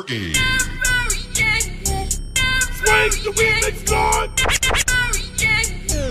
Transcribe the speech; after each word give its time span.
Turkey. 0.00 0.32
Let's 0.32 0.66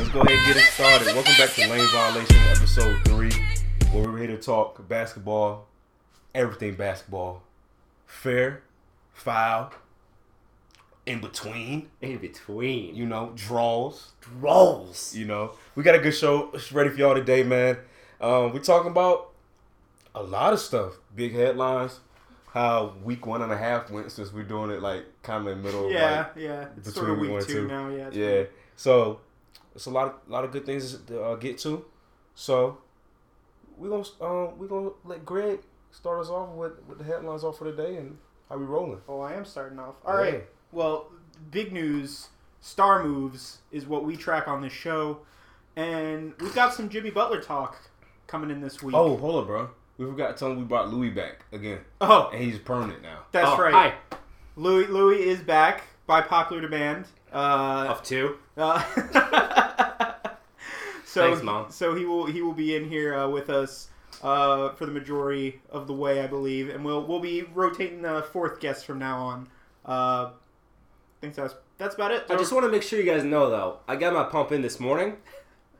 go 0.10 0.22
ahead 0.22 0.38
and 0.38 0.46
get 0.46 0.58
it 0.58 0.64
started. 0.64 1.08
Welcome 1.08 1.34
back 1.40 1.50
to 1.56 1.68
Lane 1.68 1.88
Violation 1.88 2.38
episode 2.50 3.04
three, 3.06 3.32
where 3.92 4.04
we're 4.04 4.20
here 4.20 4.28
to 4.28 4.38
talk 4.38 4.88
basketball, 4.88 5.68
everything 6.36 6.76
basketball, 6.76 7.42
fair, 8.06 8.62
foul, 9.12 9.74
in 11.08 11.20
between, 11.20 11.90
In 12.02 12.20
between. 12.20 12.96
you 12.96 13.08
know, 13.08 13.32
draws. 13.36 14.12
Rolls. 14.40 15.16
You 15.16 15.26
know, 15.26 15.54
we 15.74 15.82
got 15.82 15.96
a 15.96 16.00
good 16.00 16.12
show 16.12 16.54
ready 16.72 16.92
for 16.92 16.98
y'all 16.98 17.16
today, 17.16 17.42
man. 17.42 17.78
Um, 18.22 18.54
we're 18.54 18.60
talking 18.60 18.92
about 18.92 19.32
a 20.14 20.22
lot 20.22 20.54
of 20.54 20.60
stuff, 20.60 20.94
big 21.16 21.34
headlines, 21.34 22.02
how 22.54 22.96
week 23.04 23.26
one 23.26 23.42
and 23.42 23.52
a 23.52 23.58
half 23.58 23.92
went 23.92 24.12
since 24.12 24.34
we're 24.34 24.44
doing 24.44 24.72
it 24.72 24.82
like 24.82 25.06
kind 25.22 25.46
of 25.46 25.52
in 25.52 25.62
the 25.62 25.64
middle. 25.64 25.92
Yeah, 25.92 26.18
like, 26.18 26.32
yeah. 26.36 26.66
It's 26.78 26.92
between 26.92 26.94
sort 26.94 27.10
of 27.10 27.20
week 27.20 27.40
two 27.42 27.54
two. 27.54 27.68
now. 27.68 27.90
Yeah. 27.90 28.10
yeah. 28.12 28.44
So 28.76 29.20
it's 29.76 29.86
a 29.86 29.92
lot, 29.92 30.08
of, 30.08 30.14
lot 30.28 30.44
of 30.44 30.52
good 30.52 30.66
things 30.66 30.98
to 30.98 31.22
uh, 31.22 31.36
get 31.36 31.58
to. 31.60 31.86
So 32.36 32.80
we 33.78 33.90
gonna 33.90 34.04
um, 34.22 34.58
we 34.58 34.68
gonna 34.68 34.92
let 35.06 35.26
Greg 35.26 35.60
start 35.92 36.20
us 36.20 36.30
off 36.30 36.50
with, 36.56 36.74
with 36.88 36.98
the 36.98 37.04
headlines 37.04 37.44
off 37.44 37.58
for 37.58 37.66
the 37.72 37.72
day 37.72 37.98
and 37.98 38.18
how 38.50 38.58
we 38.58 38.66
rolling. 38.66 39.02
Oh, 39.08 39.22
I 39.22 39.34
am 39.34 39.46
starting 39.46 39.80
off. 39.80 39.96
All 40.06 40.18
right. 40.18 40.34
Yeah. 40.34 40.40
Well, 40.72 41.08
big 41.52 41.72
news. 41.72 42.30
Star 42.62 43.04
moves 43.04 43.60
is 43.72 43.86
what 43.86 44.04
we 44.04 44.18
track 44.18 44.50
on 44.50 44.62
this 44.62 44.74
show, 44.74 45.20
and 45.78 46.34
we've 46.42 46.54
got 46.54 46.74
some 46.74 46.90
Jimmy 46.90 47.10
Butler 47.10 47.42
talk 47.42 47.78
coming 48.28 48.50
in 48.52 48.60
this 48.60 48.84
week. 48.84 48.96
Oh, 48.96 49.16
hold 49.16 49.44
up, 49.44 49.48
bro. 49.48 49.70
We 50.00 50.06
forgot 50.06 50.30
to 50.30 50.34
tell 50.34 50.52
him 50.52 50.58
we 50.60 50.64
brought 50.64 50.90
Louis 50.92 51.10
back 51.10 51.44
again, 51.52 51.80
oh, 52.00 52.30
and 52.34 52.42
he's 52.42 52.58
permanent 52.58 53.02
now. 53.04 53.20
that's 53.34 53.50
Oh, 53.50 53.58
right. 53.62 53.74
Hi. 53.74 54.18
Louis 54.56 54.88
Louis 54.88 55.18
is 55.18 55.42
back 55.42 55.84
by 56.08 56.22
popular 56.22 56.62
demand. 56.62 57.06
Uh, 57.34 57.88
Of 57.90 58.02
two. 58.04 58.38
Uh, 58.58 58.82
so 61.06 61.28
Thanks, 61.28 61.44
Mom. 61.44 61.70
so 61.70 61.94
he 61.96 62.06
will 62.06 62.26
he 62.26 62.42
will 62.42 62.54
be 62.54 62.76
in 62.76 62.88
here 62.88 63.14
uh, 63.14 63.28
with 63.28 63.50
us 63.50 63.90
uh, 64.24 64.70
for 64.74 64.86
the 64.86 64.92
majority 64.92 65.62
of 65.70 65.86
the 65.88 65.94
way, 65.94 66.22
I 66.22 66.28
believe, 66.28 66.70
and 66.70 66.84
we'll 66.86 67.06
we'll 67.06 67.20
be 67.20 67.44
rotating 67.54 68.02
the 68.02 68.24
fourth 68.32 68.60
guest 68.62 68.86
from 68.86 69.00
now 69.00 69.18
on. 69.20 69.48
Uh, 69.86 70.30
I 70.32 70.32
think 71.22 71.36
that's 71.36 71.56
that's 71.78 71.96
about 71.96 72.12
it. 72.12 72.24
I 72.30 72.38
just 72.38 72.54
want 72.54 72.66
to 72.66 72.72
make 72.72 72.84
sure 72.84 73.00
you 73.00 73.06
guys 73.06 73.26
know, 73.26 73.50
though, 73.50 73.80
I 73.88 73.98
got 73.98 74.14
my 74.14 74.24
pump 74.24 74.54
in 74.54 74.62
this 74.62 74.80
morning, 74.80 75.18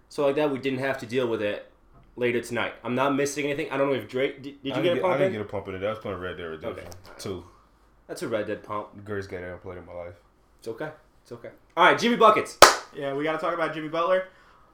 so 0.10 0.26
like 0.26 0.36
that 0.36 0.52
we 0.52 0.58
didn't 0.60 0.80
have 0.80 0.98
to 1.00 1.06
deal 1.06 1.28
with 1.28 1.42
it 1.42 1.72
later 2.20 2.42
tonight. 2.42 2.74
I'm 2.84 2.94
not 2.96 3.16
missing 3.16 3.46
anything. 3.46 3.72
I 3.72 3.78
don't 3.78 3.90
know 3.90 3.96
if 3.96 4.08
Drake. 4.08 4.42
Did, 4.44 4.62
did 4.62 4.76
you 4.76 4.84
didn't 4.84 4.84
get 4.84 4.98
a 4.98 5.02
pump 5.02 5.14
I 5.14 5.18
didn't 5.18 5.28
in? 5.28 5.40
get 5.40 5.42
a 5.42 5.50
pump 5.52 5.68
in 5.70 5.76
it. 5.76 5.84
I 5.84 5.90
was 5.90 6.00
playing 6.00 6.20
Red 6.20 6.38
Dead 6.38 6.44
Redemption 6.44 6.86
Okay. 6.88 6.98
two. 7.18 7.44
That's 8.08 8.22
a 8.22 8.28
Red 8.28 8.48
Dead 8.48 8.62
pump. 8.64 8.96
The 8.96 9.02
greatest 9.02 9.30
game 9.30 9.40
I 9.42 9.48
ever 9.48 9.58
played 9.58 9.78
in 9.78 9.86
my 9.86 9.94
life. 9.94 10.16
It's 10.60 10.68
okay. 10.68 10.90
It's 11.24 11.32
okay. 11.32 11.50
All 11.78 11.86
right, 11.86 11.98
Jimmy 11.98 12.18
buckets. 12.18 12.60
yeah, 12.96 13.14
we 13.14 13.24
got 13.24 13.34
to 13.34 13.38
talk 13.38 13.54
about 13.54 13.74
Jimmy 13.74 13.88
Butler. 13.88 14.26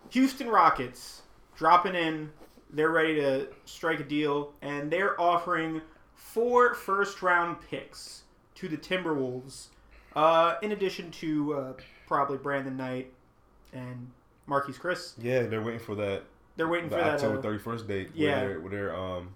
Houston 0.10 0.48
Rockets 0.50 1.22
dropping 1.56 1.96
in. 1.96 2.32
They're 2.72 2.90
ready 2.92 3.16
to 3.16 3.48
strike 3.66 4.00
a 4.00 4.04
deal, 4.04 4.54
and 4.62 4.92
they're 4.92 5.20
offering 5.22 5.82
four 6.14 6.74
first 6.74 7.22
round 7.22 7.58
picks 7.70 8.24
to 8.56 8.68
the 8.68 8.78
Timberwolves, 8.78 9.68
uh, 10.16 10.56
in 10.62 10.72
addition 10.72 11.12
to 11.12 11.54
uh, 11.54 11.74
probably 12.08 12.38
Brandon 12.38 12.76
Knight 12.78 13.12
and 13.74 14.10
Marquese 14.50 14.80
Chriss. 14.80 15.14
Yeah, 15.22 15.44
they're 15.44 15.62
waiting 15.62 15.80
for 15.80 15.96
that 15.96 16.24
They're 16.56 16.68
waiting 16.68 16.90
the 16.90 16.98
for 16.98 17.04
that. 17.04 17.14
October 17.16 17.40
uh, 17.40 17.42
thirty 17.42 17.60
first 17.60 17.88
date. 17.88 18.12
yeah. 18.14 18.40
where 18.42 18.48
they're, 18.48 18.60
where 18.60 18.72
they're 18.72 18.96
um 18.96 19.36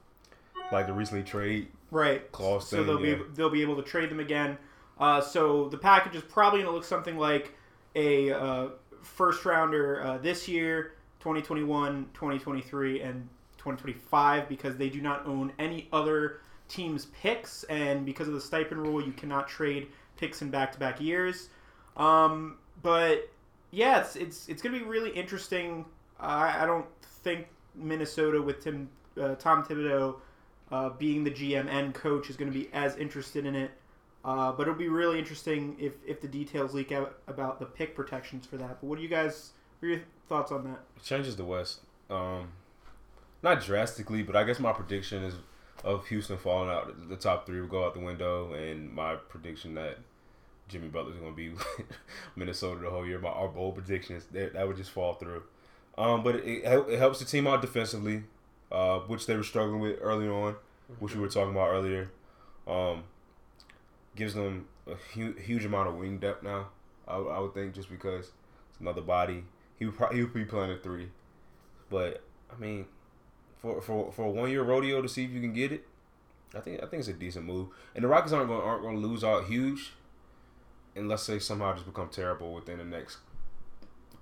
like 0.71 0.87
the 0.87 0.93
recently 0.93 1.23
trade. 1.23 1.67
right 1.91 2.31
clause 2.31 2.67
so 2.67 2.77
thing, 2.77 2.87
they'll 2.87 3.05
yeah. 3.05 3.15
be 3.15 3.23
they'll 3.35 3.49
be 3.49 3.61
able 3.61 3.75
to 3.75 3.83
trade 3.83 4.09
them 4.09 4.19
again. 4.19 4.57
Uh, 4.99 5.21
so 5.21 5.69
the 5.69 5.77
package 5.77 6.15
is 6.15 6.23
probably 6.23 6.59
going 6.59 6.71
to 6.71 6.75
look 6.75 6.83
something 6.83 7.17
like 7.17 7.53
a 7.95 8.31
uh, 8.31 8.67
first 9.01 9.45
rounder 9.45 10.03
uh, 10.03 10.17
this 10.17 10.47
year, 10.47 10.93
2021, 11.19 12.09
2023, 12.13 13.01
and 13.01 13.27
2025 13.57 14.49
because 14.49 14.75
they 14.75 14.89
do 14.89 15.01
not 15.01 15.25
own 15.25 15.53
any 15.57 15.87
other 15.93 16.41
team's 16.67 17.05
picks, 17.07 17.63
and 17.65 18.05
because 18.05 18.27
of 18.27 18.33
the 18.33 18.39
Stepien 18.39 18.77
rule, 18.77 19.03
you 19.03 19.11
cannot 19.13 19.47
trade 19.47 19.87
picks 20.17 20.41
in 20.41 20.49
back-to-back 20.49 20.99
years. 21.01 21.49
Um, 21.97 22.57
but 22.81 23.29
yeah, 23.71 24.01
it's 24.01 24.15
it's 24.15 24.47
it's 24.47 24.61
going 24.61 24.73
to 24.73 24.79
be 24.79 24.85
really 24.85 25.11
interesting. 25.11 25.85
I 26.19 26.63
I 26.63 26.65
don't 26.65 26.85
think 27.23 27.47
Minnesota 27.75 28.41
with 28.41 28.63
Tim 28.63 28.89
uh, 29.19 29.35
Tom 29.35 29.63
Thibodeau 29.63 30.15
uh, 30.71 30.89
being 30.89 31.23
the 31.23 31.31
GM 31.31 31.67
and 31.67 31.93
coach 31.93 32.29
is 32.29 32.35
going 32.35 32.51
to 32.51 32.57
be 32.57 32.69
as 32.73 32.95
interested 32.97 33.45
in 33.45 33.55
it. 33.55 33.71
Uh, 34.23 34.51
but 34.51 34.63
it'll 34.63 34.75
be 34.75 34.89
really 34.89 35.17
interesting 35.17 35.75
if, 35.79 35.93
if 36.05 36.19
the 36.19 36.27
details 36.27 36.73
leak 36.73 36.91
out 36.91 37.19
about 37.27 37.59
the 37.59 37.65
pick 37.65 37.95
protections 37.95 38.45
for 38.45 38.57
that. 38.57 38.81
But 38.81 38.83
what 38.83 38.97
do 38.97 39.01
you 39.01 39.09
guys? 39.09 39.51
What 39.79 39.87
are 39.87 39.91
your 39.91 40.01
thoughts 40.27 40.51
on 40.51 40.65
that? 40.65 40.79
It 40.97 41.03
changes 41.03 41.37
the 41.37 41.45
West. 41.45 41.79
Um, 42.09 42.49
not 43.41 43.63
drastically, 43.63 44.23
but 44.23 44.35
I 44.35 44.43
guess 44.43 44.59
my 44.59 44.73
prediction 44.73 45.23
is 45.23 45.35
of 45.85 46.05
Houston 46.07 46.37
falling 46.37 46.69
out. 46.69 47.09
The 47.09 47.15
top 47.15 47.45
three 47.45 47.61
will 47.61 47.67
go 47.67 47.85
out 47.85 47.93
the 47.93 48.01
window, 48.01 48.51
and 48.53 48.93
my 48.93 49.15
prediction 49.15 49.75
that 49.75 49.99
Jimmy 50.67 50.89
Butler's 50.89 51.17
going 51.17 51.31
to 51.31 51.35
be 51.35 51.53
Minnesota 52.35 52.81
the 52.81 52.89
whole 52.89 53.05
year. 53.05 53.19
My 53.19 53.29
our 53.29 53.47
bold 53.47 53.75
predictions 53.75 54.25
that 54.33 54.53
that 54.53 54.67
would 54.67 54.75
just 54.75 54.91
fall 54.91 55.13
through. 55.13 55.43
Um, 55.97 56.23
but 56.23 56.35
it, 56.35 56.63
it 56.63 56.97
helps 56.99 57.19
the 57.19 57.25
team 57.25 57.45
out 57.47 57.61
defensively, 57.61 58.23
uh, 58.71 58.99
which 58.99 59.25
they 59.25 59.35
were 59.35 59.43
struggling 59.43 59.81
with 59.81 59.97
early 60.01 60.27
on, 60.27 60.55
which 60.99 61.13
we 61.13 61.19
were 61.21 61.27
talking 61.27 61.51
about 61.51 61.69
earlier. 61.69 62.11
Um, 62.67 63.03
gives 64.15 64.33
them 64.33 64.67
a 64.87 64.95
hu- 65.13 65.33
huge 65.33 65.65
amount 65.65 65.89
of 65.89 65.95
wing 65.95 66.19
depth 66.19 66.43
now. 66.43 66.69
I, 67.07 67.17
would- 67.17 67.53
think 67.53 67.73
just 67.73 67.89
because 67.89 68.31
it's 68.69 68.79
another 68.79 69.01
body. 69.01 69.43
He 69.77 69.85
would 69.85 69.95
probably 69.97 70.17
he 70.17 70.23
would 70.23 70.33
be 70.33 70.45
playing 70.45 70.71
a 70.71 70.77
three, 70.77 71.09
but 71.89 72.21
I 72.53 72.59
mean, 72.59 72.85
for 73.61 73.81
for 73.81 74.11
for 74.11 74.25
a 74.25 74.29
one 74.29 74.51
year 74.51 74.61
rodeo 74.61 75.01
to 75.01 75.07
see 75.07 75.23
if 75.23 75.31
you 75.31 75.39
can 75.39 75.53
get 75.53 75.71
it, 75.71 75.87
I 76.53 76.59
think 76.59 76.83
I 76.83 76.85
think 76.85 76.99
it's 76.99 77.07
a 77.07 77.13
decent 77.13 77.45
move. 77.45 77.69
And 77.95 78.03
the 78.03 78.09
Rockets 78.09 78.33
aren't 78.33 78.49
going 78.49 78.61
aren't 78.61 78.81
going 78.81 79.01
to 79.01 79.07
lose 79.07 79.23
out 79.23 79.45
huge, 79.45 79.93
unless 80.97 81.25
they 81.27 81.39
somehow 81.39 81.73
just 81.73 81.85
become 81.85 82.09
terrible 82.09 82.53
within 82.53 82.77
the 82.79 82.83
next 82.83 83.19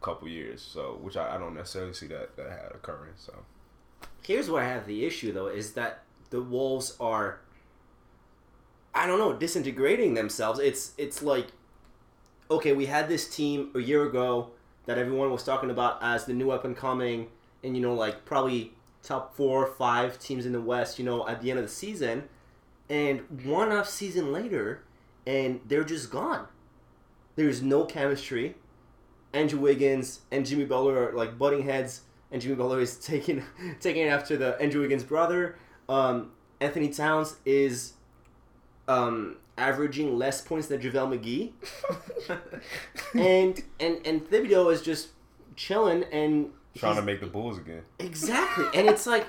couple 0.01 0.27
years. 0.27 0.61
So 0.61 0.99
which 1.01 1.17
I, 1.17 1.35
I 1.35 1.37
don't 1.37 1.55
necessarily 1.55 1.93
see 1.93 2.07
that 2.07 2.35
that 2.37 2.49
had 2.49 2.71
occurring. 2.73 3.13
So 3.17 3.33
Here's 4.27 4.49
where 4.49 4.61
I 4.61 4.67
have 4.67 4.85
the 4.85 5.05
issue, 5.05 5.31
though, 5.31 5.47
is 5.47 5.71
that 5.73 6.03
the 6.31 6.41
Wolves 6.41 6.97
are, 6.99 7.39
I 8.93 9.07
don't 9.07 9.19
know, 9.19 9.31
disintegrating 9.31 10.15
themselves. 10.15 10.59
It's 10.59 10.91
it's 10.97 11.23
like, 11.23 11.47
okay, 12.51 12.73
we 12.73 12.87
had 12.87 13.07
this 13.07 13.33
team 13.33 13.71
a 13.73 13.79
year 13.79 14.03
ago 14.03 14.51
that 14.85 14.97
everyone 14.97 15.31
was 15.31 15.43
talking 15.43 15.71
about 15.71 15.99
as 16.01 16.25
the 16.25 16.33
new 16.33 16.51
up 16.51 16.65
and 16.65 16.75
coming, 16.75 17.27
and 17.63 17.75
you 17.75 17.81
know, 17.81 17.93
like 17.93 18.25
probably 18.25 18.73
top 19.01 19.33
four 19.33 19.63
or 19.63 19.73
five 19.73 20.19
teams 20.19 20.45
in 20.45 20.51
the 20.51 20.59
West. 20.59 20.99
You 20.99 21.05
know, 21.05 21.25
at 21.25 21.41
the 21.41 21.49
end 21.49 21.59
of 21.59 21.65
the 21.65 21.71
season, 21.71 22.23
and 22.89 23.21
one 23.45 23.71
off 23.71 23.87
season 23.87 24.33
later, 24.33 24.83
and 25.25 25.61
they're 25.65 25.85
just 25.85 26.11
gone. 26.11 26.47
There's 27.37 27.61
no 27.61 27.85
chemistry. 27.85 28.55
Andrew 29.33 29.59
Wiggins 29.59 30.21
and 30.31 30.45
Jimmy 30.45 30.65
Butler 30.65 31.09
are 31.09 31.13
like 31.13 31.37
butting 31.37 31.63
heads, 31.63 32.01
and 32.31 32.41
Jimmy 32.41 32.55
Butler 32.55 32.79
is 32.79 32.97
taking 33.05 33.43
taking 33.79 34.03
after 34.07 34.37
the 34.37 34.59
Andrew 34.61 34.81
Wiggins 34.81 35.03
brother. 35.03 35.57
Um, 35.89 36.31
Anthony 36.59 36.89
Towns 36.89 37.37
is 37.45 37.93
um, 38.87 39.37
averaging 39.57 40.17
less 40.17 40.41
points 40.41 40.67
than 40.67 40.81
JaVale 40.81 41.19
McGee, 41.19 42.39
and 43.13 43.61
and 43.79 44.05
and 44.05 44.29
Thibodeau 44.29 44.71
is 44.71 44.81
just 44.81 45.09
chilling 45.55 46.03
and 46.11 46.51
trying 46.77 46.95
to 46.95 47.01
make 47.01 47.19
the 47.19 47.27
Bulls 47.27 47.57
again. 47.57 47.81
Exactly. 47.99 48.65
And 48.73 48.87
it's 48.87 49.07
like, 49.07 49.27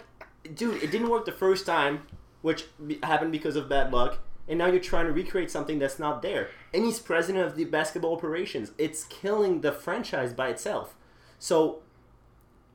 dude, 0.55 0.83
it 0.83 0.91
didn't 0.91 1.09
work 1.09 1.25
the 1.25 1.33
first 1.33 1.67
time, 1.67 2.03
which 2.43 2.67
happened 3.03 3.33
because 3.33 3.57
of 3.57 3.69
bad 3.69 3.93
luck. 3.93 4.19
And 4.49 4.59
now 4.59 4.67
you're 4.67 4.81
trying 4.81 5.07
to 5.07 5.13
recreate 5.13 5.51
something 5.51 5.79
that's 5.79 5.99
not 5.99 6.23
there. 6.23 6.49
And 6.73 6.85
he's 6.85 6.99
president 6.99 7.47
of 7.47 7.57
the 7.57 7.65
basketball 7.65 8.15
operations. 8.15 8.73
It's 8.79 9.05
killing 9.05 9.61
the 9.61 9.73
franchise 9.73 10.33
by 10.33 10.49
itself. 10.49 10.95
So 11.39 11.81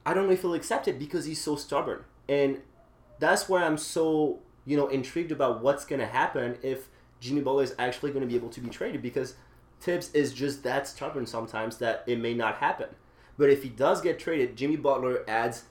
I 0.05 0.13
don't 0.13 0.27
know 0.27 0.33
if 0.33 0.41
he'll 0.41 0.53
accept 0.53 0.87
it 0.87 0.99
because 0.99 1.25
he's 1.25 1.41
so 1.41 1.55
stubborn. 1.55 2.03
And 2.29 2.61
that's 3.19 3.49
why 3.49 3.63
I'm 3.63 3.77
so, 3.77 4.39
you 4.65 4.77
know, 4.77 4.87
intrigued 4.87 5.31
about 5.31 5.61
what's 5.61 5.85
going 5.85 5.99
to 5.99 6.05
happen 6.05 6.57
if 6.61 6.89
Jimmy 7.19 7.41
Butler 7.41 7.63
is 7.63 7.75
actually 7.79 8.11
going 8.11 8.21
to 8.21 8.27
be 8.27 8.35
able 8.35 8.49
to 8.49 8.61
be 8.61 8.69
traded 8.69 9.01
because 9.01 9.35
Thibs 9.79 10.11
is 10.13 10.33
just 10.33 10.63
that 10.63 10.87
stubborn 10.87 11.25
sometimes 11.25 11.77
that 11.77 12.03
it 12.05 12.19
may 12.19 12.33
not 12.33 12.55
happen. 12.57 12.89
But 13.37 13.49
if 13.49 13.63
he 13.63 13.69
does 13.69 14.01
get 14.01 14.19
traded, 14.19 14.55
Jimmy 14.55 14.75
Butler 14.75 15.23
adds 15.27 15.63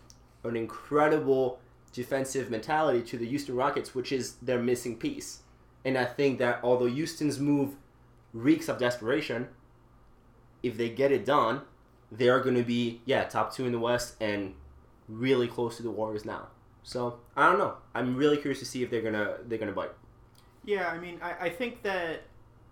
an 0.44 0.56
incredible 0.56 1.60
defensive 1.92 2.50
mentality 2.50 3.02
to 3.02 3.18
the 3.18 3.26
Houston 3.26 3.54
Rockets, 3.54 3.94
which 3.94 4.12
is 4.12 4.34
their 4.42 4.58
missing 4.58 4.96
piece. 4.96 5.40
And 5.84 5.98
I 5.98 6.04
think 6.04 6.38
that 6.38 6.60
although 6.62 6.86
Houston's 6.86 7.38
move 7.38 7.76
reeks 8.32 8.68
of 8.68 8.78
desperation, 8.78 9.48
if 10.62 10.76
they 10.76 10.88
get 10.88 11.10
it 11.12 11.24
done, 11.24 11.62
they 12.10 12.28
are 12.28 12.40
going 12.40 12.56
to 12.56 12.62
be 12.62 13.00
yeah 13.04 13.24
top 13.24 13.54
two 13.54 13.66
in 13.66 13.72
the 13.72 13.78
West 13.78 14.16
and 14.20 14.54
really 15.08 15.48
close 15.48 15.76
to 15.76 15.82
the 15.82 15.90
Warriors 15.90 16.24
now. 16.24 16.48
So 16.82 17.18
I 17.36 17.48
don't 17.48 17.58
know. 17.58 17.76
I'm 17.94 18.16
really 18.16 18.36
curious 18.36 18.58
to 18.60 18.64
see 18.66 18.82
if 18.82 18.90
they're 18.90 19.02
gonna 19.02 19.36
they're 19.46 19.58
gonna 19.58 19.72
bite. 19.72 19.92
Yeah, 20.64 20.88
I 20.88 20.98
mean, 20.98 21.18
I, 21.22 21.46
I 21.46 21.48
think 21.48 21.82
that 21.82 22.22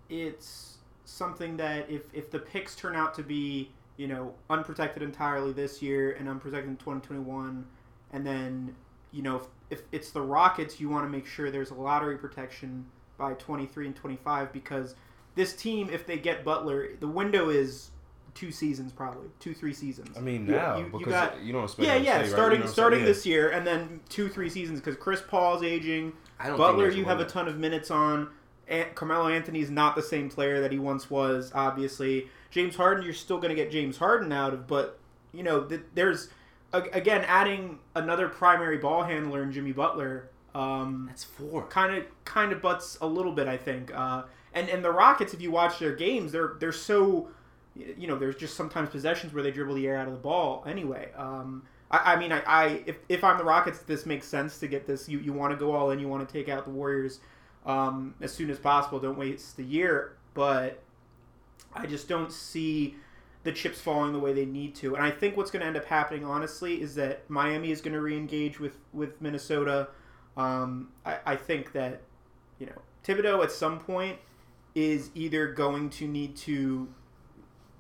it's 0.08 0.78
something 1.04 1.56
that 1.56 1.90
if, 1.90 2.02
if 2.12 2.30
the 2.30 2.38
picks 2.38 2.76
turn 2.76 2.94
out 2.94 3.14
to 3.14 3.22
be, 3.22 3.70
you 3.96 4.06
know, 4.06 4.34
unprotected 4.48 5.02
entirely 5.02 5.52
this 5.52 5.82
year 5.82 6.12
and 6.12 6.28
unprotected 6.28 6.70
in 6.70 6.76
2021, 6.76 7.66
and 8.12 8.26
then, 8.26 8.74
you 9.10 9.22
know, 9.22 9.36
if, 9.36 9.42
if 9.70 9.82
it's 9.90 10.10
the 10.10 10.22
Rockets, 10.22 10.78
you 10.78 10.88
want 10.88 11.04
to 11.04 11.08
make 11.08 11.26
sure 11.26 11.50
there's 11.50 11.70
a 11.70 11.74
lottery 11.74 12.16
protection 12.16 12.86
by 13.20 13.34
23 13.34 13.86
and 13.86 13.94
25 13.94 14.52
because 14.52 14.96
this 15.36 15.54
team, 15.54 15.88
if 15.92 16.06
they 16.06 16.18
get 16.18 16.42
Butler, 16.44 16.88
the 16.98 17.06
window 17.06 17.50
is 17.50 17.90
two 18.34 18.50
seasons 18.50 18.92
probably, 18.92 19.28
two, 19.38 19.52
three 19.54 19.72
seasons. 19.74 20.16
I 20.16 20.20
mean, 20.20 20.46
now 20.46 20.78
you- 20.78 20.84
you 20.86 20.90
because 20.90 21.12
got- 21.12 21.40
you 21.42 21.52
don't 21.52 21.64
expect 21.64 21.86
Yeah, 21.86 21.94
them 21.94 22.02
to 22.02 22.06
yeah, 22.06 22.12
stay, 22.12 22.18
right? 22.20 22.26
You 22.26 22.32
starting 22.32 22.60
know 22.60 22.66
starting 22.66 23.04
this 23.04 23.26
year, 23.26 23.50
and 23.50 23.66
then 23.66 24.00
two, 24.08 24.28
three 24.28 24.48
seasons 24.48 24.80
because 24.80 24.96
Chris 24.96 25.20
Paul's 25.20 25.62
aging. 25.62 26.14
I 26.40 26.48
don't 26.48 26.56
Butler, 26.56 26.72
think 26.72 26.78
there's 26.84 26.96
you 26.96 27.04
have 27.04 27.20
a 27.20 27.24
ton 27.26 27.46
of 27.46 27.58
minutes 27.58 27.90
on. 27.90 28.30
An- 28.66 28.86
Carmelo 28.94 29.28
Anthony's 29.28 29.68
not 29.70 29.94
the 29.96 30.02
same 30.02 30.30
player 30.30 30.60
that 30.60 30.72
he 30.72 30.78
once 30.78 31.10
was. 31.10 31.50
Obviously, 31.54 32.28
James 32.50 32.76
Harden, 32.76 33.04
you're 33.04 33.12
still 33.12 33.36
going 33.38 33.50
to 33.50 33.54
get 33.54 33.70
James 33.70 33.98
Harden 33.98 34.32
out 34.32 34.54
of, 34.54 34.66
but 34.66 34.98
you 35.32 35.42
know, 35.42 35.64
th- 35.64 35.82
there's 35.94 36.30
again 36.72 37.24
adding 37.26 37.80
another 37.96 38.28
primary 38.28 38.78
ball 38.78 39.02
handler 39.02 39.42
in 39.42 39.52
Jimmy 39.52 39.72
Butler. 39.72 40.30
Um, 40.54 41.06
That's 41.08 41.24
four. 41.24 41.66
kind 41.66 41.94
of 41.96 42.04
kind 42.24 42.52
of 42.52 42.60
butts 42.60 42.98
a 43.00 43.06
little 43.06 43.32
bit, 43.32 43.46
I 43.48 43.56
think. 43.56 43.92
Uh, 43.94 44.22
and 44.52 44.68
and 44.68 44.84
the 44.84 44.90
Rockets, 44.90 45.32
if 45.32 45.40
you 45.40 45.50
watch 45.50 45.78
their 45.78 45.94
games, 45.94 46.32
they're 46.32 46.54
they're 46.58 46.72
so, 46.72 47.28
you 47.74 48.06
know, 48.08 48.18
there's 48.18 48.36
just 48.36 48.56
sometimes 48.56 48.90
possessions 48.90 49.32
where 49.32 49.42
they 49.42 49.50
dribble 49.52 49.74
the 49.74 49.86
air 49.86 49.96
out 49.96 50.06
of 50.08 50.12
the 50.12 50.18
ball. 50.18 50.64
Anyway, 50.66 51.08
um, 51.16 51.62
I, 51.90 52.14
I 52.14 52.16
mean, 52.18 52.32
I, 52.32 52.42
I 52.46 52.82
if, 52.86 52.96
if 53.08 53.22
I'm 53.22 53.38
the 53.38 53.44
Rockets, 53.44 53.80
this 53.80 54.06
makes 54.06 54.26
sense 54.26 54.58
to 54.58 54.66
get 54.66 54.86
this. 54.86 55.08
You 55.08 55.18
you 55.20 55.32
want 55.32 55.52
to 55.52 55.56
go 55.56 55.72
all 55.72 55.90
in, 55.90 55.98
you 56.00 56.08
want 56.08 56.28
to 56.28 56.32
take 56.32 56.48
out 56.48 56.64
the 56.64 56.72
Warriors 56.72 57.20
um, 57.64 58.14
as 58.20 58.32
soon 58.32 58.50
as 58.50 58.58
possible. 58.58 58.98
Don't 58.98 59.18
waste 59.18 59.56
the 59.56 59.64
year, 59.64 60.16
but 60.34 60.82
I 61.72 61.86
just 61.86 62.08
don't 62.08 62.32
see 62.32 62.96
the 63.42 63.52
chips 63.52 63.80
falling 63.80 64.12
the 64.12 64.18
way 64.18 64.32
they 64.32 64.44
need 64.44 64.74
to. 64.74 64.96
And 64.96 65.04
I 65.04 65.10
think 65.10 65.36
what's 65.36 65.50
going 65.50 65.60
to 65.60 65.66
end 65.66 65.76
up 65.76 65.86
happening, 65.86 66.24
honestly, 66.24 66.82
is 66.82 66.94
that 66.96 67.28
Miami 67.30 67.70
is 67.70 67.80
going 67.80 67.94
to 67.94 68.00
re-engage 68.00 68.58
with 68.58 68.76
with 68.92 69.20
Minnesota. 69.20 69.88
Um, 70.36 70.88
I, 71.04 71.18
I 71.26 71.36
think 71.36 71.72
that 71.72 72.00
you 72.58 72.66
know 72.66 72.80
Thibodeau 73.04 73.42
at 73.42 73.52
some 73.52 73.78
point 73.80 74.18
is 74.74 75.10
either 75.14 75.48
going 75.48 75.90
to 75.90 76.06
need 76.06 76.36
to 76.36 76.88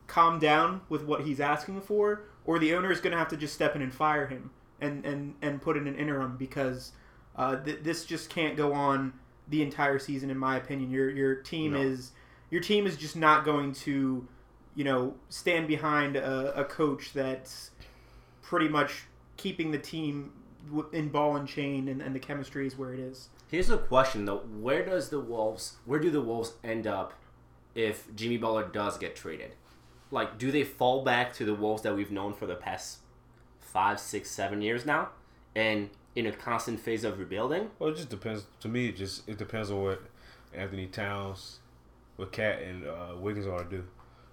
calm 0.06 0.38
down 0.38 0.80
with 0.88 1.04
what 1.04 1.22
he's 1.22 1.40
asking 1.40 1.80
for, 1.80 2.22
or 2.44 2.58
the 2.58 2.74
owner 2.74 2.90
is 2.90 3.00
going 3.00 3.12
to 3.12 3.18
have 3.18 3.28
to 3.28 3.36
just 3.36 3.54
step 3.54 3.76
in 3.76 3.82
and 3.82 3.94
fire 3.94 4.26
him 4.26 4.50
and 4.80 5.04
and 5.04 5.34
and 5.42 5.62
put 5.62 5.76
in 5.76 5.86
an 5.86 5.94
interim 5.96 6.36
because 6.36 6.92
uh, 7.36 7.56
th- 7.62 7.78
this 7.82 8.04
just 8.04 8.28
can't 8.30 8.56
go 8.56 8.72
on 8.72 9.12
the 9.48 9.62
entire 9.62 9.98
season. 9.98 10.30
In 10.30 10.38
my 10.38 10.56
opinion, 10.56 10.90
your 10.90 11.10
your 11.10 11.34
team 11.36 11.72
No. 11.72 11.80
is 11.80 12.12
your 12.50 12.60
team 12.60 12.86
is 12.86 12.96
just 12.96 13.16
not 13.16 13.44
going 13.44 13.72
to 13.72 14.26
you 14.74 14.84
know 14.84 15.14
stand 15.28 15.68
behind 15.68 16.16
a, 16.16 16.58
a 16.60 16.64
coach 16.64 17.12
that's 17.12 17.70
pretty 18.42 18.68
much 18.68 19.04
keeping 19.36 19.70
the 19.70 19.78
team 19.78 20.32
in 20.92 21.08
ball 21.08 21.36
and 21.36 21.48
chain 21.48 21.88
and, 21.88 22.00
and 22.02 22.14
the 22.14 22.18
chemistry 22.20 22.66
is 22.66 22.76
where 22.78 22.92
it 22.94 23.00
is. 23.00 23.28
Here's 23.48 23.68
the 23.68 23.78
question 23.78 24.24
though: 24.24 24.38
Where 24.38 24.84
does 24.84 25.08
the 25.10 25.20
Wolves? 25.20 25.76
Where 25.84 25.98
do 26.00 26.10
the 26.10 26.20
Wolves 26.20 26.52
end 26.62 26.86
up 26.86 27.14
if 27.74 28.14
Jimmy 28.14 28.36
Butler 28.36 28.68
does 28.68 28.98
get 28.98 29.16
traded? 29.16 29.52
Like, 30.12 30.38
do 30.38 30.50
they 30.50 30.64
fall 30.64 31.04
back 31.04 31.32
to 31.34 31.44
the 31.44 31.54
Wolves 31.54 31.82
that 31.82 31.94
we've 31.94 32.10
known 32.10 32.32
for 32.34 32.46
the 32.46 32.56
past 32.56 32.98
five, 33.60 34.00
six, 34.00 34.28
seven 34.30 34.60
years 34.60 34.84
now, 34.84 35.10
and 35.54 35.90
in 36.16 36.26
a 36.26 36.32
constant 36.32 36.80
phase 36.80 37.04
of 37.04 37.18
rebuilding? 37.18 37.70
Well, 37.78 37.90
it 37.90 37.96
just 37.96 38.08
depends. 38.08 38.44
To 38.60 38.68
me, 38.68 38.88
it 38.88 38.96
just 38.96 39.28
it 39.28 39.38
depends 39.38 39.70
on 39.70 39.82
what 39.82 40.02
Anthony 40.52 40.86
Towns, 40.86 41.60
what 42.16 42.32
KAT 42.32 42.60
and 42.62 42.86
uh, 42.86 43.14
Wiggins 43.18 43.46
are 43.46 43.62
to 43.64 43.70
do. 43.70 43.84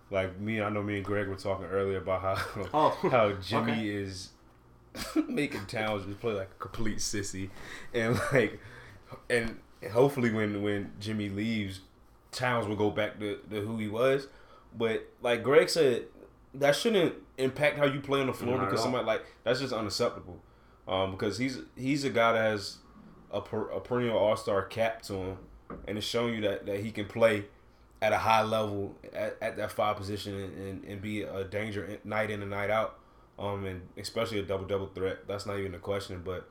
Like 0.10 0.40
me, 0.40 0.62
I 0.62 0.70
know 0.70 0.82
me 0.82 0.96
and 0.98 1.06
Greg 1.06 1.28
were 1.28 1.36
talking 1.36 1.66
earlier 1.66 1.98
about 1.98 2.22
how 2.22 2.68
Oh, 2.74 2.90
how 3.12 3.34
Jimmy 3.34 3.72
okay. 3.74 3.88
is 3.90 4.30
making 5.28 5.66
Towns 5.66 6.06
just 6.06 6.20
play 6.20 6.34
like 6.34 6.50
a 6.50 6.60
complete 6.60 6.98
sissy, 6.98 7.50
and 7.94 8.20
like, 8.32 8.60
and 9.30 9.60
hopefully 9.92 10.32
when 10.32 10.62
when 10.62 10.92
Jimmy 11.00 11.30
leaves, 11.30 11.82
Towns 12.32 12.68
will 12.68 12.76
go 12.76 12.90
back 12.90 13.20
to, 13.20 13.40
to 13.50 13.62
who 13.62 13.78
he 13.78 13.88
was. 13.88 14.28
But 14.78 15.08
like 15.22 15.44
Greg 15.44 15.70
said, 15.70 16.06
that 16.54 16.76
shouldn't 16.76 17.16
impact 17.38 17.78
how 17.78 17.86
you 17.86 18.00
play 18.00 18.22
on 18.22 18.28
the 18.28 18.34
floor 18.34 18.58
Not 18.58 18.66
because 18.66 18.82
somebody 18.82 19.06
like 19.06 19.26
that's 19.44 19.60
just 19.60 19.74
unacceptable. 19.74 20.40
Um, 20.88 21.12
because 21.12 21.38
he's 21.38 21.60
he's 21.76 22.04
a 22.04 22.10
guy 22.10 22.34
that 22.34 22.52
has 22.52 22.78
a, 23.32 23.42
per, 23.42 23.70
a 23.70 23.80
perennial 23.80 24.18
All 24.18 24.38
Star 24.38 24.64
cap 24.64 25.02
to 25.04 25.14
him, 25.16 25.38
and 25.88 25.98
it's 25.98 26.08
showing 26.08 26.36
you 26.36 26.42
that, 26.42 26.66
that 26.66 26.80
he 26.80 26.92
can 26.92 27.06
play 27.06 27.46
at 28.02 28.14
a 28.14 28.18
high 28.18 28.44
level 28.44 28.96
at, 29.14 29.38
at 29.42 29.58
that 29.58 29.72
five 29.72 29.98
position 29.98 30.36
and, 30.36 30.58
and, 30.58 30.84
and 30.86 31.02
be 31.02 31.24
a 31.24 31.44
danger 31.44 32.00
night 32.04 32.30
in 32.30 32.42
and 32.42 32.52
night 32.52 32.70
out. 32.70 33.00
Um, 33.40 33.66
and 33.66 33.82
especially 33.98 34.40
a 34.40 34.44
double 34.44 34.66
double 34.66 34.88
threat. 34.88 35.28
That's 35.28 35.46
not 35.46 35.60
even 35.60 35.76
a 35.76 35.80
question. 35.80 36.24
But 36.24 36.50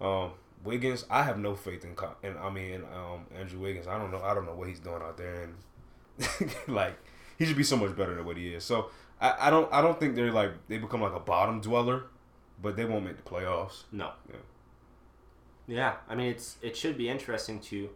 um, 0.00 0.32
Wiggins, 0.64 1.04
I 1.10 1.22
have 1.24 1.38
no 1.38 1.54
faith 1.54 1.84
in. 1.84 1.94
And 2.22 2.38
I 2.38 2.50
mean, 2.50 2.82
um, 2.94 3.26
Andrew 3.38 3.60
Wiggins. 3.60 3.86
I 3.86 3.98
don't 3.98 4.10
know. 4.10 4.22
I 4.22 4.34
don't 4.34 4.46
know 4.46 4.54
what 4.54 4.68
he's 4.68 4.80
doing 4.80 5.02
out 5.02 5.16
there, 5.16 5.42
and 5.42 6.50
like 6.68 6.96
he 7.38 7.44
should 7.44 7.56
be 7.56 7.62
so 7.62 7.76
much 7.76 7.96
better 7.96 8.14
than 8.14 8.24
what 8.24 8.36
he 8.36 8.54
is. 8.54 8.64
So 8.64 8.90
I, 9.20 9.48
I 9.48 9.50
don't. 9.50 9.72
I 9.72 9.82
don't 9.82 9.98
think 9.98 10.14
they're 10.14 10.32
like 10.32 10.52
they 10.68 10.78
become 10.78 11.02
like 11.02 11.14
a 11.14 11.20
bottom 11.20 11.60
dweller, 11.60 12.04
but 12.60 12.76
they 12.76 12.84
won't 12.84 13.04
make 13.04 13.16
the 13.16 13.22
playoffs. 13.22 13.84
No. 13.92 14.12
Yeah. 14.28 14.36
Yeah, 15.66 15.94
I 16.08 16.16
mean 16.16 16.28
it's 16.28 16.56
it 16.60 16.76
should 16.76 16.98
be 16.98 17.08
interesting 17.08 17.60
to 17.60 17.90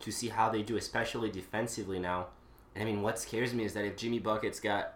to 0.00 0.10
see 0.10 0.28
how 0.28 0.48
they 0.50 0.62
do, 0.62 0.76
especially 0.76 1.30
defensively 1.30 1.98
now. 1.98 2.28
And 2.74 2.82
I 2.82 2.92
mean, 2.92 3.02
what 3.02 3.18
scares 3.18 3.54
me 3.54 3.64
is 3.64 3.72
that 3.74 3.84
if 3.84 3.96
Jimmy 3.96 4.18
Buckets 4.18 4.60
got 4.60 4.94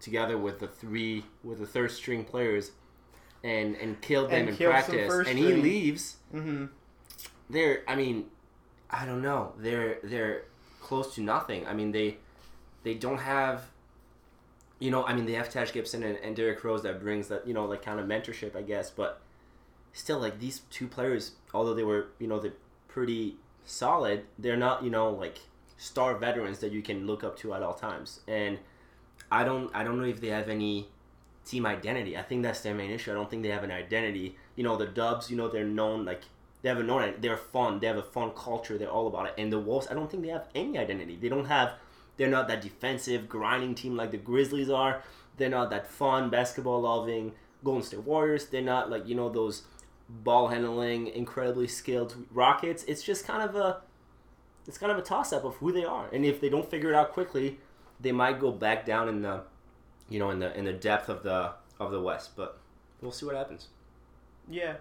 together 0.00 0.36
with 0.38 0.60
the 0.60 0.68
three 0.68 1.24
with 1.42 1.58
the 1.58 1.66
third 1.66 1.90
string 1.90 2.24
players 2.24 2.72
and 3.44 3.76
and 3.76 4.00
killed 4.00 4.30
them 4.30 4.48
And 4.48 4.48
in 4.50 4.56
practice, 4.56 5.12
and 5.28 5.38
he 5.38 5.44
string. 5.44 5.62
leaves, 5.62 6.16
Mm-hmm. 6.34 6.66
they're 7.50 7.82
I 7.88 7.94
mean, 7.96 8.26
I 8.90 9.04
don't 9.06 9.22
know, 9.22 9.52
they're 9.58 9.98
they're 10.02 10.42
close 10.80 11.14
to 11.16 11.20
nothing. 11.22 11.66
I 11.66 11.74
mean 11.74 11.92
they 11.92 12.18
they 12.82 12.94
don't 12.94 13.18
have. 13.18 13.64
You 14.78 14.90
know, 14.90 15.06
I 15.06 15.14
mean, 15.14 15.24
they 15.24 15.32
have 15.32 15.48
Taj 15.50 15.72
Gibson 15.72 16.02
and, 16.02 16.18
and 16.18 16.36
Derrick 16.36 16.62
Rose 16.62 16.82
that 16.82 17.00
brings 17.00 17.28
that, 17.28 17.46
you 17.48 17.54
know, 17.54 17.64
like 17.64 17.80
kind 17.82 17.98
of 17.98 18.04
mentorship, 18.06 18.54
I 18.54 18.60
guess. 18.60 18.90
But 18.90 19.22
still, 19.94 20.18
like 20.18 20.38
these 20.38 20.60
two 20.70 20.86
players, 20.86 21.32
although 21.54 21.72
they 21.72 21.82
were, 21.82 22.08
you 22.18 22.26
know, 22.26 22.38
they're 22.38 22.52
pretty 22.86 23.36
solid, 23.64 24.24
they're 24.38 24.54
not, 24.58 24.84
you 24.84 24.90
know, 24.90 25.08
like 25.08 25.38
star 25.78 26.18
veterans 26.18 26.58
that 26.58 26.72
you 26.72 26.82
can 26.82 27.06
look 27.06 27.24
up 27.24 27.38
to 27.38 27.54
at 27.54 27.62
all 27.62 27.72
times. 27.72 28.20
And 28.28 28.58
I 29.30 29.44
don't, 29.44 29.74
I 29.74 29.84
don't 29.84 29.98
know 29.98 30.04
if 30.04 30.20
they 30.20 30.28
have 30.28 30.48
any 30.48 30.88
team 31.44 31.64
identity. 31.64 32.16
I 32.16 32.22
think 32.22 32.42
that's 32.42 32.60
their 32.60 32.74
main 32.74 32.90
issue. 32.90 33.10
I 33.10 33.14
don't 33.14 33.30
think 33.30 33.42
they 33.42 33.50
have 33.50 33.64
an 33.64 33.70
identity. 33.70 34.36
You 34.56 34.64
know, 34.64 34.76
the 34.76 34.86
Dubs, 34.86 35.30
you 35.30 35.36
know, 35.36 35.48
they're 35.48 35.64
known 35.64 36.04
like 36.04 36.22
they 36.62 36.68
have 36.68 36.78
a 36.78 36.82
known. 36.82 37.14
They're 37.20 37.36
fun. 37.36 37.78
They 37.78 37.86
have 37.86 37.96
a 37.96 38.02
fun 38.02 38.32
culture. 38.32 38.76
They're 38.76 38.90
all 38.90 39.06
about 39.06 39.26
it. 39.26 39.34
And 39.38 39.52
the 39.52 39.58
Wolves, 39.58 39.86
I 39.90 39.94
don't 39.94 40.10
think 40.10 40.24
they 40.24 40.30
have 40.30 40.48
any 40.54 40.76
identity. 40.78 41.16
They 41.20 41.28
don't 41.28 41.46
have. 41.46 41.74
They're 42.16 42.28
not 42.28 42.48
that 42.48 42.62
defensive, 42.62 43.28
grinding 43.28 43.74
team 43.74 43.96
like 43.96 44.10
the 44.10 44.16
Grizzlies 44.16 44.70
are. 44.70 45.02
They're 45.36 45.50
not 45.50 45.70
that 45.70 45.86
fun, 45.86 46.30
basketball 46.30 46.80
loving 46.80 47.32
Golden 47.62 47.82
State 47.82 48.02
Warriors. 48.02 48.46
They're 48.46 48.62
not 48.62 48.90
like 48.90 49.06
you 49.06 49.14
know 49.14 49.28
those 49.28 49.62
ball 50.08 50.48
handling, 50.48 51.08
incredibly 51.08 51.68
skilled 51.68 52.16
Rockets. 52.32 52.84
It's 52.84 53.02
just 53.02 53.26
kind 53.26 53.42
of 53.42 53.54
a, 53.54 53.82
it's 54.66 54.78
kind 54.78 54.90
of 54.90 54.98
a 54.98 55.02
toss 55.02 55.32
up 55.32 55.44
of 55.44 55.56
who 55.56 55.72
they 55.72 55.84
are. 55.84 56.08
And 56.12 56.24
if 56.24 56.40
they 56.40 56.48
don't 56.48 56.68
figure 56.68 56.88
it 56.90 56.94
out 56.94 57.12
quickly, 57.12 57.58
they 58.00 58.12
might 58.12 58.40
go 58.40 58.50
back 58.50 58.84
down 58.84 59.08
in 59.08 59.22
the, 59.22 59.42
you 60.08 60.18
know, 60.18 60.30
in 60.30 60.38
the 60.38 60.56
in 60.56 60.64
the 60.64 60.72
depth 60.72 61.08
of 61.08 61.22
the 61.22 61.52
of 61.78 61.90
the 61.90 62.00
West. 62.00 62.36
But 62.36 62.58
we'll 63.00 63.12
see 63.12 63.26
what 63.26 63.34
happens. 63.34 63.68
Yeah. 64.48 64.74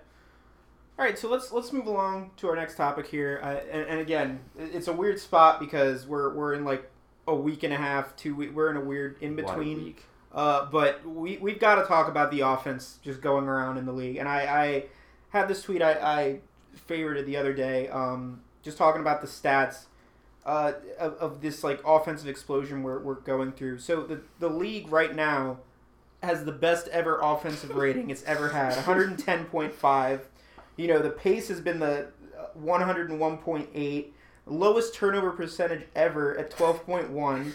All 0.98 1.04
right, 1.04 1.20
so 1.20 1.30
let's 1.30 1.52
let's 1.52 1.74
move 1.74 1.88
along 1.88 2.32
to 2.38 2.48
our 2.48 2.56
next 2.56 2.76
topic 2.76 3.08
here. 3.08 3.42
Uh, 3.44 3.60
and, 3.70 3.88
and 3.88 4.00
again, 4.00 4.40
it's 4.58 4.88
a 4.88 4.94
weird 4.94 5.20
spot 5.20 5.60
because 5.60 6.08
we're 6.08 6.34
we're 6.34 6.54
in 6.54 6.64
like 6.64 6.90
a 7.28 7.36
week 7.36 7.64
and 7.64 7.74
a 7.74 7.78
half, 7.78 8.16
two 8.16 8.36
week. 8.36 8.56
We're 8.56 8.72
in 8.72 8.78
a 8.78 8.82
weird 8.82 9.18
in 9.22 9.36
between. 9.36 9.84
week. 9.84 10.06
Uh, 10.34 10.66
but 10.66 11.06
we 11.08 11.38
we've 11.38 11.60
got 11.60 11.76
to 11.76 11.84
talk 11.86 12.08
about 12.08 12.32
the 12.32 12.42
offense 12.42 13.00
just 13.02 13.22
going 13.22 13.46
around 13.46 13.78
in 13.78 13.86
the 13.86 13.92
league. 13.94 14.18
And 14.18 14.28
I, 14.28 14.42
I 14.42 14.84
had 15.30 15.48
this 15.48 15.62
tweet 15.62 15.82
I, 15.82 15.94
I 15.94 16.40
favorited 16.90 17.26
the 17.26 17.38
other 17.38 17.54
day, 17.54 17.88
um, 17.90 18.42
just 18.62 18.78
talking 18.78 19.02
about 19.02 19.22
the 19.22 19.28
stats 19.28 19.86
uh, 20.46 20.74
of, 21.00 21.14
of 21.16 21.42
this 21.42 21.64
like 21.64 21.82
offensive 21.86 22.28
explosion 22.28 22.84
we're, 22.84 23.00
we're 23.00 23.16
going 23.16 23.52
through. 23.52 23.80
So 23.80 24.04
the 24.04 24.22
the 24.40 24.50
league 24.50 24.92
right 24.92 25.16
now 25.16 25.60
has 26.24 26.46
the 26.46 26.52
best 26.52 26.88
ever 26.90 27.20
offensive 27.22 27.70
rating 27.76 28.10
it's 28.10 28.24
ever 28.24 28.50
had, 28.50 28.74
110.5. 28.74 30.20
You 30.78 30.88
know 30.88 31.00
the 31.00 31.10
pace 31.10 31.48
has 31.48 31.62
been 31.62 31.80
the 31.80 32.08
uh, 32.38 32.48
101.8, 32.60 34.06
lowest 34.46 34.94
turnover 34.94 35.32
percentage 35.32 35.86
ever 35.96 36.38
at 36.38 36.52
12.1 36.52 37.52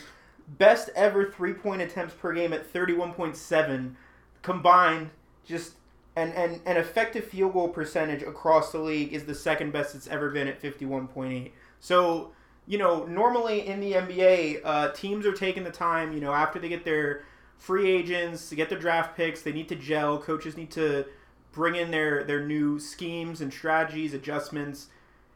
best 0.59 0.91
ever 0.97 1.31
three 1.31 1.53
point 1.53 1.81
attempts 1.81 2.15
per 2.15 2.33
game 2.33 2.53
at 2.53 2.73
31.7 2.73 3.95
combined 4.43 5.11
just 5.47 5.75
and, 6.17 6.33
and 6.35 6.61
an 6.67 6.77
effective 6.77 7.25
field 7.25 7.53
goal 7.53 7.69
percentage 7.69 8.23
across 8.23 8.73
the 8.73 8.79
league 8.79 9.13
is 9.13 9.25
the 9.25 9.35
second 9.35 9.73
best 9.73 9.95
it's 9.95 10.09
ever 10.09 10.29
been 10.31 10.49
at 10.49 10.61
51.8. 10.61 11.53
So, 11.79 12.33
you 12.71 12.79
know, 12.79 13.05
normally 13.05 13.67
in 13.67 13.81
the 13.81 13.95
NBA, 13.95 14.61
uh, 14.65 14.93
teams 14.93 15.27
are 15.27 15.33
taking 15.33 15.65
the 15.65 15.73
time, 15.73 16.13
you 16.13 16.21
know, 16.21 16.33
after 16.33 16.61
they 16.61 16.69
get 16.69 16.85
their 16.85 17.25
free 17.59 17.91
agents, 17.91 18.49
to 18.49 18.55
get 18.55 18.69
their 18.69 18.79
draft 18.79 19.17
picks, 19.17 19.43
they 19.43 19.51
need 19.51 19.69
to 19.71 19.75
gel. 19.75 20.19
Coaches 20.19 20.57
need 20.57 20.71
to 20.71 21.05
bring 21.51 21.75
in 21.75 21.91
their, 21.91 22.23
their 22.23 22.47
new 22.47 22.79
schemes 22.79 23.41
and 23.41 23.53
strategies, 23.53 24.15
adjustments. 24.15 24.87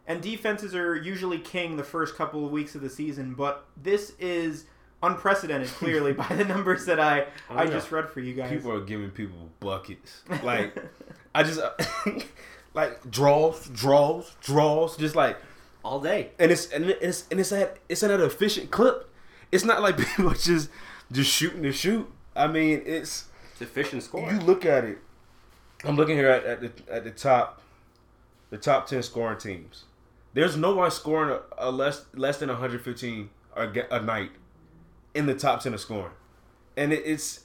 And 0.07 0.23
defenses 0.23 0.77
are 0.77 0.95
usually 0.95 1.39
king 1.41 1.77
the 1.77 1.83
first 1.83 2.15
couple 2.15 2.47
of 2.47 2.53
weeks 2.53 2.77
of 2.77 2.83
the 2.83 2.89
season, 2.89 3.35
but 3.35 3.67
this 3.77 4.13
is 4.21 4.67
unprecedented, 5.03 5.67
clearly, 5.81 6.13
by 6.13 6.29
the 6.29 6.45
numbers 6.45 6.87
that 6.87 7.01
I, 7.01 7.27
Oh, 7.51 7.57
I 7.57 7.65
yeah. 7.65 7.71
just 7.71 7.91
read 7.91 8.09
for 8.11 8.21
you 8.21 8.35
guys. 8.35 8.53
People 8.53 8.71
are 8.71 8.81
giving 8.85 9.11
people 9.11 9.51
buckets. 9.59 10.23
Like 10.45 10.73
I 11.35 11.43
just 11.43 11.59
like 12.75 13.11
draws, 13.11 13.67
draws, 13.71 14.37
draws, 14.41 14.97
just 14.97 15.17
like 15.17 15.37
all 15.85 16.01
day. 16.01 16.31
and 16.39 16.51
it's 16.51 16.71
and 16.71 16.87
it's 16.91 17.27
and 17.31 17.39
it's 17.39 17.53
at 17.53 17.79
it's 17.89 18.03
at 18.03 18.11
an 18.11 18.21
efficient 18.23 18.71
clip. 18.71 19.09
It's 19.53 19.65
not 19.65 19.83
like 19.83 19.97
people 19.99 20.31
are 20.31 20.35
just 20.35 20.71
just 21.13 21.31
shooting 21.31 21.63
to 21.63 21.73
shoot. 21.73 22.11
I 22.35 22.47
mean, 22.49 22.83
it's 22.85 23.27
It's 23.53 23.63
efficient 23.63 24.03
score. 24.03 24.31
you 24.33 24.39
look 24.41 24.65
at 24.65 24.85
it. 24.85 24.99
I'm 25.85 25.97
looking 25.97 26.17
here 26.17 26.29
at, 26.29 26.45
at 26.45 26.61
the 26.61 26.93
at 26.93 27.05
the 27.05 27.11
top, 27.11 27.61
the 28.51 28.59
top 28.59 28.87
ten 28.87 29.03
scoring 29.03 29.39
teams. 29.39 29.85
There's 30.33 30.57
no 30.57 30.75
one 30.75 30.91
scoring 30.91 31.39
a, 31.59 31.69
a 31.69 31.71
less 31.71 32.07
less 32.15 32.39
than 32.39 32.49
115 32.49 33.31
a, 33.57 33.69
a 33.91 34.01
night 34.01 34.31
in 35.15 35.27
the 35.27 35.35
top 35.35 35.61
ten 35.63 35.75
of 35.75 35.81
scoring, 35.81 36.11
and 36.77 36.93
it, 36.93 37.03
it's 37.05 37.41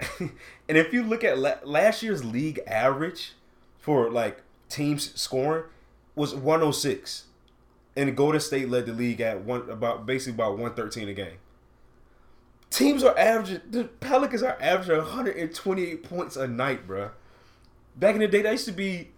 and 0.20 0.30
if 0.68 0.92
you 0.92 1.02
look 1.02 1.24
at 1.24 1.38
la- 1.38 1.58
last 1.64 2.02
year's 2.02 2.24
league 2.24 2.60
average 2.66 3.32
for 3.78 4.10
like 4.10 4.42
teams 4.68 5.18
scoring 5.20 5.64
was 6.14 6.34
106, 6.34 7.24
and 7.96 8.16
Golden 8.16 8.40
State 8.40 8.68
led 8.68 8.86
the 8.86 8.92
league 8.92 9.20
at 9.20 9.42
one 9.42 9.68
about 9.70 10.06
basically 10.06 10.34
about 10.34 10.52
113 10.52 11.08
a 11.08 11.14
game. 11.14 11.38
Teams 12.70 13.04
are 13.04 13.16
averaging. 13.16 13.60
The 13.70 13.84
Pelicans 13.84 14.42
are 14.42 14.56
averaging 14.60 14.96
128 14.96 16.02
points 16.02 16.36
a 16.36 16.46
night, 16.48 16.88
bruh. 16.88 17.10
Back 17.96 18.16
in 18.16 18.20
the 18.20 18.28
day, 18.28 18.42
that 18.42 18.50
used 18.52 18.64
to 18.66 18.72
be 18.72 19.10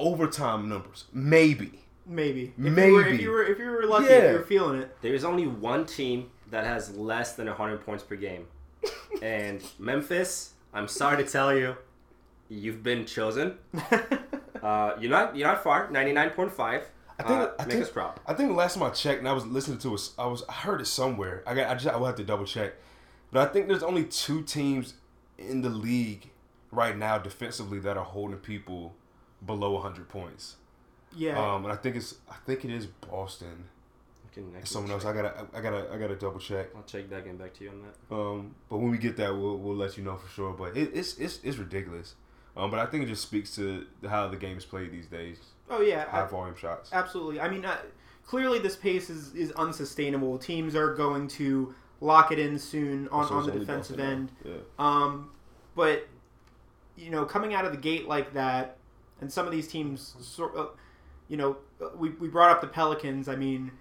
overtime 0.00 0.68
numbers, 0.68 1.04
maybe. 1.12 1.80
Maybe. 2.06 2.52
If 2.58 2.64
You 2.64 2.92
were, 2.92 3.00
if 3.00 3.06
Maybe. 3.10 3.22
you 3.22 3.30
were 3.30 3.42
if 3.44 3.58
you 3.58 3.64
were 3.70 3.84
lucky, 3.86 4.06
Yeah. 4.06 4.16
if 4.18 4.32
you 4.32 4.38
were 4.38 4.44
feeling 4.44 4.80
it. 4.80 4.96
There's 5.00 5.24
only 5.24 5.46
one 5.46 5.86
team 5.86 6.30
that 6.50 6.64
has 6.64 6.94
less 6.96 7.34
than 7.34 7.46
100 7.46 7.84
points 7.84 8.02
per 8.04 8.16
game. 8.16 8.46
and 9.22 9.62
Memphis, 9.78 10.52
I'm 10.74 10.86
sorry 10.88 11.22
to 11.24 11.30
tell 11.30 11.56
you, 11.56 11.76
you've 12.48 12.82
been 12.82 13.04
chosen. 13.06 13.58
Uh, 14.62 14.96
you're 14.98 15.10
not 15.10 15.36
you're 15.36 15.46
not 15.46 15.62
far. 15.62 15.88
99.5. 15.88 16.84
I 17.18 17.22
think. 17.22 17.40
Uh, 17.40 17.50
I 17.58 17.64
think, 17.64 17.92
proud. 17.92 18.20
I 18.26 18.34
think 18.34 18.48
the 18.50 18.54
last 18.54 18.74
time 18.74 18.82
I 18.82 18.90
checked, 18.90 19.20
and 19.20 19.28
I 19.28 19.32
was 19.32 19.46
listening 19.46 19.78
to 19.78 19.94
it, 19.94 20.10
I 20.18 20.26
was 20.26 20.42
I 20.48 20.52
heard 20.52 20.80
it 20.80 20.86
somewhere. 20.86 21.42
I 21.46 21.54
got. 21.54 21.70
I 21.70 21.74
just 21.74 21.86
I 21.86 21.96
will 21.96 22.06
have 22.06 22.16
to 22.16 22.24
double 22.24 22.44
check, 22.44 22.74
but 23.30 23.48
I 23.48 23.52
think 23.52 23.68
there's 23.68 23.82
only 23.82 24.04
two 24.04 24.42
teams 24.42 24.94
in 25.38 25.62
the 25.62 25.70
league 25.70 26.30
right 26.70 26.96
now 26.96 27.18
defensively 27.18 27.78
that 27.80 27.96
are 27.96 28.04
holding 28.04 28.38
people 28.38 28.94
below 29.44 29.72
100 29.72 30.08
points. 30.08 30.56
yeah. 31.16 31.38
Um, 31.38 31.64
and 31.64 31.72
I 31.72 31.76
think 31.76 31.96
it's 31.96 32.16
I 32.28 32.34
think 32.46 32.64
it 32.64 32.70
is 32.70 32.86
Boston. 32.86 33.64
Okay, 34.32 34.42
next 34.52 34.70
Someone 34.70 34.90
else. 34.90 35.04
I 35.04 35.12
gotta 35.12 35.46
I 35.54 35.60
gotta 35.60 35.88
I 35.92 35.98
gotta 35.98 36.16
double 36.16 36.40
check. 36.40 36.68
I'll 36.74 36.82
check 36.82 37.08
that. 37.10 37.24
Get 37.24 37.38
back 37.38 37.54
to 37.54 37.64
you 37.64 37.70
on 37.70 37.82
that. 37.82 38.14
Um, 38.14 38.54
but 38.68 38.78
when 38.78 38.90
we 38.90 38.98
get 38.98 39.16
that, 39.18 39.32
we'll 39.32 39.56
we'll 39.58 39.76
let 39.76 39.96
you 39.96 40.02
know 40.02 40.16
for 40.16 40.28
sure. 40.28 40.52
But 40.52 40.76
it, 40.76 40.90
it's 40.94 41.16
it's 41.18 41.38
it's 41.44 41.56
ridiculous. 41.58 42.16
Um, 42.56 42.70
but 42.70 42.78
I 42.80 42.86
think 42.86 43.04
it 43.04 43.08
just 43.08 43.22
speaks 43.22 43.54
to 43.56 43.86
how 44.08 44.28
the 44.28 44.36
game 44.36 44.56
is 44.58 44.64
played 44.64 44.92
these 44.92 45.06
days. 45.06 45.38
oh 45.70 45.80
yeah. 45.82 46.04
High 46.08 46.22
I- 46.24 46.26
volume 46.26 46.56
shots. 46.56 46.90
absolutely. 46.92 47.40
I 47.40 47.48
mean, 47.48 47.64
uh, 47.64 47.76
clearly 48.26 48.58
this 48.58 48.76
pace 48.76 49.10
is, 49.10 49.34
is 49.34 49.50
unsustainable. 49.52 50.38
Teams 50.38 50.74
are 50.76 50.94
going 50.94 51.26
to 51.28 51.74
lock 52.00 52.30
it 52.32 52.38
in 52.38 52.58
soon 52.58 53.08
on, 53.08 53.26
So 53.28 53.34
on 53.34 53.46
the 53.46 53.52
defensive 53.52 53.98
end. 53.98 54.30
Yeah. 54.44 54.52
Um, 54.78 55.30
but 55.74 56.06
you 56.96 57.10
know, 57.10 57.24
coming 57.24 57.54
out 57.54 57.64
of 57.64 57.72
the 57.72 57.78
gate 57.78 58.06
like 58.06 58.34
that, 58.34 58.76
and 59.20 59.32
some 59.32 59.46
of 59.46 59.52
these 59.52 59.66
teams, 59.66 60.14
sort 60.20 60.54
of, 60.54 60.70
you 61.28 61.36
know, 61.36 61.56
we, 61.96 62.10
we 62.10 62.28
brought 62.28 62.50
up 62.50 62.60
the 62.60 62.66
Pelicans. 62.68 63.28
I 63.28 63.34
mean, 63.36 63.72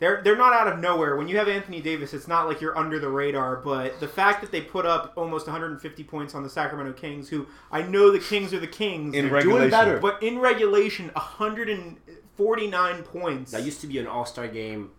they're 0.00 0.22
they're 0.22 0.36
not 0.36 0.52
out 0.52 0.68
of 0.68 0.78
nowhere. 0.78 1.16
When 1.16 1.26
you 1.28 1.36
have 1.38 1.48
Anthony 1.48 1.80
Davis, 1.80 2.14
it's 2.14 2.28
not 2.28 2.46
like 2.46 2.60
you're 2.60 2.76
under 2.78 2.98
the 3.00 3.08
radar. 3.08 3.56
But 3.56 3.98
the 4.00 4.06
fact 4.08 4.40
that 4.42 4.52
they 4.52 4.60
put 4.60 4.86
up 4.86 5.12
almost 5.16 5.46
150 5.46 6.04
points 6.04 6.34
on 6.34 6.42
the 6.42 6.48
Sacramento 6.50 6.92
Kings, 6.92 7.28
who 7.28 7.46
I 7.72 7.82
know 7.82 8.10
the 8.12 8.18
Kings 8.20 8.54
are 8.54 8.60
the 8.60 8.66
Kings, 8.68 9.14
In 9.14 9.24
They're 9.26 9.34
regulation. 9.34 9.58
doing 9.60 9.70
better. 9.70 9.98
but 9.98 10.22
in 10.22 10.38
regulation, 10.38 11.10
149 11.14 13.02
points. 13.02 13.50
That 13.52 13.64
used 13.64 13.80
to 13.80 13.86
be 13.86 13.98
an 13.98 14.06
All 14.06 14.24
Star 14.24 14.46
game, 14.48 14.90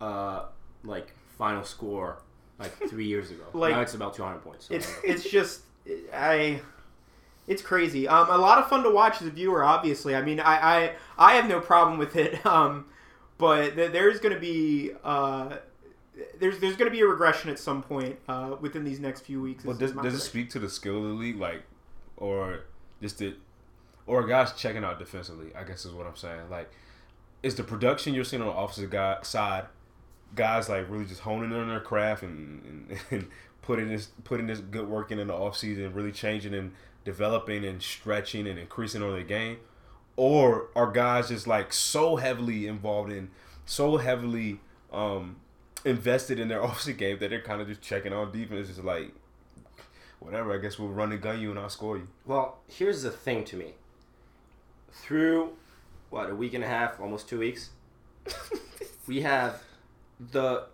uh, 0.00 0.46
like 0.84 1.12
final 1.38 1.64
score, 1.64 2.18
like 2.58 2.72
three 2.88 3.06
years 3.06 3.30
ago. 3.30 3.44
Like- 3.52 3.72
now 3.74 3.80
it's 3.82 3.94
about 3.94 4.14
200 4.14 4.38
points. 4.40 4.66
so- 4.68 4.74
it's 4.74 4.92
it's 5.04 5.24
just 5.28 5.60
I 6.14 6.60
it's 7.46 7.62
crazy. 7.62 8.08
Um, 8.08 8.28
a 8.30 8.38
lot 8.38 8.58
of 8.58 8.68
fun 8.68 8.82
to 8.82 8.90
watch 8.90 9.20
as 9.20 9.28
a 9.28 9.30
viewer. 9.30 9.62
Obviously, 9.62 10.16
I 10.16 10.22
mean, 10.22 10.40
I 10.40 10.56
I, 10.56 10.92
I 11.18 11.34
have 11.34 11.48
no 11.48 11.60
problem 11.60 11.98
with 11.98 12.16
it. 12.16 12.44
Um, 12.46 12.86
but 13.38 13.74
th- 13.74 13.92
there's 13.92 14.20
going 14.20 14.34
to 14.34 14.40
be 14.40 14.92
uh, 15.04 15.56
there's 16.38 16.58
there's 16.58 16.76
going 16.76 16.90
to 16.90 16.94
be 16.96 17.00
a 17.00 17.06
regression 17.06 17.50
at 17.50 17.58
some 17.58 17.82
point 17.82 18.18
uh, 18.28 18.56
within 18.60 18.84
these 18.84 19.00
next 19.00 19.20
few 19.20 19.40
weeks. 19.40 19.64
Well, 19.64 19.76
does, 19.76 19.92
does 19.92 20.14
it 20.14 20.20
speak 20.20 20.50
to 20.50 20.58
the 20.58 20.68
skill 20.70 20.96
of 20.98 21.02
the 21.04 21.08
league, 21.14 21.38
like, 21.38 21.62
or 22.16 22.64
just 23.00 23.18
the, 23.18 23.34
or 24.06 24.26
guys 24.26 24.52
checking 24.52 24.84
out 24.84 24.98
defensively? 24.98 25.54
I 25.54 25.64
guess 25.64 25.84
is 25.84 25.92
what 25.92 26.06
I'm 26.06 26.16
saying. 26.16 26.48
Like, 26.50 26.70
is 27.42 27.54
the 27.54 27.64
production 27.64 28.14
you're 28.14 28.24
seeing 28.24 28.42
on 28.42 28.48
the 28.48 28.54
offensive 28.54 28.90
guy 28.90 29.18
side, 29.22 29.66
guys 30.34 30.68
like 30.68 30.88
really 30.90 31.04
just 31.04 31.20
honing 31.20 31.52
in 31.52 31.58
on 31.58 31.68
their 31.68 31.80
craft 31.80 32.22
and, 32.22 32.88
and, 32.90 32.98
and 33.10 33.28
putting 33.62 33.88
this 33.88 34.06
putting 34.24 34.46
this 34.46 34.60
good 34.60 34.88
work 34.88 35.10
in 35.10 35.18
in 35.18 35.26
the 35.26 35.34
offseason, 35.34 35.94
really 35.94 36.12
changing 36.12 36.54
and 36.54 36.72
developing 37.04 37.64
and 37.64 37.82
stretching 37.82 38.46
and 38.46 38.58
increasing 38.58 39.02
on 39.02 39.12
their 39.12 39.22
game, 39.22 39.58
or 40.16 40.68
are 40.74 40.90
guys 40.90 41.28
just 41.28 41.46
like 41.46 41.72
so 41.72 42.16
heavily 42.16 42.66
involved 42.66 43.12
in, 43.12 43.30
so 43.64 43.98
heavily 43.98 44.60
um, 44.92 45.36
invested 45.84 46.40
in 46.40 46.48
their 46.48 46.60
offseason 46.62 46.96
game 46.96 47.18
that 47.18 47.30
they're 47.30 47.42
kind 47.42 47.60
of 47.60 47.68
just 47.68 47.82
checking 47.82 48.12
on 48.12 48.32
defense, 48.32 48.68
just 48.68 48.82
like 48.82 49.12
whatever. 50.18 50.54
I 50.54 50.58
guess 50.58 50.78
we'll 50.78 50.88
run 50.88 51.12
and 51.12 51.20
gun 51.20 51.40
you 51.40 51.50
and 51.50 51.58
I'll 51.58 51.68
score 51.68 51.96
you. 51.98 52.08
Well, 52.24 52.58
here's 52.68 53.02
the 53.02 53.10
thing 53.10 53.44
to 53.44 53.56
me. 53.56 53.74
Through 54.90 55.50
what 56.08 56.30
a 56.30 56.34
week 56.34 56.54
and 56.54 56.64
a 56.64 56.66
half, 56.66 56.98
almost 57.00 57.28
two 57.28 57.38
weeks, 57.38 57.70
we 59.06 59.20
have 59.20 59.62
the 60.32 60.64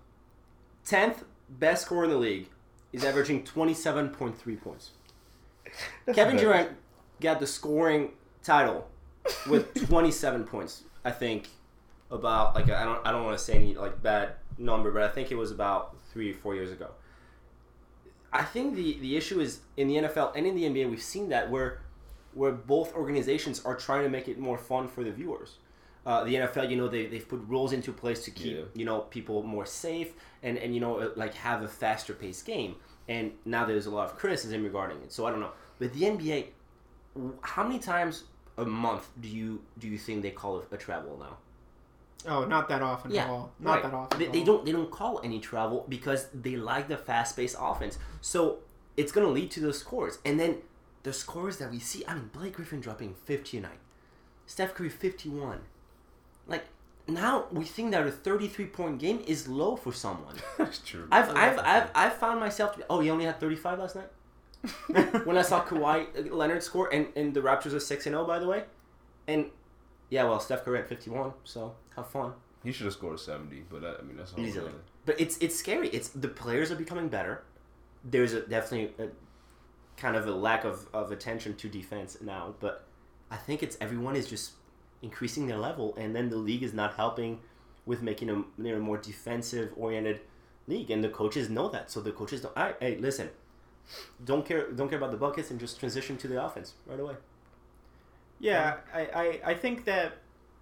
tenth 0.84 1.25
best 1.49 1.87
scorer 1.87 2.04
in 2.04 2.11
the 2.11 2.16
league 2.16 2.49
is 2.92 3.04
averaging 3.04 3.42
twenty 3.42 3.75
seven 3.75 4.11
point 4.11 4.38
three 4.38 4.56
points. 4.56 4.90
Kevin. 6.14 6.37
Durant 6.37 6.70
got 7.20 7.40
the 7.40 7.46
scoring 7.46 8.12
title 8.42 8.88
with 9.49 9.87
twenty 9.88 10.11
seven 10.11 10.45
points. 10.45 10.83
I 11.05 11.11
think 11.11 11.49
about 12.11 12.55
like 12.55 12.71
I 12.71 12.85
don't 12.85 13.05
I 13.07 13.12
don't 13.12 13.25
want 13.25 13.37
to 13.38 13.43
say 13.45 13.55
any 13.55 13.75
like 13.75 14.02
bad 14.02 14.35
number, 14.59 14.91
but 14.91 15.02
I 15.02 15.09
think 15.09 15.31
it 15.31 15.37
was 15.37 15.50
about 15.50 15.97
three 16.12 16.31
or 16.33 16.35
four 16.35 16.55
years 16.55 16.71
ago. 16.71 16.88
I 18.33 18.43
think 18.45 18.75
the, 18.76 18.99
the 19.00 19.17
issue 19.17 19.41
is 19.41 19.61
in 19.76 19.88
the 19.88 19.97
NFL 19.97 20.35
and 20.35 20.47
in 20.47 20.55
the 20.57 20.64
NBA 20.64 20.88
we've 20.88 21.02
seen 21.02 21.29
that 21.31 21.50
where 21.50 21.81
where 22.35 22.52
both 22.52 22.95
organizations 22.95 23.62
are 23.64 23.76
trying 23.76 24.05
to 24.05 24.09
make 24.09 24.26
it 24.26 24.38
more 24.38 24.57
fun 24.57 24.88
for 24.88 25.05
the 25.05 25.11
viewers. 25.12 25.57
Uh, 26.05 26.25
the 26.25 26.35
NFL, 26.35 26.69
you 26.69 26.76
know, 26.76 26.88
they, 26.88 27.07
they've 27.07 27.29
put 27.29 27.41
rules 27.47 27.73
into 27.73 27.93
place 27.93 28.25
to 28.25 28.31
keep 28.31 28.57
Yeah. 28.57 28.62
you 28.75 28.85
know 28.85 29.00
people 29.02 29.43
more 29.43 29.67
safe 29.67 30.12
and 30.43 30.57
and 30.59 30.75
you 30.75 30.81
know 30.81 30.99
uh, 30.99 31.11
like 31.17 31.35
have 31.35 31.62
a 31.62 31.69
faster 31.69 32.14
paced 32.14 32.47
game. 32.47 32.76
And 33.09 33.33
now 33.45 33.64
there's 33.67 33.87
a 33.87 33.91
lot 33.91 34.09
of 34.11 34.17
criticism 34.17 34.62
regarding 34.64 34.99
it. 35.02 35.12
So 35.12 35.26
I 35.26 35.31
don't 35.31 35.41
know. 35.41 35.52
But 35.79 35.93
the 35.93 36.02
NBA, 36.02 36.47
how 37.43 37.64
many 37.64 37.79
times 37.81 38.25
a 38.59 38.64
month 38.64 39.09
do 39.21 39.28
you 39.28 39.62
do 39.78 39.88
you 39.88 39.99
think 39.99 40.23
they 40.23 40.30
call 40.30 40.62
a, 40.71 40.75
a 40.75 40.78
travel 40.78 41.16
now? 41.18 41.37
Oh, 42.25 42.44
not 42.44 42.68
that 42.68 42.82
often 42.82 43.11
Yeah, 43.11 43.25
at 43.25 43.30
all. 43.30 43.52
Not 43.59 43.73
right. 43.75 43.82
that 43.82 43.94
often. 43.94 44.18
They, 44.21 44.26
at 44.26 44.32
they 44.32 44.38
all. 44.40 44.44
don't 44.47 44.64
they 44.66 44.73
don't 44.73 44.90
call 44.90 45.21
any 45.25 45.40
travel 45.40 45.85
because 45.88 46.28
they 46.32 46.56
like 46.56 46.88
the 46.88 46.97
fast 46.97 47.37
paced 47.37 47.56
offense. 47.59 47.99
So 48.21 48.59
it's 48.97 49.11
gonna 49.12 49.28
lead 49.28 49.50
to 49.52 49.61
those 49.61 49.78
scores, 49.78 50.18
and 50.25 50.38
then 50.38 50.59
the 51.02 51.12
scores 51.12 51.56
that 51.59 51.71
we 51.71 51.78
see. 51.80 52.04
I 52.06 52.14
mean, 52.14 52.30
Blake 52.32 52.54
Griffin 52.54 52.80
dropping 52.80 53.14
fifty 53.14 53.59
a 53.59 53.62
night, 53.62 53.78
Steph 54.47 54.75
Curry 54.75 54.88
fifty 54.90 55.28
one. 55.28 55.61
Like 56.47 56.66
now 57.09 57.47
we 57.50 57.64
think 57.64 57.90
that 57.90 58.06
a 58.06 58.11
thirty 58.12 58.47
three 58.49 58.66
point 58.66 58.99
game 59.00 59.23
is 59.26 59.49
low 59.49 59.75
for 59.76 59.92
someone. 59.92 60.37
That's 60.59 60.78
true. 60.78 61.09
I've 61.11 61.30
I've 61.30 61.59
I've, 61.59 61.90
I've 61.94 62.14
found 62.14 62.38
myself 62.38 62.73
to 62.75 62.78
be. 62.78 62.85
Oh, 62.88 63.00
he 63.00 63.11
only 63.11 63.25
had 63.25 63.40
thirty 63.40 63.56
five 63.56 63.78
last 63.80 63.97
night. 63.97 64.09
when 65.25 65.37
I 65.37 65.42
saw 65.42 65.64
Kawhi 65.64 66.31
Leonard 66.31 66.62
score, 66.62 66.92
and, 66.92 67.09
and 67.16 67.35
the 67.35 67.40
Raptors 67.40 67.73
are 67.75 67.81
six 67.81 68.07
and 68.07 68.14
zero 68.14 68.25
by 68.25 68.38
the 68.38 68.47
way, 68.47 68.64
and 69.26 69.47
yeah, 70.11 70.25
well 70.25 70.38
Steph 70.40 70.64
Curry 70.64 70.78
at 70.81 70.88
fifty 70.88 71.11
one. 71.11 71.33
So 71.45 71.75
have 71.97 72.09
fun. 72.09 72.33
He 72.64 72.71
should 72.73 72.85
have 72.85 72.92
scored 72.92 73.19
seventy, 73.19 73.62
but 73.69 73.83
that, 73.83 73.97
I 74.00 74.02
mean 74.02 74.16
that's 74.16 74.33
Easily. 74.38 74.66
really- 74.66 74.78
But 75.04 75.21
it's 75.21 75.37
it's 75.38 75.57
scary. 75.57 75.88
It's 75.88 76.09
the 76.11 76.28
players 76.28 76.71
are 76.71 76.76
becoming 76.76 77.09
better. 77.09 77.42
There's 78.04 78.33
a 78.33 78.42
definitely 78.42 79.04
a 79.04 79.09
kind 79.97 80.16
of 80.16 80.26
a 80.26 80.33
lack 80.33 80.64
of, 80.64 80.87
of 80.92 81.12
attention 81.12 81.54
to 81.57 81.69
defense 81.69 82.19
now. 82.21 82.54
But 82.61 82.85
I 83.31 83.37
think 83.37 83.62
it's 83.62 83.76
everyone 83.81 84.14
is 84.16 84.28
just 84.28 84.52
increasing 85.02 85.49
their 85.49 85.59
level, 85.59 85.95
and 85.97 86.14
then 86.14 86.28
the 86.31 86.37
league 86.37 86.62
is 86.62 86.73
not 86.73 86.95
helping 86.95 87.40
with 87.85 88.00
making 88.00 88.31
a 88.31 88.35
you 88.35 88.45
know, 88.59 88.78
more 88.78 88.99
defensive 88.99 89.73
oriented 89.76 90.21
league, 90.69 90.90
and 90.92 91.02
the 91.02 91.09
coaches 91.09 91.50
know 91.50 91.69
that. 91.71 91.90
So 91.90 92.00
the 92.00 92.12
coaches 92.12 92.42
don't. 92.42 92.57
I, 92.57 92.75
hey, 92.81 92.97
listen, 92.99 93.31
don't 94.24 94.44
care 94.46 94.70
don't 94.72 94.88
care 94.88 94.98
about 94.98 95.10
the 95.10 95.16
buckets 95.16 95.50
and 95.50 95.58
just 95.60 95.78
transition 95.78 96.16
to 96.18 96.28
the 96.28 96.42
offense 96.42 96.74
right 96.86 96.98
away. 97.00 97.14
Yeah, 98.40 98.76
I, 98.92 99.00
I, 99.00 99.40
I 99.50 99.54
think 99.54 99.84
that 99.84 100.14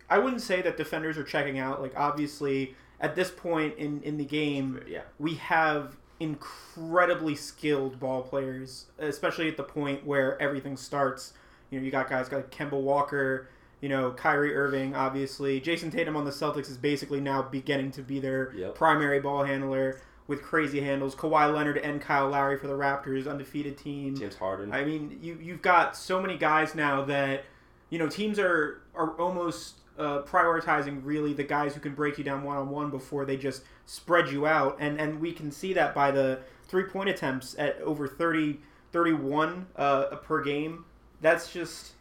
I 0.08 0.18
wouldn't 0.18 0.42
say 0.42 0.60
that 0.62 0.76
defenders 0.76 1.16
are 1.16 1.24
checking 1.24 1.58
out. 1.58 1.80
Like 1.80 1.92
obviously 1.96 2.74
at 3.00 3.14
this 3.14 3.30
point 3.30 3.76
in, 3.78 4.02
in 4.02 4.18
the 4.18 4.24
game, 4.24 4.82
Yeah. 4.86 5.02
we 5.18 5.34
have 5.36 5.96
incredibly 6.18 7.34
skilled 7.34 7.98
ball 7.98 8.22
players, 8.22 8.86
especially 8.98 9.48
at 9.48 9.56
the 9.56 9.62
point 9.62 10.06
where 10.06 10.40
everything 10.42 10.76
starts. 10.76 11.32
You 11.70 11.78
know, 11.78 11.84
you 11.84 11.90
got 11.90 12.10
guys 12.10 12.30
like 12.30 12.50
Kemba 12.50 12.72
Walker, 12.78 13.48
you 13.80 13.88
know, 13.88 14.10
Kyrie 14.10 14.54
Irving, 14.54 14.94
obviously. 14.94 15.60
Jayson 15.60 15.90
Tatum 15.90 16.16
on 16.16 16.24
the 16.26 16.30
Celtics 16.30 16.68
is 16.68 16.76
basically 16.76 17.20
now 17.20 17.40
beginning 17.42 17.90
to 17.92 18.02
be 18.02 18.20
their 18.20 18.52
Yep. 18.54 18.74
primary 18.74 19.20
ball 19.20 19.44
handler 19.44 20.02
with 20.30 20.42
crazy 20.42 20.80
handles. 20.80 21.16
Kawhi 21.16 21.52
Leonard 21.52 21.76
and 21.78 22.00
Kyle 22.00 22.28
Lowry 22.28 22.56
for 22.56 22.68
the 22.68 22.72
Raptors, 22.72 23.28
undefeated 23.28 23.76
team. 23.76 24.16
James 24.16 24.36
Harden. 24.36 24.72
I 24.72 24.84
mean, 24.84 25.18
you 25.20 25.36
you've 25.42 25.60
got 25.60 25.96
so 25.96 26.22
many 26.22 26.38
guys 26.38 26.74
now 26.74 27.04
that 27.06 27.44
you 27.90 27.98
know 27.98 28.08
teams 28.08 28.38
are 28.38 28.80
are 28.94 29.10
almost 29.20 29.80
uh, 29.98 30.22
prioritizing 30.22 31.00
really 31.02 31.32
the 31.32 31.42
guys 31.42 31.74
who 31.74 31.80
can 31.80 31.94
break 31.94 32.16
you 32.16 32.22
down 32.22 32.44
one 32.44 32.56
on 32.56 32.70
one 32.70 32.90
before 32.90 33.24
they 33.24 33.36
just 33.36 33.64
spread 33.86 34.30
you 34.30 34.46
out, 34.46 34.76
and 34.78 35.00
and 35.00 35.20
we 35.20 35.32
can 35.32 35.50
see 35.50 35.72
that 35.72 35.94
by 35.96 36.12
the 36.12 36.38
three 36.68 36.84
point 36.84 37.10
attempts 37.10 37.56
at 37.58 37.80
over 37.80 38.06
30, 38.06 38.60
31 38.92 39.66
uh, 39.74 40.04
per 40.22 40.42
game. 40.44 40.84
That's 41.20 41.52
just 41.52 41.94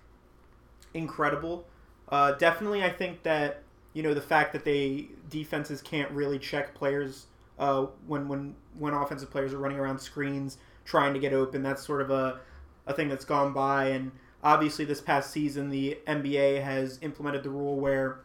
incredible. 0.93 1.65
Uh, 2.07 2.33
definitely, 2.33 2.83
I 2.83 2.91
think 2.91 3.24
that 3.24 3.63
you 3.93 4.03
know 4.03 4.13
the 4.13 4.21
fact 4.21 4.53
that 4.53 4.63
they 4.63 5.07
defenses 5.31 5.81
can't 5.81 6.12
really 6.12 6.38
check 6.38 6.75
players 6.75 7.25
uh, 7.60 7.88
when 8.08 8.28
when 8.28 8.56
when 8.78 8.94
offensive 8.94 9.30
players 9.30 9.54
are 9.54 9.58
running 9.58 9.78
around 9.78 10.00
screens 10.00 10.58
trying 10.86 11.13
to 11.13 11.20
get 11.20 11.34
open. 11.34 11.62
That's 11.62 11.86
sort 11.86 12.01
of 12.01 12.10
a 12.10 12.39
a 12.88 12.94
thing 12.94 13.10
that's 13.10 13.25
gone 13.25 13.54
by. 13.54 13.89
And 13.89 14.12
obviously, 14.44 14.86
this 14.86 15.01
past 15.01 15.32
season, 15.32 15.70
the 15.70 16.00
NBA 16.08 16.63
has 16.63 16.98
implemented 17.01 17.44
the 17.44 17.50
rule 17.50 17.80
where 17.80 18.22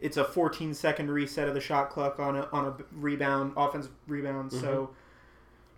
it's 0.00 0.16
a 0.16 0.24
14 0.24 0.74
second 0.74 1.10
reset 1.10 1.46
of 1.46 1.54
the 1.54 1.60
shot 1.60 1.90
clock 1.90 2.18
on 2.18 2.36
a 2.36 2.48
on 2.52 2.66
a 2.66 2.74
rebound, 2.92 3.52
offensive 3.56 3.92
rebound. 4.08 4.52
So, 4.52 4.90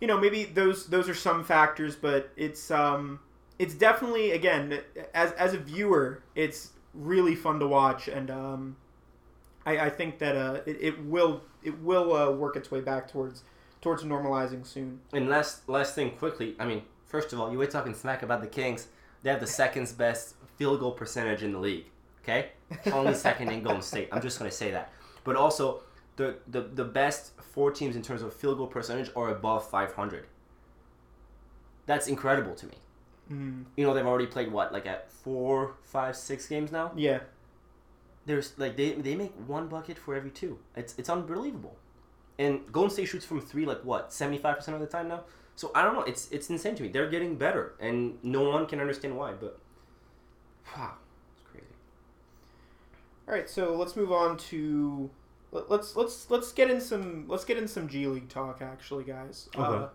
you 0.00 0.06
know, 0.06 0.18
maybe 0.18 0.44
those 0.44 0.86
those 0.86 1.08
are 1.08 1.14
some 1.14 1.44
factors, 1.44 1.96
but 1.96 2.30
it's 2.36 2.70
um 2.70 3.20
it's 3.58 3.74
definitely 3.74 4.30
again 4.32 4.80
as 5.14 5.32
as 5.32 5.54
a 5.54 5.58
viewer, 5.58 6.22
it's 6.34 6.70
really 6.94 7.34
fun 7.34 7.58
to 7.60 7.66
watch, 7.66 8.08
and 8.08 8.30
um, 8.30 8.76
I, 9.66 9.78
I 9.86 9.90
think 9.90 10.18
that 10.18 10.36
uh 10.36 10.60
it, 10.66 10.76
it 10.80 11.04
will 11.04 11.42
it 11.62 11.78
will 11.80 12.14
uh, 12.14 12.30
work 12.30 12.56
its 12.56 12.70
way 12.70 12.80
back 12.80 13.10
towards 13.10 13.44
towards 13.80 14.02
normalizing 14.04 14.66
soon. 14.66 15.00
And 15.12 15.28
last 15.28 15.68
last 15.68 15.94
thing 15.94 16.10
quickly, 16.12 16.54
I 16.58 16.66
mean, 16.66 16.82
first 17.06 17.32
of 17.32 17.40
all, 17.40 17.50
you 17.52 17.58
were 17.58 17.66
talking 17.66 17.94
smack 17.94 18.22
about 18.22 18.40
the 18.40 18.48
Kings. 18.48 18.88
They 19.22 19.30
have 19.30 19.40
the 19.40 19.46
second 19.46 19.92
best 19.96 20.34
field 20.56 20.80
goal 20.80 20.92
percentage 20.92 21.42
in 21.42 21.52
the 21.52 21.58
league. 21.58 21.86
Okay, 22.22 22.50
only 22.92 23.14
second 23.14 23.50
in 23.50 23.62
Golden 23.62 23.82
State. 23.82 24.08
I'm 24.12 24.22
just 24.22 24.38
gonna 24.38 24.50
say 24.50 24.70
that. 24.72 24.92
But 25.24 25.36
also, 25.36 25.82
the 26.16 26.36
the 26.48 26.62
the 26.62 26.84
best 26.84 27.32
four 27.40 27.70
teams 27.70 27.94
in 27.96 28.02
terms 28.02 28.22
of 28.22 28.32
field 28.32 28.58
goal 28.58 28.66
percentage 28.66 29.10
are 29.14 29.28
above 29.30 29.68
500. 29.68 30.26
That's 31.86 32.06
incredible 32.06 32.54
to 32.54 32.66
me. 32.66 32.74
Mm, 33.30 33.64
You 33.76 33.86
know, 33.86 33.94
they've 33.94 34.06
already 34.06 34.26
played 34.26 34.52
what, 34.52 34.72
like 34.72 34.86
at 34.86 35.10
four, 35.10 35.74
five, 35.82 36.16
six 36.16 36.46
games 36.48 36.70
now. 36.72 36.92
yeah, 36.96 37.20
There's 38.26 38.56
like 38.58 38.76
they 38.76 38.92
they 38.92 39.14
make 39.16 39.32
one 39.46 39.68
bucket 39.68 39.98
for 39.98 40.14
every 40.14 40.30
two. 40.30 40.58
It's 40.76 40.94
it's 40.98 41.08
unbelievable. 41.10 41.76
And 42.38 42.60
Golden 42.72 42.90
State 42.90 43.06
shoots 43.08 43.24
from 43.24 43.40
three 43.40 43.66
like 43.66 43.84
what 43.84 44.12
seventy 44.12 44.38
five 44.38 44.56
percent 44.56 44.74
of 44.74 44.80
the 44.80 44.86
time 44.86 45.08
now. 45.08 45.22
So 45.56 45.70
I 45.74 45.82
don't 45.82 45.94
know. 45.94 46.02
It's 46.02 46.30
it's 46.30 46.48
insane 46.50 46.74
to 46.76 46.82
me. 46.82 46.88
They're 46.88 47.10
getting 47.10 47.36
better, 47.36 47.74
and 47.80 48.18
no 48.22 48.48
one 48.48 48.66
can 48.66 48.80
understand 48.80 49.16
why. 49.16 49.32
But 49.32 49.58
wow, 50.76 50.94
it's 51.34 51.42
crazy. 51.50 51.66
All 53.28 53.34
right, 53.34 53.48
so 53.48 53.74
let's 53.76 53.96
move 53.96 54.12
on 54.12 54.36
to 54.38 55.10
let- 55.50 55.70
let's 55.70 55.94
let's 55.96 56.30
let's 56.30 56.52
get 56.52 56.70
in 56.70 56.80
some 56.80 57.26
let's 57.28 57.44
get 57.44 57.58
in 57.58 57.68
some 57.68 57.88
G 57.88 58.06
League 58.06 58.28
talk 58.28 58.62
actually, 58.62 59.04
guys. 59.04 59.48
Uh, 59.56 59.60
All 59.60 59.88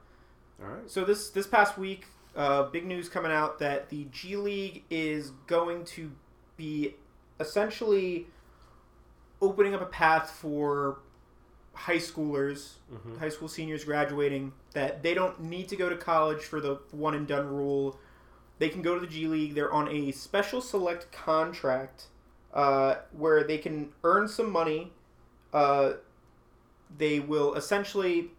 right. 0.59 0.89
so 0.89 1.03
this 1.03 1.29
this 1.31 1.47
past 1.47 1.77
week, 1.77 2.05
uh, 2.35 2.63
big 2.63 2.85
news 2.85 3.09
coming 3.09 3.31
out 3.31 3.57
that 3.59 3.89
the 3.89 4.05
G 4.11 4.35
League 4.35 4.83
is 4.89 5.31
going 5.47 5.85
to 5.85 6.11
be 6.55 6.95
essentially 7.39 8.27
opening 9.41 9.73
up 9.75 9.81
a 9.81 9.85
path 9.85 10.31
for 10.31 10.99
high 11.73 11.97
schoolers, 11.97 12.73
Mhm. 12.91 13.19
high 13.19 13.29
school 13.29 13.47
seniors 13.47 13.83
graduating 13.85 14.53
that 14.73 15.03
they 15.03 15.13
don't 15.13 15.39
need 15.41 15.69
to 15.69 15.75
go 15.75 15.89
to 15.89 15.95
college 15.95 16.43
for 16.43 16.59
the 16.59 16.75
one 16.91 17.13
and 17.13 17.27
done 17.27 17.47
rule. 17.47 17.99
They 18.59 18.69
can 18.69 18.81
go 18.81 18.95
to 18.95 18.99
the 19.01 19.05
G 19.07 19.27
League. 19.27 19.53
They're 19.53 19.71
on 19.71 19.87
a 19.87 20.11
special 20.11 20.61
select 20.61 21.11
contract 21.11 22.07
uh, 22.53 22.95
where 23.11 23.43
they 23.43 23.59
can 23.59 23.93
earn 24.03 24.27
some 24.27 24.49
money. 24.51 24.91
Uh, 25.53 25.93
they 26.97 27.19
will 27.19 27.53
essentially 27.53 28.31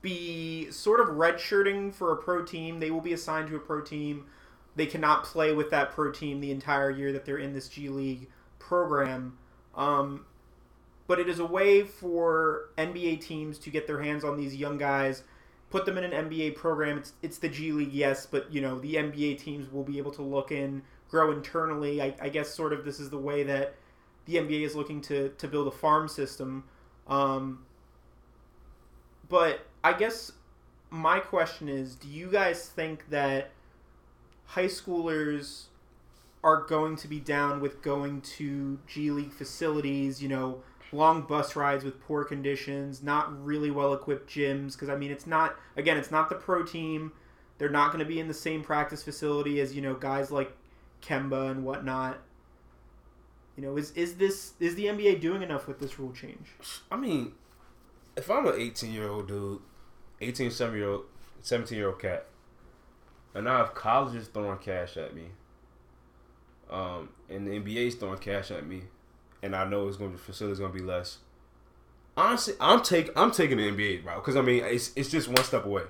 be 0.00 0.70
sort 0.70 1.00
of 1.00 1.08
redshirting 1.08 1.92
for 1.92 2.12
a 2.12 2.16
pro 2.16 2.42
team. 2.44 2.80
They 2.80 2.90
will 2.90 3.00
be 3.02 3.12
assigned 3.12 3.48
to 3.48 3.56
a 3.56 3.60
pro 3.60 3.82
team. 3.82 4.26
They 4.76 4.86
cannot 4.86 5.24
play 5.24 5.52
with 5.52 5.70
that 5.70 5.92
pro 5.92 6.12
team 6.12 6.40
the 6.40 6.50
entire 6.50 6.90
year 6.90 7.12
that 7.12 7.24
they're 7.24 7.38
in 7.38 7.54
this 7.54 7.68
G 7.68 7.88
League 7.88 8.28
program. 8.58 9.38
Um, 9.74 10.26
but 11.06 11.18
it 11.18 11.28
is 11.28 11.38
a 11.38 11.46
way 11.46 11.82
for 11.82 12.70
NBA 12.76 13.20
teams 13.20 13.58
to 13.60 13.70
get 13.70 13.86
their 13.86 14.02
hands 14.02 14.24
on 14.24 14.36
these 14.36 14.54
young 14.54 14.76
guys, 14.76 15.22
put 15.70 15.86
them 15.86 15.96
in 15.98 16.04
an 16.04 16.28
NBA 16.28 16.56
program. 16.56 16.98
It's, 16.98 17.12
it's 17.22 17.38
the 17.38 17.48
G 17.48 17.72
League, 17.72 17.92
yes, 17.92 18.26
but 18.26 18.52
you 18.52 18.60
know 18.60 18.78
the 18.78 18.94
NBA 18.94 19.38
teams 19.38 19.72
will 19.72 19.84
be 19.84 19.98
able 19.98 20.12
to 20.12 20.22
look 20.22 20.52
in, 20.52 20.82
grow 21.08 21.32
internally. 21.32 22.02
I, 22.02 22.14
I 22.20 22.28
guess 22.28 22.50
sort 22.52 22.72
of 22.72 22.84
this 22.84 23.00
is 23.00 23.10
the 23.10 23.18
way 23.18 23.42
that 23.44 23.74
the 24.26 24.36
NBA 24.36 24.62
is 24.62 24.74
looking 24.74 25.00
to 25.02 25.30
to 25.30 25.48
build 25.48 25.68
a 25.68 25.72
farm 25.72 26.08
system. 26.08 26.64
Um, 27.06 27.64
but 29.28 29.66
I 29.82 29.92
guess 29.92 30.32
my 30.90 31.20
question 31.20 31.68
is, 31.68 31.94
do 31.94 32.08
you 32.08 32.30
guys 32.30 32.68
think 32.68 33.08
that 33.10 33.50
high 34.46 34.66
schoolers 34.66 35.66
are 36.42 36.62
going 36.62 36.96
to 36.96 37.08
be 37.08 37.18
down 37.18 37.60
with 37.60 37.82
going 37.82 38.20
to 38.20 38.78
G 38.86 39.10
League 39.10 39.32
facilities, 39.32 40.22
you 40.22 40.28
know, 40.28 40.62
long 40.92 41.22
bus 41.22 41.56
rides 41.56 41.84
with 41.84 42.00
poor 42.00 42.24
conditions, 42.24 43.02
not 43.02 43.44
really 43.44 43.70
well 43.70 43.92
equipped 43.92 44.30
gyms. 44.30 44.72
Because, 44.72 44.88
I 44.88 44.96
mean, 44.96 45.10
it's 45.10 45.26
not, 45.26 45.56
again, 45.76 45.96
it's 45.96 46.10
not 46.10 46.28
the 46.28 46.34
pro 46.36 46.62
team. 46.64 47.12
They're 47.58 47.68
not 47.68 47.88
going 47.88 48.00
to 48.00 48.08
be 48.08 48.20
in 48.20 48.28
the 48.28 48.34
same 48.34 48.62
practice 48.62 49.02
facility 49.02 49.60
as, 49.60 49.74
you 49.74 49.82
know, 49.82 49.94
guys 49.94 50.30
like 50.30 50.56
Kemba 51.02 51.50
and 51.50 51.64
whatnot. 51.64 52.18
You 53.56 53.64
know, 53.64 53.76
is, 53.76 53.90
is 53.92 54.16
this, 54.16 54.52
is 54.60 54.74
the 54.74 54.84
NBA 54.84 55.20
doing 55.20 55.42
enough 55.42 55.66
with 55.66 55.80
this 55.80 55.98
rule 55.98 56.12
change? 56.12 56.48
I 56.90 56.96
mean, 56.96 57.32
if 58.16 58.30
I'm 58.30 58.46
an 58.46 58.54
18 58.56 58.92
year 58.92 59.08
old 59.08 59.28
dude, 59.28 59.60
18, 60.20 60.50
17 60.50 60.78
year 60.78 60.90
old, 60.90 61.04
17 61.42 61.76
year 61.76 61.88
old 61.88 61.98
cat, 61.98 62.26
and 63.36 63.48
I 63.48 63.58
have 63.58 63.74
colleges 63.74 64.28
throwing 64.28 64.58
cash 64.58 64.96
at 64.96 65.14
me, 65.14 65.24
um, 66.70 67.10
and 67.28 67.46
the 67.46 67.52
NBA's 67.52 67.94
throwing 67.94 68.18
cash 68.18 68.50
at 68.50 68.66
me, 68.66 68.84
and 69.42 69.54
I 69.54 69.64
know 69.68 69.86
it's 69.88 69.98
going 69.98 70.12
to 70.12 70.18
facilities 70.18 70.58
going 70.58 70.72
to 70.72 70.78
be 70.78 70.84
less. 70.84 71.18
Honestly, 72.16 72.54
I'm 72.60 72.82
take 72.82 73.10
I'm 73.14 73.30
taking 73.30 73.58
the 73.58 73.70
NBA 73.70 74.04
route 74.04 74.24
because 74.24 74.36
I 74.36 74.40
mean 74.40 74.64
it's 74.64 74.90
it's 74.96 75.10
just 75.10 75.28
one 75.28 75.44
step 75.44 75.66
away. 75.66 75.82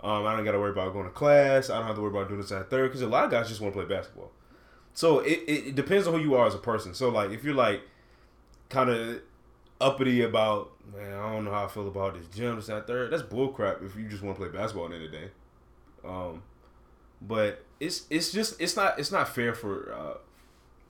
Um, 0.00 0.26
I 0.26 0.34
don't 0.34 0.44
got 0.44 0.52
to 0.52 0.58
worry 0.58 0.70
about 0.70 0.92
going 0.92 1.04
to 1.04 1.10
class. 1.10 1.68
I 1.70 1.78
don't 1.78 1.86
have 1.86 1.96
to 1.96 2.00
worry 2.00 2.10
about 2.10 2.28
doing 2.28 2.40
this 2.40 2.52
at 2.52 2.70
third 2.70 2.88
because 2.88 3.02
a 3.02 3.08
lot 3.08 3.24
of 3.24 3.30
guys 3.30 3.48
just 3.48 3.60
want 3.60 3.74
to 3.74 3.80
play 3.80 3.96
basketball. 3.96 4.30
So 4.94 5.20
it, 5.20 5.42
it, 5.46 5.74
depends 5.74 6.06
on 6.06 6.14
who 6.14 6.20
you 6.20 6.34
are 6.34 6.46
as 6.46 6.54
a 6.54 6.58
person. 6.58 6.94
So 6.94 7.10
like 7.10 7.30
if 7.30 7.44
you're 7.44 7.54
like 7.54 7.82
kind 8.70 8.88
of 8.88 9.20
uppity 9.80 10.22
about 10.22 10.70
man, 10.92 11.12
I 11.12 11.32
don't 11.32 11.44
know 11.44 11.50
how 11.50 11.66
I 11.66 11.68
feel 11.68 11.86
about 11.86 12.14
this 12.14 12.26
gym, 12.34 12.56
this 12.56 12.66
that 12.66 12.86
third. 12.86 13.12
That's 13.12 13.22
bullcrap 13.22 13.84
if 13.84 13.94
you 13.96 14.08
just 14.08 14.22
want 14.22 14.38
to 14.38 14.48
play 14.48 14.56
basketball 14.56 14.86
at 14.86 14.90
the 14.92 14.96
end 14.96 15.04
of 15.04 15.10
the 15.10 15.18
day. 15.18 15.30
Um, 16.04 16.42
but 17.20 17.64
it's 17.80 18.06
it's 18.10 18.32
just 18.32 18.60
it's 18.60 18.76
not 18.76 18.98
it's 18.98 19.12
not 19.12 19.28
fair 19.28 19.54
for 19.54 19.92
uh, 19.92 20.18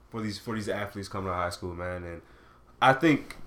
for 0.09 0.21
these 0.21 0.37
for 0.37 0.55
these 0.55 0.69
athletes 0.69 1.07
coming 1.07 1.27
to 1.27 1.33
high 1.33 1.49
school, 1.49 1.73
man. 1.73 2.03
And 2.03 2.21
I 2.81 2.93
think 2.93 3.37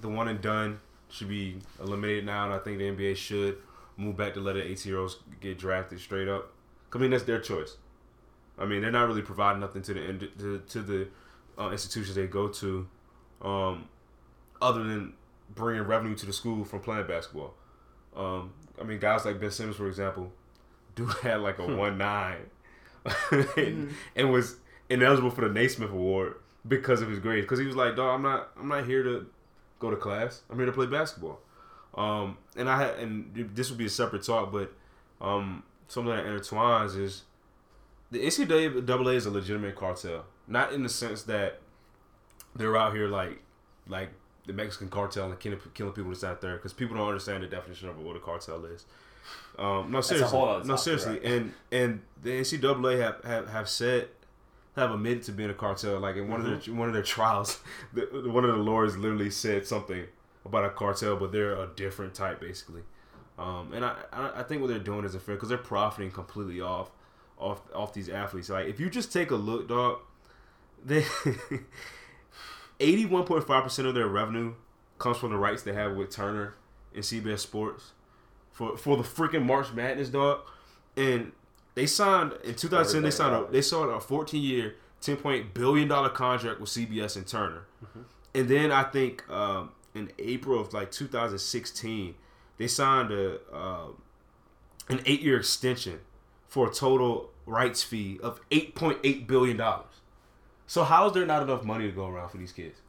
the 0.00 0.08
one 0.08 0.28
and 0.28 0.40
done 0.40 0.80
should 1.08 1.28
be 1.28 1.58
eliminated 1.80 2.26
now, 2.26 2.44
and 2.44 2.52
I 2.52 2.58
think 2.58 2.78
the 2.78 2.84
NBA 2.84 3.16
should 3.16 3.58
move 3.96 4.16
back 4.16 4.34
to 4.34 4.40
letting 4.40 4.62
18 4.62 4.90
year 4.90 5.00
olds 5.00 5.16
get 5.40 5.58
drafted 5.58 6.00
straight 6.00 6.28
up. 6.28 6.52
I 6.92 6.98
mean 6.98 7.10
that's 7.10 7.24
their 7.24 7.40
choice. 7.40 7.76
I 8.58 8.64
mean 8.64 8.80
they're 8.80 8.90
not 8.90 9.06
really 9.08 9.22
providing 9.22 9.60
nothing 9.60 9.82
to 9.82 9.94
the 9.94 10.28
to, 10.38 10.62
to 10.68 10.82
the 10.82 11.08
uh, 11.58 11.70
institutions 11.70 12.14
they 12.14 12.26
go 12.26 12.48
to, 12.48 12.88
um, 13.42 13.88
other 14.62 14.82
than 14.84 15.14
bringing 15.54 15.82
revenue 15.82 16.14
to 16.14 16.26
the 16.26 16.32
school 16.32 16.64
from 16.64 16.80
playing 16.80 17.06
basketball. 17.06 17.54
Um, 18.16 18.52
I 18.80 18.84
mean 18.84 18.98
guys 18.98 19.24
like 19.24 19.40
Ben 19.40 19.50
Simmons, 19.50 19.76
for 19.76 19.88
example, 19.88 20.32
dude 20.98 21.12
had 21.22 21.40
like 21.40 21.58
a 21.58 21.62
Hmm. 21.66 21.76
one 21.76 21.98
nine, 21.98 22.46
Mm-hmm. 23.04 23.60
and, 23.60 23.94
and 24.16 24.32
was 24.32 24.56
ineligible 24.90 25.30
for 25.30 25.42
the 25.48 25.52
Naismith 25.54 25.90
Award 25.90 26.34
because 26.66 27.00
of 27.00 27.08
his 27.08 27.18
grades. 27.18 27.44
Because 27.44 27.58
he 27.58 27.66
was 27.66 27.76
like, 27.76 27.96
"Dog, 27.96 28.14
I'm 28.16 28.22
not, 28.22 28.50
I'm 28.58 28.68
not 28.68 28.84
here 28.86 29.02
to 29.02 29.26
go 29.78 29.90
to 29.90 29.96
class. 29.96 30.42
I'm 30.50 30.56
here 30.56 30.66
to 30.66 30.72
play 30.72 30.86
basketball." 30.86 31.40
Um, 31.94 32.36
and 32.56 32.68
I 32.68 32.76
had, 32.82 32.98
and 32.98 33.50
this 33.54 33.70
would 33.70 33.78
be 33.78 33.86
a 33.86 33.90
separate 33.90 34.22
talk, 34.22 34.52
but 34.52 34.72
um, 35.20 35.62
something 35.88 36.14
that 36.14 36.24
intertwines 36.26 36.96
is 37.00 37.22
the 38.10 38.20
NCAA 38.20 39.14
is 39.14 39.26
a 39.26 39.30
legitimate 39.30 39.74
cartel, 39.74 40.24
not 40.46 40.72
in 40.72 40.82
the 40.82 40.88
sense 40.88 41.22
that 41.24 41.60
they're 42.54 42.76
out 42.76 42.94
here 42.94 43.08
like, 43.08 43.42
like 43.88 44.10
the 44.46 44.52
Mexican 44.52 44.88
cartel 44.88 45.30
and 45.30 45.38
killing, 45.40 45.58
killing 45.74 45.92
people 45.92 46.10
that's 46.10 46.24
out 46.24 46.40
there 46.40 46.56
because 46.56 46.72
people 46.72 46.96
don't 46.96 47.08
understand 47.08 47.42
the 47.42 47.46
definition 47.48 47.88
of 47.88 47.98
what 47.98 48.16
a 48.16 48.20
cartel 48.20 48.64
is. 48.66 48.84
Um, 49.58 49.90
no, 49.90 50.00
seriously, 50.00 50.38
no, 50.64 50.76
seriously, 50.76 51.14
right? 51.14 51.24
and 51.24 51.52
and 51.72 52.00
the 52.22 52.30
NCAA 52.30 53.00
have, 53.00 53.24
have, 53.24 53.48
have 53.48 53.68
said 53.68 54.08
have 54.76 54.92
admitted 54.92 55.24
to 55.24 55.32
being 55.32 55.50
a 55.50 55.54
cartel. 55.54 55.98
Like 55.98 56.16
in 56.16 56.28
one 56.28 56.40
of 56.40 56.46
Mm-hmm. 56.46 56.70
their 56.70 56.78
one 56.78 56.88
of 56.88 56.94
their 56.94 57.02
trials, 57.02 57.58
the, 57.92 58.02
one 58.30 58.44
of 58.44 58.50
the 58.54 58.62
lawyers 58.62 58.96
literally 58.96 59.30
said 59.30 59.66
something 59.66 60.04
about 60.44 60.64
a 60.64 60.70
cartel, 60.70 61.16
but 61.16 61.32
they're 61.32 61.54
a 61.54 61.68
different 61.74 62.14
type, 62.14 62.40
basically. 62.40 62.82
Um, 63.38 63.72
and 63.72 63.84
I, 63.84 63.96
I 64.12 64.40
I 64.40 64.42
think 64.44 64.60
what 64.62 64.68
they're 64.68 64.78
doing 64.78 65.04
is 65.04 65.14
unfair 65.14 65.34
because 65.34 65.48
they're 65.48 65.58
profiting 65.58 66.10
completely 66.12 66.60
off 66.60 66.90
off 67.38 67.60
off 67.74 67.92
these 67.92 68.08
athletes. 68.08 68.48
Like 68.50 68.66
if 68.68 68.78
you 68.78 68.88
just 68.88 69.12
take 69.12 69.30
a 69.32 69.36
look, 69.36 69.68
dog, 69.68 69.98
they 70.84 71.04
eighty 72.80 73.06
one 73.06 73.24
point 73.24 73.46
five 73.46 73.64
percent 73.64 73.88
of 73.88 73.94
their 73.94 74.08
revenue 74.08 74.54
comes 74.98 75.16
from 75.16 75.30
the 75.30 75.36
rights 75.36 75.62
they 75.62 75.72
have 75.72 75.94
with 75.96 76.10
Turner 76.10 76.54
and 76.94 77.02
CBS 77.04 77.40
Sports 77.40 77.92
for 78.58 78.76
for 78.76 78.96
the 78.96 79.04
freaking 79.04 79.44
March 79.44 79.72
Madness, 79.72 80.08
dog. 80.08 80.40
And 80.96 81.30
they 81.76 81.86
signed 81.86 82.32
in 82.42 82.56
2010. 82.56 83.02
They 83.02 83.10
signed 83.12 83.34
a 83.36 83.46
they 83.50 83.62
signed 83.62 83.90
a 83.90 84.00
14 84.00 84.42
year, 84.42 84.74
10 85.00 85.16
point 85.18 85.54
billion 85.54 85.86
dollar 85.86 86.08
contract 86.08 86.60
with 86.60 86.68
CBS 86.68 87.16
and 87.16 87.24
Turner. 87.24 87.66
And 88.34 88.48
then 88.48 88.72
I 88.72 88.82
think 88.82 89.28
um, 89.30 89.70
in 89.94 90.10
April 90.18 90.60
of 90.60 90.72
like 90.74 90.90
2016, 90.90 92.16
they 92.58 92.66
signed 92.66 93.12
a 93.12 93.38
uh, 93.54 93.86
an 94.88 95.00
eight 95.06 95.22
year 95.22 95.36
extension 95.38 96.00
for 96.48 96.68
a 96.68 96.74
total 96.74 97.30
rights 97.46 97.82
fee 97.84 98.18
of 98.22 98.40
8.8 98.50 99.26
billion 99.28 99.56
dollars. 99.56 100.00
So 100.66 100.82
how 100.82 101.06
is 101.06 101.12
there 101.12 101.26
not 101.26 101.44
enough 101.44 101.62
money 101.62 101.86
to 101.86 101.92
go 101.92 102.08
around 102.08 102.30
for 102.30 102.38
these 102.38 102.52
kids? 102.52 102.80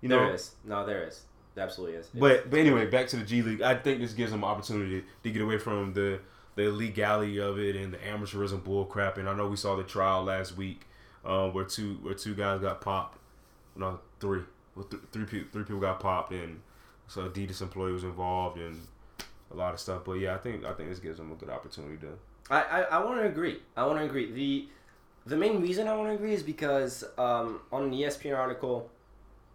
You 0.00 0.08
know, 0.08 0.18
there 0.18 0.34
is. 0.34 0.54
No, 0.64 0.86
there 0.86 1.06
is. 1.06 1.24
There 1.54 1.64
absolutely 1.64 1.96
is. 1.96 2.08
but 2.14 2.50
but 2.50 2.58
anyway, 2.60 2.86
back 2.86 3.08
to 3.08 3.16
the 3.16 3.24
G 3.24 3.42
League. 3.42 3.62
I 3.62 3.74
think 3.74 4.00
this 4.00 4.12
gives 4.14 4.30
them 4.30 4.42
an 4.42 4.48
opportunity 4.48 5.04
to 5.22 5.30
get 5.30 5.42
away 5.42 5.58
from 5.58 5.92
the 5.92 6.20
the 6.54 6.70
legality 6.70 7.38
of 7.38 7.58
it 7.58 7.76
and 7.76 7.94
the 7.94 7.98
amateurism 7.98 8.62
bull 8.62 8.84
crap. 8.84 9.18
And 9.18 9.28
I 9.28 9.34
know 9.34 9.46
we 9.48 9.56
saw 9.56 9.76
the 9.76 9.82
trial 9.82 10.24
last 10.24 10.56
week 10.56 10.86
uh, 11.24 11.48
where 11.48 11.64
two 11.64 11.94
where 12.02 12.14
two 12.14 12.34
guys 12.34 12.60
got 12.60 12.80
popped. 12.80 13.18
No, 13.76 14.00
three. 14.20 14.42
Well, 14.74 14.84
th- 14.86 15.02
three 15.12 15.24
people 15.24 15.48
three 15.52 15.64
people 15.64 15.80
got 15.80 16.00
popped 16.00 16.32
and 16.32 16.60
so 17.08 17.28
Adidas 17.28 17.60
employee 17.60 17.92
was 17.92 18.04
involved 18.04 18.58
and 18.58 18.80
a 19.50 19.56
lot 19.56 19.74
of 19.74 19.80
stuff. 19.80 20.02
But 20.04 20.14
yeah, 20.14 20.34
I 20.34 20.38
think 20.38 20.64
I 20.64 20.72
think 20.72 20.88
this 20.88 20.98
gives 20.98 21.18
them 21.18 21.32
a 21.32 21.34
good 21.34 21.50
opportunity 21.50 21.98
to. 21.98 22.18
I, 22.50 22.62
I, 22.62 22.80
I 22.82 23.04
want 23.04 23.20
to 23.20 23.26
agree. 23.26 23.60
I 23.76 23.86
want 23.86 23.98
to 23.98 24.04
agree. 24.04 24.32
The 24.32 24.68
the 25.26 25.36
main 25.36 25.60
reason 25.60 25.88
I 25.88 25.94
want 25.94 26.08
to 26.08 26.14
agree 26.14 26.34
is 26.34 26.42
because 26.42 27.04
um, 27.18 27.60
on 27.70 27.84
an 27.84 27.92
ESPN 27.92 28.36
article 28.36 28.90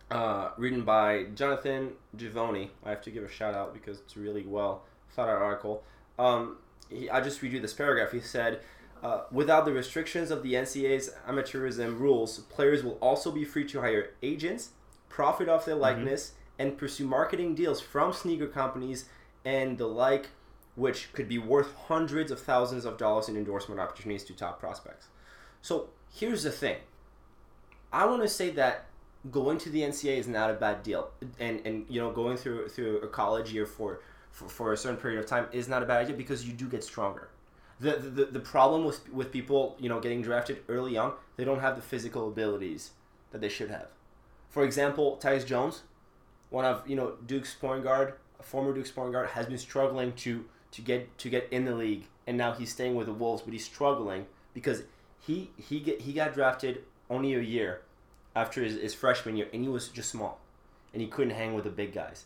uh, 0.10 0.50
written 0.58 0.84
by 0.84 1.26
Jonathan 1.36 1.94
Givony, 2.16 2.70
I 2.86 2.90
have 2.92 3.02
to 3.04 3.12
give 3.12 3.24
a 3.24 3.30
shout 3.30 3.54
out 3.54 3.74
because 3.74 4.00
it's 4.00 4.16
really 4.16 4.46
well 4.46 4.84
thought 5.12 5.30
out 5.30 5.42
article. 5.42 5.84
Um, 6.18 6.58
he, 6.90 7.10
I 7.10 7.22
just 7.22 7.42
read 7.42 7.54
you 7.54 7.60
this 7.60 7.74
paragraph. 7.74 8.12
He 8.12 8.22
said, 8.22 8.62
uh, 9.04 9.24
without 9.32 9.66
the 9.66 9.74
restrictions 9.74 10.32
of 10.32 10.44
the 10.44 10.54
NCAA's 10.54 11.12
amateurism 11.28 12.00
rules, 12.00 12.40
players 12.40 12.84
will 12.84 12.98
also 13.02 13.32
be 13.32 13.46
free 13.46 13.66
to 13.68 13.82
hire 13.82 14.12
agents, 14.24 14.70
profit 15.10 15.50
off 15.50 15.66
their 15.66 15.76
likeness, 15.76 16.34
and 16.58 16.78
pursue 16.78 17.06
marketing 17.06 17.54
deals 17.54 17.80
from 17.80 18.12
sneaker 18.14 18.48
companies 18.48 19.06
and 19.46 19.78
the 19.78 19.88
like, 19.88 20.30
which 20.76 21.14
could 21.14 21.28
be 21.28 21.38
worth 21.38 21.74
hundreds 21.88 22.32
of 22.32 22.40
thousands 22.40 22.86
of 22.86 22.98
dollars 22.98 23.30
in 23.30 23.38
endorsement 23.38 23.80
opportunities 23.80 24.24
to 24.24 24.34
top 24.34 24.60
prospects. 24.60 25.08
So 25.62 25.90
here's 26.12 26.44
the 26.44 26.52
thing. 26.52 26.78
I 27.92 28.06
want 28.06 28.24
to 28.24 28.28
say 28.28 28.50
that 28.52 28.87
going 29.32 29.58
to 29.60 29.70
the 29.70 29.82
NCAA 29.82 30.18
is 30.18 30.28
not 30.28 30.50
a 30.50 30.54
bad 30.54 30.84
deal, 30.84 31.10
and 31.40 31.62
and 31.66 31.86
you 31.90 32.00
know 32.00 32.12
going 32.12 32.38
through 32.38 32.70
through 32.70 33.00
a 33.00 33.08
college 33.08 33.52
year 33.52 33.66
for 33.66 34.02
for, 34.32 34.48
for 34.48 34.74
a 34.74 34.78
certain 34.78 34.98
period 34.98 35.20
of 35.20 35.26
time 35.26 35.48
is 35.52 35.68
not 35.68 35.82
a 35.84 35.86
bad 35.86 36.04
idea 36.04 36.16
because 36.16 36.46
you 36.46 36.54
do 36.54 36.68
get 36.68 36.84
stronger. 36.84 37.30
The, 37.80 37.92
the, 37.98 38.26
the 38.26 38.40
problem 38.40 38.86
with, 38.86 39.08
with 39.14 39.32
people 39.32 39.76
you 39.80 39.90
know 39.90 40.00
getting 40.00 40.22
drafted 40.22 40.64
early 40.68 40.98
on 40.98 41.14
they 41.36 41.46
don't 41.46 41.60
have 41.60 41.76
the 41.76 41.82
physical 41.82 42.28
abilities 42.28 42.92
that 43.32 43.42
they 43.42 43.50
should 43.50 43.70
have. 43.70 43.88
For 44.50 44.64
example, 44.64 45.20
Tyus 45.22 45.46
Jones, 45.46 45.84
one 46.50 46.66
of 46.66 46.88
you 46.88 46.96
know 46.96 47.14
Duke's 47.26 47.54
point 47.54 47.84
guard, 47.84 48.14
a 48.40 48.44
former 48.44 48.74
Duke's 48.74 48.92
point 48.92 49.12
guard, 49.12 49.30
has 49.30 49.46
been 49.46 49.58
struggling 49.58 50.14
to 50.14 50.46
to 50.72 50.82
get 50.82 51.18
to 51.20 51.30
get 51.30 51.48
in 51.52 51.66
the 51.66 51.76
league, 51.76 52.06
and 52.26 52.38
now 52.38 52.54
he's 52.54 52.72
staying 52.72 52.96
with 52.96 53.08
the 53.08 53.14
Wolves, 53.14 53.42
but 53.42 53.54
he's 53.54 53.66
struggling 53.66 54.26
because 54.54 54.84
he 55.20 55.52
he 55.58 55.80
get 55.80 56.02
he 56.02 56.14
got 56.14 56.34
drafted 56.34 56.84
only 57.10 57.34
a 57.34 57.40
year 57.40 57.82
after 58.38 58.64
his, 58.64 58.80
his 58.80 58.94
freshman 58.94 59.36
year, 59.36 59.48
and 59.52 59.64
he 59.64 59.68
was 59.68 59.88
just 59.90 60.10
small, 60.10 60.40
and 60.94 61.02
he 61.02 61.08
couldn't 61.08 61.34
hang 61.34 61.56
with 61.56 61.64
the 61.64 61.72
big 61.72 61.92
guys. 61.92 62.26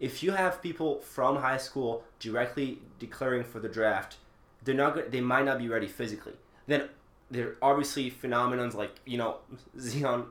If 0.00 0.22
you 0.22 0.32
have 0.32 0.60
people 0.60 0.98
from 0.98 1.36
high 1.36 1.58
school 1.58 2.02
directly 2.18 2.80
declaring 2.98 3.44
for 3.44 3.60
the 3.60 3.68
draft, 3.68 4.16
they're 4.64 4.74
not 4.74 4.94
go- 4.94 5.08
they 5.08 5.20
might 5.20 5.44
not 5.44 5.58
be 5.58 5.68
ready 5.68 5.86
physically. 5.86 6.34
Then 6.66 6.88
there 7.30 7.46
are 7.46 7.56
obviously 7.70 8.10
phenomenons 8.10 8.74
like 8.74 8.96
you 9.06 9.18
know 9.18 9.36
Zion, 9.78 10.26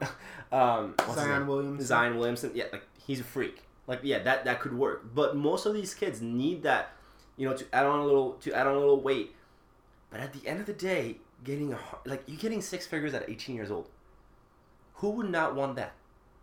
um, 0.52 0.96
Zion 1.14 1.40
name? 1.40 1.48
Williams. 1.48 1.86
Zion 1.86 2.18
Williamson. 2.18 2.52
Yeah, 2.54 2.66
like 2.74 2.84
he's 3.08 3.22
a 3.22 3.24
freak. 3.24 3.64
Like 3.88 4.02
yeah, 4.04 4.20
that 4.20 4.44
that 4.44 4.60
could 4.60 4.78
work. 4.78 5.16
But 5.16 5.38
most 5.38 5.66
of 5.66 5.74
these 5.74 5.94
kids 5.94 6.22
need 6.22 6.64
that, 6.64 6.92
you 7.38 7.48
know, 7.48 7.56
to 7.56 7.66
add 7.74 7.86
on 7.86 8.00
a 8.00 8.06
little 8.06 8.34
to 8.34 8.54
add 8.54 8.68
on 8.68 8.76
a 8.76 8.80
little 8.80 9.00
weight. 9.00 9.34
But 10.10 10.20
at 10.20 10.34
the 10.34 10.46
end 10.46 10.60
of 10.60 10.66
the 10.66 10.74
day, 10.74 11.18
getting 11.46 11.72
a 11.72 11.80
like 12.06 12.24
you're 12.28 12.38
getting 12.38 12.62
six 12.62 12.86
figures 12.86 13.14
at 13.14 13.30
18 13.30 13.56
years 13.56 13.72
old. 13.72 13.88
Who 15.02 15.10
would 15.12 15.30
not 15.30 15.56
want 15.56 15.76
that? 15.78 15.94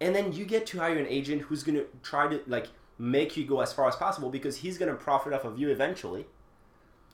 And 0.00 0.14
then 0.14 0.32
you 0.32 0.44
get 0.44 0.66
to 0.66 0.78
hire 0.78 0.98
an 0.98 1.06
agent 1.06 1.42
who's 1.42 1.62
gonna 1.62 1.84
try 2.02 2.28
to 2.28 2.40
like 2.46 2.66
make 2.98 3.36
you 3.36 3.44
go 3.44 3.60
as 3.60 3.72
far 3.72 3.88
as 3.88 3.94
possible 3.94 4.30
because 4.30 4.58
he's 4.58 4.78
gonna 4.78 4.94
profit 4.94 5.32
off 5.32 5.44
of 5.44 5.58
you 5.58 5.70
eventually. 5.70 6.26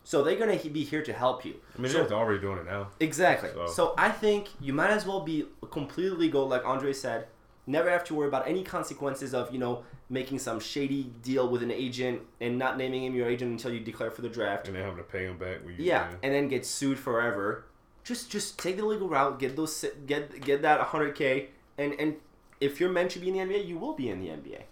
So 0.05 0.25
they're 0.25 0.37
gonna 0.39 0.57
be 0.59 0.85
here 0.85 1.03
to 1.03 1.13
help 1.13 1.45
you. 1.45 1.57
I 1.77 1.83
mean, 1.83 1.93
So- 1.93 2.05
they're 2.05 2.17
already 2.17 2.41
doing 2.41 2.59
it 2.59 2.67
now. 2.67 2.89
Exactly. 2.99 3.51
So- 3.55 3.67
So. 3.67 3.95
I 3.99 4.11
think 4.11 4.49
you 4.59 4.73
might 4.73 4.91
as 4.91 5.07
well 5.07 5.21
be 5.21 5.47
completely 5.71 6.17
legal, 6.17 6.49
like 6.49 6.65
Andre 6.65 6.93
said. 6.95 7.29
Never 7.67 7.89
have 7.91 8.05
to 8.05 8.15
worry 8.15 8.29
about 8.29 8.47
any 8.49 8.63
consequences 8.63 9.35
of 9.35 9.53
you 9.53 9.59
know 9.59 9.85
making 10.09 10.39
some 10.39 10.61
shady 10.61 11.05
deal 11.23 11.49
with 11.49 11.63
an 11.63 11.71
agent 11.71 12.23
and 12.41 12.59
not 12.59 12.77
naming 12.79 13.05
him 13.05 13.15
your 13.15 13.27
agent 13.29 13.51
until 13.51 13.73
you 13.73 13.81
declare 13.81 14.11
for 14.11 14.23
the 14.23 14.29
draft. 14.29 14.67
And 14.67 14.77
then 14.77 14.83
having 14.83 14.99
to 14.99 15.03
pay 15.05 15.25
him 15.25 15.37
back. 15.39 15.63
When 15.65 15.75
you, 15.77 15.85
Yeah, 15.85 16.09
and 16.23 16.33
then 16.35 16.49
get 16.49 16.65
sued 16.65 16.99
forever. 16.99 17.65
Just 18.05 18.31
just 18.31 18.59
take 18.59 18.77
the 18.77 18.85
legal 18.85 19.09
route, 19.09 19.39
get 19.39 19.57
those 19.57 19.85
get 20.07 20.41
get 20.43 20.63
that 20.63 20.81
100k, 20.81 21.47
and 21.79 21.95
and 21.95 22.17
if 22.61 22.79
you're 22.79 22.91
meant 22.91 23.11
to 23.13 23.19
be 23.19 23.29
in 23.29 23.49
the 23.49 23.55
NBA, 23.55 23.67
you 23.67 23.79
will 23.79 23.95
be 23.95 24.09
in 24.09 24.21
the 24.21 24.29
NBA. 24.29 24.63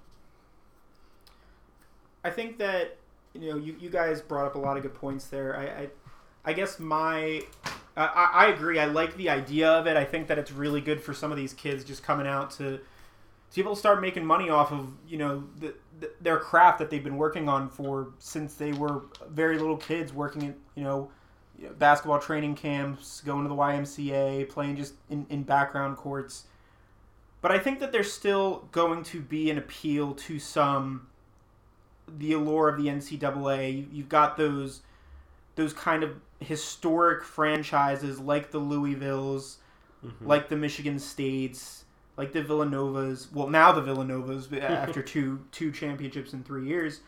I 2.25 2.31
think 2.31 2.59
that 2.59 2.99
you 3.35 3.51
know 3.51 3.57
you, 3.57 3.75
you 3.81 3.91
guys 3.91 4.21
brought 4.21 4.47
up 4.47 4.55
a 4.55 4.59
lot 4.59 4.77
of 4.77 4.83
good 4.83 4.95
points 4.95 5.27
there. 5.27 5.57
I 5.57 5.65
I, 5.65 5.89
I 6.45 6.53
guess 6.53 6.79
my 6.79 7.43
I, 7.97 8.31
I 8.33 8.47
agree. 8.49 8.79
I 8.79 8.87
like 8.87 9.17
the 9.17 9.31
idea 9.31 9.71
of 9.71 9.87
it. 9.87 9.97
I 9.97 10.05
think 10.05 10.29
that 10.29 10.39
it's 10.39 10.53
really 10.53 10.81
good 10.81 11.03
for 11.03 11.13
some 11.13 11.31
of 11.31 11.37
these 11.37 11.53
kids 11.53 11.85
just 11.85 12.03
coming 12.03 12.27
out 12.27 12.51
to 12.53 12.81
to 13.55 13.77
start 13.77 14.01
making 14.01 14.25
money 14.25 14.49
off 14.49 14.73
of 14.73 14.89
you 15.07 15.19
know 15.19 15.45
the, 15.59 15.75
the, 16.01 16.11
their 16.21 16.39
craft 16.39 16.79
that 16.79 16.91
they've 16.91 17.05
been 17.05 17.19
working 17.19 17.49
on 17.49 17.69
for 17.69 18.09
since 18.19 18.55
they 18.55 18.73
were 18.73 19.03
very 19.29 19.59
little 19.59 19.77
kids, 19.77 20.13
working 20.13 20.49
at 20.49 20.55
you 20.75 20.85
know, 20.85 21.11
basketball 21.79 22.19
training 22.19 22.55
camps, 22.57 23.21
going 23.25 23.43
to 23.45 23.49
the 23.49 23.55
YMCA, 23.55 24.49
playing 24.49 24.77
just 24.77 24.95
in, 25.11 25.27
in 25.31 25.43
background 25.43 25.97
courts. 25.97 26.45
But 27.41 27.51
I 27.53 27.59
think 27.59 27.81
that 27.81 27.91
there's 27.93 28.13
still 28.13 28.69
going 28.73 29.03
to 29.05 29.21
be 29.21 29.51
an 29.51 29.59
appeal 29.59 30.15
to 30.15 30.39
some 30.39 31.09
the 32.19 32.33
allure 32.33 32.69
of 32.69 32.77
the 32.77 32.89
NCAA. 32.89 33.77
You- 33.79 33.87
You've 33.93 34.09
got 34.09 34.37
those 34.37 34.83
those 35.55 35.73
kind 35.75 36.03
of 36.03 36.17
historic 36.41 37.23
franchises 37.23 38.19
like 38.19 38.51
the 38.53 38.61
Louisvilles, 38.61 39.57
like 40.21 40.49
the 40.49 40.57
Michigan 40.57 40.99
States, 40.99 41.85
like 42.17 42.33
the 42.33 42.43
Villanovas. 42.43 43.31
Well, 43.33 43.49
now 43.49 43.71
the 43.73 43.83
Villanovas 43.83 44.53
after 44.63 45.03
two 45.03 45.45
two 45.53 45.71
championships 45.73 46.33
in 46.33 46.43
three 46.45 46.67
years. 46.67 47.01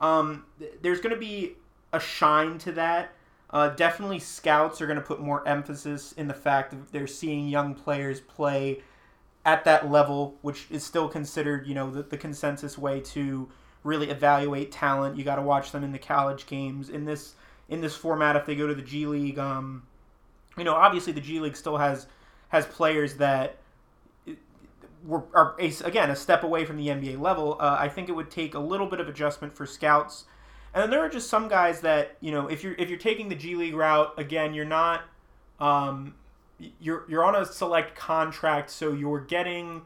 Um, 0.00 0.44
th- 0.58 0.72
there's 0.82 1.00
going 1.00 1.14
to 1.14 1.20
be 1.20 1.56
a 1.92 2.00
shine 2.00 2.58
to 2.58 2.72
that. 2.72 3.12
Uh, 3.52 3.68
definitely, 3.68 4.18
scouts 4.18 4.80
are 4.80 4.86
going 4.86 4.98
to 4.98 5.04
put 5.04 5.20
more 5.20 5.46
emphasis 5.46 6.12
in 6.12 6.26
the 6.26 6.34
fact 6.34 6.70
that 6.70 6.90
they're 6.92 7.06
seeing 7.06 7.48
young 7.48 7.74
players 7.74 8.20
play 8.20 8.80
at 9.44 9.64
that 9.64 9.90
level, 9.90 10.36
which 10.42 10.66
is 10.70 10.82
still 10.84 11.08
considered, 11.08 11.66
you 11.66 11.74
know, 11.74 11.90
the, 11.90 12.02
the 12.02 12.16
consensus 12.16 12.78
way 12.78 13.00
to 13.00 13.48
really 13.84 14.08
evaluate 14.10 14.72
talent. 14.72 15.16
You 15.16 15.24
got 15.24 15.36
to 15.36 15.42
watch 15.42 15.72
them 15.72 15.84
in 15.84 15.92
the 15.92 15.98
college 15.98 16.46
games. 16.46 16.88
In 16.88 17.04
this 17.04 17.34
in 17.68 17.80
this 17.80 17.96
format 17.96 18.36
if 18.36 18.44
they 18.44 18.54
go 18.54 18.66
to 18.66 18.74
the 18.74 18.82
G 18.82 19.06
League. 19.06 19.38
Um, 19.38 19.84
you 20.56 20.64
know, 20.64 20.74
obviously 20.74 21.12
the 21.12 21.20
G 21.20 21.40
League 21.40 21.56
still 21.56 21.78
has 21.78 22.06
has 22.48 22.66
players 22.66 23.14
that 23.14 23.56
were 25.04 25.24
are 25.34 25.56
again 25.58 26.10
a 26.10 26.16
step 26.16 26.42
away 26.42 26.64
from 26.64 26.76
the 26.76 26.88
NBA 26.88 27.20
level. 27.20 27.56
Uh, 27.58 27.76
I 27.78 27.88
think 27.88 28.08
it 28.08 28.12
would 28.12 28.30
take 28.30 28.54
a 28.54 28.58
little 28.58 28.86
bit 28.86 29.00
of 29.00 29.08
adjustment 29.08 29.54
for 29.54 29.66
scouts, 29.66 30.24
and 30.74 30.82
then 30.82 30.90
there 30.90 31.00
are 31.00 31.08
just 31.08 31.28
some 31.28 31.48
guys 31.48 31.80
that 31.80 32.16
you 32.20 32.30
know 32.30 32.48
if 32.48 32.62
you're 32.64 32.74
if 32.74 32.88
you're 32.88 32.98
taking 32.98 33.28
the 33.28 33.34
G 33.34 33.54
League 33.54 33.74
route 33.74 34.14
again, 34.16 34.54
you're 34.54 34.64
not 34.64 35.02
um, 35.60 36.14
you're 36.80 37.04
you're 37.08 37.24
on 37.24 37.34
a 37.34 37.44
select 37.44 37.94
contract, 37.94 38.70
so 38.70 38.92
you're 38.92 39.20
getting 39.20 39.82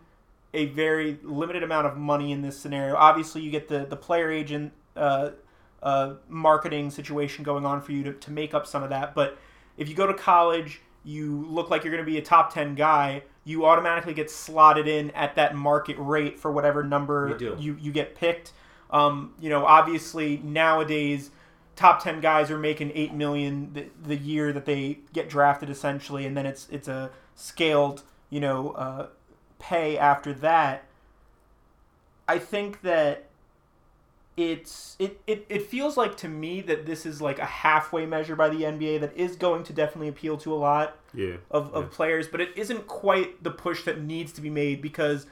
a 0.55 0.66
very 0.66 1.18
limited 1.22 1.62
amount 1.62 1.87
of 1.87 1.96
money 1.96 2.33
in 2.33 2.42
this 2.42 2.59
scenario. 2.59 2.94
Obviously, 2.94 3.42
you 3.42 3.51
get 3.51 3.68
the 3.68 3.87
the 3.87 3.96
player 3.96 4.31
agent 4.31 4.72
uh, 4.96 5.31
uh, 5.83 6.14
marketing 6.29 6.90
situation 6.90 7.44
going 7.44 7.66
on 7.66 7.81
for 7.81 7.92
you 7.92 8.03
to, 8.05 8.12
to 8.12 8.31
make 8.31 8.55
up 8.55 8.66
some 8.66 8.83
of 8.83 8.90
that, 8.90 9.14
but 9.14 9.38
if 9.77 9.88
you 9.88 9.94
go 9.94 10.07
to 10.07 10.14
college, 10.14 10.81
you 11.05 11.46
look 11.49 11.70
like 11.70 11.85
you're 11.85 11.92
going 11.92 12.05
to 12.05 12.11
be 12.11 12.18
a 12.18 12.22
top 12.22 12.53
10 12.53 12.75
guy, 12.75 13.22
you 13.44 13.64
automatically 13.64 14.14
get 14.14 14.31
slotted 14.31 14.88
in 14.88 15.11
at 15.12 15.37
that 15.37 15.55
market 15.55 15.96
rate 15.99 16.38
for 16.38 16.51
whatever 16.51 16.83
number 16.83 17.29
You 17.40 17.57
you, 17.59 17.79
you 17.81 17.92
get 17.92 18.14
picked. 18.14 18.53
Um, 18.90 19.35
you 19.40 19.51
know, 19.51 19.64
obviously 19.66 20.38
nowadays, 20.38 21.31
top 21.75 22.03
10 22.03 22.20
guys 22.20 22.51
are 22.51 22.59
making 22.59 22.92
8 22.94 23.12
million 23.14 23.72
the, 23.72 23.87
the 24.03 24.16
year 24.16 24.53
that 24.53 24.64
they 24.64 24.99
get 25.12 25.29
drafted 25.29 25.68
essentially, 25.70 26.25
and 26.27 26.37
then 26.37 26.46
it's, 26.46 26.68
it's 26.70 26.88
a 26.88 27.11
scaled, 27.35 28.03
you 28.31 28.40
know, 28.40 28.70
uh, 28.70 29.07
pay 29.59 29.99
after 29.99 30.33
that. 30.35 30.85
I 32.29 32.38
think 32.38 32.83
that 32.83 33.27
it's 34.37 34.96
it, 34.99 35.18
it 35.27 35.46
it 35.49 35.62
feels 35.62 35.96
like 35.96 36.14
to 36.18 36.29
me 36.29 36.61
that 36.61 36.85
this 36.85 37.07
is 37.07 37.22
like 37.22 37.38
a 37.38 37.44
halfway 37.46 38.05
measure 38.05 38.37
by 38.37 38.51
the 38.51 38.62
NBA 38.64 39.01
that 39.01 39.16
is 39.16 39.35
going 39.35 39.64
to 39.64 39.72
definitely 39.72 40.09
appeal 40.09 40.37
to 40.38 40.53
a 40.53 40.57
lot 40.57 40.96
Yeah. 41.14 41.37
of, 41.51 41.72
of 41.72 41.85
Yeah. 41.85 41.90
players, 41.92 42.29
but 42.29 42.40
it 42.42 42.51
isn't 42.55 42.87
quite 42.87 43.42
the 43.42 43.51
push 43.51 43.85
that 43.85 44.01
needs 44.03 44.33
to 44.33 44.42
be 44.42 44.51
made 44.51 44.83
because 44.83 45.27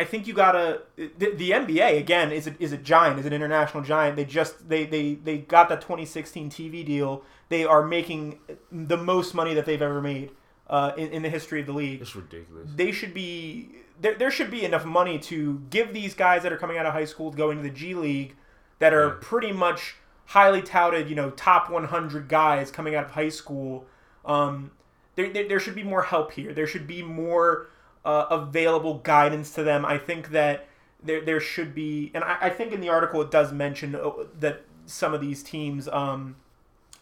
I 0.00 0.04
think 0.04 0.26
you 0.26 0.34
gotta 0.34 0.82
the, 0.96 1.32
the 1.42 1.50
NBA 1.50 1.98
again 1.98 2.32
is 2.32 2.46
a, 2.46 2.54
is 2.58 2.72
a 2.72 2.76
giant, 2.78 3.20
is 3.20 3.26
an 3.26 3.32
international 3.32 3.82
giant. 3.82 4.16
They 4.16 4.24
just 4.24 4.68
they, 4.68 4.84
they 4.86 5.14
they 5.14 5.38
got 5.38 5.68
that 5.68 5.80
2016 5.82 6.50
TV 6.50 6.84
deal. 6.84 7.22
They 7.50 7.64
are 7.64 7.84
making 7.86 8.38
the 8.72 8.96
most 8.96 9.34
money 9.34 9.54
that 9.54 9.66
they've 9.66 9.82
ever 9.90 10.00
made 10.00 10.30
uh, 10.68 10.92
in, 10.96 11.08
in 11.16 11.22
the 11.22 11.28
history 11.28 11.60
of 11.60 11.66
the 11.66 11.72
league 11.72 12.00
It's 12.00 12.14
ridiculous. 12.16 12.68
they 12.74 12.92
should 12.92 13.12
be 13.12 13.70
there, 14.00 14.14
there 14.14 14.30
should 14.30 14.50
be 14.50 14.64
enough 14.64 14.84
money 14.84 15.18
to 15.30 15.60
give 15.68 15.92
these 15.92 16.14
guys 16.14 16.42
that 16.44 16.52
are 16.52 16.56
coming 16.56 16.78
out 16.78 16.86
of 16.86 16.92
high 16.94 17.04
school 17.04 17.30
going 17.30 17.56
to 17.58 17.62
the 17.62 17.70
G 17.70 17.94
League 17.94 18.36
that 18.78 18.94
are 18.94 19.08
Yeah. 19.08 19.14
pretty 19.20 19.52
much 19.52 19.96
highly 20.26 20.62
touted, 20.62 21.10
you 21.10 21.16
know, 21.16 21.30
top 21.30 21.68
100 21.68 22.28
guys 22.28 22.70
coming 22.70 22.94
out 22.94 23.04
of 23.04 23.10
high 23.10 23.28
school. 23.28 23.84
Um, 24.24 24.70
there, 25.16 25.28
there, 25.30 25.48
there 25.48 25.60
should 25.60 25.74
be 25.74 25.82
more 25.82 26.02
help 26.04 26.32
here. 26.32 26.54
There 26.54 26.68
should 26.68 26.86
be 26.86 27.02
more 27.02 27.68
uh, 28.04 28.26
available 28.30 28.94
guidance 28.98 29.52
to 29.54 29.62
them. 29.62 29.84
I 29.84 29.98
think 29.98 30.30
that 30.30 30.66
there, 31.02 31.20
there 31.20 31.40
should 31.40 31.74
be, 31.74 32.10
and 32.14 32.24
I, 32.24 32.36
I 32.42 32.50
think 32.50 32.72
in 32.72 32.80
the 32.80 32.88
article 32.88 33.20
it 33.22 33.30
does 33.30 33.52
mention 33.52 33.94
uh, 33.94 34.10
that 34.38 34.62
some 34.86 35.14
of 35.14 35.20
these 35.20 35.42
teams, 35.42 35.88
um, 35.88 36.36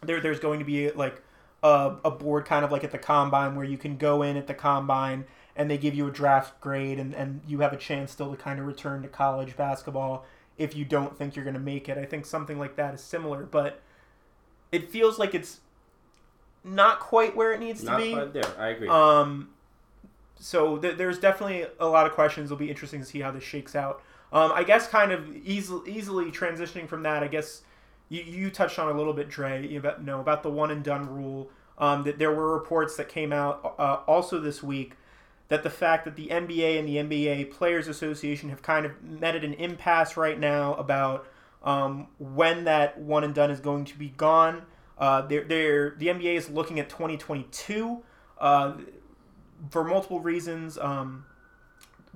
there, 0.02 0.20
there's 0.20 0.40
going 0.40 0.58
to 0.58 0.64
be 0.64 0.90
like 0.90 1.22
a, 1.62 1.96
a 2.04 2.10
board 2.10 2.44
kind 2.44 2.64
of 2.64 2.72
like 2.72 2.84
at 2.84 2.90
the 2.90 2.98
combine 2.98 3.54
where 3.54 3.64
you 3.64 3.78
can 3.78 3.96
go 3.96 4.22
in 4.22 4.36
at 4.36 4.46
the 4.46 4.54
combine 4.54 5.24
and 5.56 5.70
they 5.70 5.78
give 5.78 5.94
you 5.94 6.06
a 6.06 6.10
draft 6.10 6.60
grade 6.60 6.98
and, 6.98 7.14
and 7.14 7.40
you 7.46 7.60
have 7.60 7.72
a 7.72 7.76
chance 7.76 8.12
still 8.12 8.30
to 8.30 8.36
kind 8.36 8.60
of 8.60 8.66
return 8.66 9.02
to 9.02 9.08
college 9.08 9.56
basketball 9.56 10.24
if 10.56 10.76
you 10.76 10.84
don't 10.84 11.16
think 11.16 11.34
you're 11.34 11.44
going 11.44 11.54
to 11.54 11.60
make 11.60 11.88
it. 11.88 11.98
I 11.98 12.04
think 12.04 12.26
something 12.26 12.58
like 12.58 12.76
that 12.76 12.94
is 12.94 13.00
similar, 13.00 13.44
but 13.44 13.80
it 14.70 14.90
feels 14.90 15.18
like 15.18 15.34
it's 15.34 15.60
not 16.62 17.00
quite 17.00 17.34
where 17.34 17.52
it 17.52 17.60
needs 17.60 17.80
to 17.80 17.86
Not 17.86 17.98
be. 17.98 18.12
quite 18.12 18.32
there. 18.32 18.58
I 18.58 18.68
agree. 18.68 18.88
Um, 18.88 19.50
so 20.38 20.78
th- 20.78 20.96
there's 20.96 21.18
definitely 21.18 21.66
a 21.80 21.86
lot 21.86 22.06
of 22.06 22.12
questions. 22.12 22.46
It'll 22.46 22.58
be 22.58 22.70
interesting 22.70 23.00
to 23.00 23.06
see 23.06 23.20
how 23.20 23.30
this 23.30 23.44
shakes 23.44 23.74
out. 23.74 24.02
Um, 24.32 24.52
I 24.52 24.62
guess 24.64 24.86
kind 24.86 25.12
of 25.12 25.34
easily 25.36 25.96
easily 25.96 26.30
transitioning 26.30 26.88
from 26.88 27.02
that. 27.04 27.22
I 27.22 27.28
guess 27.28 27.62
you, 28.08 28.22
you 28.22 28.50
touched 28.50 28.78
on 28.78 28.88
a 28.88 28.96
little 28.96 29.12
bit, 29.12 29.28
Dre. 29.28 29.66
You 29.66 29.78
about, 29.78 30.04
know 30.04 30.20
about 30.20 30.42
the 30.42 30.50
one 30.50 30.70
and 30.70 30.82
done 30.82 31.08
rule. 31.08 31.50
Um, 31.78 32.02
that 32.02 32.18
there 32.18 32.32
were 32.32 32.52
reports 32.52 32.96
that 32.96 33.08
came 33.08 33.32
out 33.32 33.76
uh, 33.78 34.00
also 34.08 34.40
this 34.40 34.64
week 34.64 34.94
that 35.46 35.62
the 35.62 35.70
fact 35.70 36.04
that 36.04 36.16
the 36.16 36.28
NBA 36.28 36.78
and 36.78 36.88
the 36.88 36.96
NBA 36.96 37.50
Players 37.52 37.88
Association 37.88 38.50
have 38.50 38.62
kind 38.62 38.84
of 38.84 39.02
met 39.02 39.34
at 39.34 39.44
an 39.44 39.54
impasse 39.54 40.16
right 40.16 40.38
now 40.38 40.74
about 40.74 41.26
um, 41.62 42.08
when 42.18 42.64
that 42.64 42.98
one 42.98 43.24
and 43.24 43.34
done 43.34 43.50
is 43.50 43.60
going 43.60 43.84
to 43.86 43.98
be 43.98 44.08
gone. 44.08 44.62
Uh, 44.98 45.22
they're, 45.22 45.44
they're, 45.44 45.94
the 45.98 46.08
NBA 46.08 46.34
is 46.34 46.50
looking 46.50 46.80
at 46.80 46.88
2022 46.88 48.02
uh, 48.38 48.74
for 49.70 49.84
multiple 49.84 50.20
reasons, 50.20 50.78
um, 50.78 51.24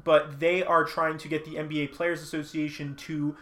but 0.05 0.41
they 0.41 0.63
are 0.63 0.85
trying 0.85 1.19
to 1.19 1.29
get 1.29 1.45
the 1.45 1.57
NBA 1.57 1.93
Players 1.93 2.23
Association 2.23 2.95
to 2.97 3.37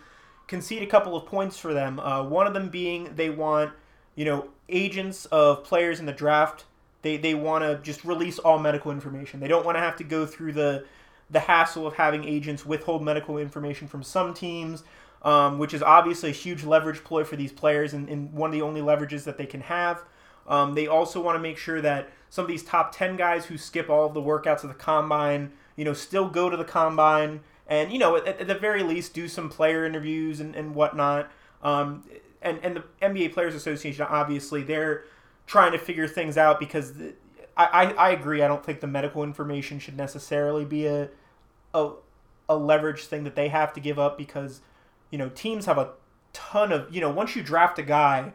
concede 0.46 0.82
a 0.82 0.86
couple 0.86 1.16
of 1.16 1.26
points 1.26 1.56
for 1.56 1.72
them. 1.72 2.00
Uh, 2.00 2.24
one 2.24 2.46
of 2.46 2.54
them 2.54 2.68
being 2.68 3.14
they 3.14 3.30
want, 3.30 3.72
you 4.14 4.24
know, 4.24 4.48
agents 4.68 5.26
of 5.26 5.64
players 5.64 6.00
in 6.00 6.06
the 6.06 6.12
draft. 6.12 6.64
They, 7.02 7.16
they 7.16 7.34
want 7.34 7.64
to 7.64 7.80
just 7.82 8.04
release 8.04 8.38
all 8.38 8.58
medical 8.58 8.90
information. 8.90 9.40
They 9.40 9.48
don't 9.48 9.64
want 9.64 9.76
to 9.76 9.80
have 9.80 9.96
to 9.96 10.04
go 10.04 10.26
through 10.26 10.52
the 10.52 10.84
the 11.30 11.40
hassle 11.40 11.86
of 11.86 11.94
having 11.94 12.24
agents 12.24 12.66
withhold 12.66 13.04
medical 13.04 13.38
information 13.38 13.86
from 13.86 14.02
some 14.02 14.34
teams, 14.34 14.82
um, 15.22 15.58
which 15.58 15.72
is 15.72 15.82
obviously 15.82 16.30
a 16.30 16.32
huge 16.32 16.64
leverage 16.64 17.04
ploy 17.04 17.24
for 17.24 17.36
these 17.36 17.52
players 17.52 17.94
and, 17.94 18.08
and 18.08 18.32
one 18.32 18.50
of 18.50 18.52
the 18.52 18.62
only 18.62 18.80
leverages 18.80 19.24
that 19.24 19.38
they 19.38 19.46
can 19.46 19.60
have. 19.60 20.02
Um, 20.46 20.74
they 20.74 20.87
also 20.87 21.20
want 21.20 21.37
to 21.37 21.40
make 21.40 21.59
sure 21.59 21.81
that 21.81 22.11
some 22.29 22.44
of 22.44 22.48
these 22.48 22.62
top 22.62 22.94
10 22.94 23.16
guys 23.16 23.46
who 23.46 23.59
skip 23.59 23.90
all 23.90 24.07
of 24.07 24.14
the 24.14 24.22
workouts 24.22 24.62
of 24.62 24.68
the 24.68 24.74
combine, 24.74 25.53
you 25.76 25.85
know, 25.85 25.92
still 25.92 26.29
go 26.29 26.48
to 26.48 26.57
the 26.57 26.64
combine 26.64 27.40
and, 27.66 27.92
you 27.92 27.98
know, 27.98 28.16
at, 28.16 28.26
at 28.26 28.48
the 28.48 28.55
very 28.55 28.83
least 28.83 29.14
do 29.14 29.29
some 29.29 29.48
player 29.48 29.85
interviews 29.85 30.40
and, 30.40 30.55
and 30.55 30.74
whatnot. 30.74 31.31
Um, 31.62 32.05
and, 32.42 32.59
and 32.62 32.76
the 32.76 32.85
NBA 33.03 33.33
Players 33.33 33.55
Association, 33.55 34.07
obviously, 34.09 34.62
they're 34.62 35.05
trying 35.46 35.72
to 35.72 35.79
figure 35.79 36.09
things 36.09 36.37
out 36.37 36.59
because 36.59 36.94
the, 36.94 37.14
I, 37.57 37.64
I, 37.64 37.92
I 37.92 38.11
agree. 38.11 38.42
I 38.42 38.48
don't 38.48 38.64
think 38.64 38.81
the 38.81 38.87
medical 38.87 39.22
information 39.22 39.79
should 39.79 39.96
necessarily 39.96 40.64
be 40.64 40.87
a, 40.87 41.11
a, 41.74 41.90
a 42.48 42.57
leverage 42.57 43.05
thing 43.05 43.24
that 43.24 43.37
they 43.37 43.48
have 43.48 43.72
to 43.74 43.81
give 43.81 43.98
up 43.98 44.16
because, 44.16 44.61
you 45.11 45.18
know, 45.18 45.29
teams 45.29 45.66
have 45.66 45.79
a 45.79 45.90
ton 46.33 46.72
of, 46.72 46.94
you 46.94 47.00
know, 47.00 47.11
once 47.11 47.37
you 47.37 47.42
draft 47.42 47.79
a 47.79 47.83
guy 47.83 48.33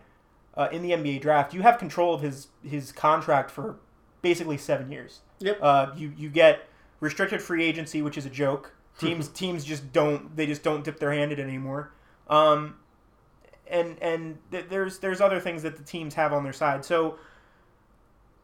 uh, 0.58 0.70
in 0.72 0.82
the 0.82 0.92
NBA 0.92 1.22
draft, 1.22 1.54
you 1.54 1.62
have 1.62 1.78
control 1.78 2.14
of 2.14 2.22
his, 2.22 2.48
his 2.64 2.92
contract 2.92 3.52
for 3.52 3.78
basically 4.22 4.58
seven 4.58 4.92
years. 4.92 5.20
Yep. 5.40 5.60
Uh, 5.62 5.88
you, 5.96 6.14
you 6.18 6.30
get 6.30 6.68
restricted 7.00 7.42
free 7.42 7.64
agency, 7.64 8.02
which 8.02 8.18
is 8.18 8.26
a 8.26 8.30
joke. 8.30 8.74
Teams 9.00 9.28
teams 9.28 9.66
just 9.66 9.92
don't 9.92 10.38
they 10.38 10.46
just 10.46 10.64
don't 10.64 10.86
dip 10.86 11.02
their 11.02 11.12
hand 11.12 11.34
in 11.34 11.40
it 11.40 11.44
anymore. 11.44 11.92
Um, 12.30 12.78
and 13.68 13.98
and 14.02 14.38
th- 14.52 14.68
there's 14.70 15.00
there's 15.00 15.20
other 15.20 15.42
things 15.42 15.64
that 15.64 15.76
the 15.76 15.84
teams 15.84 16.14
have 16.14 16.32
on 16.32 16.46
their 16.46 16.54
side. 16.54 16.86
So 16.86 17.18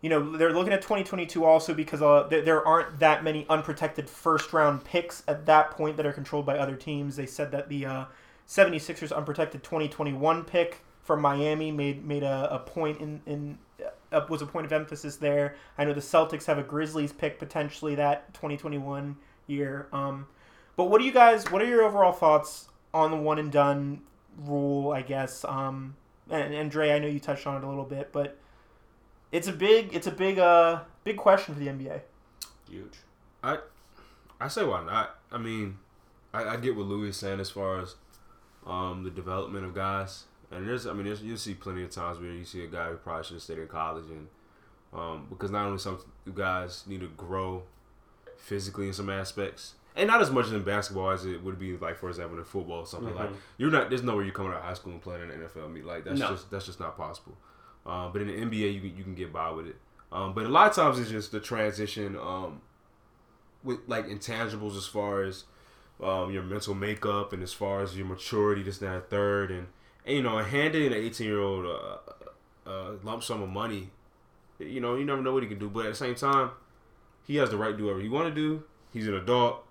you 0.01 0.09
know 0.09 0.35
they're 0.35 0.51
looking 0.51 0.73
at 0.73 0.81
2022 0.81 1.45
also 1.45 1.73
because 1.73 2.01
uh, 2.01 2.27
th- 2.27 2.43
there 2.43 2.67
aren't 2.67 2.99
that 2.99 3.23
many 3.23 3.45
unprotected 3.49 4.09
first 4.09 4.51
round 4.51 4.83
picks 4.83 5.23
at 5.25 5.45
that 5.45 5.71
point 5.71 5.95
that 5.95 6.05
are 6.05 6.11
controlled 6.11 6.45
by 6.45 6.57
other 6.57 6.75
teams. 6.75 7.15
They 7.15 7.27
said 7.27 7.51
that 7.51 7.69
the 7.69 7.85
uh, 7.85 8.05
76ers 8.45 9.15
unprotected 9.15 9.63
2021 9.63 10.43
pick 10.43 10.83
from 11.11 11.21
Miami 11.21 11.71
made 11.71 12.05
made 12.05 12.23
a, 12.23 12.47
a 12.53 12.59
point 12.59 13.01
in 13.01 13.21
in 13.25 13.57
uh, 14.13 14.25
was 14.29 14.41
a 14.41 14.45
point 14.45 14.65
of 14.65 14.71
emphasis 14.71 15.17
there. 15.17 15.55
I 15.77 15.83
know 15.83 15.91
the 15.91 15.99
Celtics 15.99 16.45
have 16.45 16.57
a 16.57 16.63
Grizzlies 16.63 17.11
pick 17.11 17.37
potentially 17.37 17.95
that 17.95 18.33
2021 18.33 19.17
year. 19.45 19.89
Um, 19.91 20.27
but 20.77 20.85
what 20.85 20.99
do 20.99 21.03
you 21.03 21.11
guys? 21.11 21.51
What 21.51 21.61
are 21.61 21.65
your 21.65 21.83
overall 21.83 22.13
thoughts 22.13 22.69
on 22.93 23.11
the 23.11 23.17
one 23.17 23.39
and 23.39 23.51
done 23.51 24.03
rule? 24.37 24.93
I 24.93 25.01
guess. 25.01 25.43
Um, 25.43 25.97
and, 26.29 26.53
and 26.53 26.71
Dre, 26.71 26.91
I 26.91 26.99
know 26.99 27.07
you 27.07 27.19
touched 27.19 27.45
on 27.45 27.61
it 27.61 27.65
a 27.65 27.67
little 27.67 27.83
bit, 27.83 28.13
but 28.13 28.37
it's 29.33 29.49
a 29.49 29.51
big, 29.51 29.93
it's 29.93 30.07
a 30.07 30.11
big, 30.11 30.39
uh, 30.39 30.79
big 31.03 31.17
question 31.17 31.53
for 31.53 31.59
the 31.59 31.67
NBA. 31.67 31.99
Huge. 32.69 32.99
I 33.43 33.57
I 34.39 34.47
say 34.47 34.63
why 34.63 34.85
not? 34.85 35.19
I 35.29 35.37
mean, 35.37 35.77
I, 36.33 36.45
I 36.45 36.55
get 36.55 36.77
what 36.77 36.85
Louis 36.85 37.09
is 37.09 37.17
saying 37.17 37.41
as 37.41 37.49
far 37.49 37.81
as 37.81 37.95
um, 38.65 39.03
the 39.03 39.11
development 39.11 39.65
of 39.65 39.75
guys, 39.75 40.23
and 40.51 40.67
there's 40.67 40.85
I 40.87 40.93
mean 40.93 41.05
there's, 41.05 41.21
you 41.23 41.37
see 41.37 41.53
plenty 41.53 41.83
of 41.83 41.89
times 41.91 42.19
where 42.19 42.31
you 42.31 42.43
see 42.45 42.63
a 42.63 42.67
guy 42.67 42.89
who 42.89 42.97
probably 42.97 43.23
should 43.23 43.33
have 43.35 43.43
stayed 43.43 43.59
in 43.59 43.67
college, 43.67 44.05
and 44.09 44.27
um, 44.93 45.27
because 45.29 45.51
not 45.51 45.65
only 45.65 45.77
some 45.79 45.99
you 46.25 46.33
guys 46.33 46.83
need 46.87 46.99
to 47.01 47.07
grow 47.09 47.63
physically 48.37 48.87
in 48.87 48.93
some 48.93 49.09
aspects, 49.09 49.73
and 49.95 50.07
not 50.07 50.21
as 50.21 50.31
much 50.31 50.47
in 50.49 50.61
basketball 50.63 51.11
as 51.11 51.25
it 51.25 51.43
would 51.43 51.59
be 51.59 51.77
like 51.77 51.97
for 51.97 52.09
example 52.09 52.37
in 52.37 52.43
football 52.43 52.79
or 52.79 52.85
something 52.85 53.13
like 53.15 53.29
Mhm. 53.29 53.35
you're 53.57 53.71
not 53.71 53.89
there's 53.89 54.03
nowhere 54.03 54.23
you're 54.23 54.33
coming 54.33 54.51
out 54.51 54.57
of 54.59 54.63
high 54.63 54.73
school 54.73 54.91
and 54.93 55.01
playing 55.01 55.21
in 55.23 55.29
the 55.29 55.35
NFL. 55.47 55.69
Mean, 55.71 55.85
like 55.85 56.03
that's 56.03 56.19
No. 56.19 56.29
just 56.29 56.49
that's 56.51 56.65
just 56.65 56.79
not 56.79 56.97
possible. 56.97 57.37
Um, 57.85 58.11
but 58.11 58.21
in 58.21 58.27
the 58.27 58.33
NBA, 58.33 58.73
you 58.75 58.79
can, 58.81 58.97
you 58.97 59.03
can 59.03 59.15
get 59.15 59.33
by 59.33 59.49
with 59.49 59.65
it. 59.67 59.75
Um, 60.11 60.33
but 60.33 60.45
a 60.45 60.49
lot 60.49 60.67
of 60.69 60.75
times 60.75 60.99
it's 60.99 61.09
just 61.09 61.31
the 61.31 61.39
transition 61.39 62.15
um, 62.17 62.61
with 63.63 63.79
like 63.87 64.07
intangibles 64.07 64.77
as 64.77 64.85
far 64.85 65.23
as 65.23 65.45
um, 66.03 66.31
your 66.31 66.43
mental 66.43 66.73
makeup 66.75 67.31
and 67.33 67.41
as 67.41 67.53
far 67.53 67.81
as 67.81 67.95
your 67.97 68.05
maturity, 68.05 68.61
this, 68.63 68.77
that, 68.79 68.93
and 68.93 69.03
third, 69.05 69.49
and 69.51 69.67
and 70.05 70.15
you 70.17 70.23
know, 70.23 70.37
handing 70.39 70.87
an 70.87 70.93
18 70.93 71.27
year 71.27 71.39
old 71.39 71.65
uh, 71.65 72.69
uh, 72.69 72.91
lump 73.03 73.23
sum 73.23 73.41
of 73.41 73.49
money, 73.49 73.89
you 74.59 74.79
know, 74.79 74.95
you 74.95 75.05
never 75.05 75.21
know 75.21 75.33
what 75.33 75.43
he 75.43 75.49
can 75.49 75.59
do. 75.59 75.69
But 75.69 75.85
at 75.85 75.89
the 75.89 75.95
same 75.95 76.15
time, 76.15 76.51
he 77.25 77.35
has 77.37 77.49
the 77.49 77.57
right 77.57 77.71
to 77.71 77.77
do 77.77 77.85
whatever 77.85 78.01
he 78.01 78.09
want 78.09 78.27
to 78.29 78.35
do. 78.35 78.63
He's 78.93 79.07
an 79.07 79.13
adult, 79.15 79.65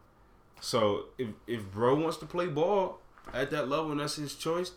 so 0.60 1.06
if 1.18 1.28
if 1.46 1.70
bro 1.70 1.94
wants 1.94 2.16
to 2.18 2.26
play 2.26 2.46
ball 2.46 2.98
at 3.34 3.50
that 3.50 3.68
level 3.68 3.90
and 3.92 4.00
that's 4.00 4.16
his 4.16 4.34
choice, 4.34 4.72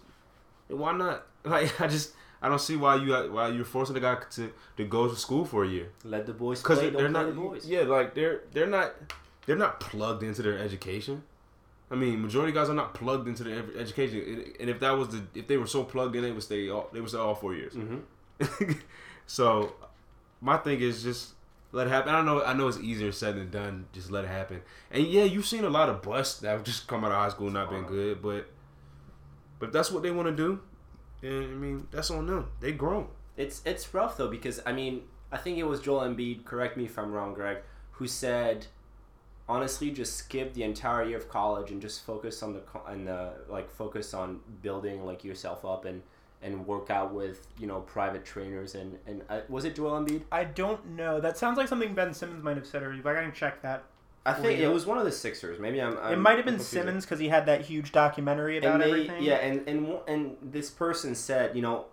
then 0.67 0.79
why 0.79 0.93
not? 0.97 1.25
Like 1.45 1.79
I 1.81 1.87
just. 1.87 2.13
I 2.41 2.49
don't 2.49 2.59
see 2.59 2.75
why 2.75 2.95
you 2.97 3.13
why 3.31 3.47
you're 3.47 3.63
forcing 3.63 3.93
the 3.93 4.01
guy 4.01 4.17
to, 4.31 4.51
to 4.75 4.83
go 4.83 5.07
to 5.07 5.15
school 5.15 5.45
for 5.45 5.63
a 5.63 5.67
year 5.67 5.87
Let 6.03 6.25
the 6.25 6.33
boys 6.33 6.61
play. 6.61 6.89
they're 6.89 7.07
not 7.07 7.27
the 7.27 7.31
boys. 7.31 7.65
yeah 7.65 7.83
like 7.83 8.15
they're 8.15 8.41
they're 8.51 8.67
not 8.67 8.93
they're 9.45 9.55
not 9.55 9.79
plugged 9.79 10.23
into 10.23 10.41
their 10.41 10.57
education. 10.57 11.23
I 11.93 11.95
mean, 11.95 12.21
majority 12.23 12.49
of 12.49 12.55
guys 12.55 12.69
are 12.69 12.73
not 12.83 12.93
plugged 12.95 13.27
into 13.27 13.43
their 13.43 13.63
education, 13.77 14.19
And- 14.19 14.55
and 14.61 14.69
if 14.69 14.79
that 14.79 14.91
was 14.97 15.09
the 15.09 15.21
if 15.35 15.47
they 15.47 15.57
were 15.57 15.67
so 15.67 15.83
plugged 15.83 16.15
in, 16.15 16.23
they 16.23 16.31
would 16.31 16.43
stay 16.43 16.69
all 16.69 16.89
they 16.91 16.99
would 17.01 17.09
stay 17.09 17.19
all 17.19 17.35
four 17.35 17.53
years. 17.53 17.73
Mm-hmm. 17.73 18.71
so 19.27 19.73
my 20.41 20.57
thing 20.57 20.79
is 20.81 21.03
just 21.03 21.33
let 21.71 21.87
it 21.87 21.91
happen. 21.91 22.13
I 22.13 22.21
know 22.21 22.43
I 22.43 22.53
know 22.53 22.67
it's 22.67 22.79
easier 22.79 23.11
said 23.11 23.35
than 23.35 23.49
done. 23.49 23.85
Just 23.93 24.11
let 24.11 24.25
it 24.25 24.29
happen. 24.29 24.61
And 24.91 25.05
yeah, 25.05 25.23
you've 25.23 25.45
seen 25.45 25.63
a 25.65 25.69
lot 25.69 25.87
of 25.89 26.01
busts 26.01 26.39
that 26.41 26.49
have 26.49 26.63
just 26.63 26.87
come 26.87 27.03
out 27.05 27.11
of 27.11 27.17
high 27.17 27.29
school 27.29 27.49
not 27.51 27.69
been 27.69 27.83
good, 27.83 28.21
but 28.21 28.47
but 29.59 29.67
if 29.67 29.73
that's 29.73 29.91
what 29.91 30.03
they 30.03 30.11
want 30.11 30.27
to 30.29 30.35
do. 30.35 30.59
And 31.21 31.43
I 31.43 31.55
mean, 31.55 31.87
that's 31.91 32.11
on 32.11 32.25
them. 32.27 32.49
They 32.59 32.71
grown. 32.73 33.07
It's 33.37 33.61
it's 33.65 33.93
rough 33.93 34.17
though 34.17 34.29
because 34.29 34.61
I 34.65 34.73
mean 34.73 35.03
I 35.31 35.37
think 35.37 35.57
it 35.57 35.63
was 35.63 35.79
Joel 35.79 36.01
Embiid. 36.01 36.43
Correct 36.45 36.75
me 36.77 36.85
if 36.85 36.97
I'm 36.99 37.11
wrong, 37.11 37.33
Greg, 37.33 37.57
who 37.91 38.07
said, 38.07 38.67
honestly, 39.47 39.91
just 39.91 40.15
skip 40.15 40.53
the 40.53 40.63
entire 40.63 41.05
year 41.05 41.17
of 41.17 41.29
college 41.29 41.71
and 41.71 41.81
just 41.81 42.05
focus 42.05 42.41
on 42.43 42.53
the 42.53 42.61
and 42.87 43.07
the 43.07 43.33
like 43.47 43.69
focus 43.71 44.13
on 44.13 44.39
building 44.61 45.05
like 45.05 45.23
yourself 45.23 45.65
up 45.65 45.85
and 45.85 46.01
and 46.41 46.67
work 46.67 46.89
out 46.89 47.13
with 47.13 47.47
you 47.59 47.67
know 47.67 47.81
private 47.81 48.25
trainers 48.25 48.75
and 48.75 48.97
and 49.07 49.23
uh, 49.29 49.41
was 49.49 49.65
it 49.65 49.75
Joel 49.75 50.03
Embiid? 50.03 50.23
I 50.31 50.43
don't 50.43 50.85
know. 50.91 51.19
That 51.19 51.37
sounds 51.37 51.57
like 51.57 51.67
something 51.67 51.93
Ben 51.93 52.13
Simmons 52.13 52.43
might 52.43 52.57
have 52.57 52.65
said 52.65 52.83
already, 52.83 53.01
but 53.01 53.15
I 53.15 53.23
can 53.23 53.33
check 53.33 53.61
that. 53.61 53.83
I 54.25 54.33
think 54.33 54.59
it 54.59 54.69
was 54.69 54.85
one 54.85 54.97
of 54.97 55.03
the 55.03 55.11
Sixers. 55.11 55.59
Maybe 55.59 55.81
I'm. 55.81 55.97
I'm 55.97 56.13
it 56.13 56.17
might 56.17 56.37
have 56.37 56.45
been 56.45 56.55
confusing. 56.55 56.83
Simmons 56.83 57.05
because 57.05 57.19
he 57.19 57.27
had 57.27 57.45
that 57.47 57.61
huge 57.61 57.91
documentary 57.91 58.57
about 58.57 58.75
and 58.75 58.83
they, 58.83 58.87
everything. 58.87 59.23
Yeah, 59.23 59.35
and, 59.35 59.67
and 59.67 59.97
and 60.07 60.37
this 60.41 60.69
person 60.69 61.13
said, 61.13 61.55
you 61.55 61.61
know, 61.61 61.85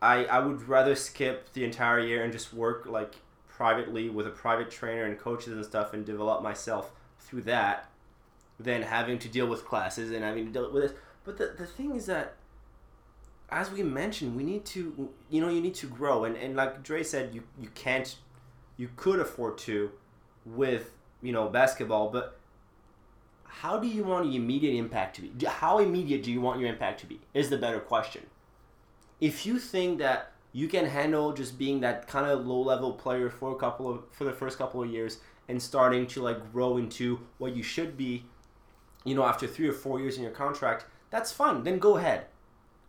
I 0.00 0.24
I 0.24 0.38
would 0.38 0.68
rather 0.68 0.94
skip 0.94 1.52
the 1.52 1.64
entire 1.64 2.00
year 2.00 2.24
and 2.24 2.32
just 2.32 2.54
work 2.54 2.86
like 2.86 3.16
privately 3.56 4.10
with 4.10 4.26
a 4.26 4.30
private 4.30 4.70
trainer 4.70 5.04
and 5.04 5.18
coaches 5.18 5.52
and 5.52 5.64
stuff 5.64 5.94
and 5.94 6.04
develop 6.04 6.42
myself 6.42 6.92
through 7.18 7.40
that 7.40 7.88
than 8.60 8.82
having 8.82 9.18
to 9.18 9.28
deal 9.28 9.46
with 9.46 9.64
classes 9.64 10.10
and 10.10 10.22
having 10.22 10.44
to 10.44 10.52
deal 10.52 10.70
with 10.70 10.82
this. 10.82 10.92
But 11.24 11.38
the, 11.38 11.54
the 11.56 11.66
thing 11.66 11.94
is 11.96 12.06
that 12.06 12.34
as 13.48 13.70
we 13.70 13.82
mentioned, 13.82 14.36
we 14.36 14.42
need 14.42 14.64
to 14.66 15.08
you 15.30 15.40
know, 15.40 15.48
you 15.48 15.62
need 15.62 15.74
to 15.76 15.86
grow 15.86 16.24
and, 16.24 16.36
and 16.36 16.54
like 16.54 16.82
Dre 16.82 17.02
said, 17.02 17.34
you, 17.34 17.44
you 17.58 17.68
can't 17.74 18.14
you 18.76 18.90
could 18.96 19.20
afford 19.20 19.56
to 19.58 19.90
with, 20.44 20.90
you 21.22 21.32
know, 21.32 21.48
basketball, 21.48 22.10
but 22.10 22.38
how 23.44 23.78
do 23.78 23.88
you 23.88 24.04
want 24.04 24.26
your 24.26 24.42
immediate 24.42 24.74
impact 24.74 25.16
to 25.16 25.22
be? 25.22 25.46
How 25.46 25.78
immediate 25.78 26.22
do 26.22 26.30
you 26.30 26.42
want 26.42 26.60
your 26.60 26.68
impact 26.68 27.00
to 27.00 27.06
be? 27.06 27.20
Is 27.32 27.48
the 27.48 27.56
better 27.56 27.80
question. 27.80 28.26
If 29.18 29.46
you 29.46 29.58
think 29.58 29.98
that 29.98 30.32
you 30.56 30.68
can 30.68 30.86
handle 30.86 31.34
just 31.34 31.58
being 31.58 31.80
that 31.80 32.08
kind 32.08 32.26
of 32.26 32.46
low 32.46 32.62
level 32.62 32.90
player 32.90 33.28
for 33.28 33.52
a 33.52 33.56
couple 33.56 33.90
of 33.90 34.00
for 34.10 34.24
the 34.24 34.32
first 34.32 34.56
couple 34.56 34.82
of 34.82 34.88
years 34.88 35.18
and 35.48 35.62
starting 35.62 36.06
to 36.06 36.22
like 36.22 36.50
grow 36.50 36.78
into 36.78 37.20
what 37.36 37.54
you 37.54 37.62
should 37.62 37.94
be, 37.94 38.24
you 39.04 39.14
know, 39.14 39.22
after 39.22 39.46
three 39.46 39.68
or 39.68 39.74
four 39.74 40.00
years 40.00 40.16
in 40.16 40.22
your 40.22 40.32
contract, 40.32 40.86
that's 41.10 41.30
fine. 41.30 41.62
Then 41.62 41.78
go 41.78 41.98
ahead. 41.98 42.24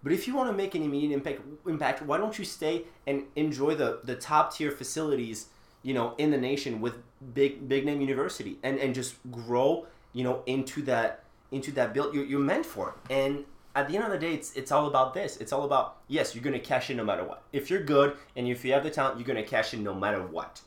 But 0.02 0.14
if 0.14 0.28
you 0.28 0.34
want 0.34 0.50
to 0.50 0.56
make 0.56 0.76
an 0.76 0.82
immediate 0.82 1.12
impact, 1.12 1.42
impact, 1.68 2.02
why 2.04 2.18
don't 2.18 2.40
you 2.40 2.46
stay 2.46 2.86
and 3.06 3.24
enjoy 3.36 3.76
the, 3.76 4.00
the 4.02 4.16
top 4.16 4.56
tier 4.56 4.72
facilities, 4.72 5.48
you 5.84 5.94
know, 5.94 6.16
in 6.18 6.32
the 6.32 6.38
nation 6.38 6.80
with 6.80 6.96
big 7.34 7.68
big 7.68 7.86
name 7.86 8.00
university 8.00 8.60
and, 8.64 8.80
and 8.80 8.96
just 8.96 9.16
grow, 9.30 9.88
you 10.14 10.24
know, 10.24 10.42
into 10.46 10.82
that 10.84 11.26
into 11.52 11.74
that 11.74 11.94
build 11.94 12.16
you're, 12.16 12.24
you're 12.24 12.40
meant 12.40 12.66
for. 12.66 12.96
And 13.10 13.44
at 13.78 13.88
the 13.88 13.96
end 13.96 14.04
of 14.06 14.12
the 14.12 14.18
day, 14.18 14.34
it's 14.34 14.54
it's 14.54 14.72
all 14.72 14.88
about 14.88 15.14
this. 15.14 15.38
It's 15.38 15.54
all 15.54 15.64
about 15.64 15.98
yes, 16.08 16.34
you're 16.34 16.44
gonna 16.44 16.60
cash 16.60 16.90
in 16.90 16.98
no 16.98 17.06
matter 17.06 17.24
what. 17.24 17.44
If 17.54 17.70
you're 17.70 17.84
good 17.84 18.18
and 18.36 18.48
if 18.48 18.66
you 18.66 18.74
have 18.74 18.84
the 18.84 18.90
talent, 18.90 19.20
you're 19.20 19.28
gonna 19.28 19.44
cash 19.44 19.76
in 19.76 19.84
no 19.84 19.94
matter 19.94 20.24
what. 20.24 20.62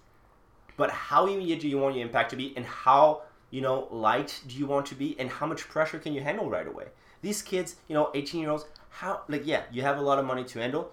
But 0.76 0.92
how 0.92 1.26
immediate 1.26 1.58
do 1.60 1.68
you 1.68 1.76
want 1.76 1.96
your 1.96 2.06
impact 2.06 2.30
to 2.30 2.36
be, 2.36 2.54
and 2.56 2.64
how 2.64 3.22
you 3.50 3.62
know 3.62 3.88
light 3.90 4.40
do 4.46 4.54
you 4.56 4.64
want 4.64 4.86
to 4.86 4.94
be, 4.94 5.18
and 5.18 5.28
how 5.28 5.44
much 5.44 5.68
pressure 5.68 5.98
can 5.98 6.12
you 6.12 6.20
handle 6.20 6.48
right 6.48 6.68
away? 6.68 6.86
These 7.20 7.42
kids, 7.42 7.76
you 7.88 7.94
know, 7.94 8.10
18 8.14 8.40
year 8.40 8.50
olds, 8.50 8.64
how 8.90 9.22
like 9.28 9.42
yeah, 9.44 9.64
you 9.72 9.82
have 9.82 9.98
a 9.98 10.02
lot 10.02 10.20
of 10.20 10.24
money 10.24 10.44
to 10.44 10.60
handle, 10.60 10.92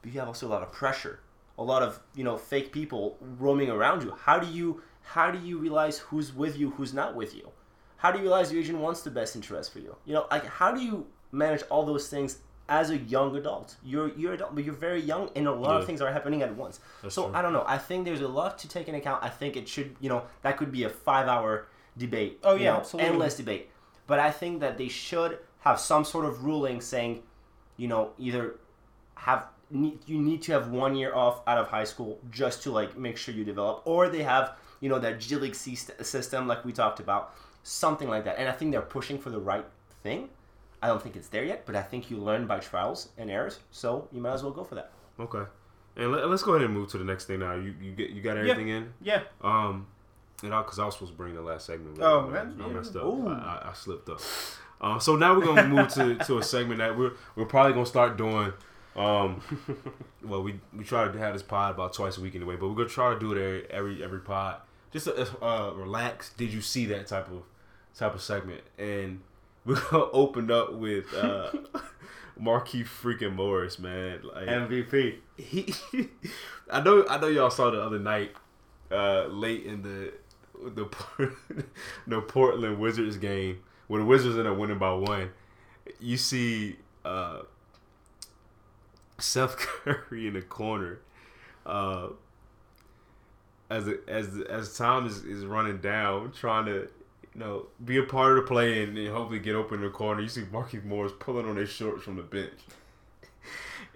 but 0.00 0.10
you 0.10 0.18
have 0.20 0.28
also 0.28 0.46
a 0.46 0.52
lot 0.56 0.62
of 0.62 0.72
pressure, 0.72 1.20
a 1.58 1.62
lot 1.62 1.82
of 1.82 2.00
you 2.14 2.24
know 2.24 2.38
fake 2.38 2.72
people 2.72 3.18
roaming 3.38 3.68
around 3.68 4.02
you. 4.02 4.12
How 4.12 4.38
do 4.38 4.46
you 4.50 4.80
how 5.02 5.30
do 5.30 5.38
you 5.38 5.58
realize 5.58 5.98
who's 5.98 6.34
with 6.34 6.58
you, 6.58 6.70
who's 6.70 6.94
not 6.94 7.14
with 7.14 7.34
you? 7.34 7.50
How 7.98 8.10
do 8.10 8.18
you 8.18 8.24
realize 8.24 8.50
your 8.50 8.62
agent 8.62 8.78
wants 8.78 9.02
the 9.02 9.10
best 9.10 9.36
interest 9.36 9.70
for 9.70 9.80
you? 9.80 9.96
You 10.06 10.14
know, 10.14 10.26
like 10.30 10.46
how 10.46 10.72
do 10.72 10.80
you 10.80 11.06
manage 11.32 11.62
all 11.70 11.84
those 11.84 12.08
things 12.08 12.38
as 12.68 12.90
a 12.90 12.98
young 12.98 13.36
adult? 13.36 13.76
You're 13.84 14.10
you're 14.16 14.34
adult, 14.34 14.54
but 14.54 14.64
you're 14.64 14.74
very 14.74 15.00
young, 15.00 15.30
and 15.36 15.46
a 15.46 15.52
lot 15.52 15.80
of 15.80 15.86
things 15.86 16.00
are 16.00 16.12
happening 16.12 16.42
at 16.42 16.54
once. 16.54 16.80
That's 17.02 17.14
so 17.14 17.26
true. 17.26 17.34
I 17.34 17.42
don't 17.42 17.52
know. 17.52 17.64
I 17.66 17.78
think 17.78 18.04
there's 18.04 18.20
a 18.20 18.28
lot 18.28 18.58
to 18.60 18.68
take 18.68 18.88
into 18.88 19.00
account. 19.00 19.22
I 19.22 19.28
think 19.28 19.56
it 19.56 19.68
should, 19.68 19.96
you 20.00 20.08
know, 20.08 20.24
that 20.42 20.56
could 20.56 20.72
be 20.72 20.84
a 20.84 20.90
five-hour 20.90 21.66
debate. 21.96 22.40
Oh, 22.44 22.54
you 22.54 22.64
yeah, 22.64 22.72
know, 22.72 22.78
absolutely. 22.78 23.10
endless 23.10 23.36
debate. 23.36 23.70
But 24.06 24.18
I 24.18 24.30
think 24.30 24.60
that 24.60 24.78
they 24.78 24.88
should 24.88 25.38
have 25.60 25.78
some 25.78 26.04
sort 26.04 26.24
of 26.24 26.44
ruling 26.44 26.80
saying, 26.80 27.22
you 27.76 27.88
know, 27.88 28.10
either 28.18 28.56
have 29.14 29.48
you 29.70 30.18
need 30.18 30.40
to 30.42 30.52
have 30.52 30.68
one 30.70 30.96
year 30.96 31.14
off 31.14 31.42
out 31.46 31.58
of 31.58 31.68
high 31.68 31.84
school 31.84 32.18
just 32.30 32.62
to 32.62 32.70
like 32.70 32.96
make 32.96 33.16
sure 33.18 33.34
you 33.34 33.44
develop, 33.44 33.82
or 33.84 34.08
they 34.08 34.22
have 34.22 34.56
you 34.80 34.88
know 34.88 34.98
that 34.98 35.20
G 35.20 35.36
League 35.36 35.54
system 35.54 36.46
like 36.46 36.64
we 36.64 36.72
talked 36.72 37.00
about, 37.00 37.34
something 37.62 38.08
like 38.08 38.24
that. 38.24 38.38
And 38.38 38.48
I 38.48 38.52
think 38.52 38.72
they're 38.72 38.80
pushing 38.80 39.18
for 39.18 39.30
the 39.30 39.40
right 39.40 39.64
thing. 40.02 40.30
I 40.82 40.88
don't 40.88 41.02
think 41.02 41.16
it's 41.16 41.28
there 41.28 41.44
yet, 41.44 41.66
but 41.66 41.74
I 41.74 41.82
think 41.82 42.10
you 42.10 42.18
learn 42.18 42.46
by 42.46 42.58
trials 42.60 43.08
and 43.18 43.30
errors, 43.30 43.58
so 43.70 44.08
you 44.12 44.20
might 44.20 44.34
as 44.34 44.42
well 44.42 44.52
go 44.52 44.64
for 44.64 44.76
that. 44.76 44.92
Okay. 45.18 45.44
And 45.96 46.12
let, 46.12 46.24
us 46.24 46.42
go 46.42 46.54
ahead 46.54 46.64
and 46.64 46.72
move 46.74 46.88
to 46.90 46.98
the 46.98 47.04
next 47.04 47.24
thing 47.24 47.40
now. 47.40 47.54
You 47.54 47.74
you 47.80 47.92
get 47.92 48.10
you 48.10 48.22
got 48.22 48.36
everything 48.36 48.68
in. 48.68 48.92
Yeah. 49.02 49.22
Um, 49.42 49.88
and 50.44 50.54
I 50.54 50.62
because 50.62 50.78
I 50.78 50.84
was 50.84 50.94
supposed 50.94 51.12
to 51.12 51.16
bring 51.16 51.34
the 51.34 51.42
last 51.42 51.66
segment. 51.66 51.98
but 51.98 52.06
Oh, 52.06 52.28
man. 52.28 52.60
I 52.62 52.68
messed 52.68 52.94
up. 52.94 53.04
I, 53.04 53.32
I, 53.32 53.70
I 53.70 53.72
slipped 53.74 54.08
up. 54.08 54.20
Uh, 54.80 54.98
so 55.00 55.16
now 55.16 55.34
we're 55.36 55.44
gonna 55.44 55.66
move 55.66 55.88
to, 55.88 56.14
to 56.26 56.38
a 56.38 56.42
segment 56.42 56.78
that 56.78 56.96
we're 56.96 57.12
we're 57.34 57.46
probably 57.46 57.72
gonna 57.72 57.86
start 57.86 58.16
doing. 58.16 58.52
Um, 58.94 59.42
well, 60.24 60.42
we 60.42 60.60
we 60.72 60.84
try 60.84 61.10
to 61.10 61.18
have 61.18 61.32
this 61.32 61.42
pod 61.42 61.74
about 61.74 61.94
twice 61.94 62.16
a 62.16 62.20
week 62.20 62.36
anyway, 62.36 62.54
but 62.54 62.68
we're 62.68 62.76
gonna 62.76 62.88
try 62.88 63.12
to 63.12 63.18
do 63.18 63.32
it 63.32 63.38
every 63.38 63.72
every, 63.72 64.04
every 64.04 64.20
pod. 64.20 64.60
Just 64.92 65.08
a, 65.08 65.44
uh, 65.44 65.72
relax. 65.74 66.32
Did 66.34 66.52
you 66.52 66.60
see 66.60 66.86
that 66.86 67.08
type 67.08 67.28
of 67.28 67.42
type 67.96 68.14
of 68.14 68.22
segment? 68.22 68.60
And 68.78 69.20
we're 69.68 69.80
gonna 69.90 70.04
open 70.12 70.50
up 70.50 70.72
with 70.72 71.12
uh, 71.14 71.52
Markieff 72.40 72.86
freaking 72.86 73.34
Morris, 73.34 73.78
man. 73.78 74.20
Like, 74.22 74.48
MVP. 74.48 75.16
he 75.36 75.74
I 76.70 76.80
know 76.80 77.06
I 77.08 77.18
know 77.18 77.28
y'all 77.28 77.50
saw 77.50 77.70
the 77.70 77.80
other 77.80 77.98
night 77.98 78.32
uh 78.90 79.26
late 79.26 79.64
in 79.66 79.82
the 79.82 80.12
the 80.54 80.88
the 82.06 82.20
Portland 82.22 82.78
Wizards 82.78 83.18
game 83.18 83.60
where 83.86 84.00
the 84.00 84.06
Wizards 84.06 84.36
ended 84.36 84.52
up 84.52 84.58
winning 84.58 84.78
by 84.78 84.92
one. 84.92 85.30
You 86.00 86.16
see 86.16 86.76
uh 87.04 87.42
Seth 89.18 89.56
Curry 89.58 90.26
in 90.28 90.34
the 90.34 90.42
corner 90.42 91.00
uh 91.66 92.08
as 93.68 93.86
as 94.06 94.40
as 94.48 94.78
time 94.78 95.06
is, 95.06 95.24
is 95.24 95.44
running 95.44 95.78
down 95.78 96.32
trying 96.32 96.64
to 96.64 96.88
you 97.34 97.40
know 97.40 97.66
be 97.84 97.96
a 97.98 98.02
part 98.02 98.32
of 98.32 98.44
the 98.44 98.48
play 98.48 98.82
and, 98.82 98.96
and 98.98 99.08
hopefully 99.08 99.38
get 99.38 99.54
open 99.54 99.78
in 99.78 99.84
the 99.84 99.90
corner. 99.90 100.20
You 100.20 100.28
see 100.28 100.42
Markieff 100.42 100.84
Morris 100.84 101.12
pulling 101.18 101.46
on 101.48 101.56
his 101.56 101.70
shorts 101.70 102.02
from 102.04 102.16
the 102.16 102.22
bench. 102.22 102.52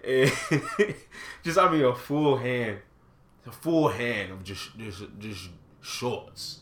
And 0.05 0.29
just 1.43 1.57
I 1.57 1.71
mean 1.71 1.85
a 1.85 1.95
full 1.95 2.35
hand, 2.37 2.79
a 3.47 3.51
full 3.51 3.87
hand 3.87 4.31
of 4.33 4.43
just 4.43 4.77
just 4.77 5.03
just 5.17 5.47
shorts, 5.79 6.59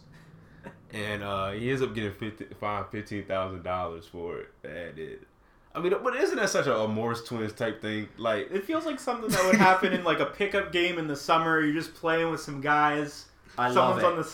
and 0.93 1.24
uh, 1.24 1.50
he 1.52 1.70
ends 1.72 1.82
up 1.82 1.96
getting 1.96 2.12
50, 2.14 2.46
fined 2.60 2.86
fifteen 2.91 3.26
thousand 3.26 3.64
dollars 3.64 4.06
for 4.06 4.41
it. 4.41 4.50
And 4.64 5.00
it, 5.00 5.28
I 5.74 5.80
mean, 5.80 5.91
but 6.04 6.16
isn't 6.16 6.36
that 6.38 6.50
such 6.52 6.68
a, 6.68 6.76
a 6.82 6.88
Morris 6.88 7.24
twins 7.24 7.54
type 7.54 7.82
thing? 7.82 8.10
Like, 8.18 8.52
It 8.52 8.64
feels 8.66 8.86
like 8.86 9.00
something 9.00 9.30
that 9.32 9.43
would 9.46 9.56
happen 9.56 9.91
in 9.93 10.04
like 10.04 10.20
a 10.20 10.26
pickup 10.28 10.72
game 10.72 11.00
in 11.00 11.08
the 11.08 11.16
summer. 11.16 11.62
You're 11.62 11.74
just 11.74 11.96
playing 11.96 12.30
with 12.30 12.41
some 12.41 12.62
guys. 12.62 13.26
I 13.58 13.74
Someone's 13.74 14.04
love 14.04 14.14
on 14.14 14.20
it. 14.20 14.24
the 14.24 14.30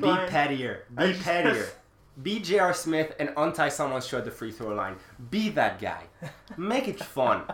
sideline. 0.00 0.26
Be 0.26 0.30
pettier. 0.32 0.84
Be 0.96 1.12
just- 1.12 1.22
pettier. 1.22 1.68
Be 2.22 2.40
J.R. 2.40 2.74
Smith 2.74 3.14
and 3.20 3.32
untie 3.36 3.68
someone 3.68 4.00
short 4.02 4.24
the 4.24 4.30
free 4.30 4.50
throw 4.50 4.74
line. 4.74 4.96
Be 5.30 5.50
that 5.50 5.80
guy. 5.80 6.04
Make 6.56 6.88
it 6.88 6.98
fun. 7.00 7.42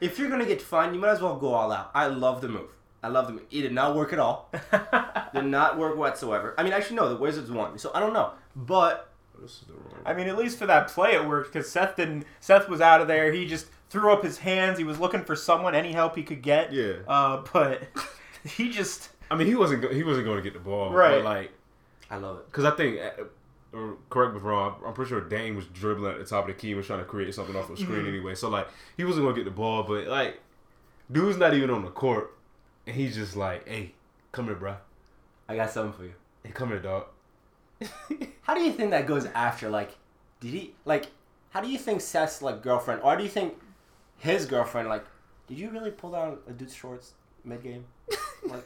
If 0.00 0.16
you're 0.16 0.30
gonna 0.30 0.46
get 0.46 0.62
fun, 0.62 0.94
you 0.94 1.00
might 1.00 1.08
as 1.10 1.20
well 1.20 1.34
go 1.34 1.52
all 1.52 1.72
out. 1.72 1.90
I 1.92 2.06
love 2.06 2.40
the 2.40 2.48
move. 2.48 2.70
I 3.02 3.08
love 3.08 3.26
the 3.26 3.32
move. 3.32 3.42
It 3.50 3.62
did 3.62 3.72
not 3.72 3.96
work 3.96 4.12
at 4.12 4.20
all. 4.20 4.48
did 5.34 5.44
not 5.44 5.76
work 5.76 5.96
whatsoever. 5.96 6.54
I 6.56 6.62
mean, 6.62 6.72
actually, 6.72 6.94
no. 6.94 7.08
The 7.08 7.16
Wizards 7.16 7.50
won, 7.50 7.76
so 7.78 7.90
I 7.92 7.98
don't 7.98 8.12
know. 8.12 8.30
But 8.54 9.08
this 9.42 9.54
is 9.54 9.60
the 9.66 9.72
wrong. 9.72 10.02
I 10.06 10.14
mean, 10.14 10.28
at 10.28 10.38
least 10.38 10.56
for 10.56 10.66
that 10.66 10.86
play, 10.86 11.14
it 11.14 11.26
worked 11.26 11.52
because 11.52 11.68
Seth 11.68 11.96
didn't. 11.96 12.26
Seth 12.38 12.68
was 12.68 12.80
out 12.80 13.00
of 13.00 13.08
there. 13.08 13.32
He 13.32 13.44
just 13.44 13.66
threw 13.90 14.12
up 14.12 14.22
his 14.22 14.38
hands. 14.38 14.78
He 14.78 14.84
was 14.84 15.00
looking 15.00 15.24
for 15.24 15.34
someone, 15.34 15.74
any 15.74 15.90
help 15.92 16.14
he 16.14 16.22
could 16.22 16.42
get. 16.42 16.72
yeah. 16.72 16.92
Uh, 17.08 17.42
but 17.52 17.82
he 18.44 18.70
just 18.70 19.08
I 19.32 19.34
mean, 19.34 19.48
he 19.48 19.56
wasn't 19.56 19.82
go- 19.82 19.92
he 19.92 20.04
wasn't 20.04 20.26
going 20.26 20.36
to 20.38 20.42
get 20.44 20.52
the 20.52 20.60
ball, 20.60 20.92
Right. 20.92 21.16
But 21.16 21.24
like, 21.24 21.52
I 22.08 22.18
love 22.18 22.38
it. 22.38 22.46
because 22.46 22.64
I 22.64 22.70
think, 22.70 23.00
uh, 23.00 23.24
or 23.72 23.96
correct 24.10 24.32
me 24.32 24.38
if 24.38 24.44
I'm 24.44 24.48
wrong. 24.50 24.74
I'm 24.86 24.92
pretty 24.94 25.08
sure 25.10 25.20
Dame 25.20 25.56
was 25.56 25.66
dribbling 25.66 26.12
at 26.12 26.18
the 26.18 26.24
top 26.24 26.48
of 26.48 26.54
the 26.54 26.60
key 26.60 26.68
and 26.68 26.78
was 26.78 26.86
trying 26.86 27.00
to 27.00 27.04
create 27.04 27.34
something 27.34 27.54
off 27.56 27.68
the 27.68 27.76
screen 27.76 28.04
Mhm. 28.04 28.08
anyway. 28.08 28.34
So 28.34 28.48
like, 28.48 28.68
he 28.96 29.04
wasn't 29.04 29.24
going 29.24 29.34
to 29.34 29.40
get 29.40 29.44
the 29.44 29.54
ball, 29.54 29.82
but 29.82 30.06
like, 30.06 30.40
dude's 31.10 31.36
not 31.38 31.54
even 31.54 31.70
on 31.70 31.84
the 31.84 31.90
court, 31.90 32.36
and 32.86 32.94
he's 32.96 33.14
just 33.14 33.36
like, 33.36 33.68
"Hey, 33.68 33.94
come 34.32 34.46
here, 34.46 34.54
bro. 34.54 34.76
I 35.48 35.56
got 35.56 35.70
something 35.70 35.92
for 35.92 36.04
you. 36.04 36.14
Hey, 36.44 36.50
come 36.52 36.68
here, 36.68 36.78
dog." 36.80 37.06
How 38.42 38.54
do 38.54 38.60
you 38.62 38.72
think 38.72 38.90
that 38.90 39.06
goes 39.06 39.26
after? 39.26 39.68
Like, 39.68 39.96
did 40.40 40.50
he 40.52 40.74
like? 40.84 41.06
How 41.50 41.60
do 41.60 41.68
you 41.68 41.78
think 41.78 42.00
Seth's 42.00 42.42
like 42.42 42.62
girlfriend, 42.62 43.02
or 43.02 43.16
do 43.16 43.22
you 43.22 43.28
think 43.30 43.54
his 44.18 44.46
girlfriend 44.46 44.88
like? 44.88 45.04
Did 45.46 45.58
you 45.58 45.70
really 45.70 45.90
pull 45.90 46.10
down 46.12 46.38
a 46.48 46.52
dude's 46.52 46.74
shorts 46.74 47.12
mid 47.44 47.62
game? 47.62 47.84
Like, 48.46 48.64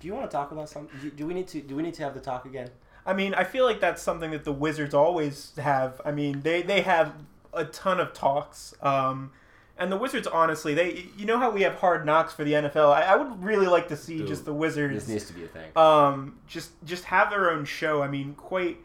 do 0.00 0.06
you 0.08 0.14
want 0.14 0.30
to 0.30 0.34
talk 0.34 0.50
about 0.52 0.68
something? 0.68 0.98
Do, 1.00 1.10
do 1.10 1.26
we 1.26 1.34
need 1.34 1.48
to? 1.48 1.60
Do 1.60 1.76
we 1.76 1.82
need 1.82 1.94
to 1.94 2.02
have 2.04 2.14
the 2.14 2.20
talk 2.20 2.44
again? 2.46 2.70
I 3.06 3.12
mean, 3.12 3.34
I 3.34 3.44
feel 3.44 3.64
like 3.64 3.80
that's 3.80 4.02
something 4.02 4.32
that 4.32 4.44
the 4.44 4.52
Wizards 4.52 4.92
always 4.92 5.52
have. 5.58 6.00
I 6.04 6.10
mean, 6.10 6.42
they 6.42 6.62
they 6.62 6.80
have 6.82 7.14
a 7.54 7.64
ton 7.64 8.00
of 8.00 8.12
talks. 8.12 8.74
Um, 8.82 9.30
and 9.78 9.92
the 9.92 9.96
Wizards, 9.96 10.26
honestly, 10.26 10.74
they 10.74 11.06
you 11.16 11.24
know 11.24 11.38
how 11.38 11.50
we 11.50 11.62
have 11.62 11.76
hard 11.76 12.04
knocks 12.04 12.32
for 12.32 12.42
the 12.44 12.52
NFL. 12.52 12.92
I, 12.92 13.02
I 13.02 13.16
would 13.16 13.44
really 13.44 13.66
like 13.68 13.88
to 13.88 13.96
see 13.96 14.18
Dude, 14.18 14.26
just 14.26 14.44
the 14.44 14.52
This 14.52 14.58
Wizards, 14.60 15.08
needs 15.08 15.26
to 15.26 15.32
be 15.34 15.44
a 15.44 15.48
thing. 15.48 15.70
um, 15.76 16.38
just 16.48 16.70
just 16.84 17.04
have 17.04 17.30
their 17.30 17.50
own 17.50 17.64
show. 17.64 18.02
I 18.02 18.08
mean, 18.08 18.34
quite 18.34 18.78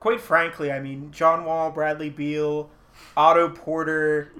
quite 0.00 0.20
frankly, 0.20 0.72
I 0.72 0.80
mean, 0.80 1.10
John 1.12 1.44
Wall, 1.44 1.70
Bradley 1.70 2.10
Beal, 2.10 2.70
Otto 3.16 3.50
Porter, 3.50 4.32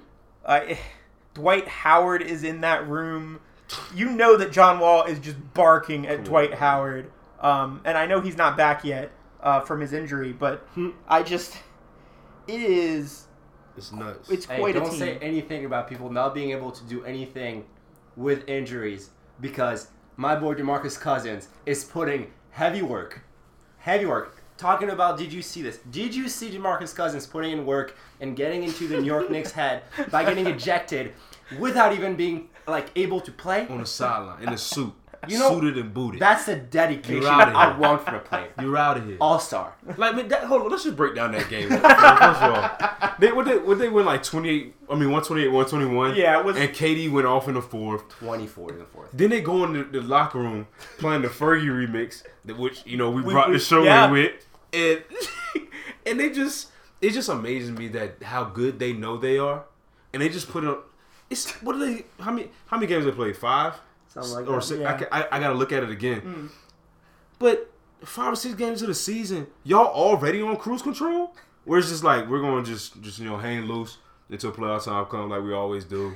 uh, 0.43 0.61
Dwight 1.35 1.67
Howard 1.67 2.23
is 2.23 2.43
in 2.43 2.61
that 2.61 2.87
room. 2.87 3.41
You 3.93 4.09
know 4.09 4.35
that 4.37 4.51
John 4.51 4.79
Wall 4.79 5.03
is 5.03 5.19
just 5.19 5.37
barking 5.53 6.07
at 6.07 6.15
Come 6.17 6.23
Dwight. 6.25 6.53
Howard. 6.55 7.11
Um, 7.39 7.81
and 7.85 7.97
I 7.97 8.07
know 8.07 8.19
he's 8.19 8.35
not 8.35 8.57
back 8.57 8.83
yet 8.83 9.11
uh, 9.41 9.61
from 9.61 9.81
his 9.81 9.93
injury, 9.93 10.33
but 10.33 10.67
I 11.07 11.23
just 11.23 11.57
it 12.47 12.61
is 12.61 13.27
It's 13.77 13.91
nuts. 13.91 14.29
it's 14.29 14.45
Hey, 14.45 14.59
quite 14.59 14.75
a 14.75 14.79
don't 14.79 14.89
team. 14.89 14.99
say 14.99 15.17
anything 15.19 15.65
about 15.65 15.87
people 15.87 16.09
not 16.11 16.33
being 16.33 16.51
able 16.51 16.71
to 16.71 16.83
do 16.85 17.03
anything 17.05 17.65
with 18.15 18.47
injuries 18.49 19.11
because 19.39 19.87
my 20.17 20.35
boy 20.35 20.53
Demarcus 20.55 20.99
Cousins 20.99 21.47
is 21.65 21.83
putting 21.85 22.31
heavy 22.51 22.81
work, 22.81 23.21
heavy 23.77 24.05
work. 24.05 24.35
Talking 24.57 24.89
about, 24.89 25.17
did 25.17 25.31
you 25.31 25.41
see 25.41 25.61
this? 25.61 25.77
Did 25.89 26.13
you 26.13 26.27
see 26.27 26.49
Demarcus 26.49 26.93
Cousins 26.93 27.25
putting 27.25 27.53
in 27.53 27.65
work 27.65 27.95
and 28.19 28.35
getting 28.35 28.63
into 28.63 28.89
the 28.89 28.97
New 28.99 29.05
York 29.07 29.29
Knicks 29.31 29.53
head 29.53 29.83
by 30.11 30.25
getting 30.25 30.47
ejected 30.47 31.13
without 31.57 31.93
even 31.93 32.17
being 32.17 32.49
like 32.67 32.87
able 32.97 33.21
to 33.21 33.31
play? 33.31 33.65
on 33.69 33.77
the 33.79 33.85
sideline 33.85 34.43
in 34.43 34.49
a 34.49 34.57
suit, 34.57 34.91
You 35.27 35.37
know- 35.39 35.49
suited 35.49 35.77
and 35.77 35.93
booted. 35.93 36.19
That's 36.21 36.45
the 36.45 36.55
dedication 36.55 37.25
I 37.25 37.77
want 37.77 38.03
from 38.05 38.15
a 38.15 38.19
player. 38.19 38.49
You're 38.61 38.77
out 38.77 38.97
of 38.97 39.05
here. 39.05 39.17
All 39.19 39.39
star. 39.39 39.73
Like, 39.97 40.15
man, 40.15 40.27
that, 40.29 40.43
hold 40.45 40.61
on. 40.63 40.69
Let's 40.69 40.83
just 40.83 40.95
break 40.95 41.15
down 41.15 41.31
that 41.33 41.49
game. 41.49 41.69
First 41.69 41.83
of 41.83 42.53
all, 42.53 43.09
they 43.19 43.31
what 43.31 43.45
they 43.45 43.57
they 43.75 43.89
win 43.89 44.05
like 44.05 44.23
28. 44.23 44.75
I 44.89 44.93
mean, 44.95 45.11
128, 45.11 45.47
121. 45.49 46.15
Yeah, 46.15 46.39
it 46.39 46.45
was- 46.45 46.57
And 46.57 46.69
KD 46.69 47.11
went 47.11 47.27
off 47.27 47.47
in 47.47 47.53
the 47.55 47.61
fourth. 47.61 48.07
24 48.09 48.71
in 48.71 48.79
the 48.79 48.85
fourth. 48.85 49.09
Then 49.13 49.29
they 49.29 49.41
go 49.41 49.63
in 49.65 49.73
the, 49.73 49.83
the 49.83 50.01
locker 50.01 50.39
room 50.39 50.67
playing 50.97 51.21
the 51.23 51.27
Fergie 51.27 51.65
remix, 51.67 52.23
that- 52.45 52.57
which 52.57 52.85
you 52.85 52.97
know 52.97 53.09
we, 53.11 53.21
We- 53.21 53.33
brought 53.33 53.47
we- 53.49 53.53
the 53.55 53.59
show 53.59 53.83
yeah. 53.83 54.05
in 54.05 54.11
with, 54.11 54.31
and 54.73 55.03
and 56.05 56.19
they 56.19 56.29
just 56.29 56.69
it 57.01 57.11
just 57.11 57.29
amazes 57.29 57.71
me 57.71 57.87
that 57.89 58.23
how 58.23 58.43
good 58.45 58.79
they 58.79 58.93
know 58.93 59.17
they 59.17 59.37
are, 59.37 59.63
and 60.13 60.21
they 60.21 60.29
just 60.29 60.49
put 60.49 60.63
it. 60.63 60.67
on 60.69 60.77
It's 61.29 61.51
what 61.61 61.75
are 61.75 61.79
they? 61.79 62.05
How 62.19 62.31
many 62.31 62.49
how 62.67 62.77
many 62.77 62.87
games 62.87 63.05
they 63.05 63.11
played? 63.11 63.35
Five 63.37 63.75
Something 64.23 64.45
like 64.45 64.55
or 64.55 64.61
six? 64.61 64.81
Yeah. 64.81 65.07
I, 65.11 65.19
I, 65.21 65.27
I 65.31 65.39
gotta 65.39 65.55
look 65.55 65.71
at 65.71 65.83
it 65.83 65.89
again. 65.89 66.21
Mm. 66.21 66.49
But 67.39 67.71
five 68.03 68.33
or 68.33 68.35
six 68.35 68.55
games 68.55 68.81
of 68.81 68.87
the 68.87 68.93
season, 68.93 69.47
y'all 69.63 69.87
already 69.87 70.41
on 70.41 70.57
cruise 70.57 70.81
control? 70.81 71.33
Where 71.65 71.79
it's 71.79 71.89
just 71.89 72.03
like 72.03 72.27
we're 72.29 72.41
going 72.41 72.63
to 72.63 72.71
just 72.71 73.01
just 73.01 73.19
you 73.19 73.25
know 73.25 73.37
hang 73.37 73.61
loose 73.61 73.97
until 74.29 74.51
playoff 74.51 74.85
time 74.85 75.05
come 75.05 75.29
like 75.29 75.43
we 75.43 75.53
always 75.53 75.85
do, 75.85 76.15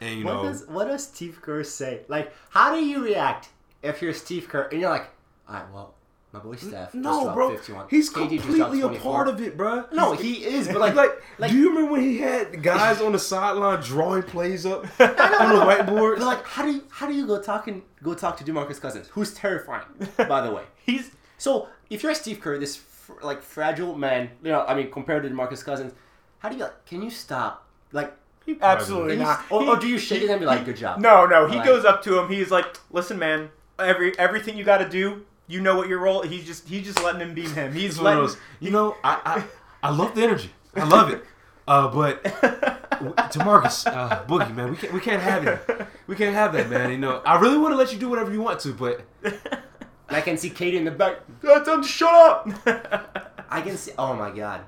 and 0.00 0.18
you 0.18 0.24
What 0.24 0.34
know 0.34 0.42
does 0.44 0.66
what 0.66 0.86
does 0.86 1.04
Steve 1.04 1.40
Kerr 1.40 1.64
say? 1.64 2.02
Like, 2.08 2.32
how 2.50 2.74
do 2.74 2.84
you 2.84 3.02
react 3.02 3.48
if 3.82 4.02
you're 4.02 4.12
Steve 4.12 4.48
Kerr 4.48 4.68
and 4.72 4.80
you're 4.80 4.90
like, 4.90 5.08
all 5.48 5.54
right, 5.54 5.64
well, 5.72 5.94
my 6.36 6.42
boy 6.42 6.56
Steph. 6.56 6.92
just 6.92 6.94
no, 6.94 7.22
dropped 7.24 7.34
bro, 7.34 7.50
51. 7.50 7.86
he's 7.90 8.10
KD 8.12 8.30
just 8.36 8.46
completely 8.46 8.80
a 8.96 9.00
part 9.00 9.28
of 9.28 9.40
it, 9.40 9.56
bro. 9.56 9.84
No, 9.92 10.12
He's- 10.12 10.22
he 10.38 10.44
is, 10.44 10.68
but 10.68 10.78
like, 10.80 10.94
like, 10.94 11.10
like, 11.10 11.18
like- 11.38 11.50
do 11.50 11.56
you 11.58 11.68
remember 11.70 11.92
when 11.92 12.00
he 12.02 12.18
had 12.18 12.62
guys 12.62 13.00
on 13.00 13.12
the 13.12 13.18
sideline 13.18 13.80
drawing 13.82 14.22
plays 14.22 14.66
up 14.66 14.82
on 15.00 15.08
the 15.08 15.64
whiteboard? 15.64 16.18
but 16.18 16.26
like, 16.26 16.44
how 16.44 16.62
do 16.64 16.72
you 16.72 16.84
how 16.90 17.06
do 17.06 17.14
you 17.14 17.26
go 17.26 17.40
talking 17.40 17.82
go 18.02 18.14
talk 18.14 18.36
to 18.38 18.44
Demarcus 18.44 18.80
Cousins, 18.80 19.08
who's 19.08 19.32
terrifying, 19.34 19.84
by 20.28 20.40
the 20.40 20.50
way. 20.52 20.62
He's 20.84 21.10
So 21.38 21.68
if 21.90 22.02
you're 22.02 22.14
Steve 22.14 22.40
Kerr, 22.40 22.58
this 22.58 22.76
fr- 22.76 23.20
like 23.22 23.42
fragile 23.42 23.96
man, 23.96 24.30
you 24.42 24.50
know, 24.52 24.64
I 24.66 24.74
mean, 24.74 24.90
compared 24.90 25.22
to 25.24 25.28
Demarcus 25.30 25.64
Cousins, 25.64 25.92
how 26.38 26.48
do 26.48 26.56
you 26.56 26.62
like? 26.62 26.84
Can 26.86 27.02
you 27.02 27.10
stop? 27.10 27.66
Like, 27.92 28.14
absolutely 28.60 29.16
not. 29.16 29.44
or- 29.50 29.62
He- 29.62 29.68
or 29.68 29.76
do 29.76 29.88
you 29.88 29.98
shake 29.98 30.18
he- 30.18 30.26
his 30.26 30.30
hand 30.30 30.38
and 30.38 30.40
be 30.42 30.46
like, 30.46 30.58
he- 30.60 30.64
"Good 30.66 30.76
job"? 30.76 31.00
No, 31.00 31.26
no. 31.26 31.46
He 31.46 31.56
Like- 31.56 31.66
goes 31.66 31.84
up 31.84 32.02
to 32.04 32.18
him. 32.18 32.28
He's 32.28 32.50
like, 32.50 32.66
"Listen, 32.90 33.18
man. 33.18 33.50
Every 33.78 34.18
everything 34.18 34.56
you 34.56 34.64
got 34.64 34.78
to 34.78 34.88
do. 34.88 35.24
You 35.46 35.60
know 35.60 35.76
what 35.76 35.88
your 35.88 35.98
role." 35.98 36.22
He's 36.22 36.44
just 36.46 36.68
he's 36.68 36.84
just 36.86 37.02
letting 37.02 37.20
him 37.20 37.34
be 37.34 37.42
him. 37.48 37.72
He's 37.72 37.90
It's 37.92 37.98
one 37.98 38.06
of 38.14 38.18
letting. 38.18 38.26
those, 38.28 38.36
you 38.60 38.70
know, 38.70 38.96
I, 39.04 39.44
I 39.82 39.88
I 39.88 39.90
love 39.90 40.14
the 40.14 40.22
energy. 40.22 40.50
I 40.74 40.84
love 40.84 41.10
it. 41.10 41.24
Uh, 41.68 41.88
but 41.88 42.22
DeMarcus, 42.22 43.86
uh, 43.92 44.24
Boogie, 44.26 44.54
man, 44.54 44.70
we 44.70 44.76
can't 44.76 44.92
we 44.92 45.00
can't 45.00 45.20
have 45.20 45.44
it. 45.46 45.86
We 46.06 46.14
can't 46.14 46.32
have 46.34 46.52
that, 46.52 46.70
man. 46.70 46.92
You 46.92 46.98
know, 46.98 47.20
I 47.26 47.40
really 47.40 47.58
want 47.58 47.72
to 47.72 47.76
let 47.76 47.92
you 47.92 47.98
do 47.98 48.08
whatever 48.08 48.32
you 48.32 48.40
want 48.40 48.60
to, 48.60 48.72
but 48.72 49.00
I 50.08 50.20
can 50.20 50.36
see 50.36 50.48
KD 50.50 50.74
in 50.74 50.84
the 50.84 50.92
back. 50.92 51.16
Tell 51.42 51.74
him 51.74 51.82
to 51.82 51.88
shut 51.88 52.14
up. 52.14 52.48
I 53.50 53.60
can 53.62 53.76
see. 53.76 53.90
Oh 53.98 54.14
my 54.14 54.30
god. 54.30 54.60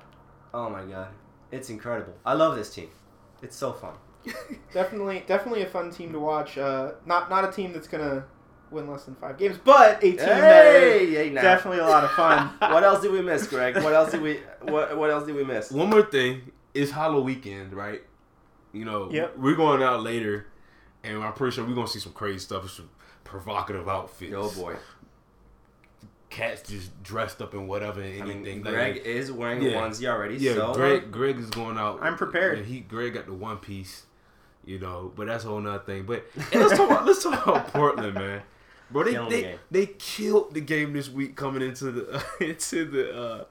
Oh 0.53 0.69
my 0.69 0.83
god. 0.83 1.07
It's 1.51 1.69
incredible. 1.69 2.13
I 2.25 2.33
love 2.33 2.57
this 2.57 2.73
team. 2.73 2.89
It's 3.41 3.55
so 3.55 3.71
fun. 3.71 3.93
definitely, 4.73 5.23
definitely 5.25 5.61
a 5.61 5.67
fun 5.67 5.89
team 5.91 6.11
to 6.11 6.19
watch. 6.19 6.57
Uh, 6.57 6.91
not 7.05 7.29
not 7.29 7.47
a 7.47 7.51
team 7.51 7.71
that's 7.71 7.87
gonna 7.87 8.25
win 8.71 8.89
less 8.89 9.03
than 9.05 9.15
five 9.15 9.37
games, 9.37 9.57
but 9.63 9.97
a 9.97 10.11
team 10.11 10.17
that 10.17 10.75
is 10.75 11.15
hey, 11.17 11.29
now. 11.29 11.41
definitely 11.41 11.79
a 11.79 11.85
lot 11.87 12.03
of 12.03 12.11
fun. 12.11 12.47
what 12.71 12.83
else 12.83 13.01
did 13.01 13.11
we 13.11 13.21
miss, 13.21 13.47
Greg? 13.47 13.75
What 13.75 13.93
else 13.93 14.11
did 14.11 14.21
we? 14.21 14.39
What 14.61 14.97
What 14.97 15.09
else 15.09 15.25
did 15.25 15.35
we 15.35 15.43
miss? 15.43 15.71
one 15.71 15.89
more 15.89 16.03
thing 16.03 16.51
is 16.73 16.91
Halloween 16.91 17.25
weekend, 17.25 17.73
right? 17.73 18.01
You 18.73 18.85
know, 18.85 19.09
Yep. 19.11 19.37
we're 19.37 19.55
going 19.55 19.81
out 19.81 20.03
later, 20.03 20.47
and 21.03 21.23
I'm 21.23 21.33
pretty 21.33 21.55
sure 21.55 21.65
we're 21.65 21.73
gonna 21.75 21.87
see 21.87 21.99
some 21.99 22.13
crazy 22.13 22.39
stuff, 22.39 22.69
some 22.69 22.89
provocative 23.23 23.87
outfits. 23.89 24.33
Oh 24.35 24.49
boy. 24.51 24.75
cats 26.29 26.69
just 26.69 27.01
dressed 27.01 27.41
up 27.41 27.53
in 27.55 27.67
whatever, 27.67 28.01
and 28.01 28.21
anything. 28.21 28.43
mean, 28.43 28.63
Like, 28.63 28.73
Greg 28.73 28.97
is 28.97 29.31
wearing 29.31 29.63
Yeah. 29.63 29.71
a 29.71 29.81
onesie 29.81 30.07
already. 30.07 30.35
Yeah, 30.35 30.53
so 30.53 30.73
Greg. 30.73 31.11
Greg 31.11 31.39
is 31.39 31.49
going 31.49 31.77
out. 31.77 31.99
I'm 32.03 32.15
prepared. 32.17 32.59
Yeah, 32.59 32.63
he 32.65 32.81
Greg 32.81 33.15
got 33.15 33.25
the 33.25 33.33
one 33.33 33.57
piece, 33.57 34.03
you 34.63 34.77
know. 34.77 35.11
But 35.15 35.25
that's 35.27 35.43
a 35.43 35.47
whole 35.47 35.59
nother 35.59 35.83
thing. 35.83 36.03
But 36.03 36.25
and 36.53 36.61
let's 36.61 36.77
talk 36.77 36.89
about 36.91 37.05
let's 37.07 37.23
talk 37.23 37.47
about 37.47 37.67
Portland, 37.73 38.13
man. 38.13 38.43
Bro, 38.91 39.03
they 39.03 39.11
Killing 39.11 39.29
the 39.29 39.57
they, 39.71 39.85
killed 39.85 40.53
the 40.53 40.61
game 40.61 40.93
this 40.93 41.09
week 41.09 41.35
coming 41.35 41.61
into 41.61 41.91
the 41.91 42.23
into 42.41 42.85
the 42.85 43.15
uh, 43.21 43.43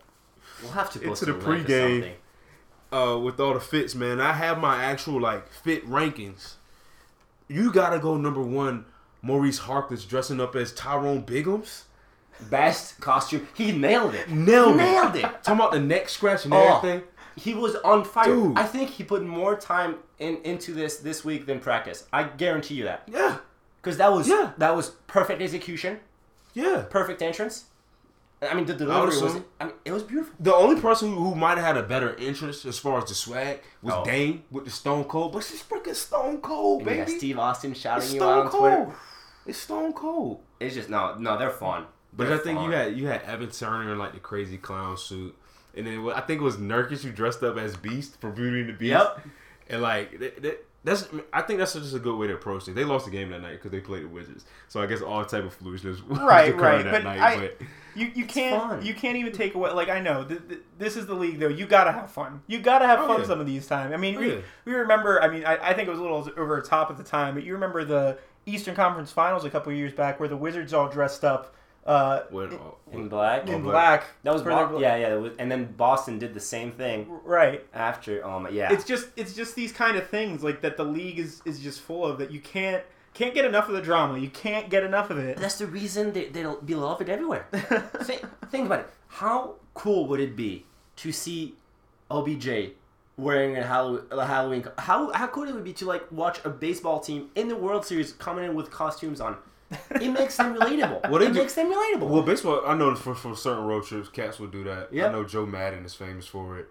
we'll 0.63 0.73
have 0.73 0.91
to 0.93 1.01
Into 1.03 1.25
the 1.27 1.33
a 1.33 1.37
link 1.37 1.45
or 1.69 1.73
pregame. 1.73 2.13
uh 2.93 3.19
with 3.19 3.39
all 3.41 3.55
the 3.55 3.61
fits, 3.61 3.95
man. 3.95 4.21
I 4.21 4.33
have 4.33 4.59
my 4.59 4.83
actual 4.83 5.21
like 5.21 5.49
fit 5.53 5.87
rankings. 5.89 6.55
You 7.49 7.73
gotta 7.73 7.99
go 7.99 8.17
number 8.17 8.43
one. 8.43 8.85
Maurice 9.23 9.61
Harkless 9.61 10.09
dressing 10.09 10.41
up 10.41 10.55
as 10.55 10.73
Tyrone 10.73 11.23
Biggums. 11.25 11.83
Best 12.51 13.01
costume. 13.01 13.49
He 13.55 13.73
nailed 13.73 14.15
it. 14.15 14.29
Nailed 14.31 14.75
it. 14.75 14.77
Nailed 14.77 15.17
it. 15.17 15.23
Talking 15.43 15.55
about 15.55 15.73
the 15.73 15.81
neck 15.81 16.09
scratch 16.09 16.45
and 16.45 16.55
Oh. 16.55 16.77
everything. 16.79 17.03
He 17.37 17.55
was 17.55 17.75
on 17.77 18.05
fire. 18.05 18.27
Dude. 18.27 18.59
I 18.59 18.63
think 18.65 18.91
he 18.91 19.03
put 19.05 19.23
more 19.25 19.57
time 19.57 19.97
in 20.19 20.39
into 20.45 20.73
this 20.73 20.99
this 20.99 21.25
week 21.25 21.47
than 21.47 21.59
practice. 21.61 22.05
I 22.13 22.25
guarantee 22.25 22.75
you 22.75 22.85
that. 22.85 23.03
Yeah, 23.07 23.39
Because 23.81 23.97
that 23.99 24.13
was 24.13 24.29
Yeah. 24.29 24.53
that 24.59 24.75
was 24.77 24.91
perfect 25.07 25.41
execution, 25.43 26.01
yeah. 26.55 26.85
perfect 26.91 27.23
entrance. 27.23 27.65
I 28.41 28.55
mean, 28.55 28.67
the 28.67 28.75
delivery 28.75 29.21
was. 29.21 29.37
I 29.61 29.65
mean, 29.65 29.75
it 29.85 29.91
was 29.93 30.05
beautiful. 30.05 30.33
The 30.39 30.55
only 30.55 30.81
person 30.81 31.13
who 31.13 31.35
might 31.35 31.59
have 31.59 31.67
had 31.67 31.77
a 31.77 31.83
better 31.83 32.15
entrance 32.21 32.65
as 32.65 32.79
far 32.79 32.99
as 32.99 33.09
the 33.09 33.15
swag 33.15 33.61
was 33.83 33.95
Oh. 33.95 34.05
Dame 34.05 34.45
with 34.53 34.65
the 34.65 34.71
Stone 34.71 35.05
Cold, 35.05 35.33
but 35.33 35.43
she's 35.43 35.61
freaking 35.63 35.95
Stone 35.97 36.41
Cold, 36.41 36.83
And 36.83 36.91
you 36.99 37.05
baby. 37.05 37.19
Steve 37.19 37.39
Austin 37.41 37.73
It's 37.73 37.81
shouting 37.81 38.15
you 38.15 38.23
out 38.23 38.51
Stone 38.53 38.61
on 38.61 38.61
Twitter. 38.61 38.85
Cold. 38.85 38.97
It's 39.47 39.59
Stone 39.59 39.93
Cold. 39.93 40.41
It's 40.61 40.75
just 40.77 40.89
no, 40.89 41.17
no, 41.19 41.37
they're 41.37 41.51
fun. 41.51 41.87
But 42.13 42.29
They're 42.29 42.37
I 42.37 42.41
think 42.41 42.59
fun. 42.59 42.71
you 42.71 42.77
had 42.77 42.97
you 42.97 43.07
had 43.09 43.23
Evan 43.23 43.51
Turner 43.51 43.93
in 43.93 43.99
like 43.99 44.13
the 44.13 44.21
crazy 44.21 44.57
clown 44.57 44.97
suit, 44.97 45.35
and 45.77 45.87
then 45.89 46.09
I 46.15 46.21
think 46.21 46.41
it 46.41 46.45
was 46.45 46.57
Nurkic 46.59 47.03
who 47.03 47.11
dressed 47.11 47.43
up 47.43 47.57
as 47.59 47.77
Beast 47.77 48.21
for 48.21 48.31
Beauty 48.31 48.61
and 48.61 48.69
the 48.69 48.73
Beast. 48.75 48.91
Yep. 48.91 49.21
And 49.71 49.83
like 49.83 50.19
that, 50.21 50.43
that, 50.43 50.65
that's 50.89 51.09
I 51.33 51.43
think 51.43 51.59
that's 51.59 51.73
just 51.75 51.95
a 51.95 51.99
good 51.99 52.17
way 52.17 52.27
to 52.27 52.35
approach 52.35 52.67
it. 52.69 52.75
They 52.75 52.85
lost 52.85 53.05
the 53.05 53.11
game 53.11 53.31
that 53.31 53.41
night 53.43 53.53
because 53.53 53.71
they 53.71 53.81
played 53.81 54.05
the 54.05 54.09
Wizards, 54.09 54.45
so 54.69 54.83
I 54.83 54.87
guess 54.87 55.01
all 55.03 55.25
type 55.25 55.45
of 55.45 55.55
foolishness 55.55 56.03
was 56.09 56.19
Right, 56.19 56.49
occurring 56.55 56.61
right, 56.61 56.83
that 56.85 56.93
but 56.93 57.05
night. 57.05 57.21
I- 57.21 57.37
but 57.41 57.57
You 57.95 58.11
you 58.15 58.25
can't 58.27 58.83
you 58.83 58.95
can't 58.95 59.17
even 59.17 59.33
take 59.33 59.55
away 59.55 59.71
like 59.73 59.89
I 59.89 60.01
know 60.01 60.25
th- 60.25 60.41
th- 60.49 60.61
this 60.79 60.97
is 60.97 61.07
the 61.07 61.15
league 61.15 61.39
though 61.41 61.49
you 61.49 61.67
gotta 61.67 61.91
have 61.93 62.11
fun 62.11 62.43
you 62.47 62.59
gotta 62.61 62.87
have 62.87 63.01
Oh, 63.01 63.07
fun 63.09 63.21
yeah. 63.21 63.27
some 63.27 63.41
of 63.41 63.47
these 63.47 63.67
times 63.67 63.93
I 63.93 63.97
mean 63.97 64.17
Oh, 64.17 64.21
we, 64.21 64.33
yeah. 64.35 64.41
we 64.65 64.73
remember 64.75 65.21
I 65.23 65.29
mean 65.29 65.45
I, 65.45 65.57
I 65.71 65.75
think 65.75 65.89
it 65.89 65.91
was 65.91 65.99
a 65.99 66.03
little 66.03 66.29
over 66.37 66.57
the 66.61 66.67
top 66.67 66.91
at 66.91 66.97
the 66.97 67.03
time 67.05 67.35
but 67.35 67.43
you 67.43 67.55
remember 67.55 67.85
the 67.85 68.19
Eastern 68.47 68.75
Conference 68.77 69.11
Finals 69.11 69.45
a 69.45 69.51
couple 69.51 69.73
years 69.73 69.93
back 69.93 70.21
where 70.21 70.29
the 70.29 70.37
Wizards 70.37 70.73
all 70.73 70.89
dressed 70.89 71.25
up 71.25 71.55
uh, 71.89 72.23
when, 72.31 72.53
in, 72.93 73.01
In 73.01 73.09
black. 73.09 73.49
in 73.49 73.63
black. 73.63 73.73
black 73.73 74.05
That 74.23 74.33
was 74.35 74.43
Bo- 74.43 74.79
their- 74.79 74.81
yeah, 74.81 74.97
yeah. 74.97 75.15
was- 75.15 75.33
and 75.39 75.51
then 75.51 75.73
Boston 75.77 76.19
did 76.19 76.35
the 76.35 76.41
same 76.41 76.71
thing 76.73 77.07
right 77.25 77.65
after. 77.75 78.25
Um, 78.25 78.47
yeah. 78.53 78.73
it's 78.73 78.85
just 78.85 79.09
it's 79.17 79.35
just 79.35 79.55
these 79.57 79.73
kind 79.73 79.97
of 79.97 80.07
things 80.09 80.45
like 80.45 80.61
that 80.61 80.77
the 80.77 80.85
league 80.85 81.19
is 81.19 81.43
is 81.45 81.59
just 81.61 81.81
full 81.81 82.05
of 82.07 82.19
that 82.19 82.31
you 82.31 82.41
can't 82.41 82.83
can't 83.15 83.35
get 83.35 83.45
enough 83.45 83.69
of 83.69 83.75
the 83.75 83.81
drama 83.83 84.19
you 84.19 84.29
can't 84.31 84.69
get 84.71 84.85
enough 84.85 85.09
of 85.11 85.19
it 85.19 85.39
That's 85.39 85.59
the 85.59 85.67
reason 85.67 86.13
they 86.13 86.27
they'll 86.29 86.61
be 86.61 86.75
loved 86.75 87.09
everywhere. 87.09 87.47
think, 88.03 88.23
think 88.51 88.67
about 88.67 88.81
it. 88.81 88.91
How 89.09 89.55
cool 89.75 90.07
would 90.09 90.21
it 90.21 90.37
be 90.37 90.67
to 90.97 91.11
see 91.13 91.55
OBJ 92.11 92.49
wearing 93.17 93.57
a 93.57 93.63
Halloween, 93.65 94.03
a 94.11 94.27
Halloween? 94.27 94.65
How 94.79 95.13
how 95.13 95.27
cool 95.29 95.49
it 95.49 95.55
would 95.55 95.65
be 95.65 95.73
to 95.75 95.87
like 95.87 96.11
watch 96.13 96.39
a 96.45 96.51
baseball 96.51 97.01
team 97.01 97.31
in 97.35 97.49
the 97.49 97.57
World 97.57 97.85
Series 97.87 98.13
coming 98.13 98.45
in 98.45 98.55
with 98.55 98.71
costumes 98.71 99.21
on. 99.21 99.37
It 99.91 100.09
makes 100.13 100.37
them 100.37 100.55
relatable. 100.55 101.11
Well, 101.11 101.21
it 101.23 101.29
do- 101.33 101.41
makes 101.41 101.55
them 101.55 101.71
relatable. 101.73 102.09
well, 102.09 102.23
baseball. 102.23 102.63
I 102.67 102.75
know 102.75 102.95
for 102.95 103.15
for 103.15 103.35
certain 103.37 103.65
road 103.65 103.85
trips, 103.85 104.09
cats 104.09 104.39
will 104.39 104.47
do 104.49 104.65
that. 104.65 104.93
Yeah. 104.93 105.09
I 105.09 105.13
know 105.13 105.25
Joe 105.25 105.45
Maddon 105.47 105.85
is 105.85 105.95
famous 105.95 106.27
for 106.27 106.59
it. 106.59 106.69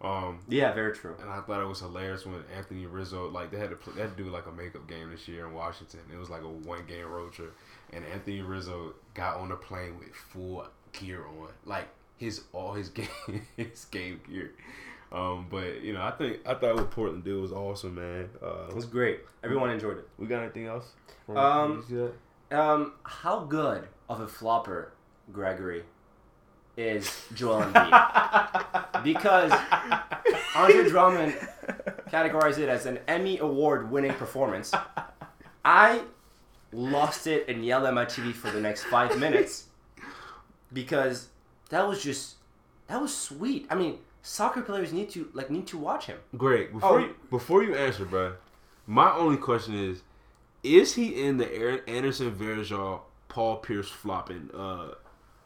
Um, 0.00 0.40
yeah, 0.48 0.72
very 0.74 0.92
true. 0.94 1.14
and 1.22 1.30
I 1.30 1.40
thought 1.40 1.62
it 1.62 1.66
was 1.66 1.80
hilarious 1.80 2.26
when 2.26 2.44
Anthony 2.54 2.84
Rizzo 2.84 3.28
like 3.30 3.50
they 3.50 3.58
had 3.58 3.70
to 3.70 3.76
play, 3.76 3.94
they 3.94 4.02
had 4.02 4.16
to 4.16 4.22
do 4.22 4.28
like 4.30 4.46
a 4.46 4.52
makeup 4.52 4.86
game 4.86 5.10
this 5.10 5.26
year 5.26 5.46
in 5.46 5.54
Washington. 5.54 6.00
It 6.12 6.18
was 6.18 6.28
like 6.28 6.42
a 6.42 6.48
one 6.48 6.84
game 6.86 7.06
road 7.06 7.32
trip, 7.32 7.56
and 7.92 8.04
Anthony 8.12 8.42
Rizzo 8.42 8.92
got 9.14 9.38
on 9.38 9.48
the 9.48 9.56
plane 9.56 9.98
with 9.98 10.14
full 10.14 10.66
gear 10.92 11.24
on, 11.26 11.48
like 11.64 11.88
his 12.18 12.42
all 12.52 12.74
his 12.74 12.88
game 12.98 13.08
his 13.56 13.86
game 13.86 14.20
gear. 14.28 14.52
Um, 15.10 15.46
but 15.50 15.80
you 15.82 15.94
know, 15.94 16.02
I 16.02 16.10
think 16.10 16.40
I 16.46 16.54
thought 16.54 16.74
what 16.76 16.90
Portland 16.90 17.24
did 17.24 17.34
was 17.40 17.52
awesome, 17.52 17.94
man. 17.94 18.28
Uh, 18.42 18.66
It 18.68 18.74
was 18.74 18.84
great. 18.86 19.20
Everyone 19.42 19.70
enjoyed 19.70 19.96
it. 19.98 20.08
we 20.18 20.26
got 20.26 20.42
anything 20.42 20.66
else? 20.66 20.90
Um, 21.34 21.76
you 21.78 21.84
see 21.88 21.94
that? 22.02 22.12
Um, 22.50 22.92
how 23.02 23.40
good 23.40 23.88
of 24.08 24.20
a 24.20 24.28
flopper, 24.28 24.92
Gregory, 25.32 25.84
is 26.76 27.10
Joel 27.34 27.62
Embiid? 27.62 29.02
because 29.04 29.52
Andre 30.54 30.88
Drummond 30.88 31.34
categorized 32.10 32.58
it 32.58 32.68
as 32.68 32.86
an 32.86 32.98
Emmy 33.08 33.38
award 33.38 33.90
winning 33.90 34.12
performance. 34.14 34.72
I 35.64 36.02
lost 36.72 37.26
it 37.26 37.48
and 37.48 37.64
yelled 37.64 37.84
at 37.84 37.94
my 37.94 38.04
TV 38.04 38.32
for 38.32 38.50
the 38.50 38.60
next 38.60 38.84
five 38.84 39.18
minutes 39.18 39.64
because 40.72 41.28
that 41.70 41.86
was 41.88 42.02
just 42.02 42.34
that 42.86 43.00
was 43.00 43.16
sweet. 43.16 43.66
I 43.70 43.74
mean, 43.74 43.98
soccer 44.22 44.62
players 44.62 44.92
need 44.92 45.10
to 45.10 45.28
like 45.32 45.50
need 45.50 45.66
to 45.68 45.78
watch 45.78 46.06
him. 46.06 46.18
Great. 46.36 46.72
before 46.72 47.00
Oh. 47.00 47.04
you, 47.04 47.14
before 47.30 47.62
you 47.64 47.74
answer, 47.74 48.04
bro, 48.04 48.34
my 48.86 49.10
only 49.12 49.36
question 49.36 49.74
is: 49.74 50.02
Is 50.74 50.94
he 50.94 51.22
in 51.22 51.36
the 51.36 51.52
Aaron 51.54 51.80
Anderson 51.86 52.34
Varejao 52.34 53.00
Paul 53.28 53.56
Pierce 53.56 53.88
flopping 53.88 54.50
uh, 54.54 54.88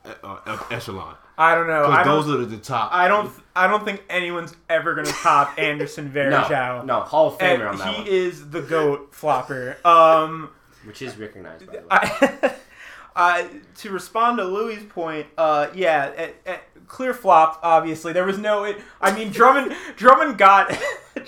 uh, 0.05 0.15
uh, 0.23 0.59
echelon? 0.71 1.17
I 1.37 1.55
don't 1.55 1.67
know 1.69 1.85
I 1.87 2.03
Because 2.03 2.27
don't, 2.27 2.39
those 2.39 2.41
are 2.43 2.47
the 2.47 2.59
top. 2.59 2.91
I 2.93 3.09
don't 3.09 3.33
I 3.57 3.67
don't 3.67 3.85
think 3.85 4.03
anyone's 4.11 4.55
ever 4.69 4.95
gonna 4.95 5.11
top 5.11 5.55
Anderson 5.59 6.13
No, 6.15 6.83
no, 6.83 7.01
Hall 7.01 7.29
of 7.29 7.37
And 7.41 7.63
Famer 7.63 7.71
on 7.71 7.79
that 7.79 7.95
he 7.95 7.99
one, 8.03 8.07
is 8.09 8.51
the 8.51 8.61
goat 8.63 9.15
flopper. 9.15 9.77
Um, 9.85 10.51
which 10.85 11.03
is 11.03 11.17
recognized 11.17 11.67
by 11.67 11.73
the 11.73 11.79
way. 11.81 11.87
I, 11.91 12.55
uh, 13.17 13.45
to 13.77 13.91
respond 13.91 14.39
to 14.39 14.45
Louis' 14.45 14.85
point, 14.85 15.27
uh, 15.37 15.69
yeah, 15.75 16.13
eh, 16.17 16.31
eh, 16.47 16.57
clear 16.87 17.13
flop. 17.15 17.61
Obviously, 17.63 18.13
there 18.13 18.25
was 18.25 18.39
no. 18.39 18.65
It, 18.65 18.79
I 19.01 19.15
mean, 19.15 19.31
Drummond 19.33 19.75
Drummond 19.97 20.39
got 20.39 20.77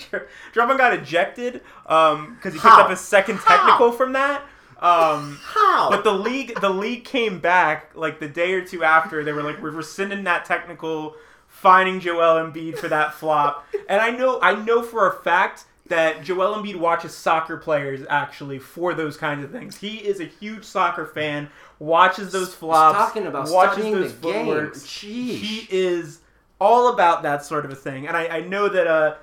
Drummond 0.53 0.79
got 0.79 0.93
ejected 0.93 1.61
because 1.83 2.35
he 2.43 2.51
picked 2.51 2.63
How? 2.63 2.83
up 2.83 2.89
a 2.89 2.95
second 2.95 3.39
technical 3.39 3.91
from 3.91 4.13
that. 4.13 4.41
Um, 4.79 5.39
How? 5.41 5.89
but 5.89 6.03
the 6.03 6.13
league 6.13 6.59
the 6.59 6.69
league 6.69 7.05
came 7.05 7.39
back 7.39 7.95
like 7.95 8.19
the 8.19 8.27
day 8.27 8.53
or 8.53 8.65
two 8.65 8.83
after. 8.83 9.23
They 9.23 9.31
were 9.31 9.43
like, 9.43 9.61
we're 9.61 9.71
rescinding 9.71 10.25
that 10.25 10.45
technical, 10.45 11.15
finding 11.47 11.99
Joel 11.99 12.45
Embiid 12.45 12.77
for 12.77 12.89
that 12.89 13.13
flop. 13.13 13.65
And 13.87 14.01
I 14.01 14.11
know 14.11 14.39
I 14.41 14.55
know 14.55 14.83
for 14.83 15.07
a 15.07 15.13
fact 15.23 15.65
that 15.87 16.23
Joel 16.23 16.55
Embiid 16.55 16.75
watches 16.77 17.13
soccer 17.13 17.57
players 17.57 18.05
actually 18.09 18.59
for 18.59 18.93
those 18.93 19.17
kinds 19.17 19.43
of 19.43 19.51
things. 19.51 19.77
He 19.77 19.97
is 19.97 20.19
a 20.19 20.25
huge 20.25 20.63
soccer 20.63 21.05
fan. 21.05 21.49
Watches 21.83 22.31
those 22.31 22.53
flops. 22.53 22.97
talking 22.97 23.27
about 23.27 23.49
watches 23.49 23.73
studying 23.73 23.93
those 23.95 24.15
the 24.15 24.31
game. 24.31 24.45
footworks. 24.45 24.85
He 24.85 25.67
is 25.69 26.21
all 26.59 26.93
about 26.93 27.23
that 27.23 27.43
sort 27.43 27.65
of 27.65 27.71
a 27.71 27.75
thing. 27.75 28.07
And 28.07 28.15
I, 28.15 28.27
I 28.37 28.39
know 28.41 28.69
that 28.69 28.87
uh, 28.87 29.15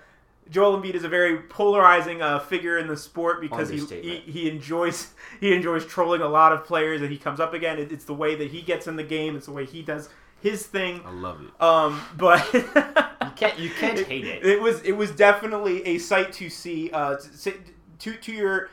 Joel 0.51 0.81
Embiid 0.81 0.95
is 0.95 1.05
a 1.05 1.09
very 1.09 1.39
polarizing 1.39 2.21
uh, 2.21 2.39
figure 2.39 2.77
in 2.79 2.87
the 2.87 2.97
sport 2.97 3.41
because 3.41 3.69
he, 3.71 3.79
he 3.79 4.17
he 4.27 4.49
enjoys 4.51 5.15
he 5.41 5.55
enjoys 5.55 5.87
trolling 5.87 6.21
a 6.21 6.29
lot 6.29 6.53
of 6.53 6.65
players 6.65 7.01
that 7.01 7.11
he 7.11 7.17
comes 7.17 7.41
up 7.41 7.55
again. 7.55 7.79
It, 7.79 7.93
it's 7.93 8.05
the 8.05 8.15
way 8.15 8.35
that 8.35 8.51
he 8.51 8.61
gets 8.63 8.87
in 8.87 8.97
the 8.97 9.05
game. 9.05 9.37
It's 9.37 9.47
the 9.47 9.53
way 9.53 9.65
he 9.65 9.83
does 9.83 10.11
his 10.43 10.67
thing. 10.67 11.01
I 11.05 11.13
love 11.13 11.41
it. 11.43 11.63
Um, 11.63 12.01
but 12.17 12.47
You 13.23 13.31
can't 13.37 13.59
you 13.59 13.71
can't 13.71 13.99
hate 14.07 14.25
it. 14.25 14.45
It 14.45 14.61
was 14.61 14.83
it 14.83 14.93
was 14.93 15.11
definitely 15.13 15.87
a 15.87 15.99
sight 15.99 16.33
to 16.35 16.51
see. 16.51 16.91
Uh, 16.91 17.17
to 17.17 17.55
to, 18.01 18.15
to 18.15 18.33
your. 18.33 18.69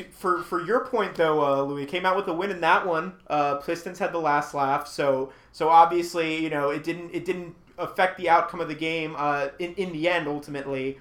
To, 0.00 0.10
for 0.10 0.42
for 0.42 0.64
your 0.64 0.86
point 0.86 1.14
though, 1.14 1.42
uh, 1.44 1.62
Louis 1.62 1.86
came 1.86 2.06
out 2.06 2.16
with 2.16 2.28
a 2.28 2.32
win 2.32 2.50
in 2.50 2.60
that 2.60 2.86
one. 2.86 3.14
Uh, 3.26 3.56
Pistons 3.56 3.98
had 3.98 4.12
the 4.12 4.18
last 4.18 4.54
laugh, 4.54 4.86
so 4.86 5.32
so 5.52 5.68
obviously 5.68 6.42
you 6.42 6.50
know 6.50 6.70
it 6.70 6.84
didn't 6.84 7.10
it 7.14 7.24
didn't 7.24 7.54
affect 7.78 8.18
the 8.18 8.28
outcome 8.28 8.60
of 8.60 8.68
the 8.68 8.74
game 8.74 9.14
uh, 9.16 9.48
in 9.58 9.74
in 9.74 9.92
the 9.92 10.08
end 10.08 10.28
ultimately, 10.28 10.98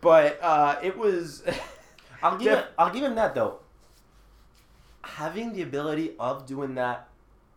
but 0.00 0.38
uh, 0.42 0.78
it 0.82 0.96
was 0.96 1.42
I'll 2.22 2.38
give 2.38 2.52
Def- 2.52 2.64
it, 2.64 2.70
I'll 2.78 2.92
give 2.92 3.02
him 3.02 3.14
that 3.16 3.34
though. 3.34 3.60
Having 5.02 5.52
the 5.52 5.62
ability 5.62 6.12
of 6.18 6.46
doing 6.46 6.74
that 6.76 7.08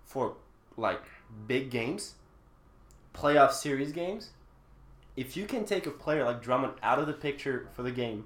for 0.03 0.35
like 0.75 1.01
big 1.47 1.69
games, 1.69 2.15
playoff 3.13 3.51
series 3.51 3.91
games, 3.91 4.31
if 5.15 5.37
you 5.37 5.45
can 5.45 5.65
take 5.65 5.85
a 5.85 5.91
player 5.91 6.25
like 6.25 6.41
Drummond 6.41 6.73
out 6.83 6.99
of 6.99 7.07
the 7.07 7.13
picture 7.13 7.67
for 7.73 7.83
the 7.83 7.91
game, 7.91 8.25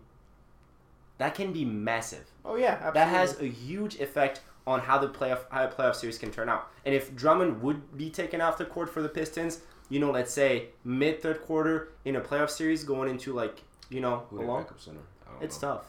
that 1.22 1.36
can 1.36 1.54
be 1.54 1.64
massive. 1.64 2.26
oh 2.44 2.56
yeah 2.56 2.72
absolutely. 2.74 3.00
That 3.00 3.08
has 3.10 3.40
a 3.40 3.48
huge 3.48 4.00
effect 4.00 4.42
on 4.68 4.80
how 4.80 4.98
the 4.98 5.08
playoff 5.08 5.42
how 5.52 5.64
a 5.66 5.68
playoff 5.68 5.96
series 5.96 6.18
can 6.18 6.32
turn 6.32 6.50
out. 6.50 6.68
And 6.86 6.94
if 6.96 7.16
Drummond 7.16 7.62
would 7.62 7.98
be 7.98 8.10
taken 8.10 8.42
off 8.42 8.58
the 8.58 8.66
court 8.66 8.90
for 8.94 9.02
the 9.02 9.10
Pistons, 9.10 9.62
you 9.90 10.00
know, 10.00 10.12
let's 10.12 10.34
say 10.34 10.68
mid 10.84 11.22
third 11.22 11.42
quarter 11.44 11.90
in 12.06 12.16
a 12.16 12.22
playoff 12.22 12.50
series 12.50 12.84
going 12.84 13.10
into 13.10 13.34
like 13.34 13.64
you 13.90 14.02
know 14.02 14.24
Who 14.30 14.42
a 14.42 14.44
long, 14.44 14.66
center? 14.78 15.00
It's 15.42 15.62
know. 15.62 15.76
tough. 15.76 15.86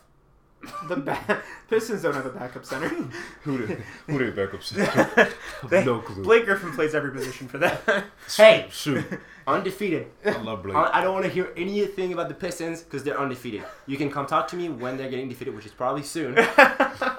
The 0.88 0.96
ba- 0.96 1.42
Pistons 1.70 2.02
don't 2.02 2.14
have 2.14 2.26
a 2.26 2.30
backup 2.30 2.64
center. 2.64 2.88
Who 3.42 3.66
their, 3.66 3.84
who 4.06 4.18
their 4.18 4.30
backup 4.32 4.62
center? 4.64 5.28
They- 5.68 5.84
no 5.84 5.98
clue. 6.00 6.22
Blake 6.22 6.44
Griffin 6.44 6.72
plays 6.72 6.94
every 6.94 7.10
position 7.10 7.48
for 7.48 7.58
that. 7.58 8.04
Hey, 8.36 8.68
Shoot, 8.70 9.04
undefeated. 9.46 10.06
I 10.24 10.30
love 10.42 10.62
Blake. 10.62 10.76
I 10.76 10.98
I 10.98 11.00
don't 11.02 11.12
want 11.14 11.24
to 11.24 11.30
hear 11.30 11.52
anything 11.56 12.12
about 12.12 12.28
the 12.28 12.34
Pistons 12.34 12.82
because 12.82 13.02
they're 13.04 13.18
undefeated. 13.18 13.64
You 13.86 13.96
can 13.96 14.10
come 14.10 14.26
talk 14.26 14.48
to 14.48 14.56
me 14.56 14.68
when 14.68 14.96
they're 14.96 15.10
getting 15.10 15.28
defeated, 15.28 15.54
which 15.54 15.66
is 15.66 15.72
probably 15.72 16.02
soon. 16.02 16.36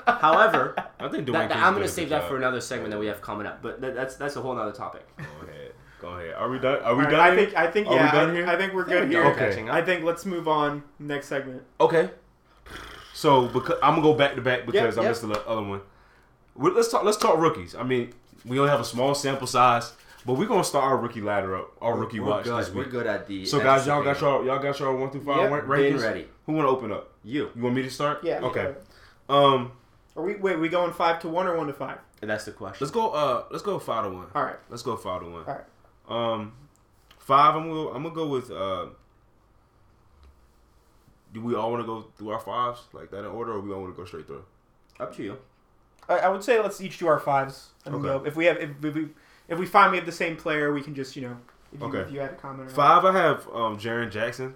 However, 0.08 0.76
I 1.00 1.08
think 1.10 1.26
that, 1.28 1.50
that, 1.50 1.58
I'm 1.58 1.74
going 1.74 1.86
to 1.86 1.92
save 1.92 2.10
that 2.10 2.22
job. 2.22 2.30
for 2.30 2.38
another 2.38 2.62
segment 2.62 2.92
that 2.92 3.00
we 3.00 3.08
have 3.08 3.22
coming 3.22 3.46
up. 3.48 3.62
But 3.62 3.82
that, 3.82 3.96
that's 3.96 4.16
that's 4.16 4.36
a 4.36 4.42
whole 4.42 4.58
other 4.58 4.72
topic. 4.72 5.06
Go 5.18 5.24
ahead. 5.48 5.72
Go 6.02 6.08
ahead. 6.10 6.34
Are 6.36 6.50
we 6.50 6.60
done? 6.60 6.82
Are 6.84 6.96
we 6.96 7.06
All 7.06 7.12
done? 7.12 7.20
I 7.20 7.36
here? 7.36 7.46
think 7.46 7.58
I 7.58 7.68
think 7.72 7.88
Are 7.88 7.92
we 7.92 7.96
yeah. 7.98 8.12
done 8.12 8.30
I, 8.30 8.34
here? 8.34 8.48
I 8.48 8.56
think 8.58 8.74
we're 8.74 8.84
I 8.84 8.88
think 8.90 9.10
good 9.12 9.18
we're 9.18 9.34
here. 9.36 9.50
Okay. 9.50 9.70
I 9.70 9.82
think 9.82 10.04
let's 10.04 10.26
move 10.26 10.48
on 10.48 10.84
next 11.00 11.28
segment. 11.28 11.64
Okay. 11.80 12.10
So 13.14 13.48
because 13.48 13.78
I'm 13.84 13.92
gonna 13.96 14.02
go 14.02 14.14
back 14.16 14.36
to 14.36 14.42
back 14.42 14.66
because 14.66 14.96
Yep, 14.96 14.98
I 14.98 15.02
yep. 15.04 15.12
missed 15.12 15.22
the 15.28 15.48
other 15.48 15.62
one. 15.64 15.82
we 16.56 16.72
let's 16.72 16.90
talk. 16.90 17.04
Let's 17.04 17.18
talk 17.18 17.38
rookies. 17.38 17.76
I 17.76 17.84
mean, 17.84 18.14
we 18.46 18.58
only 18.60 18.72
have 18.72 18.80
a 18.80 18.86
small 18.86 19.14
sample 19.16 19.48
size, 19.48 19.94
but 20.26 20.34
we're 20.34 20.48
gonna 20.48 20.64
start 20.64 20.86
our 20.86 20.98
rookie 20.98 21.22
ladder 21.22 21.56
up, 21.56 21.72
our 21.82 21.96
rookie 21.96 22.20
we're 22.20 22.30
watch 22.30 22.44
good. 22.46 22.60
this 22.66 22.72
We're 22.74 22.86
good 22.86 23.06
at 23.08 23.28
the. 23.28 23.46
So 23.46 23.60
guys, 23.60 23.86
y'all 23.86 24.04
got 24.04 24.20
y'all 24.20 24.44
y'all 24.46 24.60
got 24.60 24.80
y'all 24.80 24.96
one 24.98 25.12
through 25.12 25.24
five 25.24 25.50
Yep, 25.52 25.62
been 25.62 25.70
rankings. 25.70 26.02
ready. 26.02 26.28
Who 26.46 26.54
want 26.54 26.66
to 26.66 26.70
open 26.72 26.92
up? 26.92 27.12
You. 27.24 27.50
You 27.56 27.62
want 27.64 27.76
me 27.76 27.84
to 27.84 27.90
start? 27.90 28.24
Yeah. 28.24 28.40
Okay. 28.42 28.74
Um, 29.30 29.72
Are 30.16 30.24
we 30.24 30.36
wait? 30.36 30.60
We 30.60 30.68
going 30.70 30.92
five 30.92 31.20
to 31.22 31.30
one 31.30 31.48
or 31.48 31.56
one 31.58 31.68
to 31.68 31.74
five? 31.74 32.00
That's 32.22 32.46
the 32.46 32.52
question. 32.52 32.78
let's 32.84 32.92
go. 32.92 33.12
Uh, 33.12 33.44
let's 33.52 33.64
go 33.64 33.78
five 33.80 34.06
to 34.06 34.10
one. 34.10 34.28
All 34.34 34.44
right. 34.44 34.56
Let's 34.70 34.82
go 34.84 34.96
five 34.96 35.22
to 35.22 35.28
one. 35.30 35.44
All 35.46 35.54
right. 35.56 36.34
Um, 36.34 36.54
five. 37.20 37.56
I'm 37.56 37.68
gonna 37.70 37.90
I'm 37.92 38.04
gonna 38.04 38.16
go 38.16 38.28
with. 38.28 38.50
Uh, 38.50 38.88
do 41.34 41.42
we 41.42 41.56
all 41.56 41.72
want 41.72 41.82
to 41.84 41.88
go 41.88 42.06
through 42.18 42.30
our 42.30 42.40
fives 42.40 42.82
like 42.94 43.10
that 43.12 43.20
in 43.20 43.26
order, 43.26 43.54
or 43.54 43.60
we 43.60 43.74
all 43.74 43.82
want 43.82 43.94
to 43.96 44.00
go 44.00 44.06
straight 44.06 44.28
through? 44.28 44.44
Up 45.00 45.16
to 45.16 45.24
you. 45.24 45.38
I, 46.08 46.20
I 46.20 46.30
would 46.30 46.44
say 46.44 46.60
let's 46.62 46.80
each 46.82 46.98
do 47.00 47.08
our 47.08 47.20
fives. 47.20 47.70
And 47.86 47.96
Okay. 47.96 48.04
go. 48.04 48.24
If 48.26 48.36
we 48.36 48.46
have 48.46 48.58
if, 48.58 48.70
if 48.84 48.94
we 48.96 49.08
if 49.48 49.60
we 49.60 49.66
find 49.66 49.92
we 49.92 49.98
have 49.98 50.06
the 50.06 50.12
same 50.12 50.36
player, 50.38 50.72
we 50.74 50.82
can 50.82 50.96
just 50.96 51.16
you 51.16 51.24
know. 51.24 51.38
If 51.74 51.80
you, 51.82 51.88
Okay. 51.88 52.00
If 52.00 52.12
you 52.12 52.20
had 52.20 52.32
a 52.32 52.36
comment. 52.36 52.62
Or 52.62 52.66
not. 52.66 52.76
Five. 52.76 53.06
I 53.06 53.12
have 53.14 53.48
um 53.48 53.78
Jaren 53.80 54.12
Jackson, 54.12 54.54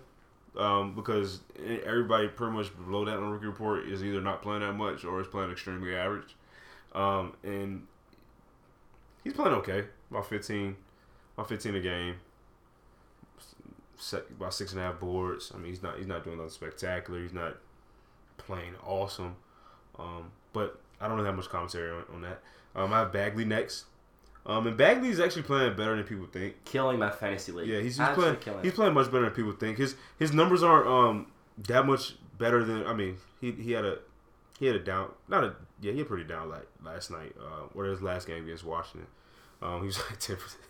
um, 0.57 0.93
because 0.93 1.39
everybody 1.85 2.27
pretty 2.27 2.53
much 2.53 2.75
below 2.85 3.05
that 3.05 3.17
on 3.17 3.31
rookie 3.31 3.45
report 3.47 3.85
is 3.87 4.03
either 4.03 4.21
not 4.21 4.41
playing 4.41 4.61
that 4.61 4.73
much 4.73 5.03
or 5.05 5.19
is 5.21 5.27
playing 5.27 5.51
extremely 5.51 5.95
average. 5.95 6.35
Um, 6.93 7.33
and 7.43 7.87
he's 9.23 9.33
playing 9.33 9.53
okay, 9.55 9.85
about 10.11 10.27
fifteen, 10.27 10.75
about 11.35 11.49
fifteen 11.49 11.75
a 11.75 11.79
game, 11.79 12.15
set, 12.15 12.26
about 14.31 14.53
six 14.53 14.71
and 14.71 14.81
a 14.81 14.83
half 14.83 14.99
boards. 14.99 15.51
I 15.53 15.57
mean, 15.57 15.71
he's 15.71 15.83
not 15.83 15.97
he's 15.97 16.07
not 16.07 16.23
doing 16.23 16.37
nothing 16.37 16.51
spectacular. 16.51 17.21
He's 17.21 17.33
not 17.33 17.57
playing 18.37 18.73
awesome. 18.85 19.35
Um, 19.97 20.31
but 20.53 20.79
I 21.01 21.07
don't 21.07 21.23
have 21.23 21.35
much 21.35 21.49
commentary 21.49 21.91
on, 21.91 22.03
on 22.13 22.21
that. 22.21 22.41
Um, 22.75 22.93
I 22.93 22.99
have 22.99 23.11
Bagley 23.11 23.45
next. 23.45 23.85
Um, 24.45 24.65
and 24.65 25.05
is 25.05 25.19
actually 25.19 25.41
playing 25.41 25.75
better 25.75 25.95
than 25.95 26.05
people 26.05 26.25
think. 26.25 26.63
Killing 26.63 26.99
my 26.99 27.09
fantasy 27.09 27.51
league. 27.51 27.67
Yeah, 27.67 27.81
he's, 27.81 27.97
he's 27.97 28.07
playing. 28.09 28.37
killing. 28.37 28.63
He's 28.63 28.73
playing 28.73 28.93
much 28.93 29.07
better 29.07 29.25
than 29.25 29.31
people 29.33 29.51
think. 29.51 29.77
His 29.77 29.95
his 30.17 30.31
numbers 30.31 30.63
aren't 30.63 30.87
um 30.87 31.27
that 31.67 31.85
much 31.85 32.15
better 32.37 32.63
than. 32.63 32.85
I 32.87 32.93
mean, 32.93 33.17
he 33.41 33.51
he 33.51 33.73
had 33.73 33.83
a 33.83 33.99
he 34.57 34.67
had 34.67 34.77
a 34.77 34.79
down. 34.79 35.09
Not 35.27 35.43
a 35.43 35.55
yeah. 35.81 35.91
He 35.91 35.97
had 35.99 36.07
pretty 36.07 36.23
down 36.23 36.49
like 36.49 36.65
last 36.81 37.11
night. 37.11 37.35
Uh, 37.37 37.67
or 37.75 37.85
his 37.85 38.01
last 38.01 38.25
game 38.25 38.45
against 38.45 38.63
Washington. 38.63 39.07
Um, 39.61 39.81
he 39.81 39.87
was 39.87 39.97
like 40.09 40.17
ten 40.19 40.37
percent. 40.37 40.63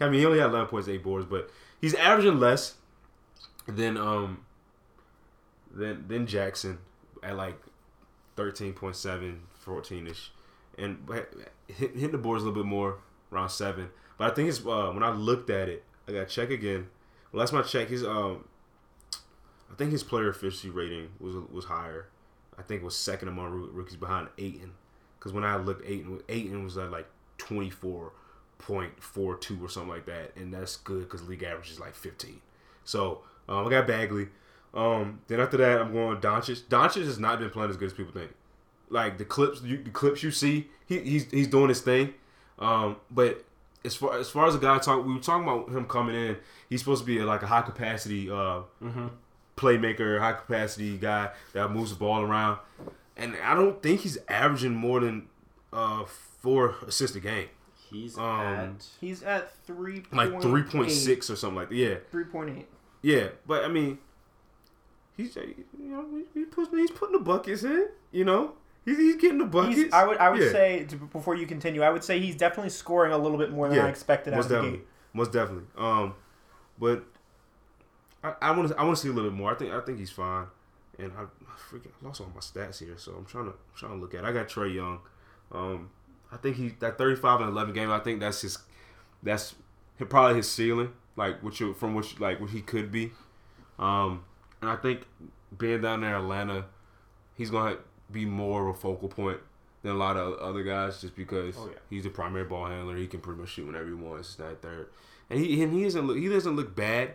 I 0.00 0.10
mean, 0.10 0.20
he 0.20 0.26
only 0.26 0.38
had 0.38 0.50
eleven 0.50 0.68
points, 0.68 0.88
eight 0.88 1.02
boards, 1.02 1.24
but 1.24 1.48
he's 1.84 1.94
averaging 1.94 2.40
less 2.40 2.76
than 3.66 3.98
um 3.98 4.42
than 5.70 6.08
than 6.08 6.26
Jackson 6.26 6.78
at 7.22 7.36
like 7.36 7.60
13.7, 8.38 9.38
14 9.52 10.06
ish, 10.06 10.30
and 10.78 11.06
hitting 11.68 12.10
the 12.10 12.16
boards 12.16 12.42
a 12.42 12.46
little 12.46 12.62
bit 12.62 12.66
more 12.66 13.00
around 13.30 13.50
seven. 13.50 13.90
But 14.16 14.32
I 14.32 14.34
think 14.34 14.48
it's 14.48 14.60
uh, 14.60 14.90
when 14.92 15.02
I 15.02 15.10
looked 15.10 15.50
at 15.50 15.68
it, 15.68 15.84
I 16.08 16.12
got 16.12 16.26
to 16.28 16.34
check 16.34 16.48
again. 16.48 16.88
Well, 17.30 17.40
that's 17.40 17.52
my 17.52 17.60
check. 17.60 17.88
His 17.88 18.02
um, 18.02 18.48
I 19.70 19.74
think 19.76 19.92
his 19.92 20.02
player 20.02 20.30
efficiency 20.30 20.70
rating 20.70 21.10
was 21.20 21.36
was 21.52 21.66
higher. 21.66 22.06
I 22.58 22.62
think 22.62 22.82
was 22.82 22.96
second 22.96 23.28
among 23.28 23.50
rookies 23.74 23.96
behind 23.96 24.28
Ayton. 24.38 24.72
Because 25.18 25.34
when 25.34 25.44
I 25.44 25.56
looked, 25.56 25.86
Ayton 25.86 26.22
Ayton 26.30 26.64
was 26.64 26.78
at 26.78 26.90
like 26.90 27.08
twenty 27.36 27.68
four 28.58 28.76
point 28.82 29.02
four 29.02 29.36
two 29.36 29.58
or 29.64 29.68
something 29.68 29.90
like 29.90 30.06
that, 30.06 30.32
and 30.36 30.52
that's 30.52 30.76
good 30.76 31.02
because 31.02 31.26
league 31.28 31.42
average 31.42 31.70
is 31.70 31.78
like 31.80 31.94
fifteen. 31.94 32.40
So 32.84 33.20
um, 33.48 33.66
I 33.66 33.70
got 33.70 33.86
Bagley. 33.86 34.28
Um, 34.72 35.20
then 35.28 35.40
after 35.40 35.56
that, 35.58 35.80
I'm 35.80 35.92
going 35.92 36.18
Doncic. 36.18 36.62
Doncic 36.64 37.04
has 37.04 37.18
not 37.18 37.38
been 37.38 37.50
playing 37.50 37.70
as 37.70 37.76
good 37.76 37.86
as 37.86 37.92
people 37.92 38.12
think. 38.12 38.32
Like 38.90 39.18
the 39.18 39.24
clips, 39.24 39.62
you, 39.62 39.82
the 39.82 39.90
clips 39.90 40.22
you 40.22 40.30
see, 40.30 40.68
he, 40.86 40.98
he's 41.00 41.30
he's 41.30 41.48
doing 41.48 41.68
his 41.68 41.80
thing. 41.80 42.14
Um, 42.58 42.96
but 43.10 43.44
as 43.84 43.94
far 43.94 44.18
as 44.18 44.30
far 44.30 44.46
as 44.46 44.54
a 44.54 44.58
guy 44.58 44.78
talk, 44.78 45.04
we 45.04 45.12
were 45.14 45.20
talking 45.20 45.44
about 45.48 45.68
him 45.70 45.84
coming 45.86 46.14
in. 46.14 46.36
He's 46.68 46.80
supposed 46.80 47.02
to 47.02 47.06
be 47.06 47.20
like 47.20 47.42
a 47.42 47.46
high 47.46 47.62
capacity 47.62 48.30
uh, 48.30 48.62
Mm-hmm. 48.82 49.06
playmaker, 49.56 50.18
high 50.20 50.32
capacity 50.32 50.96
guy 50.98 51.30
that 51.52 51.70
moves 51.70 51.90
the 51.90 51.96
ball 51.96 52.22
around. 52.22 52.58
And 53.16 53.36
I 53.44 53.54
don't 53.54 53.80
think 53.82 54.00
he's 54.00 54.18
averaging 54.28 54.74
more 54.74 55.00
than 55.00 55.28
uh, 55.72 56.04
four 56.04 56.74
assists 56.86 57.16
a 57.16 57.20
game, 57.20 57.48
He's 57.94 58.18
Um, 58.18 58.24
at 58.24 58.86
He's 59.00 59.22
at 59.22 59.54
three 59.66 60.02
like 60.12 60.42
three 60.42 60.62
point 60.62 60.90
six 60.90 61.30
or 61.30 61.36
something 61.36 61.56
like 61.56 61.68
that. 61.68 61.74
Yeah, 61.76 61.94
Three 62.10 62.24
point 62.24 62.50
eight. 62.58 62.66
yeah. 63.02 63.28
But 63.46 63.64
I 63.64 63.68
mean, 63.68 63.98
he's 65.16 65.36
uh, 65.36 65.42
you 65.42 65.54
know 65.78 66.04
he 66.34 66.44
puts, 66.44 66.70
he's 66.70 66.90
putting 66.90 67.12
the 67.18 67.24
buckets 67.24 67.62
in. 67.62 67.86
You 68.10 68.24
know, 68.24 68.54
he's, 68.84 68.96
he's 68.98 69.16
getting 69.16 69.38
the 69.38 69.44
buckets. 69.44 69.76
He's, 69.76 69.92
I 69.92 70.04
would 70.06 70.18
I 70.18 70.30
would 70.30 70.40
Yeah. 70.40 70.50
say 70.52 70.84
to, 70.88 70.96
before 70.96 71.36
you 71.36 71.46
continue, 71.46 71.82
I 71.82 71.90
would 71.90 72.02
say 72.04 72.18
he's 72.20 72.36
definitely 72.36 72.70
scoring 72.70 73.12
a 73.12 73.18
little 73.18 73.38
bit 73.38 73.50
more 73.52 73.68
than 73.68 73.76
Yeah, 73.76 73.86
I 73.86 73.88
expected 73.88 74.32
out 74.34 74.38
most 74.38 74.44
of 74.46 74.50
the 74.50 74.56
definitely, 74.56 74.80
most 75.12 75.32
definitely. 75.32 75.64
Um, 75.78 76.14
but 76.78 77.04
I, 78.22 78.34
I 78.42 78.50
want 78.50 78.68
to 78.70 78.76
I 78.78 78.82
want 78.84 78.96
to 78.96 79.02
see 79.02 79.08
a 79.08 79.12
little 79.12 79.30
bit 79.30 79.36
more. 79.36 79.52
I 79.52 79.54
think 79.54 79.72
I 79.72 79.80
think 79.80 79.98
he's 79.98 80.10
fine, 80.10 80.46
and 80.98 81.12
I, 81.16 81.22
I 81.22 81.26
freaking 81.70 81.92
lost 82.02 82.20
all 82.20 82.30
my 82.34 82.40
stats 82.40 82.78
here, 82.80 82.94
so 82.96 83.12
I'm 83.12 83.24
trying 83.26 83.44
to 83.46 83.50
I'm 83.50 83.76
trying 83.76 83.92
to 83.92 83.98
look 83.98 84.14
at. 84.14 84.24
it. 84.24 84.26
I 84.26 84.32
got 84.32 84.48
Trae 84.48 84.74
Young. 84.74 84.98
Um, 85.52 85.90
I 86.34 86.36
think 86.38 86.56
he 86.56 86.68
that 86.80 86.98
35 86.98 87.40
and 87.42 87.50
11 87.50 87.72
game. 87.74 87.90
I 87.90 88.00
think 88.00 88.20
that's 88.20 88.40
his 88.42 88.58
that's 89.22 89.54
probably 90.08 90.36
his 90.36 90.50
ceiling, 90.50 90.92
like 91.16 91.42
what 91.42 91.58
you 91.60 91.72
from 91.74 91.94
which 91.94 92.18
like 92.20 92.40
what 92.40 92.50
he 92.50 92.60
could 92.60 92.90
be. 92.90 93.12
Um, 93.78 94.24
and 94.60 94.70
I 94.70 94.76
think 94.76 95.02
being 95.56 95.80
down 95.80 96.00
there 96.00 96.16
in 96.16 96.22
Atlanta, 96.22 96.66
he's 97.34 97.50
gonna 97.50 97.76
be 98.10 98.24
more 98.26 98.68
of 98.68 98.76
a 98.76 98.78
focal 98.78 99.08
point 99.08 99.38
than 99.82 99.92
a 99.92 99.96
lot 99.98 100.16
of 100.16 100.38
other 100.38 100.62
guys, 100.62 101.00
just 101.00 101.14
because 101.16 101.54
Oh, 101.58 101.68
yeah. 101.70 101.78
he's 101.90 102.02
the 102.04 102.10
primary 102.10 102.44
ball 102.44 102.66
handler. 102.66 102.96
He 102.96 103.06
can 103.06 103.20
pretty 103.20 103.40
much 103.40 103.50
shoot 103.50 103.66
whenever 103.66 103.86
he 103.86 103.94
wants. 103.94 104.34
That 104.36 104.60
third, 104.62 104.88
and 105.30 105.38
he 105.38 105.62
and 105.62 105.72
he 105.72 105.84
doesn't 105.84 106.06
look 106.06 106.16
he 106.16 106.28
doesn't 106.28 106.56
look 106.56 106.74
bad. 106.74 107.14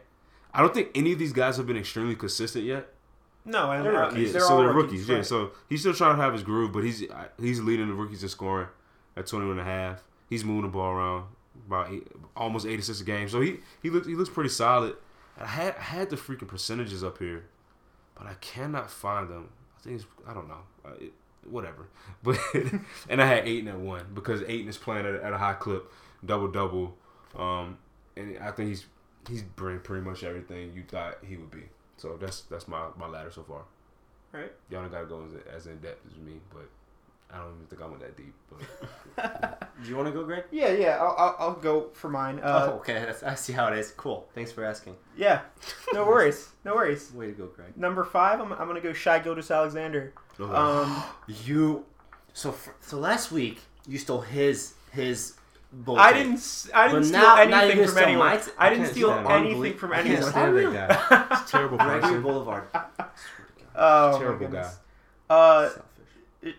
I 0.54 0.62
don't 0.62 0.74
think 0.74 0.90
any 0.96 1.12
of 1.14 1.20
these 1.20 1.34
guys 1.34 1.58
have 1.58 1.68
been 1.68 1.78
extremely 1.78 2.16
consistent 2.16 2.66
yet. 2.66 2.88
No, 3.46 3.72
and 3.72 3.86
They're 3.86 3.94
rookies. 3.94 4.34
they're 4.34 4.42
so 4.42 4.54
all 4.56 4.60
they're 4.60 4.74
rookies. 4.74 5.08
Yeah, 5.08 5.18
right. 5.18 5.26
so 5.26 5.52
he's 5.70 5.80
still 5.82 5.94
trying 5.94 6.16
to 6.18 6.22
have 6.22 6.34
his 6.34 6.44
groove, 6.44 6.72
but 6.72 6.84
he's 6.84 7.04
he's 7.40 7.60
leading 7.62 7.88
the 7.88 7.94
rookies 7.94 8.22
in 8.24 8.30
scoring 8.30 8.68
at 9.20 9.28
21 9.28 9.60
and 9.60 9.68
a 9.68 9.72
half. 9.72 10.04
He's 10.30 10.44
moving 10.44 10.64
the 10.64 10.70
ball 10.70 10.92
around 10.92 11.26
about 11.68 11.92
eight, 11.92 12.08
almost 12.36 12.66
80 12.66 12.78
assists 12.78 13.02
a 13.02 13.06
game. 13.06 13.30
So 13.30 13.42
he 13.42 13.58
he 13.84 13.90
looks 13.90 14.08
he 14.08 14.16
looks 14.16 14.30
pretty 14.30 14.50
solid. 14.50 14.96
I 15.38 15.46
had 15.46 15.76
I 15.76 15.82
had 15.82 16.10
the 16.10 16.16
freaking 16.16 16.48
percentages 16.48 17.04
up 17.04 17.18
here, 17.20 17.46
but 18.16 18.28
I 18.28 18.34
cannot 18.36 18.90
find 18.90 19.30
them. 19.30 19.50
I 19.78 19.82
think 19.82 19.96
it's 19.98 20.06
I 20.28 20.34
don't 20.34 20.48
know. 20.48 20.62
Uh, 20.86 20.92
it, 21.00 21.14
whatever. 21.50 21.88
But 22.24 22.38
and 23.10 23.22
I 23.22 23.26
had 23.26 23.48
Ayton 23.48 23.68
at 23.70 23.80
one 23.80 24.06
because 24.14 24.42
Ayton 24.44 24.68
is 24.68 24.78
playing 24.78 25.06
at, 25.06 25.16
at 25.16 25.34
a 25.34 25.38
high 25.38 25.54
clip, 25.54 25.92
double 26.26 26.50
double. 26.50 26.96
Um, 27.38 27.78
and 28.18 28.38
I 28.40 28.52
think 28.52 28.70
he's 28.70 28.86
he's 29.28 29.44
bringing 29.44 29.82
pretty 29.82 30.04
much 30.04 30.24
everything 30.24 30.74
you 30.74 30.84
thought 30.84 31.18
he 31.26 31.38
would 31.38 31.52
be. 31.52 31.64
So 31.98 32.18
that's 32.20 32.42
that's 32.42 32.68
my 32.68 32.88
my 32.98 33.08
ladder 33.08 33.32
so 33.32 33.44
far. 33.44 33.64
Right. 34.32 34.52
Y'all 34.70 34.82
don't 34.82 34.92
gotta 34.92 35.06
go 35.06 35.24
as, 35.26 35.56
as 35.56 35.68
in 35.68 35.80
depth 35.80 36.06
as 36.12 36.18
me, 36.20 36.40
but 36.54 36.70
I 37.32 37.38
don't 37.38 37.54
even 37.56 37.66
think 37.68 37.82
I 37.82 37.86
went 37.86 38.00
that 38.02 38.18
deep. 38.18 38.34
But 39.16 39.72
Do 39.84 39.90
you 39.90 39.96
want 39.96 40.08
to 40.08 40.12
go, 40.14 40.24
Greg? 40.24 40.46
Yeah, 40.52 40.72
yeah. 40.72 40.98
I'll, 41.00 41.16
I'll, 41.18 41.36
I'll 41.40 41.54
go 41.56 41.90
for 41.94 42.10
mine. 42.10 42.40
oh, 42.44 42.48
Uh, 42.52 42.66
okay. 42.78 42.94
That's, 42.94 43.22
I 43.24 43.36
see 43.36 43.54
how 43.54 43.68
it 43.68 43.78
is. 43.78 43.92
Cool. 43.92 44.28
Thanks 44.34 44.52
for 44.52 44.64
asking. 44.66 44.96
Yeah. 45.16 45.42
No 45.94 46.06
worries. 46.06 46.50
No 46.66 46.74
worries. 46.76 47.12
Way 47.14 47.28
to 47.28 47.34
go, 47.34 47.46
Greg. 47.48 47.78
Number 47.78 48.04
five, 48.04 48.40
I'm, 48.40 48.52
I'm 48.54 48.68
gonna 48.68 48.82
go 48.82 48.94
Shai 48.94 49.20
Gilgeous-Alexander. 49.20 50.14
Um, 50.40 51.04
You. 51.46 51.86
So 52.34 52.52
for, 52.52 52.74
so 52.82 52.98
last 52.98 53.32
week 53.32 53.60
you 53.88 53.98
stole 53.98 54.22
his 54.22 54.74
his. 54.92 55.36
Bull 55.72 56.00
I 56.00 56.14
didn't. 56.14 56.34
s- 56.34 56.68
I 56.74 56.88
didn't 56.88 57.02
But 57.02 57.08
steal 57.10 57.20
now- 57.22 57.36
now 57.36 57.42
anything 57.62 57.78
gonna 57.78 57.88
from 57.90 57.98
anyone. 58.04 58.26
my 58.28 58.38
t- 58.38 58.52
I 58.58 58.66
I 58.66 58.70
didn't 58.70 58.84
can't 58.86 58.96
steal 58.96 59.12
anything 59.12 59.78
from 59.78 59.92
I 59.92 59.96
can't 59.98 60.08
anyone. 60.08 60.32
stand 60.32 60.58
that 60.58 61.10
guy. 61.10 61.28
it's 61.42 61.52
terrible 61.52 61.78
Gregory. 61.78 62.20
Boulevard. 62.22 62.64
Oh, 63.76 64.18
Terrible 64.20 64.48
guy. 64.48 64.70
Uh, 65.30 65.70
Selfish. 65.70 65.84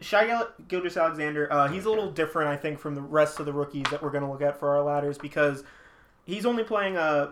Shai 0.01 0.45
Gilgeous-Alexander, 0.69 1.51
uh, 1.53 1.69
he's 1.69 1.87
a 1.87 1.89
little 1.89 2.11
different, 2.11 2.49
I 2.49 2.57
think, 2.57 2.79
from 2.79 2.95
the 2.95 3.01
rest 3.01 3.41
of 3.41 3.47
the 3.47 3.53
rookies 3.53 3.87
that 3.91 4.03
we're 4.03 4.11
going 4.11 4.25
to 4.25 4.31
look 4.31 4.43
at 4.43 4.59
for 4.59 4.77
our 4.77 4.83
ladders 4.83 5.17
because 5.17 5.65
he's 6.25 6.45
only 6.45 6.63
playing 6.65 6.97
uh 6.97 7.31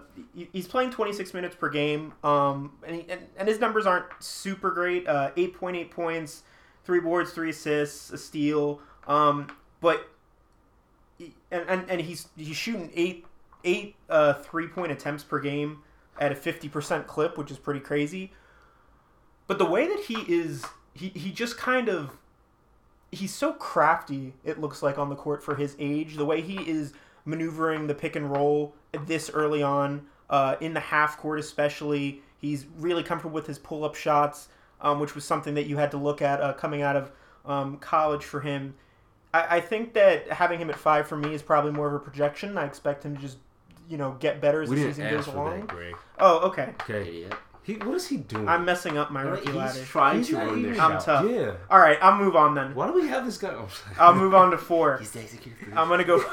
he's 0.52 0.66
playing 0.66 0.90
26 0.90 1.34
minutes 1.34 1.54
per 1.54 1.68
game, 1.68 2.14
um, 2.24 2.72
and, 2.86 2.96
he, 2.96 3.06
and 3.08 3.20
and 3.36 3.48
his 3.48 3.60
numbers 3.60 3.86
aren't 3.86 4.06
super 4.20 4.70
great. 4.70 5.06
Uh, 5.06 5.30
8.8 5.36 5.90
points, 5.90 6.42
three 6.84 7.00
boards, 7.00 7.32
three 7.32 7.50
assists, 7.50 8.10
a 8.10 8.18
steal. 8.18 8.80
Um, 9.06 9.48
but 9.80 10.08
and, 11.50 11.64
and 11.68 11.90
and 11.90 12.00
he's 12.00 12.28
he's 12.36 12.56
shooting 12.56 12.90
eight 12.94 13.26
eight 13.64 13.96
uh 14.08 14.34
three 14.34 14.68
point 14.68 14.92
attempts 14.92 15.22
per 15.22 15.38
game 15.38 15.82
at 16.18 16.32
a 16.32 16.34
50% 16.34 17.06
clip, 17.06 17.38
which 17.38 17.50
is 17.50 17.58
pretty 17.58 17.80
crazy. 17.80 18.32
But 19.46 19.58
the 19.58 19.64
way 19.64 19.86
that 19.86 20.00
he 20.00 20.16
is, 20.26 20.64
he, 20.92 21.10
he 21.10 21.30
just 21.30 21.56
kind 21.56 21.88
of 21.88 22.18
he's 23.10 23.34
so 23.34 23.52
crafty 23.52 24.34
it 24.44 24.60
looks 24.60 24.82
like 24.82 24.98
on 24.98 25.08
the 25.08 25.16
court 25.16 25.42
for 25.42 25.54
his 25.54 25.74
age 25.78 26.16
the 26.16 26.24
way 26.24 26.40
he 26.42 26.56
is 26.68 26.92
maneuvering 27.24 27.86
the 27.86 27.94
pick 27.94 28.16
and 28.16 28.30
roll 28.30 28.74
this 29.06 29.30
early 29.30 29.62
on 29.62 30.06
uh, 30.30 30.56
in 30.60 30.74
the 30.74 30.80
half 30.80 31.16
court 31.18 31.38
especially 31.38 32.20
he's 32.38 32.66
really 32.78 33.02
comfortable 33.02 33.34
with 33.34 33.46
his 33.46 33.58
pull-up 33.58 33.94
shots 33.94 34.48
um, 34.80 35.00
which 35.00 35.14
was 35.14 35.24
something 35.24 35.54
that 35.54 35.66
you 35.66 35.76
had 35.76 35.90
to 35.90 35.96
look 35.96 36.20
at 36.22 36.40
uh, 36.40 36.52
coming 36.52 36.82
out 36.82 36.96
of 36.96 37.10
um, 37.46 37.76
college 37.78 38.24
for 38.24 38.40
him 38.40 38.74
I, 39.32 39.56
I 39.56 39.60
think 39.60 39.94
that 39.94 40.30
having 40.30 40.58
him 40.60 40.70
at 40.70 40.76
five 40.76 41.06
for 41.08 41.16
me 41.16 41.34
is 41.34 41.42
probably 41.42 41.72
more 41.72 41.86
of 41.88 41.94
a 41.94 41.98
projection 41.98 42.58
i 42.58 42.64
expect 42.64 43.04
him 43.04 43.16
to 43.16 43.22
just 43.22 43.38
you 43.88 43.96
know 43.96 44.16
get 44.20 44.40
better 44.40 44.60
as 44.62 44.68
We 44.68 44.76
the 44.76 44.82
didn't 44.82 44.94
season 44.96 45.10
goes 45.10 45.24
for 45.26 45.30
along 45.32 45.60
that, 45.60 45.68
Greg. 45.68 45.94
oh 46.18 46.38
okay 46.48 46.74
Okay. 46.82 47.00
Idiot. 47.08 47.34
He 47.68 47.74
what 47.74 47.94
is 47.96 48.06
he 48.08 48.16
doing? 48.16 48.48
i'm 48.48 48.64
messing 48.64 48.96
up 48.98 49.10
my 49.12 49.20
You 49.20 49.26
know, 49.26 49.32
rookie 49.32 49.46
He's 49.46 49.54
ladder 49.54 49.84
trying 49.84 50.16
He's 50.18 50.28
to 50.28 50.36
ruin 50.38 50.58
even- 50.60 50.70
this 50.72 50.80
I'm 50.80 50.98
tough. 51.00 51.30
yeah. 51.30 51.52
all 51.70 51.78
right 51.78 51.98
i'll 52.02 52.16
move 52.18 52.34
on 52.34 52.54
then 52.54 52.74
Why 52.74 52.86
do 52.88 52.94
we 52.94 53.06
have 53.08 53.24
this 53.26 53.36
guy? 53.38 53.50
Oh, 53.50 53.68
i'll 54.00 54.14
move 54.14 54.34
on 54.34 54.50
to 54.52 54.58
four 54.58 54.96
He's 54.98 55.10
the 55.12 55.20
executive 55.20 55.58
producer. 55.58 55.78
I'm 55.78 55.88
gonna 55.88 56.04
go. 56.04 56.24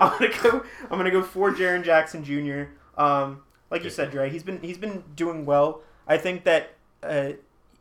I'm 0.00 0.18
gonna 0.18 0.32
go. 0.42 0.64
I'm 0.90 0.98
gonna 0.98 1.10
go 1.10 1.22
for 1.22 1.52
Jaren 1.52 1.84
Jackson 1.84 2.24
Jr. 2.24 2.72
Um, 3.00 3.42
like 3.70 3.84
you 3.84 3.90
said, 3.90 4.10
Dre, 4.10 4.28
he's 4.30 4.42
been 4.42 4.60
he's 4.60 4.78
been 4.78 5.04
doing 5.14 5.44
well. 5.46 5.82
I 6.08 6.16
think 6.18 6.44
that 6.44 6.70
uh, 7.02 7.32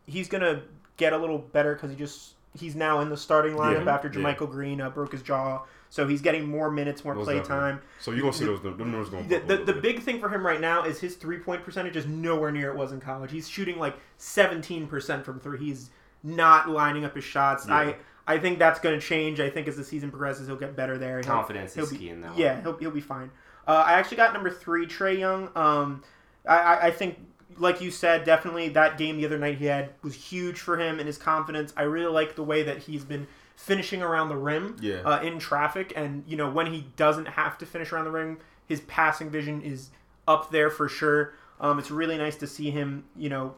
he's 0.05 0.27
gonna 0.27 0.61
get 0.97 1.13
a 1.13 1.17
little 1.17 1.37
better 1.39 1.73
because 1.75 1.89
he 1.91 1.95
just 1.95 2.33
he's 2.57 2.75
now 2.75 2.99
in 2.99 3.09
the 3.09 3.17
starting 3.17 3.53
lineup 3.55 3.85
Yeah, 3.85 3.93
after 3.93 4.07
yeah. 4.09 4.15
JaMychal 4.35 4.51
Green 4.51 4.81
uh, 4.81 4.89
broke 4.89 5.13
his 5.13 5.21
jaw, 5.21 5.63
so 5.89 6.07
he's 6.07 6.21
getting 6.21 6.47
more 6.47 6.69
minutes, 6.71 7.03
more 7.03 7.15
Most 7.15 7.25
play 7.25 7.39
time. 7.41 7.81
So 7.99 8.11
you're 8.11 8.21
gonna 8.21 8.33
see 8.33 8.45
those 8.45 8.61
them 8.61 8.77
numbers 8.77 9.09
going. 9.09 9.27
The, 9.27 9.37
up 9.37 9.47
the, 9.47 9.57
the 9.57 9.73
big 9.73 10.01
thing 10.01 10.19
for 10.19 10.29
him 10.29 10.45
right 10.45 10.61
now 10.61 10.83
is 10.83 10.99
his 10.99 11.15
three 11.15 11.39
point 11.39 11.63
percentage 11.63 11.95
is 11.95 12.05
nowhere 12.05 12.51
near 12.51 12.69
it 12.71 12.77
was 12.77 12.91
in 12.91 12.99
college. 12.99 13.31
He's 13.31 13.49
shooting 13.49 13.77
like 13.79 13.95
17% 14.19 15.23
from 15.25 15.39
three. 15.39 15.57
He's 15.59 15.89
not 16.23 16.69
lining 16.69 17.05
up 17.05 17.15
his 17.15 17.23
shots. 17.23 17.65
Yeah. 17.67 17.75
I 17.75 17.95
I 18.27 18.37
think 18.37 18.59
that's 18.59 18.79
going 18.79 18.99
to 18.99 19.03
change. 19.03 19.39
I 19.39 19.49
think 19.49 19.67
as 19.67 19.75
the 19.75 19.83
season 19.83 20.11
progresses, 20.11 20.45
he'll 20.45 20.55
get 20.55 20.75
better 20.75 20.99
there. 20.99 21.17
He'll- 21.17 21.25
Confidence 21.33 21.73
he'll 21.73 21.85
is 21.85 21.91
be- 21.91 21.97
key 21.97 22.09
in 22.09 22.21
that 22.21 22.37
Yeah, 22.37 22.53
one. 22.55 22.61
he'll, 22.63 22.77
he'll 22.77 22.91
be 22.91 23.01
fine. 23.01 23.31
Uh, 23.67 23.83
I 23.87 23.93
actually 23.93 24.17
got 24.17 24.33
number 24.33 24.51
three, 24.51 24.85
Trae 24.85 25.17
Young. 25.17 25.49
Um, 25.55 26.03
I, 26.47 26.57
I, 26.59 26.85
I 26.87 26.91
think, 26.91 27.17
like 27.57 27.81
you 27.81 27.89
said, 27.89 28.25
definitely 28.25 28.69
that 28.69 28.99
game 28.99 29.17
the 29.17 29.25
other 29.25 29.39
night 29.39 29.57
he 29.57 29.65
had 29.65 29.89
was 30.03 30.13
huge 30.13 30.59
for 30.59 30.77
him 30.79 30.99
and 30.99 31.07
his 31.07 31.17
confidence. 31.17 31.73
I 31.75 31.83
really 31.83 32.11
like 32.11 32.35
the 32.35 32.43
way 32.43 32.61
that 32.63 32.77
he's 32.77 33.03
been 33.03 33.25
finishing 33.59 34.01
around 34.01 34.29
the 34.29 34.37
rim 34.37 34.77
Yeah. 34.79 35.01
uh, 35.05 35.21
in 35.21 35.37
traffic, 35.37 35.91
and 35.95 36.23
you 36.25 36.37
know 36.37 36.49
when 36.49 36.67
he 36.67 36.87
doesn't 36.95 37.27
have 37.27 37.57
to 37.59 37.65
finish 37.65 37.91
around 37.91 38.05
the 38.05 38.11
rim, 38.11 38.39
his 38.65 38.79
passing 38.81 39.29
vision 39.29 39.61
is 39.61 39.89
up 40.27 40.49
there 40.49 40.69
for 40.69 40.87
sure. 40.87 41.33
Um, 41.59 41.77
it's 41.77 41.91
really 41.91 42.17
nice 42.17 42.37
to 42.37 42.47
see 42.47 42.71
him, 42.71 43.03
you 43.17 43.27
know, 43.27 43.55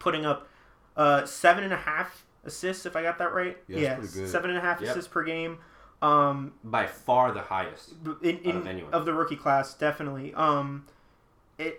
putting 0.00 0.26
up 0.26 0.48
uh, 0.96 1.24
seven 1.26 1.62
and 1.62 1.72
a 1.72 1.76
half 1.76 2.24
assists, 2.44 2.86
if 2.86 2.96
I 2.96 3.02
got 3.02 3.18
that 3.18 3.32
right. 3.32 3.56
Yeah, 3.68 4.00
that's 4.00 4.30
seven 4.30 4.50
and 4.50 4.58
a 4.58 4.62
half 4.62 4.80
Yep. 4.80 4.90
assists 4.90 5.12
per 5.12 5.22
game. 5.22 5.58
Um, 6.02 6.52
By 6.64 6.86
far 6.86 7.30
the 7.32 7.40
highest. 7.42 7.94
in, 8.20 8.38
in 8.38 8.56
of 8.56 8.94
of 8.94 9.04
the 9.06 9.14
rookie 9.14 9.36
class, 9.36 9.74
definitely. 9.74 10.34
Um, 10.34 10.86
it, 10.88 10.93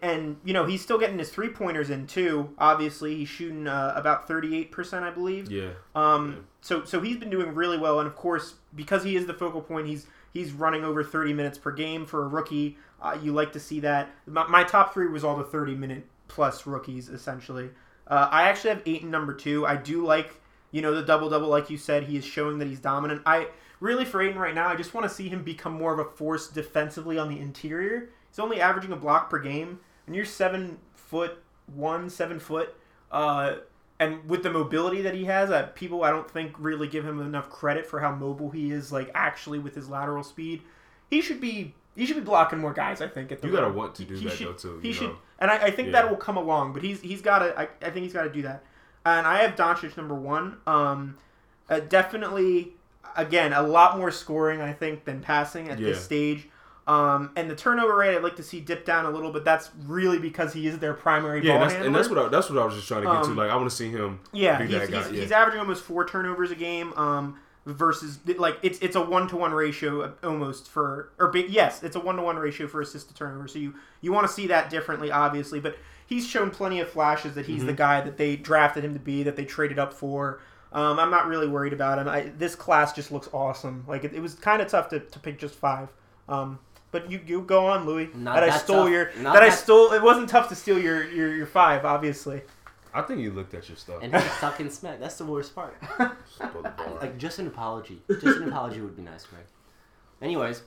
and 0.02 0.38
you 0.44 0.54
know 0.54 0.66
he's 0.66 0.82
still 0.82 0.98
getting 0.98 1.20
his 1.20 1.30
three 1.30 1.50
pointers 1.50 1.90
in 1.90 2.08
too. 2.08 2.50
Obviously, 2.58 3.16
he's 3.16 3.30
shooting 3.30 3.68
uh, 3.68 3.94
about 3.96 4.28
thirty 4.28 4.56
eight 4.58 4.72
percent, 4.72 5.04
I 5.04 5.12
believe. 5.12 5.52
Yeah. 5.52 5.72
Um, 5.94 6.30
Yeah. 6.32 6.36
so 6.62 6.86
so 6.86 7.02
he's 7.02 7.18
been 7.18 7.30
doing 7.30 7.54
really 7.54 7.78
well, 7.78 8.00
and 8.00 8.08
of 8.08 8.16
course 8.16 8.56
because 8.76 9.04
he 9.04 9.16
is 9.16 9.26
the 9.26 9.34
focal 9.34 9.62
point, 9.62 9.88
he's 9.88 10.08
he's 10.34 10.52
running 10.52 10.84
over 10.84 11.04
thirty 11.04 11.34
minutes 11.34 11.58
per 11.58 11.72
game 11.72 12.06
for 12.06 12.24
a 12.24 12.28
rookie. 12.28 12.78
Uh, 13.02 13.18
you 13.22 13.34
like 13.34 13.52
to 13.54 13.60
see 13.60 13.80
that. 13.82 14.10
My, 14.26 14.48
my 14.48 14.64
top 14.64 14.94
three 14.94 15.08
was 15.08 15.24
all 15.24 15.36
the 15.36 15.44
thirty 15.44 15.76
minute 15.76 16.06
plus 16.28 16.66
rookies 16.66 17.10
essentially. 17.10 17.70
Uh, 18.08 18.30
I 18.32 18.44
actually 18.44 18.70
have 18.72 18.82
Ayton 18.86 19.12
number 19.12 19.34
two. 19.34 19.66
I 19.66 19.76
do 19.76 20.06
like 20.06 20.40
you 20.72 20.82
know 20.82 20.94
the 20.94 21.04
double 21.04 21.30
double, 21.30 21.50
like 21.50 21.70
you 21.70 21.78
said. 21.78 22.04
He 22.04 22.16
is 22.18 22.24
showing 22.26 22.60
that 22.60 22.68
he's 22.68 22.80
dominant. 22.80 23.24
I 23.26 23.48
really 23.82 24.06
for 24.06 24.22
Ayton 24.22 24.40
right 24.40 24.56
now, 24.56 24.70
I 24.70 24.76
just 24.76 24.94
want 24.94 25.08
to 25.08 25.14
see 25.14 25.28
him 25.28 25.44
become 25.44 25.74
more 25.74 25.92
of 25.92 26.00
a 26.00 26.06
force 26.10 26.48
defensively 26.48 27.18
on 27.18 27.28
the 27.30 27.40
interior. 27.40 28.10
He's 28.36 28.40
only 28.44 28.60
averaging 28.60 28.92
a 28.92 28.98
block 28.98 29.30
per 29.30 29.40
game, 29.40 29.80
and 30.08 30.14
you're 30.16 30.26
seven 30.26 30.78
foot 30.94 31.38
one, 31.74 32.10
seven 32.10 32.38
foot. 32.38 32.76
Uh, 33.10 33.56
and 33.98 34.30
with 34.30 34.44
the 34.44 34.52
mobility 34.52 35.02
that 35.04 35.14
he 35.14 35.24
has, 35.24 35.50
uh, 35.52 35.68
people 35.74 36.04
I 36.04 36.10
don't 36.10 36.30
think 36.30 36.54
really 36.60 36.90
give 36.90 37.06
him 37.06 37.22
enough 37.22 37.50
credit 37.50 37.86
for 37.86 38.02
how 38.02 38.14
mobile 38.14 38.50
he 38.52 38.72
is. 38.72 38.92
Like 38.92 39.10
actually 39.16 39.60
with 39.60 39.74
his 39.74 39.88
lateral 39.88 40.22
speed, 40.22 40.64
he 41.10 41.22
should 41.22 41.40
be 41.40 41.74
he 41.96 42.06
should 42.06 42.18
be 42.18 42.22
blocking 42.24 42.60
more 42.60 42.74
guys. 42.74 43.00
I 43.02 43.08
think 43.08 43.32
at 43.32 43.40
the 43.42 43.48
You 43.48 43.54
gotta 43.54 43.68
rim. 43.68 43.76
want 43.78 43.96
to 43.96 44.04
do 44.04 44.16
He 44.16 44.26
that 44.26 44.34
should- 44.36 44.48
though 44.48 44.54
too. 44.54 44.80
He 44.82 44.92
should, 44.92 45.16
and 45.40 45.50
I, 45.50 45.56
I 45.68 45.72
think 45.72 45.88
Yeah. 45.88 46.02
that 46.02 46.10
will 46.10 46.18
come 46.18 46.36
along. 46.36 46.74
But 46.74 46.84
he's 46.84 47.00
he's 47.00 47.22
got 47.22 47.40
to. 47.40 47.58
I, 47.58 47.70
I 47.82 47.90
think 47.90 48.04
he's 48.04 48.12
got 48.14 48.24
to 48.24 48.30
do 48.30 48.42
that. 48.42 48.66
And 49.06 49.26
I 49.26 49.44
have 49.44 49.56
Doncic 49.56 49.96
number 49.96 50.16
one. 50.16 50.58
Um, 50.68 51.18
uh, 51.70 51.80
definitely, 51.80 52.74
again, 53.16 53.54
a 53.54 53.62
lot 53.62 53.98
more 53.98 54.12
scoring 54.12 54.62
I 54.62 54.74
think 54.74 55.06
than 55.06 55.22
passing 55.22 55.70
at 55.70 55.78
this 55.78 56.04
stage. 56.04 56.50
Um, 56.88 57.32
and 57.36 57.50
the 57.50 57.56
turnover 57.56 57.96
rate 57.96 58.16
I'd 58.16 58.22
like 58.22 58.36
to 58.36 58.44
see 58.44 58.60
dip 58.62 58.86
down 58.86 59.06
a 59.06 59.10
little, 59.10 59.32
but 59.32 59.44
that's 59.44 59.72
really 59.86 60.20
because 60.20 60.54
he 60.54 60.68
is 60.68 60.78
their 60.78 60.94
primary 60.94 61.44
Yeah, 61.44 61.54
ball 61.54 61.62
that's, 61.62 61.74
handler. 61.74 61.88
and 61.88 61.96
that's 61.96 62.10
what 62.10 62.20
I, 62.20 62.28
that's 62.30 62.50
what 62.50 62.60
I 62.60 62.66
was 62.66 62.76
just 62.76 62.88
trying 62.88 63.02
to 63.02 63.08
get 63.08 63.24
to. 63.24 63.30
Um, 63.32 63.36
Like 63.36 63.50
I 63.50 63.56
want 63.56 63.70
to 63.70 63.76
see 63.76 63.90
him. 63.90 64.20
Yeah, 64.34 64.60
be 64.60 64.66
he's, 64.68 64.74
that 64.74 64.92
guy, 64.92 65.02
he's, 65.04 65.12
yeah. 65.12 65.22
he's 65.22 65.32
averaging 65.32 65.60
almost 65.62 65.84
four 65.84 66.06
turnovers 66.06 66.52
a 66.52 66.56
game. 66.56 66.94
Um, 66.94 67.40
versus 67.66 68.20
like 68.38 68.60
it's 68.62 68.78
it's 68.80 68.96
a 68.96 69.02
one 69.02 69.28
to 69.28 69.36
one 69.36 69.52
ratio 69.52 70.14
almost 70.24 70.70
for 70.70 71.10
or 71.18 71.36
yes, 71.36 71.82
it's 71.82 71.96
a 71.96 72.00
one 72.00 72.16
to 72.18 72.22
one 72.22 72.36
ratio 72.38 72.68
for 72.68 72.80
assist 72.82 73.08
to 73.08 73.16
turnover. 73.16 73.48
So 73.48 73.58
you 73.58 73.74
you 74.02 74.12
want 74.14 74.28
to 74.28 74.32
see 74.34 74.46
that 74.48 74.70
differently, 74.70 75.10
obviously. 75.12 75.60
But 75.60 75.76
he's 76.06 76.28
shown 76.28 76.52
plenty 76.52 76.80
of 76.80 76.88
flashes 76.90 77.34
that 77.34 77.48
he's 77.48 77.62
the 77.66 77.70
Mm-hmm. 77.72 77.78
guy 77.78 78.02
that 78.02 78.18
they 78.18 78.36
drafted 78.36 78.86
him 78.86 78.94
to 78.94 79.00
be, 79.00 79.24
that 79.24 79.36
they 79.36 79.46
traded 79.46 79.80
up 79.80 79.92
for. 79.92 80.40
Um, 80.72 81.00
I'm 81.00 81.10
not 81.10 81.26
really 81.26 81.48
worried 81.48 81.74
about 81.74 81.98
him. 81.98 82.08
I, 82.08 82.32
this 82.38 82.54
class 82.54 82.94
just 82.94 83.12
looks 83.12 83.30
awesome. 83.34 83.86
Like 83.88 84.04
it, 84.04 84.14
it 84.14 84.20
was 84.20 84.36
kind 84.36 84.62
of 84.62 84.68
tough 84.68 84.90
to, 84.90 85.00
to 85.00 85.20
pick 85.20 85.40
just 85.40 85.56
five. 85.56 85.90
Um, 86.30 86.60
but 86.92 87.12
you 87.12 87.20
you 87.26 87.42
go 87.42 87.68
on, 87.68 87.86
Louis. 87.86 88.10
Not 88.14 88.36
that 88.36 88.44
I 88.44 88.58
stole 88.58 88.84
tough. 88.84 88.90
your 88.92 89.12
Not 89.20 89.34
that 89.34 89.44
I 89.44 89.50
stole. 89.50 89.92
It 89.92 90.02
wasn't 90.02 90.30
tough 90.30 90.50
to 90.50 90.56
steal 90.56 90.80
your 90.80 91.04
your, 91.10 91.36
your 91.36 91.46
five, 91.46 91.86
obviously. 91.86 92.42
I 92.94 93.02
think 93.02 93.20
you 93.20 93.32
looked 93.32 93.54
at 93.54 93.68
your 93.68 93.76
stuff. 93.76 94.00
And 94.02 94.16
he's 94.16 94.24
talking 94.38 94.70
smack. 94.70 95.02
That's 95.02 95.18
the 95.18 95.26
worst 95.26 95.54
part. 95.54 95.76
Stole 96.34 96.62
the 96.64 96.70
bar. 96.70 96.98
Like 97.02 97.18
just 97.18 97.40
an 97.40 97.48
apology. 97.48 98.02
Just 98.10 98.40
an 98.40 98.48
apology 98.48 98.80
would 98.80 98.96
be 98.96 99.02
nice, 99.02 99.26
Greg. 99.26 99.44
Anyways, 100.22 100.64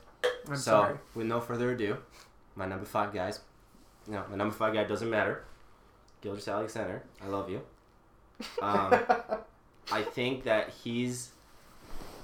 I'm 0.47 0.57
so 0.57 0.63
sorry. 0.63 0.99
with 1.15 1.27
no 1.27 1.41
further 1.41 1.71
ado, 1.73 1.97
my 2.55 2.67
number 2.67 2.85
five 2.85 3.15
guys. 3.15 3.41
No, 4.07 4.25
my 4.29 4.37
number 4.37 4.55
five 4.55 4.75
guy 4.75 4.85
doesn't 4.85 5.09
matter. 5.09 5.45
Gilgeous-Alexander, 6.21 7.03
I 7.23 7.29
love 7.29 7.49
you. 7.49 7.63
Um, 8.61 9.01
I 9.93 10.03
think 10.03 10.45
that 10.45 10.69
he's. 10.69 11.31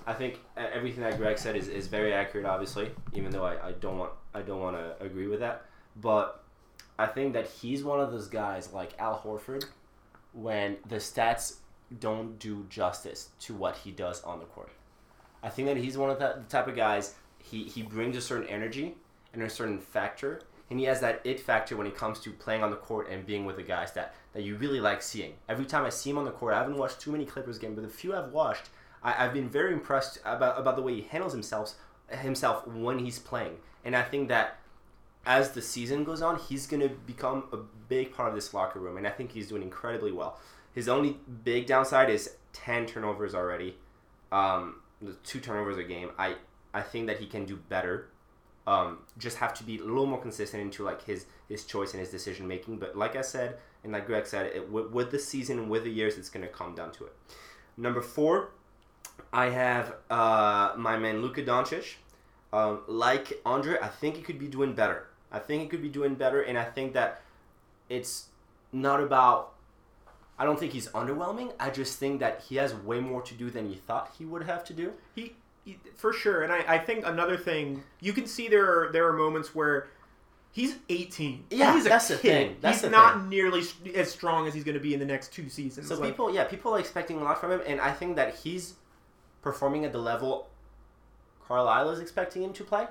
I 0.07 0.13
think 0.13 0.41
everything 0.57 1.03
that 1.03 1.17
Greg 1.17 1.39
said 1.39 1.57
is, 1.57 1.69
is 1.69 1.87
very 1.87 2.13
accurate. 2.13 2.47
Obviously, 2.47 2.91
even 3.15 3.31
though 3.31 3.45
I, 3.45 3.69
I 3.69 3.73
don't 3.73 3.99
want 3.99 4.13
I 4.35 4.43
don't 4.43 4.61
want 4.61 4.77
to 4.77 5.03
agree 5.05 5.27
with 5.27 5.41
that, 5.41 5.65
but 5.97 6.45
I 6.99 7.07
think 7.07 7.33
that 7.33 7.47
he's 7.47 7.83
one 7.83 8.01
of 8.01 8.13
those 8.13 8.29
guys 8.29 8.73
like 8.73 8.93
Al 8.99 9.19
Horford, 9.19 9.65
when 10.33 10.77
the 10.89 10.97
stats 10.97 11.57
don't 12.01 12.39
do 12.39 12.67
justice 12.69 13.31
to 13.41 13.55
what 13.55 13.77
he 13.77 13.91
does 13.91 14.23
on 14.25 14.39
the 14.39 14.45
court. 14.47 14.71
I 15.43 15.49
think 15.49 15.69
that 15.69 15.77
he's 15.77 15.99
one 15.99 16.11
of 16.11 16.19
the, 16.19 16.37
the 16.39 16.49
type 16.49 16.67
of 16.69 16.77
guys. 16.77 17.15
He 17.39 17.65
he 17.65 17.83
brings 17.83 18.17
a 18.17 18.21
certain 18.21 18.49
energy 18.49 18.95
and 19.33 19.43
a 19.43 19.51
certain 19.51 19.79
factor, 19.79 20.41
and 20.71 20.79
he 20.79 20.87
has 20.87 21.01
that 21.01 21.21
it 21.25 21.41
factor 21.41 21.77
when 21.77 21.87
it 21.87 21.97
comes 21.97 22.21
to 22.21 22.31
playing 22.31 22.63
on 22.63 22.71
the 22.71 22.77
court 22.77 23.09
and 23.11 23.27
being 23.27 23.45
with 23.45 23.57
the 23.57 23.63
guys 23.63 23.93
that 23.93 24.15
that 24.33 24.43
you 24.43 24.57
really 24.57 24.81
like 24.81 25.03
seeing. 25.03 25.35
Every 25.49 25.65
time 25.65 25.85
I 25.85 25.91
see 25.91 26.11
him 26.11 26.19
on 26.19 26.25
the 26.25 26.31
court, 26.31 26.55
I 26.55 26.59
haven't 26.59 26.77
watched 26.77 27.01
too 27.01 27.13
many 27.13 27.25
Clippers 27.25 27.59
games, 27.59 27.75
but 27.75 27.83
the 27.83 27.91
few 27.91 28.15
I've 28.15 28.33
watched, 28.33 28.71
I, 29.05 29.25
I've 29.25 29.33
been 29.33 29.49
very 29.49 29.73
impressed 29.73 30.19
about 30.25 30.59
about 30.59 30.77
the 30.77 30.83
way 30.83 30.95
he 30.95 31.03
handles 31.03 31.33
himself 31.33 31.75
himself 32.09 32.67
when 32.67 32.99
he's 32.99 33.19
playing, 33.19 33.59
and 33.85 33.95
I 33.95 34.03
think 34.03 34.29
that 34.29 34.59
as 35.27 35.53
the 35.53 35.63
season 35.63 36.05
goes 36.05 36.23
on, 36.23 36.39
he's 36.39 36.67
going 36.67 36.83
to 36.83 36.89
become 36.89 37.45
a 37.53 37.57
big 37.89 38.13
part 38.13 38.29
of 38.29 38.35
this 38.35 38.53
locker 38.53 38.79
room, 38.79 38.97
and 38.97 39.07
I 39.07 39.11
think 39.11 39.33
he's 39.33 39.49
doing 39.49 39.63
incredibly 39.63 40.13
well. 40.13 40.39
His 40.75 40.89
only 40.89 41.19
big 41.45 41.67
downside 41.67 42.11
is 42.11 42.37
10 42.53 42.87
turnovers 42.87 43.35
already, 43.35 43.77
um, 44.33 44.81
two 45.25 45.41
turnovers 45.41 45.79
a 45.79 45.85
game. 45.85 46.11
I, 46.19 46.37
I 46.73 46.83
think 46.83 47.07
that 47.07 47.21
he 47.21 47.27
can 47.27 47.45
do 47.45 47.57
better. 47.57 48.09
Um, 48.67 48.99
just 49.19 49.39
have 49.39 49.55
to 49.55 49.65
be 49.65 49.79
a 49.79 49.85
little 49.85 50.07
more 50.07 50.21
consistent 50.21 50.63
into 50.63 50.85
like 50.85 51.05
his 51.05 51.27
his 51.49 51.65
choice 51.65 51.93
and 51.93 52.01
his 52.01 52.11
decision 52.11 52.49
making. 52.49 52.79
But 52.79 52.97
like 52.97 53.15
I 53.15 53.21
said, 53.21 53.59
and 53.83 53.93
like 53.93 54.07
Greg 54.07 54.27
said, 54.27 54.47
it, 54.47 54.71
with, 54.71 54.91
with 54.91 55.11
the 55.11 55.19
season 55.19 55.69
with 55.69 55.85
the 55.85 55.91
years, 55.91 56.17
it's 56.17 56.31
going 56.31 56.47
to 56.47 56.53
come 56.53 56.75
down 56.75 56.91
to 56.93 57.05
it. 57.05 57.13
Number 57.77 58.01
four, 58.01 58.53
I 59.33 59.51
have 59.51 59.95
uh, 60.11 60.73
my 60.77 60.97
man 60.97 61.21
Luka 61.23 61.43
Doncic. 61.43 61.95
Um, 62.53 62.83
like 62.87 63.41
Andre, 63.45 63.77
I 63.83 63.89
think 63.89 64.15
he 64.17 64.23
could 64.23 64.39
be 64.39 64.47
doing 64.47 64.75
better. 64.75 65.09
I 65.33 65.41
think 65.41 65.63
he 65.63 65.69
could 65.69 65.83
be 65.83 65.89
doing 65.89 66.15
better, 66.15 66.41
and 66.43 66.57
I 66.57 66.65
think 66.65 66.93
that 66.95 67.21
it's 67.89 68.27
not 68.73 69.01
about. 69.03 69.53
I 70.39 70.45
don't 70.45 70.59
think 70.59 70.73
he's 70.73 70.89
underwhelming. 70.89 71.53
I 71.59 71.71
just 71.71 71.99
think 71.99 72.21
that 72.21 72.43
he 72.49 72.57
has 72.57 72.75
way 72.75 73.01
more 73.01 73.23
to 73.23 73.35
do 73.35 73.51
than 73.51 73.69
he 73.69 73.75
thought 73.77 74.13
he 74.19 74.25
would 74.25 74.45
have 74.45 74.65
to 74.67 74.73
do. 74.73 74.93
He, 75.15 75.35
he 75.65 75.79
for 75.97 76.13
sure, 76.13 76.43
and 76.43 76.53
I, 76.53 76.65
I 76.69 76.79
think 76.79 77.05
another 77.07 77.37
thing 77.37 77.83
you 78.01 78.13
can 78.13 78.27
see 78.27 78.47
there 78.49 78.67
are 78.67 78.93
there 78.93 79.09
are 79.09 79.13
moments 79.13 79.55
where 79.55 79.89
he's 80.53 80.77
18. 80.89 81.47
Yeah, 81.51 81.75
he's 81.75 81.87
a 81.87 81.89
that's 81.89 82.09
the 82.09 82.15
kid. 82.17 82.21
thing. 82.49 82.57
That's 82.61 82.77
he's 82.77 82.83
the 82.83 82.91
not 82.91 83.15
thing. 83.15 83.29
nearly 83.31 83.63
as 83.97 84.11
strong 84.13 84.47
as 84.47 84.55
he's 84.55 84.63
going 84.65 84.77
to 84.77 84.81
be 84.81 84.95
in 84.95 85.01
the 85.01 85.07
next 85.07 85.33
two 85.33 85.49
seasons. 85.49 85.89
So 85.89 85.97
Like, 85.97 86.11
people, 86.11 86.33
yeah, 86.33 86.45
people 86.45 86.75
are 86.75 86.79
expecting 86.81 87.19
a 87.21 87.25
lot 87.25 87.41
from 87.41 87.51
him, 87.51 87.63
and 87.67 87.81
I 87.81 87.91
think 87.91 88.15
that 88.17 88.37
he's 88.37 88.75
performing 89.45 89.85
at 89.85 89.93
the 89.93 89.99
level 89.99 90.49
Carlisle 91.47 91.91
is 91.91 92.01
expecting 92.01 92.43
him 92.43 92.53
to 92.55 92.65
play. 92.65 92.87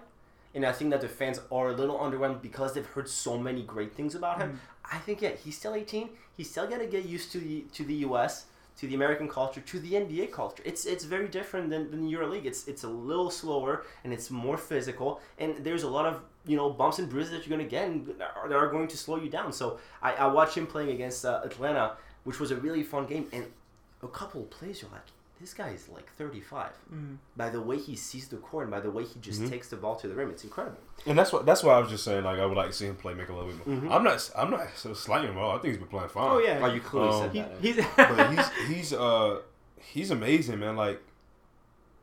And 0.55 0.63
I 0.65 0.71
think 0.71 0.91
that 0.91 1.01
the 1.01 1.09
fans 1.09 1.41
are 1.51 1.69
a 1.69 1.73
little 1.73 1.97
underwhelmed 1.97 2.41
because 2.41 2.73
they've 2.73 2.85
heard 2.85 3.09
so 3.09 3.37
many 3.37 3.63
great 3.63 3.93
things 3.95 4.13
about 4.13 4.37
him. 4.37 4.59
I 4.91 4.99
think 4.99 5.21
yeah, 5.23 5.31
he's 5.31 5.57
still 5.57 5.73
18. 5.73 6.09
He's 6.37 6.51
still 6.51 6.67
got 6.67 6.77
to 6.77 6.85
get 6.85 7.05
used 7.05 7.31
to 7.31 7.39
the 7.39 7.65
to 7.73 7.83
the 7.83 7.95
US, 8.07 8.45
to 8.79 8.87
the 8.87 8.93
American 8.93 9.27
culture, 9.27 9.61
to 9.61 9.79
the 9.79 9.93
NBA 9.93 10.31
culture. 10.31 10.61
It's 10.63 10.85
it's 10.85 11.05
very 11.05 11.27
different 11.27 11.71
than, 11.71 11.89
than 11.89 12.07
EuroLeague. 12.07 12.45
It's 12.45 12.67
it's 12.67 12.83
a 12.83 12.93
little 13.09 13.31
slower 13.31 13.85
and 14.03 14.13
it's 14.13 14.29
more 14.29 14.57
physical. 14.57 15.21
And 15.39 15.49
there's 15.65 15.83
a 15.83 15.89
lot 15.89 16.05
of 16.05 16.21
you 16.45 16.55
know 16.55 16.69
bumps 16.69 16.99
and 16.99 17.09
bruises 17.09 17.31
that 17.31 17.47
you're 17.47 17.57
gonna 17.57 17.69
get 17.77 17.87
and 17.89 18.05
that 18.19 18.33
are, 18.37 18.47
that 18.47 18.57
are 18.63 18.69
going 18.69 18.89
to 18.89 18.97
slow 18.97 19.17
you 19.17 19.29
down. 19.29 19.51
So 19.51 19.79
I, 20.03 20.13
I 20.13 20.27
watched 20.27 20.55
him 20.55 20.67
playing 20.67 20.91
against 20.91 21.25
uh, 21.25 21.41
Atlanta, 21.43 21.85
which 22.25 22.39
was 22.39 22.51
a 22.51 22.57
really 22.57 22.83
fun 22.83 23.07
game. 23.07 23.25
And 23.33 23.45
a 24.03 24.07
couple 24.07 24.41
of 24.41 24.49
plays, 24.51 24.81
you're 24.81 24.91
like, 24.91 25.09
this 25.43 25.53
guy 25.53 25.69
is 25.71 25.89
like 25.89 26.09
35. 26.13 26.69
Mm. 26.93 27.17
By 27.35 27.49
the 27.49 27.59
way 27.61 27.77
he 27.77 27.95
sees 27.95 28.27
the 28.29 28.37
court 28.37 28.63
and 28.65 28.71
by 28.71 28.79
the 28.79 28.89
way 28.89 29.03
he 29.03 29.19
just 29.19 29.45
takes 29.47 29.67
the 29.69 29.75
ball 29.75 29.95
to 29.97 30.07
the 30.07 30.15
rim, 30.15 30.29
it's 30.29 30.43
incredible. 30.45 30.77
And 31.05 31.17
that's 31.19 31.31
what 31.33 31.45
that's 31.45 31.63
why 31.63 31.73
I 31.73 31.79
was 31.79 31.89
just 31.89 32.03
saying 32.05 32.23
like 32.23 32.39
I 32.39 32.45
would 32.45 32.55
like 32.57 32.67
to 32.69 32.73
see 32.73 32.85
him 32.87 32.95
play 32.95 33.13
make 33.13 33.29
a 33.29 33.33
little 33.33 33.49
bit 33.51 33.67
more. 33.67 33.77
Mhm. 33.77 33.91
I'm 33.91 34.03
not 34.03 34.31
I'm 34.37 34.49
not 34.51 34.67
so 34.75 34.93
slighting 34.93 35.31
him 35.31 35.37
at 35.37 35.43
all. 35.43 35.51
I 35.57 35.59
think 35.59 35.73
he's 35.73 35.77
been 35.77 35.87
playing 35.95 36.09
fine. 36.09 36.29
oh 36.31 36.39
yeah, 36.39 36.59
Oh, 36.63 36.73
you 36.73 36.79
clearly 36.81 37.09
Um, 37.09 37.21
said 37.21 37.31
he, 37.33 37.41
that. 37.41 37.51
he's 37.61 37.77
but 37.97 38.31
he's 38.67 38.75
he's 38.77 38.93
uh 38.93 39.41
he's 39.93 40.11
amazing, 40.11 40.59
man. 40.59 40.75
Like 40.77 41.01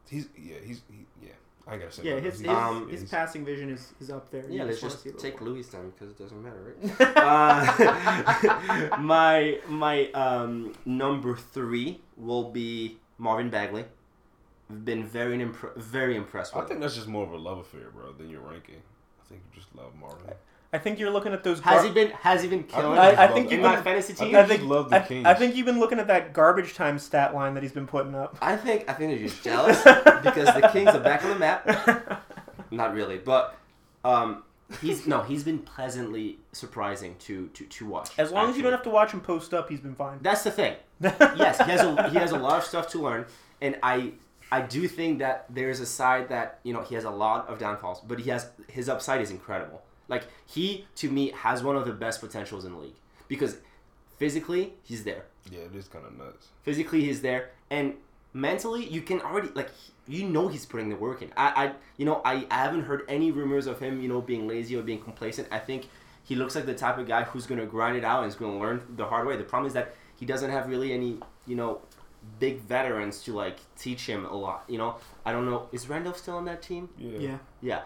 he's 0.08 0.28
yeah, 0.38 0.56
he's 0.64 0.82
he, 0.90 1.06
yeah. 1.22 1.32
I 1.68 1.76
gotta 1.78 1.92
say 1.92 2.02
Yeah, 2.02 2.18
his 2.20 2.40
his, 2.40 2.48
Um, 2.48 2.88
his 2.90 3.00
he's- 3.00 3.10
passing 3.10 3.44
vision 3.44 3.70
is, 3.70 3.92
is 4.00 4.10
up 4.10 4.28
there. 4.30 4.44
Yeah, 4.50 4.64
let's 4.64 4.82
wanna 4.82 4.92
just 4.92 5.02
see 5.04 5.10
a 5.10 5.12
little 5.12 5.30
take 5.30 5.40
more. 5.40 5.50
Louis 5.50 5.66
then 5.68 5.90
because 5.90 6.10
it 6.10 6.18
doesn't 6.18 6.42
matter, 6.42 6.74
right? 6.82 7.16
uh, 7.16 8.96
my 8.98 9.58
my 9.68 10.06
um, 10.12 10.72
number 10.84 11.36
three 11.36 12.00
will 12.16 12.50
be 12.50 12.98
Marvin 13.20 13.50
Bagley. 13.50 13.84
I've 14.70 14.84
been 14.84 15.04
very 15.04 15.38
impre- 15.38 15.76
very 15.76 16.16
impressed 16.16 16.54
I 16.56 16.60
think 16.60 16.72
him. 16.72 16.80
that's 16.80 16.94
just 16.94 17.08
more 17.08 17.24
of 17.24 17.32
a 17.32 17.36
love 17.36 17.58
affair, 17.58 17.90
bro, 17.94 18.12
than 18.12 18.30
your 18.30 18.40
ranking. 18.40 18.76
I 19.20 19.28
think 19.28 19.42
you 19.52 19.60
just 19.60 19.74
love 19.76 19.92
Marvin. 20.00 20.32
I 20.72 20.78
think 20.78 21.00
you're 21.00 21.10
looking 21.10 21.32
at 21.32 21.42
those. 21.42 21.58
Has 21.60 21.84
he 21.84 21.90
been 21.90 22.10
has 22.12 22.42
he 22.44 22.48
been 22.48 22.62
killing? 22.62 22.96
I- 22.98 23.10
it 23.10 23.18
I 23.18 23.26
think 23.26 23.50
you've 23.50 23.60
my 23.60 23.74
been- 23.74 23.84
fantasy 23.84 24.12
I 24.12 24.16
team. 24.16 24.26
think 24.32 24.36
I 24.36 24.46
think 24.46 24.62
love 24.70 24.88
the 24.90 24.96
I, 25.02 25.06
Kings. 25.06 25.26
I 25.26 25.34
think 25.34 25.56
you've 25.56 25.66
been 25.66 25.80
looking 25.80 25.98
at 25.98 26.06
that 26.06 26.32
garbage 26.32 26.74
time 26.74 26.98
stat 27.00 27.34
line 27.34 27.54
that 27.54 27.62
he's 27.64 27.72
been 27.72 27.88
putting 27.88 28.14
up. 28.14 28.38
I 28.40 28.56
think 28.56 28.88
I 28.88 28.92
think 28.94 29.10
they're 29.10 29.26
just 29.28 29.42
jealous 29.42 29.78
because 30.22 30.46
the 30.54 30.70
Kings 30.72 30.90
are 30.90 31.00
back 31.00 31.24
on 31.24 31.30
the 31.30 31.38
map. 31.38 32.22
Not 32.70 32.94
really, 32.94 33.18
but 33.18 33.56
um, 34.04 34.44
he's 34.80 35.06
no, 35.06 35.22
he's 35.22 35.44
been 35.44 35.58
pleasantly 35.58 36.38
surprising 36.52 37.16
to 37.20 37.48
to, 37.48 37.64
to 37.64 37.86
watch. 37.86 38.18
As 38.18 38.30
long 38.32 38.50
as 38.50 38.56
you 38.56 38.62
don't 38.62 38.72
have 38.72 38.82
to 38.84 38.90
watch 38.90 39.12
him 39.12 39.20
post 39.20 39.52
up, 39.54 39.68
he's 39.68 39.80
been 39.80 39.94
fine. 39.94 40.18
That's 40.22 40.42
the 40.44 40.50
thing. 40.50 40.74
yes, 41.00 41.58
he 41.64 41.70
has 41.70 41.80
a 41.80 42.08
he 42.10 42.18
has 42.18 42.32
a 42.32 42.38
lot 42.38 42.58
of 42.58 42.64
stuff 42.64 42.88
to 42.90 42.98
learn, 42.98 43.26
and 43.60 43.76
I 43.82 44.12
I 44.52 44.62
do 44.62 44.86
think 44.88 45.20
that 45.20 45.46
there's 45.50 45.80
a 45.80 45.86
side 45.86 46.28
that 46.28 46.58
you 46.62 46.72
know 46.72 46.82
he 46.82 46.94
has 46.94 47.04
a 47.04 47.10
lot 47.10 47.48
of 47.48 47.58
downfalls, 47.58 48.00
but 48.00 48.18
he 48.20 48.30
has 48.30 48.48
his 48.68 48.88
upside 48.88 49.20
is 49.20 49.30
incredible. 49.30 49.82
Like 50.08 50.24
he 50.46 50.86
to 50.96 51.10
me 51.10 51.30
has 51.36 51.62
one 51.62 51.76
of 51.76 51.84
the 51.86 51.92
best 51.92 52.20
potentials 52.20 52.64
in 52.64 52.72
the 52.72 52.78
league 52.78 52.96
because 53.28 53.58
physically 54.18 54.74
he's 54.82 55.04
there, 55.04 55.24
Yeah, 55.50 55.60
it 55.60 55.74
is 55.74 55.88
kind 55.88 56.04
of 56.04 56.16
nuts. 56.18 56.48
physically 56.62 57.02
he's 57.04 57.22
there, 57.22 57.50
and 57.70 57.94
mentally 58.32 58.86
you 58.86 59.02
can 59.02 59.20
already 59.20 59.48
like 59.54 59.70
you 60.06 60.24
know 60.24 60.48
he's 60.48 60.66
putting 60.66 60.88
the 60.88 60.96
work 60.96 61.22
in. 61.22 61.30
I 61.36 61.66
I 61.66 61.72
you 61.96 62.04
know 62.04 62.20
I, 62.24 62.46
I 62.50 62.56
haven't 62.56 62.82
heard 62.82 63.02
any 63.08 63.30
rumors 63.30 63.66
of 63.66 63.78
him 63.80 64.00
you 64.00 64.08
know 64.08 64.20
being 64.20 64.46
lazy 64.46 64.76
or 64.76 64.82
being 64.82 65.00
complacent. 65.00 65.48
I 65.50 65.58
think 65.58 65.88
he 66.24 66.34
looks 66.34 66.54
like 66.54 66.66
the 66.66 66.74
type 66.74 66.98
of 66.98 67.06
guy 67.06 67.24
who's 67.24 67.46
gonna 67.46 67.66
grind 67.66 67.96
it 67.96 68.04
out 68.04 68.22
and 68.22 68.28
is 68.28 68.36
gonna 68.36 68.58
learn 68.58 68.82
the 68.96 69.06
hard 69.06 69.26
way. 69.26 69.36
The 69.36 69.44
problem 69.44 69.66
is 69.66 69.74
that 69.74 69.94
he 70.16 70.26
doesn't 70.26 70.50
have 70.50 70.68
really 70.68 70.92
any 70.92 71.18
you 71.46 71.56
know 71.56 71.80
big 72.38 72.60
veterans 72.60 73.22
to 73.24 73.32
like 73.32 73.58
teach 73.76 74.06
him 74.06 74.24
a 74.26 74.36
lot. 74.36 74.64
You 74.68 74.78
know 74.78 74.96
I 75.24 75.32
don't 75.32 75.46
know 75.46 75.68
is 75.72 75.88
Randolph 75.88 76.18
still 76.18 76.36
on 76.36 76.44
that 76.44 76.62
team? 76.62 76.88
Yeah. 76.98 77.18
yeah. 77.18 77.38
Yeah, 77.62 77.82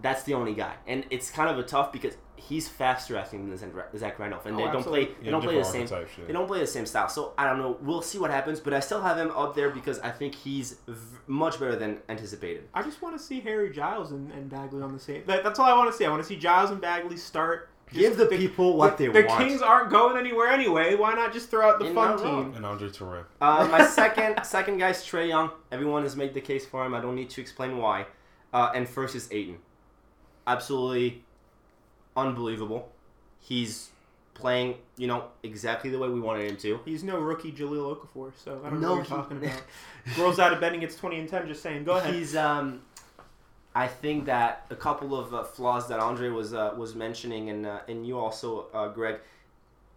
that's 0.00 0.22
the 0.24 0.34
only 0.34 0.54
guy, 0.54 0.74
and 0.86 1.04
it's 1.10 1.30
kind 1.30 1.50
of 1.50 1.58
a 1.58 1.62
tough 1.62 1.92
because 1.92 2.14
he's 2.36 2.68
faster 2.68 3.18
I 3.18 3.24
think 3.24 3.48
than 3.48 3.56
Zach- 3.58 3.96
Zach 3.96 4.18
Randolph, 4.18 4.46
and 4.46 4.54
Oh, 4.54 4.58
they 4.58 4.64
don't 4.66 4.76
absolutely. 4.76 5.06
play 5.06 5.14
they 5.20 5.24
Yeah, 5.26 5.30
don't 5.32 5.42
play 5.42 5.54
the 5.58 5.64
same 5.64 5.82
archetype 5.82 6.08
shit. 6.08 6.26
they 6.28 6.32
don't 6.32 6.46
play 6.46 6.60
the 6.60 6.66
same 6.68 6.86
style. 6.86 7.08
So 7.08 7.32
I 7.36 7.44
don't 7.44 7.58
know. 7.58 7.76
We'll 7.82 8.00
see 8.00 8.18
what 8.18 8.30
happens, 8.30 8.60
but 8.60 8.72
I 8.72 8.80
still 8.80 9.02
have 9.02 9.18
him 9.18 9.30
up 9.32 9.54
there 9.56 9.70
because 9.70 9.98
I 10.00 10.10
think 10.10 10.34
he's 10.36 10.76
v- 10.86 11.18
much 11.26 11.58
better 11.58 11.74
than 11.76 11.98
anticipated. 12.08 12.68
I 12.72 12.82
just 12.82 13.02
want 13.02 13.18
to 13.18 13.22
see 13.22 13.40
Harry 13.40 13.70
Giles 13.70 14.12
and, 14.12 14.30
and 14.32 14.48
Bagley 14.48 14.82
on 14.82 14.92
the 14.92 15.00
same. 15.00 15.24
That, 15.26 15.42
that's 15.44 15.58
all 15.58 15.66
I 15.66 15.74
want 15.76 15.90
to 15.90 15.96
see. 15.96 16.04
I 16.04 16.10
want 16.10 16.22
to 16.22 16.28
see 16.28 16.36
Giles 16.36 16.70
and 16.70 16.80
Bagley 16.80 17.16
start. 17.16 17.68
Just- 17.88 17.98
Give 18.00 18.16
the 18.18 18.26
people 18.26 18.76
what 18.76 18.98
the, 18.98 19.06
they 19.08 19.22
the 19.22 19.26
want. 19.28 19.40
The 19.40 19.46
Kings 19.46 19.62
aren't 19.62 19.90
going 19.90 20.16
anywhere 20.18 20.48
anyway. 20.48 20.94
Why 20.94 21.14
not 21.14 21.32
just 21.32 21.50
throw 21.50 21.68
out 21.68 21.78
the 21.80 21.86
You're 21.86 21.94
fun 21.94 22.16
not 22.16 22.24
wrong. 22.24 22.44
team? 22.46 22.54
And 22.56 22.64
Andre 22.66 22.88
Turin. 22.90 23.24
Uh, 23.40 23.66
my 23.70 23.84
second 24.00 24.44
second 24.44 24.78
guy 24.78 24.90
is 24.90 24.98
Trae 24.98 25.26
Young. 25.28 25.50
Everyone 25.72 26.02
has 26.04 26.14
made 26.14 26.34
the 26.34 26.40
case 26.42 26.64
for 26.66 26.84
him. 26.86 26.94
I 26.94 27.00
don't 27.00 27.14
need 27.16 27.30
to 27.30 27.40
explain 27.40 27.78
why. 27.78 28.06
Uh, 28.52 28.70
and 28.74 28.88
first 28.88 29.14
is 29.16 29.28
Ayton. 29.32 29.58
Absolutely 30.48 31.22
unbelievable. 32.16 32.90
He's 33.40 33.90
playing, 34.34 34.76
you 34.96 35.06
know, 35.06 35.24
exactly 35.42 35.90
the 35.90 35.98
way 35.98 36.08
we 36.08 36.20
wanted 36.20 36.48
him 36.48 36.56
to. 36.58 36.80
He's 36.84 37.04
no 37.04 37.18
rookie 37.18 37.52
Jahlil 37.52 37.96
Okafor, 37.96 38.32
so 38.36 38.60
I 38.64 38.70
don't 38.70 38.80
No, 38.80 38.88
know 38.88 38.96
what 39.00 39.08
you're 39.08 39.18
talking 39.18 39.36
about. 39.44 39.62
Rolls 40.18 40.38
out 40.38 40.52
of 40.52 40.60
bed 40.60 40.72
and 40.72 40.80
gets 40.80 40.96
20 40.96 41.20
and 41.20 41.28
10. 41.28 41.48
Just 41.48 41.62
saying. 41.62 41.84
Go 41.84 41.96
ahead. 41.98 42.14
He's 42.14 42.34
um, 42.34 42.80
I 43.74 43.86
think 43.86 44.24
that 44.24 44.64
a 44.70 44.76
couple 44.76 45.18
of 45.18 45.34
uh, 45.34 45.44
flaws 45.44 45.88
that 45.88 46.00
Andre 46.00 46.30
was 46.30 46.54
uh, 46.54 46.74
was 46.76 46.94
mentioning, 46.94 47.50
and 47.50 47.66
uh, 47.66 47.80
and 47.88 48.06
you 48.06 48.18
also, 48.18 48.66
uh, 48.72 48.88
Greg, 48.88 49.16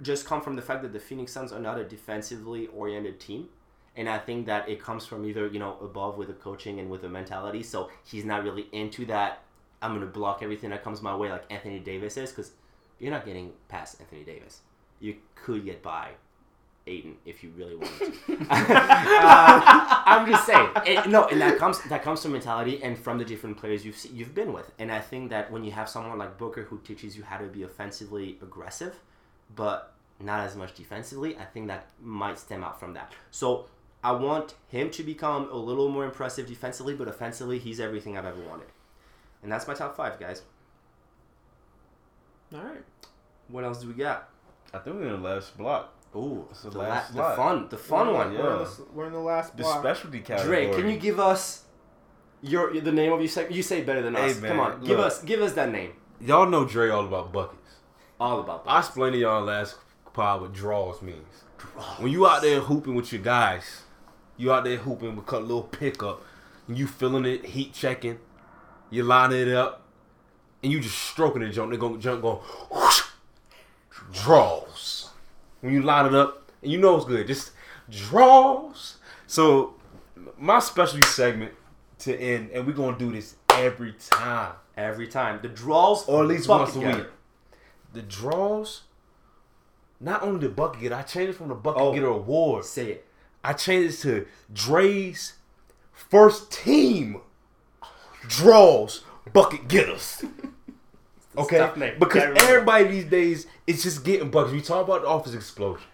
just 0.02 0.26
come 0.26 0.42
from 0.42 0.56
the 0.56 0.62
fact 0.62 0.82
that 0.84 0.92
the 0.94 1.00
Phoenix 1.00 1.32
Suns 1.32 1.52
are 1.52 1.60
not 1.60 1.80
a 1.80 1.84
defensively 1.84 2.68
oriented 2.68 3.20
team. 3.20 3.50
And 3.96 4.08
I 4.08 4.20
think 4.20 4.46
that 4.46 4.70
it 4.70 4.82
comes 4.82 5.06
from 5.06 5.26
either, 5.26 5.48
you 5.48 5.60
know, 5.60 5.76
above 5.82 6.18
with 6.18 6.30
the 6.30 6.34
coaching 6.34 6.80
and 6.80 6.90
with 6.90 7.02
the 7.02 7.10
mentality. 7.10 7.62
So 7.62 7.90
he's 8.06 8.24
not 8.24 8.44
really 8.44 8.68
into 8.72 9.06
that. 9.08 9.42
I'm 9.82 9.92
going 9.92 10.02
to 10.02 10.08
block 10.08 10.42
everything 10.44 10.70
that 10.70 10.84
comes 10.84 11.02
my 11.02 11.16
way 11.16 11.30
like 11.30 11.46
Anthony 11.50 11.80
Davis 11.80 12.18
is 12.18 12.32
because 12.32 12.52
you're 13.00 13.12
not 13.12 13.26
getting 13.26 13.54
past 13.68 14.00
Anthony 14.00 14.24
Davis. 14.24 14.62
You 15.00 15.16
could 15.36 15.66
get 15.66 15.82
by 15.82 16.12
Ayton 16.88 17.18
if 17.26 17.44
you 17.44 17.52
really 17.56 17.76
wanted 17.76 18.14
to. 18.26 18.48
Uh, 19.24 20.04
I'm 20.06 20.30
just 20.30 20.46
saying. 20.46 20.70
It, 20.86 21.08
no, 21.08 21.26
and 21.28 21.40
that 21.42 21.58
comes 21.58 21.82
that 21.84 22.04
comes 22.04 22.22
from 22.22 22.34
mentality 22.34 22.82
and 22.84 22.98
from 22.98 23.18
the 23.18 23.26
different 23.26 23.58
players 23.58 23.86
you've 23.86 23.98
you've 24.12 24.34
been 24.34 24.52
with. 24.52 24.72
And 24.80 24.92
I 24.92 25.00
think 25.00 25.30
that 25.30 25.52
when 25.52 25.64
you 25.64 25.72
have 25.72 25.88
someone 25.88 26.18
like 26.18 26.38
Booker 26.38 26.64
who 26.64 26.80
teaches 26.80 27.16
you 27.16 27.24
how 27.24 27.38
to 27.38 27.46
be 27.46 27.64
offensively 27.64 28.38
aggressive, 28.42 29.00
but 29.56 29.94
not 30.20 30.42
as 30.42 30.56
much 30.56 30.74
defensively, 30.76 31.38
I 31.38 31.46
think 31.46 31.68
that 31.68 31.88
might 32.02 32.40
stem 32.40 32.64
out 32.64 32.80
from 32.80 32.94
that. 32.94 33.14
So 33.30 33.66
I 34.04 34.12
want 34.14 34.56
him 34.68 34.90
to 34.92 35.04
become 35.04 35.50
a 35.52 35.58
little 35.58 35.90
more 35.90 36.06
impressive 36.06 36.48
defensively, 36.48 36.96
but 36.96 37.08
offensively, 37.08 37.60
he's 37.60 37.80
everything 37.80 38.18
I've 38.18 38.26
ever 38.26 38.42
wanted. 38.42 38.68
And 39.44 39.52
that's 39.52 39.68
my 39.68 39.74
top 39.74 39.96
five, 39.96 40.20
guys. 40.20 40.44
All 42.54 42.62
right. 42.62 42.84
What 43.48 43.64
else 43.64 43.82
do 43.82 43.88
we 43.88 43.94
got? 43.94 44.30
I 44.74 44.78
think 44.80 44.98
we're 44.98 45.14
in 45.14 45.22
the 45.22 45.30
last 45.30 45.58
block. 45.58 45.94
Ooh, 46.16 46.46
It's 46.52 46.64
the 46.64 46.70
the, 46.72 46.80
last 46.80 47.16
la- 47.16 47.30
the 47.32 47.36
fun, 47.38 47.68
the 47.70 47.78
fun 47.78 48.08
Yeah, 48.08 48.14
one. 48.14 48.34
yeah. 48.34 48.40
We're, 48.42 48.52
in 48.58 48.64
the, 48.64 48.86
we're 48.94 49.06
in 49.08 49.14
the 49.14 49.20
last 49.20 49.56
block. 49.56 49.76
The 49.76 49.80
specialty 49.94 50.20
category. 50.20 50.66
Dre, 50.68 50.76
can 50.82 50.90
you 50.90 50.98
give 50.98 51.20
us 51.20 51.64
your 52.42 52.78
the 52.80 52.92
name 52.92 53.14
of 53.14 53.20
your 53.22 53.30
segment? 53.30 53.56
You 53.56 53.64
say 53.64 53.82
better 53.82 54.02
than 54.02 54.16
Hey, 54.16 54.32
us. 54.32 54.40
man, 54.42 54.52
Come 54.52 54.60
on, 54.60 54.82
give 54.84 55.00
us 55.00 55.24
give 55.24 55.42
us 55.42 55.54
that 55.54 55.72
name. 55.72 55.94
Y'all 56.20 56.48
know 56.50 56.66
Dre 56.66 56.90
all 56.90 57.06
about 57.06 57.32
buckets. 57.32 57.76
All 58.20 58.42
about 58.42 58.66
that. 58.66 58.72
I 58.72 58.80
explained 58.80 59.14
to 59.14 59.20
y'all 59.20 59.42
last 59.44 59.78
pod 60.14 60.42
what 60.42 60.54
draws 60.54 61.02
means. 61.02 61.44
Draws. 61.58 62.00
When 62.00 62.12
you 62.12 62.28
out 62.28 62.42
there 62.42 62.60
hooping 62.60 62.94
with 62.94 63.14
your 63.14 63.22
guys, 63.22 63.84
you 64.38 64.52
out 64.52 64.66
there 64.66 64.78
hooping 64.78 65.16
with 65.16 65.32
a 65.32 65.40
little 65.40 65.64
pickup, 65.64 66.24
and 66.68 66.78
you 66.78 66.88
feeling 66.88 67.24
it, 67.26 67.46
heat 67.46 67.74
checking, 67.74 68.20
you 68.92 69.04
line 69.04 69.32
it 69.32 69.48
up, 69.50 69.82
and 70.62 70.72
you 70.72 70.80
just 70.80 70.98
stroking 70.98 71.42
the 71.42 71.50
jump. 71.50 71.72
They're 71.72 71.80
going 71.80 72.00
jump 72.00 72.22
going 72.22 72.38
whoosh, 72.70 73.02
draws. 74.14 75.10
When 75.62 75.74
you 75.74 75.82
line 75.82 76.06
it 76.08 76.14
up, 76.14 76.52
and 76.62 76.72
you 76.72 76.78
know 76.78 76.96
it's 76.98 77.06
good, 77.06 77.26
just 77.28 77.52
draws. 77.90 78.98
So 79.28 79.76
my 80.38 80.60
specialty 80.60 81.06
segment 81.08 81.54
to 82.00 82.16
end, 82.20 82.52
and 82.52 82.66
we're 82.68 82.74
gonna 82.74 82.98
do 82.98 83.12
this 83.12 83.36
every 83.50 83.94
time, 83.94 84.54
Every 84.78 85.08
time 85.08 85.40
the 85.42 85.50
draws, 85.50 86.08
or 86.08 86.24
at 86.24 86.28
least 86.30 86.48
once 86.48 86.76
a 86.76 86.80
week. 86.80 87.06
The 87.94 88.02
draws. 88.02 88.84
Not 90.00 90.24
only 90.24 90.40
the 90.40 90.50
bucket 90.50 90.82
getter, 90.82 90.96
I 90.96 91.02
changed 91.04 91.32
it 91.32 91.34
from 91.36 91.50
the 91.50 91.56
bucket 91.56 91.82
Oh. 91.82 91.94
getter 91.94 92.08
award. 92.08 92.64
Say 92.66 92.92
it. 92.94 93.06
I 93.44 93.54
changed 93.54 94.06
it 94.06 94.24
to 94.24 94.28
Dre's 94.52 95.34
first 95.92 96.52
team 96.52 97.22
draws 98.28 99.04
bucket 99.34 99.68
getters. 99.68 100.24
Okay, 101.38 101.96
because 101.98 102.24
everybody 102.36 102.84
these 102.90 103.06
days 103.06 103.48
is 103.66 103.84
just 103.84 104.04
getting 104.04 104.30
buckets. 104.30 104.54
We 104.54 104.60
talked 104.60 104.90
about 104.90 105.04
the 105.04 105.08
office 105.08 105.34
explosion. 105.34 105.88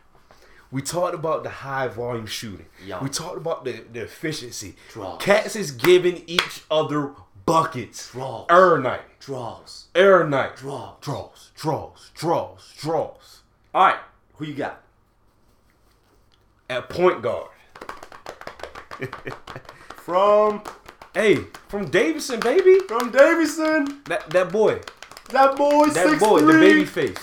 We 0.71 0.82
talked 0.82 1.13
about 1.13 1.43
the 1.43 1.49
high 1.49 1.88
volume 1.88 2.25
shooting. 2.25 2.65
Yeah. 2.84 3.01
We 3.03 3.09
talked 3.09 3.38
about 3.38 3.63
the, 3.63 3.84
the 3.93 4.01
efficiency. 4.01 4.75
Draws. 4.91 5.21
Cats 5.21 5.55
is 5.55 5.71
giving 5.71 6.23
each 6.25 6.63
other 6.71 7.13
buckets. 7.45 8.11
Draws. 8.11 8.47
Every 8.49 8.82
night. 8.82 9.19
Draws. 9.19 9.88
Every 9.93 10.28
night. 10.28 10.55
Draws. 10.55 10.95
Draws. 11.01 11.51
Draws. 11.55 12.11
Draws. 12.15 12.73
Draws. 12.78 13.41
All 13.75 13.86
right, 13.86 13.99
who 14.38 14.45
you 14.45 14.55
got? 14.55 14.82
At 16.69 16.89
point 16.89 17.21
guard. 17.21 17.49
From 19.95 20.63
Hey, 21.18 21.38
from 21.68 21.89
Davidson, 21.89 22.39
baby. 22.41 22.78
from 22.88 23.09
Davidson. 23.09 24.03
That 24.05 24.30
that 24.30 24.51
boy. 24.51 24.82
That 25.32 25.57
boy, 25.57 25.88
That 25.88 26.20
boy, 26.20 26.41
the 26.41 26.53
baby 26.53 26.86
face. 26.86 27.18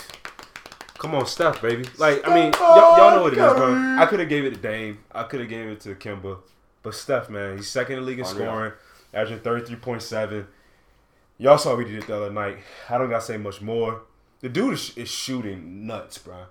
Come 0.97 1.15
on, 1.15 1.25
Steph, 1.25 1.61
baby. 1.61 1.85
Like, 1.97 2.27
I 2.27 2.35
mean, 2.35 2.51
y'all, 2.59 2.97
y'all 2.97 3.11
know 3.11 3.23
what 3.23 3.31
it 3.31 3.39
is, 3.39 3.53
bro. 3.53 3.95
I 3.97 4.05
could 4.05 4.19
have 4.19 4.27
gave 4.27 4.43
it 4.43 4.53
to 4.55 4.59
Dame. 4.59 4.99
I 5.13 5.23
could 5.23 5.39
have 5.39 5.47
gave 5.47 5.69
it 5.69 5.79
to 5.81 5.95
Kemba. 5.95 6.39
But 6.83 6.93
Steph, 6.93 7.29
man, 7.29 7.55
he's 7.55 7.69
second 7.69 7.99
in 7.99 8.01
the 8.01 8.05
league 8.05 8.19
in 8.19 8.25
oh, 8.25 8.31
Unreal. 8.31 8.47
scoring, 8.49 8.73
averaging 9.13 9.39
33.7. 9.39 10.45
Y'all 11.37 11.57
saw 11.57 11.77
what 11.77 11.87
he 11.87 11.93
did 11.93 12.03
the 12.03 12.17
other 12.17 12.31
night. 12.31 12.57
I 12.89 12.97
don't 12.97 13.09
got 13.09 13.21
to 13.21 13.25
say 13.25 13.37
much 13.37 13.61
more. 13.61 14.01
The 14.41 14.49
dude 14.49 14.73
is, 14.73 14.97
is 14.97 15.09
shooting 15.09 15.87
nuts, 15.87 16.17
bro. 16.17 16.47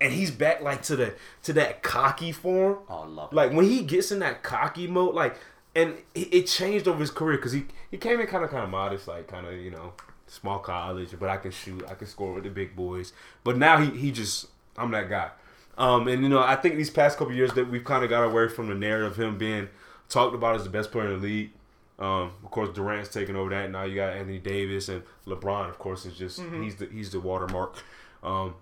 And 0.00 0.14
he's 0.14 0.30
back, 0.30 0.62
like, 0.62 0.80
to 0.84 0.96
the 0.96 1.12
to 1.42 1.52
that 1.52 1.82
cocky 1.82 2.32
form. 2.32 2.78
Oh, 2.88 3.02
love. 3.02 3.34
Like, 3.34 3.52
when 3.52 3.66
he 3.66 3.82
gets 3.82 4.10
in 4.10 4.20
that 4.20 4.42
cocky 4.42 4.86
mode, 4.86 5.14
like, 5.14 5.36
and 5.74 5.94
it, 6.14 6.34
it 6.34 6.46
changed 6.46 6.88
over 6.88 6.98
his 6.98 7.10
career 7.10 7.36
because 7.36 7.52
he, 7.52 7.64
he 7.90 7.96
came 7.96 8.20
in 8.20 8.26
kind 8.26 8.44
of 8.44 8.50
kind 8.50 8.64
of 8.64 8.70
modest, 8.70 9.08
like, 9.08 9.28
kind 9.28 9.46
of, 9.46 9.54
you 9.54 9.70
know, 9.70 9.92
small 10.26 10.58
college, 10.58 11.14
but 11.18 11.28
I 11.28 11.36
can 11.36 11.50
shoot, 11.50 11.84
I 11.88 11.94
can 11.94 12.06
score 12.06 12.32
with 12.32 12.44
the 12.44 12.50
big 12.50 12.76
boys. 12.76 13.12
But 13.44 13.56
now 13.56 13.78
he, 13.78 13.90
he 13.96 14.12
just, 14.12 14.46
I'm 14.76 14.90
that 14.92 15.08
guy. 15.08 15.30
Um, 15.78 16.08
and 16.08 16.22
you 16.22 16.28
know, 16.28 16.42
I 16.42 16.56
think 16.56 16.76
these 16.76 16.90
past 16.90 17.16
couple 17.16 17.32
years 17.32 17.52
that 17.54 17.70
we've 17.70 17.84
kind 17.84 18.04
of 18.04 18.10
got 18.10 18.22
away 18.22 18.48
from 18.48 18.68
the 18.68 18.74
narrative 18.74 19.12
of 19.12 19.16
him 19.18 19.38
being 19.38 19.68
talked 20.10 20.34
about 20.34 20.56
as 20.56 20.64
the 20.64 20.70
best 20.70 20.92
player 20.92 21.06
in 21.06 21.20
the 21.20 21.26
league. 21.26 21.50
Um, 21.98 22.32
of 22.44 22.50
course, 22.50 22.68
Durant's 22.70 23.08
taking 23.08 23.36
over 23.36 23.50
that. 23.50 23.70
Now 23.70 23.84
you 23.84 23.94
got 23.94 24.14
Anthony 24.14 24.38
Davis 24.38 24.88
and 24.88 25.02
LeBron. 25.26 25.68
Of 25.68 25.78
course, 25.78 26.04
is 26.04 26.18
just 26.18 26.40
he's 26.60 26.76
the 26.76 26.86
he's 26.86 27.10
the 27.10 27.20
watermark. 27.20 27.82
Um, 28.22 28.54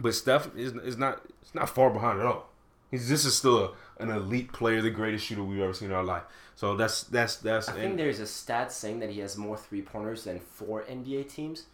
but 0.00 0.14
Steph 0.14 0.54
is, 0.56 0.72
is 0.74 0.96
not 0.96 1.22
it's 1.42 1.54
not 1.54 1.68
far 1.68 1.90
behind 1.90 2.20
at 2.20 2.26
all. 2.26 2.48
He's 2.90 3.08
this 3.08 3.24
is 3.24 3.36
still 3.36 3.58
a, 3.58 4.02
an 4.02 4.10
elite 4.10 4.52
player, 4.52 4.80
the 4.82 4.90
greatest 4.90 5.26
shooter 5.26 5.42
we've 5.42 5.60
ever 5.60 5.74
seen 5.74 5.88
in 5.90 5.94
our 5.94 6.04
life. 6.04 6.22
So 6.54 6.76
that's 6.76 7.02
that's 7.04 7.36
that's. 7.36 7.68
I 7.68 7.72
think 7.72 7.96
there's 7.96 8.20
a 8.20 8.26
stat 8.26 8.72
saying 8.72 9.00
that 9.00 9.10
he 9.10 9.20
has 9.20 9.36
more 9.36 9.56
three 9.56 9.82
pointers 9.82 10.24
than 10.24 10.40
four 10.40 10.82
NBA 10.84 11.30
teams 11.30 11.64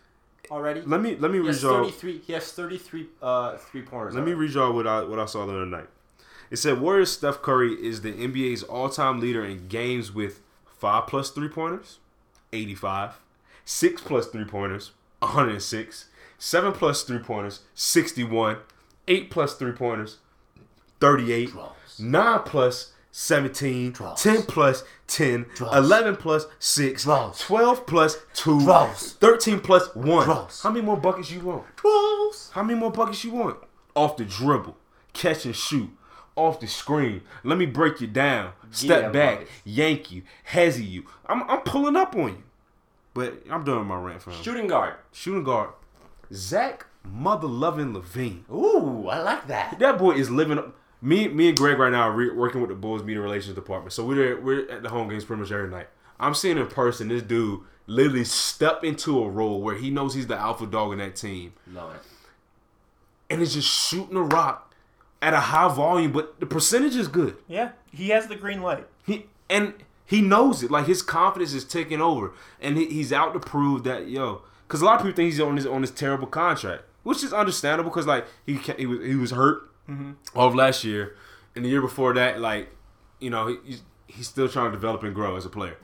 already. 0.51 0.83
let 0.83 1.01
me 1.01 1.17
let 1.17 1.31
me 1.31 1.39
He 1.39 1.47
read 1.47 1.63
y'all. 1.63 1.89
He 1.89 2.33
has 2.33 2.53
33 2.53 3.07
uh, 3.23 3.57
three 3.57 3.83
pointers. 3.83 4.15
Let 4.15 4.25
me 4.25 4.33
read 4.33 4.53
y'all 4.53 4.73
what 4.73 4.87
I 4.87 5.03
what 5.03 5.19
I 5.19 5.27
saw 5.27 5.47
the 5.47 5.53
other 5.53 5.67
night. 5.67 5.89
It 6.51 6.57
said 6.57 6.81
Warriors 6.81 7.13
Steph 7.13 7.41
Curry 7.41 7.73
is 7.75 8.03
the 8.03 8.13
NBA's 8.13 8.63
all 8.63 8.89
time 8.89 9.21
leader 9.21 9.45
in 9.45 9.69
games 9.69 10.13
with 10.13 10.41
five 10.67 11.07
plus 11.07 11.31
three 11.31 11.49
pointers, 11.49 11.99
eighty 12.53 12.75
five, 12.75 13.21
six 13.65 14.03
plus 14.03 14.27
three 14.27 14.45
pointers, 14.45 14.91
one 15.21 15.31
hundred 15.31 15.53
and 15.53 15.63
six, 15.63 16.07
seven 16.39 16.73
plus 16.73 17.05
three 17.05 17.21
pointers, 17.21 17.61
sixty 17.75 18.25
one, 18.25 18.59
eight 19.09 19.31
plus 19.31 19.55
three 19.55 19.73
pointers, 19.73 20.19
thirty 21.03 21.33
eight, 21.33 21.51
Draws. 21.51 21.99
nine 22.01 22.41
plus 22.45 22.93
17, 23.15 23.93
Draws. 23.93 24.23
10 24.23 24.43
plus 24.45 24.85
10, 25.07 25.45
Draws. 25.55 25.77
11 25.77 26.17
plus 26.17 26.47
6, 26.59 27.03
Draws. 27.05 27.39
12 27.41 27.87
plus 27.87 28.17
2, 28.33 28.61
Draws. 28.65 29.13
13 29.15 29.61
plus 29.61 29.95
1. 29.95 30.25
Draws. 30.25 30.63
How 30.63 30.71
many 30.71 30.83
more 30.85 30.97
buckets 30.97 31.31
you 31.31 31.41
want? 31.41 31.65
How 32.53 32.63
many 32.63 32.79
more 32.79 32.91
buckets 32.91 33.23
you 33.23 33.33
want? 33.33 33.59
Off 33.95 34.17
the 34.17 34.25
dribble, 34.25 34.77
catch 35.13 35.45
and 35.45 35.55
shoot, 35.55 35.91
off 36.37 36.59
the 36.61 36.67
screen. 36.67 37.21
Let 37.45 37.59
me 37.59 37.67
break 37.67 38.01
you 38.01 38.07
down. 38.07 38.53
Step 38.71 39.03
them 39.03 39.13
back, 39.13 39.39
buckets. 39.41 39.61
yank 39.65 40.11
you, 40.11 40.23
hezzy 40.51 40.89
you. 40.89 41.05
I'm, 41.27 41.43
I'm 41.51 41.61
pulling 41.61 41.97
up 41.97 42.17
on 42.17 42.29
you. 42.29 42.43
But 43.13 43.43
I'm 43.51 43.63
doing 43.65 43.85
my 43.87 43.99
rant 44.01 44.23
for 44.23 44.31
him. 44.31 44.43
Shooting 44.43 44.69
guard. 44.69 44.95
Shooting 45.13 45.45
guard, 45.45 45.69
Zach 46.33 46.87
Mother 47.05 47.47
Loving 47.49 47.93
LaVine. 47.93 48.49
Ooh, 48.51 49.07
I 49.09 49.21
like 49.21 49.49
that. 49.49 49.79
That 49.79 49.99
boy 49.99 50.13
is 50.13 50.31
living 50.31 50.57
up. 50.59 50.75
Me, 51.05 51.27
me 51.29 51.49
and 51.49 51.57
Greg 51.59 51.79
right 51.79 51.91
now 51.91 52.03
are 52.03 52.13
re- 52.13 52.31
working 52.31 52.61
with 52.61 52.71
the 52.71 52.77
Bulls 52.77 53.03
media 53.03 53.21
relations 53.21 53.55
department. 53.57 53.93
So 53.93 54.05
we're 54.05 54.41
we're 54.41 54.71
at 54.71 54.83
the 54.85 54.89
home 54.89 55.09
games 55.09 55.25
pretty 55.25 55.43
much 55.43 55.51
every 55.51 55.69
night. 55.69 55.89
I'm 56.21 56.35
seeing 56.35 56.57
in 56.59 56.67
person 56.69 57.09
this 57.09 57.23
dude 57.23 57.61
literally 57.87 58.25
step 58.25 58.85
into 58.85 59.21
a 59.23 59.29
role 59.29 59.61
where 59.61 59.75
he 59.75 59.91
knows 59.91 60.15
he's 60.15 60.29
the 60.29 60.37
alpha 60.37 60.65
dog 60.67 60.93
in 60.93 60.99
that 60.99 61.17
team 61.17 61.53
Love 61.73 61.97
it. 61.97 62.03
and 63.29 63.43
is 63.43 63.55
just 63.55 63.69
shooting 63.69 64.17
a 64.17 64.23
rock 64.23 64.73
at 65.21 65.35
a 65.35 65.41
high 65.41 65.67
volume, 65.75 66.13
but 66.13 66.39
the 66.39 66.47
percentage 66.47 66.95
is 66.95 67.09
good. 67.09 67.37
Yeah, 67.49 67.73
he 67.93 68.11
has 68.11 68.29
the 68.29 68.37
green 68.37 68.63
light. 68.63 68.87
He 69.05 69.27
and 69.51 69.75
he 70.07 70.21
knows 70.21 70.63
it. 70.63 70.71
Like 70.71 70.87
his 70.87 71.03
confidence 71.03 71.53
is 71.53 71.65
taking 71.65 72.01
over, 72.01 72.33
and 72.61 72.77
he, 72.77 72.87
he's 72.87 73.13
out 73.13 73.33
to 73.35 73.41
prove 73.41 73.83
that 73.85 74.07
yo. 74.09 74.43
Because 74.69 74.81
a 74.81 74.85
lot 74.85 75.01
of 75.01 75.03
people 75.03 75.17
think 75.17 75.33
he's 75.33 75.41
on 75.41 75.57
this 75.57 75.67
on 75.67 75.81
this 75.81 75.91
terrible 75.91 76.29
contract, 76.29 76.85
which 77.03 77.25
is 77.25 77.33
understandable. 77.33 77.91
Because 77.91 78.07
like 78.07 78.25
he 78.47 78.55
he 78.55 78.87
was 78.87 79.05
he 79.05 79.17
was 79.17 79.33
hurt 79.33 79.69
all 80.35 80.49
of 80.49 80.55
last 80.55 80.85
year, 80.85 81.17
and 81.55 81.65
the 81.65 81.69
year 81.69 81.81
before 81.81 82.15
that, 82.15 82.41
like 82.41 82.71
you 83.21 83.31
know 83.31 83.49
he, 83.49 83.57
he's, 83.65 83.83
he's 84.07 84.29
still 84.29 84.49
trying 84.49 84.67
to 84.71 84.77
develop 84.77 85.03
and 85.03 85.15
grow 85.15 85.37
as 85.37 85.45
a 85.45 85.51
player. 85.51 85.77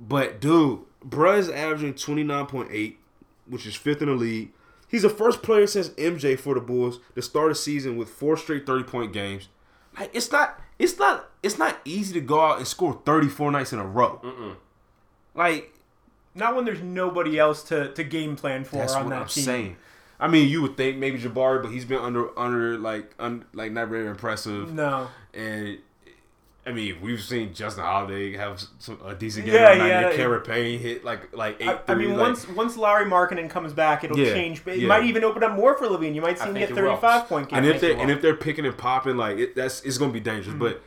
But 0.00 0.40
dude, 0.40 0.80
bruh 1.06 1.38
is 1.38 1.48
averaging 1.48 1.94
twenty 1.94 2.22
nine 2.24 2.46
point 2.46 2.68
eight, 2.72 2.98
which 3.46 3.66
is 3.66 3.74
fifth 3.76 4.02
in 4.02 4.08
the 4.08 4.14
league. 4.14 4.50
He's 4.88 5.02
the 5.02 5.10
first 5.10 5.42
player 5.42 5.66
since 5.66 5.88
MJ 5.90 6.38
for 6.38 6.54
the 6.54 6.60
Bulls 6.60 7.00
to 7.14 7.22
start 7.22 7.50
a 7.50 7.54
season 7.54 7.96
with 7.96 8.08
four 8.08 8.36
straight 8.36 8.66
thirty 8.66 8.84
point 8.84 9.12
games. 9.12 9.48
Like 9.98 10.10
it's 10.14 10.30
not, 10.30 10.60
it's 10.78 10.98
not, 10.98 11.30
it's 11.42 11.58
not 11.58 11.78
easy 11.84 12.12
to 12.14 12.20
go 12.20 12.40
out 12.40 12.58
and 12.58 12.66
score 12.66 13.00
thirty 13.04 13.28
four 13.28 13.50
nights 13.50 13.72
in 13.72 13.78
a 13.78 13.86
row. 13.86 14.56
Like 15.34 15.74
Not 16.34 16.54
when 16.54 16.64
there's 16.64 16.82
nobody 16.82 17.38
else 17.38 17.62
to, 17.64 17.92
to 17.94 18.04
game 18.04 18.36
plan 18.36 18.64
for 18.64 18.76
that's 18.76 18.94
on 18.94 19.04
what 19.04 19.10
that 19.10 19.22
I'm 19.22 19.28
team. 19.28 19.44
saying. 19.44 19.76
I 20.18 20.28
mean, 20.28 20.48
you 20.48 20.62
would 20.62 20.76
think 20.76 20.96
maybe 20.98 21.18
Jabari, 21.18 21.62
but 21.62 21.70
he's 21.70 21.84
been 21.84 21.98
under 21.98 22.36
under 22.38 22.78
like 22.78 23.14
un, 23.18 23.44
like 23.52 23.72
not 23.72 23.88
very 23.88 24.06
impressive. 24.06 24.72
No. 24.72 25.08
And 25.34 25.78
I 26.66 26.72
mean, 26.72 27.00
we've 27.00 27.22
seen 27.22 27.54
Justin 27.54 27.84
Holiday 27.84 28.36
have 28.36 28.60
some, 28.78 29.00
a 29.04 29.14
decent 29.14 29.46
game. 29.46 29.54
Yeah, 29.54 29.74
Yeah, 29.74 29.86
yeah. 29.86 30.00
yeah. 30.10 30.16
Cameron 30.16 30.42
Payne 30.42 30.80
hit 30.80 31.04
like 31.04 31.32
like 31.36 31.60
eight. 31.60 31.68
I, 31.68 31.80
I 31.88 31.94
mean, 31.94 32.08
threes, 32.08 32.18
once 32.18 32.48
once 32.48 32.76
Larry 32.76 33.08
Markkanen 33.08 33.48
comes 33.48 33.72
back, 33.72 34.02
it'll 34.02 34.18
Yeah, 34.18 34.32
change. 34.32 34.64
But 34.64 34.74
it 34.74 34.80
yeah. 34.80 34.88
might 34.88 35.04
even 35.04 35.22
open 35.22 35.44
up 35.44 35.52
more 35.52 35.76
for 35.78 35.86
LaVine. 35.86 36.14
You 36.14 36.22
might 36.22 36.38
see 36.38 36.46
him 36.46 36.54
get 36.54 36.70
it 36.70 36.74
will. 36.74 36.96
35 36.96 37.28
point 37.28 37.52
and 37.52 37.64
if 37.66 37.80
they 37.80 37.88
think 37.90 38.00
and 38.00 38.10
if 38.10 38.20
they're 38.20 38.34
picking 38.34 38.66
and 38.66 38.76
popping, 38.76 39.16
like 39.16 39.38
it, 39.38 39.54
that's 39.54 39.82
it's 39.82 39.96
gonna 39.98 40.12
be 40.12 40.20
dangerous. 40.20 40.48
Mm-hmm. 40.48 40.58
But 40.58 40.82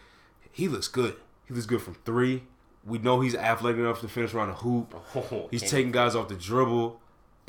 he 0.52 0.68
looks 0.68 0.88
good. 0.90 1.16
He 1.46 1.54
looks 1.54 1.66
good 1.66 1.82
from 1.82 1.96
three. 2.06 2.44
We 2.86 2.98
know 2.98 3.22
he's 3.22 3.36
athletic 3.36 3.80
enough 3.80 4.02
to 4.02 4.08
finish 4.08 4.34
around 4.34 4.50
the 4.50 4.54
hoop. 4.56 4.96
Oh, 5.16 5.48
He's 5.52 5.70
taking 5.70 5.92
guys 5.92 6.16
off 6.16 6.28
the 6.30 6.36
dribble, 6.36 7.00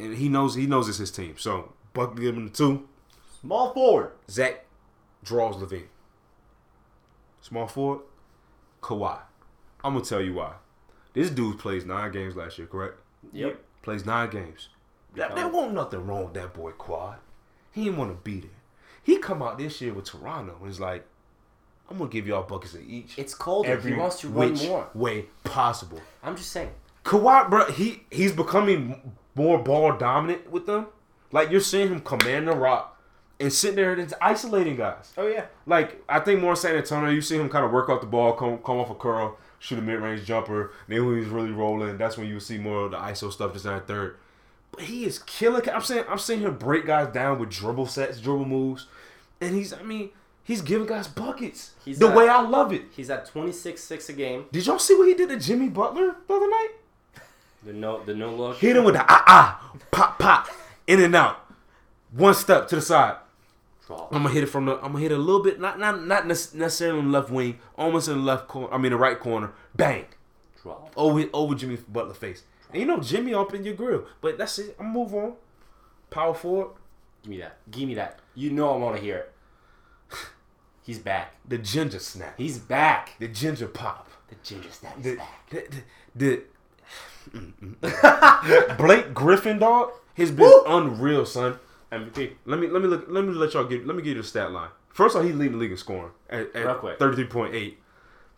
and 0.00 0.16
he 0.16 0.28
knows 0.28 0.54
he 0.54 0.66
knows 0.66 0.88
it's 0.88 0.98
his 0.98 1.10
team. 1.10 1.34
So 1.38 1.72
Buck 1.92 2.16
give 2.16 2.36
him 2.36 2.46
the 2.46 2.52
two. 2.52 2.88
small 3.40 3.72
forward. 3.72 4.12
Zach 4.30 4.64
draws 5.22 5.56
LaVine. 5.56 5.88
Small 7.40 7.66
forward, 7.66 8.00
Kawhi. 8.82 9.18
I'm 9.82 9.94
gonna 9.94 10.04
tell 10.04 10.20
you 10.20 10.34
why. 10.34 10.54
This 11.12 11.30
dude 11.30 11.58
plays 11.58 11.84
nine 11.84 12.12
games 12.12 12.36
last 12.36 12.58
year, 12.58 12.66
correct? 12.66 12.98
Yep. 13.32 13.60
Plays 13.82 14.06
nine 14.06 14.30
games. 14.30 14.68
That, 15.16 15.34
there 15.34 15.48
wasn't 15.48 15.74
nothing 15.74 16.06
wrong 16.06 16.24
with 16.24 16.34
that 16.34 16.54
boy 16.54 16.72
Quad. 16.72 17.16
He 17.72 17.84
didn't 17.84 17.98
want 17.98 18.10
to 18.12 18.22
be 18.22 18.40
there. 18.40 18.50
He 19.02 19.18
come 19.18 19.42
out 19.42 19.58
this 19.58 19.80
year 19.80 19.92
with 19.92 20.04
Toronto 20.04 20.56
and 20.60 20.70
is 20.70 20.78
like, 20.80 21.06
I'm 21.90 21.98
gonna 21.98 22.10
give 22.10 22.26
y'all 22.26 22.42
buckets 22.44 22.74
of 22.74 22.82
each. 22.82 23.18
It's 23.18 23.34
colder. 23.34 23.70
every 23.70 23.92
he 23.92 23.98
wants 23.98 24.20
to 24.20 24.28
run 24.28 24.52
which 24.52 24.62
more. 24.62 24.88
way 24.94 25.26
possible. 25.42 26.00
I'm 26.22 26.36
just 26.36 26.50
saying. 26.52 26.70
Kawhi, 27.04 27.48
bro, 27.50 27.70
he 27.70 28.02
he's 28.10 28.32
becoming 28.32 29.14
more 29.34 29.58
ball 29.58 29.96
dominant 29.96 30.50
with 30.50 30.66
them. 30.66 30.86
Like 31.32 31.50
you're 31.50 31.60
seeing 31.60 31.88
him 31.88 32.00
command 32.00 32.48
the 32.48 32.52
rock 32.52 33.00
and 33.38 33.52
sitting 33.52 33.76
there 33.76 33.92
and 33.92 34.12
isolating 34.20 34.76
guys. 34.76 35.12
oh 35.16 35.26
yeah, 35.26 35.46
Like 35.66 36.02
I 36.08 36.20
think 36.20 36.40
more 36.40 36.56
San 36.56 36.76
Antonio, 36.76 37.10
you 37.10 37.20
see 37.22 37.36
him 37.38 37.48
kind 37.48 37.64
of 37.64 37.70
work 37.72 37.88
off 37.88 38.00
the 38.00 38.06
ball, 38.06 38.32
come 38.34 38.58
come 38.58 38.76
off 38.78 38.90
a 38.90 38.94
curl, 38.94 39.38
shoot 39.58 39.78
a 39.78 39.82
mid 39.82 40.00
range 40.00 40.24
jumper. 40.26 40.72
Then 40.88 41.06
when 41.06 41.16
he's 41.18 41.28
really 41.28 41.52
rolling, 41.52 41.96
that's 41.96 42.18
when 42.18 42.26
you 42.28 42.38
see 42.40 42.58
more 42.58 42.84
of 42.86 42.90
the 42.90 42.98
ISO 42.98 43.32
stuff 43.32 43.52
just 43.54 43.66
at 43.66 43.86
third. 43.86 44.16
But 44.72 44.82
he 44.82 45.04
is 45.04 45.18
killing. 45.20 45.68
I'm 45.70 45.80
saying 45.82 46.04
I'm 46.08 46.18
seeing 46.18 46.40
him 46.40 46.56
break 46.58 46.86
guys 46.86 47.12
down 47.12 47.38
with 47.38 47.50
dribble 47.50 47.86
sets, 47.86 48.20
dribble 48.20 48.44
moves, 48.44 48.86
and 49.40 49.54
he's 49.54 49.72
I 49.72 49.82
mean 49.82 50.10
he's 50.44 50.60
giving 50.62 50.86
guys 50.86 51.06
buckets 51.08 51.70
He's 51.84 51.98
the 51.98 52.08
not- 52.08 52.16
way 52.16 52.28
I 52.28 52.42
love 52.42 52.72
it. 52.72 52.82
He's 52.94 53.08
at 53.08 53.24
26 53.26 53.82
6 53.82 54.08
a 54.08 54.12
game. 54.12 54.44
Did 54.52 54.66
y'all 54.66 54.78
see 54.78 54.96
what 54.96 55.08
he 55.08 55.14
did 55.14 55.28
to 55.30 55.38
Jimmy 55.38 55.68
Butler 55.68 56.16
the 56.28 56.34
other 56.34 56.48
night? 56.50 56.68
The 57.62 57.72
no 57.72 58.02
the 58.04 58.14
no 58.14 58.34
look. 58.34 58.56
Hit 58.58 58.76
him 58.76 58.84
with 58.84 58.94
the 58.94 59.04
ah 59.06 59.24
ah 59.26 59.72
pop 59.90 60.18
pop 60.18 60.48
in 60.86 61.00
and 61.00 61.14
out, 61.14 61.38
one 62.12 62.34
step 62.34 62.68
to 62.68 62.76
the 62.76 62.82
side. 62.82 63.16
Draw. 63.86 64.08
I'm 64.10 64.22
gonna 64.22 64.30
hit 64.34 64.44
it 64.44 64.46
from 64.48 64.66
the. 64.66 64.76
I'm 64.76 64.92
gonna 64.92 65.00
hit 65.00 65.12
it 65.12 65.16
a 65.16 65.18
little 65.18 65.42
bit, 65.42 65.60
not 65.60 65.78
not 65.78 66.06
not 66.06 66.26
necessarily 66.26 67.00
in 67.00 67.06
the 67.06 67.10
left 67.18 67.30
wing, 67.30 67.58
almost 67.76 68.08
in 68.08 68.14
the 68.18 68.22
left 68.22 68.48
corner. 68.48 68.72
I 68.72 68.78
mean 68.78 68.92
the 68.92 68.98
right 68.98 69.18
corner. 69.18 69.52
Bang 69.74 70.06
Draw. 70.62 70.88
over 70.96 71.24
over 71.32 71.54
Jimmy 71.54 71.76
Butler 71.88 72.14
face. 72.14 72.44
And 72.72 72.80
you 72.80 72.86
know 72.86 73.00
Jimmy 73.00 73.34
up 73.34 73.52
in 73.52 73.64
your 73.64 73.74
grill, 73.74 74.06
but 74.20 74.38
that's 74.38 74.58
it. 74.58 74.76
I'm 74.78 74.86
move 74.92 75.14
on. 75.14 75.34
Power 76.08 76.34
forward, 76.34 76.68
Give 77.22 77.30
me 77.30 77.38
that. 77.38 77.58
Give 77.70 77.86
me 77.88 77.94
that. 77.94 78.18
You 78.34 78.50
know 78.50 78.72
I 78.72 78.76
want 78.76 78.96
to 78.96 79.02
hear 79.02 79.16
it. 79.16 79.32
He's 80.82 80.98
back. 80.98 81.34
the 81.46 81.58
ginger 81.58 81.98
snap, 81.98 82.34
He's 82.38 82.58
back. 82.58 83.12
the 83.18 83.28
ginger 83.28 83.68
pop, 83.68 84.08
The 84.28 84.36
ginger 84.42 84.70
snap 84.70 84.96
is 84.98 85.04
the 85.04 85.16
back. 85.16 85.50
the, 85.50 85.62
the, 85.68 85.82
the 86.14 86.42
Blake 88.78 89.14
Griffin 89.14 89.58
dog 89.58 89.90
has 90.14 90.30
been 90.30 90.52
unreal, 90.66 91.24
son. 91.26 91.58
MVP. 91.92 92.32
Let 92.44 92.60
me 92.60 92.68
let 92.68 92.82
me 92.82 92.88
look. 92.88 93.06
Let 93.08 93.24
me 93.24 93.32
let 93.32 93.54
y'all 93.54 93.64
get. 93.64 93.86
Let 93.86 93.96
me 93.96 94.02
give 94.02 94.16
you 94.16 94.22
the 94.22 94.28
stat 94.28 94.52
line. 94.52 94.70
First 94.88 95.16
of 95.16 95.22
all, 95.22 95.26
he 95.26 95.32
leading 95.32 95.52
the 95.52 95.58
league 95.58 95.72
in 95.72 95.76
scoring 95.76 96.12
at, 96.28 96.54
at 96.54 96.98
thirty 96.98 97.16
three 97.16 97.26
point 97.26 97.54
eight. 97.54 97.78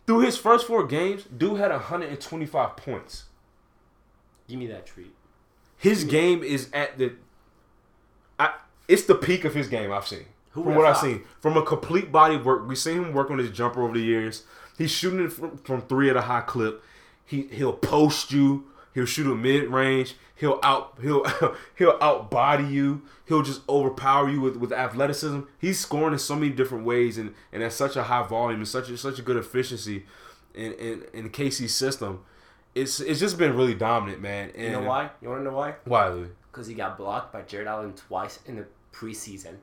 Through 0.05 0.21
his 0.21 0.37
first 0.37 0.67
four 0.67 0.85
games, 0.85 1.23
dude 1.23 1.59
had 1.59 1.71
hundred 1.71 2.09
and 2.09 2.19
twenty 2.19 2.45
five 2.45 2.75
points. 2.75 3.25
Give 4.47 4.59
me 4.59 4.67
that 4.67 4.85
treat. 4.85 5.13
His 5.77 6.03
game 6.03 6.43
is 6.43 6.69
at 6.73 6.97
the. 6.97 7.13
I, 8.39 8.53
it's 8.87 9.03
the 9.03 9.15
peak 9.15 9.45
of 9.45 9.53
his 9.53 9.67
game 9.67 9.91
I've 9.91 10.07
seen. 10.07 10.25
Who 10.51 10.63
from 10.63 10.75
what 10.75 10.85
I've 10.85 10.97
seen, 10.97 11.23
from 11.41 11.57
a 11.57 11.63
complete 11.63 12.11
body 12.11 12.37
work, 12.37 12.67
we've 12.67 12.77
seen 12.77 12.97
him 12.97 13.13
work 13.13 13.31
on 13.31 13.39
his 13.39 13.49
jumper 13.49 13.81
over 13.81 13.93
the 13.93 14.03
years. 14.03 14.43
He's 14.77 14.91
shooting 14.91 15.25
it 15.25 15.31
from, 15.31 15.57
from 15.57 15.81
three 15.81 16.09
at 16.09 16.15
a 16.15 16.21
high 16.21 16.41
clip. 16.41 16.83
He 17.25 17.43
he'll 17.47 17.73
post 17.73 18.31
you. 18.31 18.65
He'll 18.93 19.05
shoot 19.05 19.31
a 19.31 19.35
mid 19.35 19.69
range. 19.69 20.15
He'll 20.35 20.59
out 20.63 20.97
he'll 21.01 21.25
he'll 21.77 21.97
out 22.01 22.29
body 22.29 22.65
you. 22.65 23.01
He'll 23.25 23.41
just 23.41 23.67
overpower 23.69 24.29
you 24.29 24.41
with, 24.41 24.57
with 24.57 24.71
athleticism. 24.71 25.41
He's 25.57 25.79
scoring 25.79 26.13
in 26.13 26.19
so 26.19 26.35
many 26.35 26.49
different 26.51 26.85
ways 26.85 27.17
and, 27.17 27.33
and 27.51 27.63
at 27.63 27.71
such 27.73 27.95
a 27.95 28.03
high 28.03 28.27
volume 28.27 28.59
and 28.59 28.67
such 28.67 28.89
a, 28.89 28.97
such 28.97 29.17
a 29.19 29.21
good 29.21 29.37
efficiency 29.37 30.05
in 30.53 30.73
in, 30.73 31.03
in 31.13 31.29
KC's 31.29 31.73
system. 31.73 32.23
It's 32.75 32.99
it's 32.99 33.19
just 33.19 33.37
been 33.37 33.55
really 33.55 33.75
dominant, 33.75 34.21
man. 34.21 34.51
And 34.55 34.63
You 34.65 34.71
know 34.71 34.81
why? 34.81 35.09
You 35.21 35.29
want 35.29 35.41
to 35.41 35.43
know 35.45 35.55
why? 35.55 35.75
Why, 35.85 36.09
Louis? 36.09 36.29
Because 36.51 36.67
he 36.67 36.73
got 36.73 36.97
blocked 36.97 37.31
by 37.33 37.41
Jarrett 37.43 37.67
Allen 37.67 37.93
twice 37.93 38.39
in 38.45 38.55
the 38.57 38.65
preseason. 38.93 39.55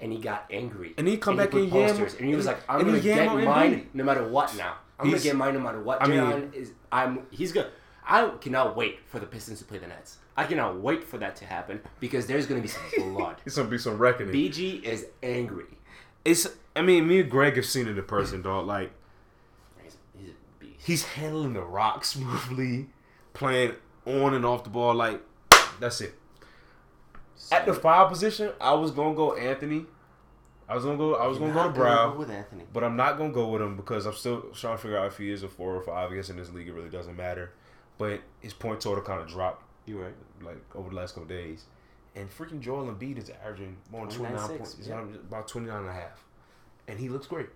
and 0.00 0.12
he 0.12 0.18
got 0.18 0.44
angry. 0.50 0.94
And 0.96 1.08
he 1.08 1.16
come 1.16 1.32
And 1.32 1.38
back 1.38 1.50
put 1.50 1.62
and 1.62 1.72
yam- 1.72 1.96
and 2.18 2.28
he 2.28 2.34
was 2.36 2.46
like, 2.46 2.58
"I'm 2.68 2.84
gonna 2.84 3.00
get 3.00 3.26
mine 3.44 3.88
no 3.94 4.04
matter 4.04 4.26
what. 4.28 4.56
Now 4.56 4.74
I'm 4.98 5.06
He's- 5.08 5.20
gonna 5.22 5.30
get 5.32 5.36
mine 5.36 5.54
no 5.54 5.60
matter 5.60 5.80
what." 5.80 6.02
I 6.02 6.06
mean- 6.06 6.20
Jalen 6.20 6.54
is. 6.54 6.72
I'm. 6.92 7.26
He's 7.30 7.50
good. 7.52 7.66
I 8.08 8.28
cannot 8.40 8.74
wait 8.74 9.00
for 9.06 9.18
the 9.20 9.26
Pistons 9.26 9.58
to 9.58 9.64
play 9.66 9.78
the 9.78 9.86
Nets. 9.86 10.16
I 10.36 10.44
cannot 10.44 10.80
wait 10.80 11.04
for 11.04 11.18
that 11.18 11.36
to 11.36 11.44
happen 11.44 11.80
because 12.00 12.26
there's 12.26 12.46
gonna 12.46 12.62
be 12.62 12.68
some 12.68 12.82
blood. 13.14 13.36
It's 13.44 13.56
gonna 13.56 13.68
be 13.68 13.76
some 13.78 13.98
reckoning. 13.98 14.34
BG 14.34 14.82
is 14.82 15.06
angry. 15.22 15.66
it's. 16.24 16.46
I 16.74 16.82
mean, 16.82 17.06
me 17.08 17.20
and 17.20 17.30
Greg 17.30 17.56
have 17.56 17.66
seen 17.66 17.86
it 17.88 17.98
in 17.98 18.04
person, 18.04 18.40
dog. 18.42 18.66
Like 18.66 18.92
He's, 19.82 19.96
he's 20.16 20.30
a 20.30 20.60
beast. 20.64 20.86
he's 20.86 21.04
handling 21.04 21.52
the 21.54 21.62
rock 21.62 22.04
smoothly, 22.04 22.86
playing 23.34 23.72
on 24.06 24.32
and 24.34 24.46
off 24.46 24.64
the 24.64 24.70
ball. 24.70 24.94
Like 24.94 25.20
that's 25.80 26.00
it. 26.00 26.14
At 27.52 27.66
the 27.66 27.74
five 27.74 28.08
position, 28.10 28.52
I 28.60 28.72
was 28.74 28.90
gonna 28.90 29.14
go 29.14 29.34
Anthony. 29.34 29.86
I 30.68 30.74
was 30.74 30.84
gonna 30.84 30.98
go. 30.98 31.14
I 31.14 31.26
was 31.26 31.38
gonna 31.38 31.52
go 31.52 31.64
to 31.64 31.70
Brown. 31.70 32.12
go 32.12 32.18
with 32.20 32.30
Anthony. 32.30 32.64
But 32.72 32.84
I'm 32.84 32.94
not 32.96 33.18
gonna 33.18 33.32
go 33.32 33.48
with 33.48 33.60
him 33.62 33.76
because 33.76 34.06
I'm 34.06 34.14
still 34.14 34.42
trying 34.54 34.76
to 34.76 34.82
figure 34.82 34.98
out 34.98 35.06
if 35.08 35.18
he 35.18 35.30
is 35.30 35.42
a 35.42 35.48
four 35.48 35.74
or 35.74 35.82
five. 35.82 36.12
I 36.12 36.14
guess 36.14 36.30
in 36.30 36.36
this 36.36 36.50
league 36.52 36.68
it 36.68 36.72
really 36.74 36.90
doesn't 36.90 37.16
matter. 37.16 37.52
But 37.98 38.20
his 38.40 38.52
point 38.54 38.80
total 38.80 39.02
kind 39.02 39.20
of 39.20 39.28
dropped 39.28 39.64
You 39.86 40.00
right. 40.00 40.14
like 40.42 40.62
over 40.74 40.88
the 40.90 40.96
last 40.96 41.14
couple 41.14 41.28
days. 41.28 41.64
And 42.14 42.28
freaking 42.30 42.60
Joel 42.60 42.86
Embiid 42.86 43.18
is 43.18 43.30
averaging 43.44 43.76
more 43.92 44.06
than 44.06 44.14
29 44.16 44.48
29.6, 44.48 44.58
points. 44.58 44.76
Yeah. 44.88 45.00
about 45.00 45.48
29 45.48 45.76
and 45.76 45.88
a 45.88 45.92
half. 45.92 46.24
And 46.88 46.98
he 46.98 47.08
looks 47.08 47.26
great. 47.26 47.48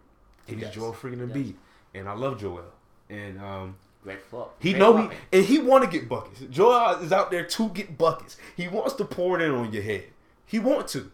He 0.46 0.52
And 0.54 0.62
he's. 0.62 0.70
Joel 0.74 0.92
freaking. 0.92 1.26
Embiid. 1.26 1.54
And 1.94 2.08
I 2.08 2.12
love 2.12 2.38
Joel. 2.40 2.64
And 3.08 3.40
um, 3.40 3.76
Great 4.02 4.20
flop. 4.22 4.56
he 4.60 4.72
Great 4.72 4.80
know 4.80 4.96
he 4.96 5.16
and 5.32 5.44
he 5.46 5.58
want 5.58 5.84
to 5.84 5.90
get 5.90 6.08
buckets. 6.08 6.40
Joel 6.50 6.98
is 7.00 7.12
out 7.12 7.30
there 7.30 7.44
to 7.44 7.68
get 7.70 7.96
buckets. 7.96 8.36
He 8.56 8.66
wants 8.68 8.94
to 8.94 9.04
pour 9.04 9.40
it 9.40 9.44
in 9.44 9.52
on 9.54 9.72
your 9.72 9.82
head. 9.82 10.04
He 10.44 10.58
want 10.58 10.88
to. 10.88 11.10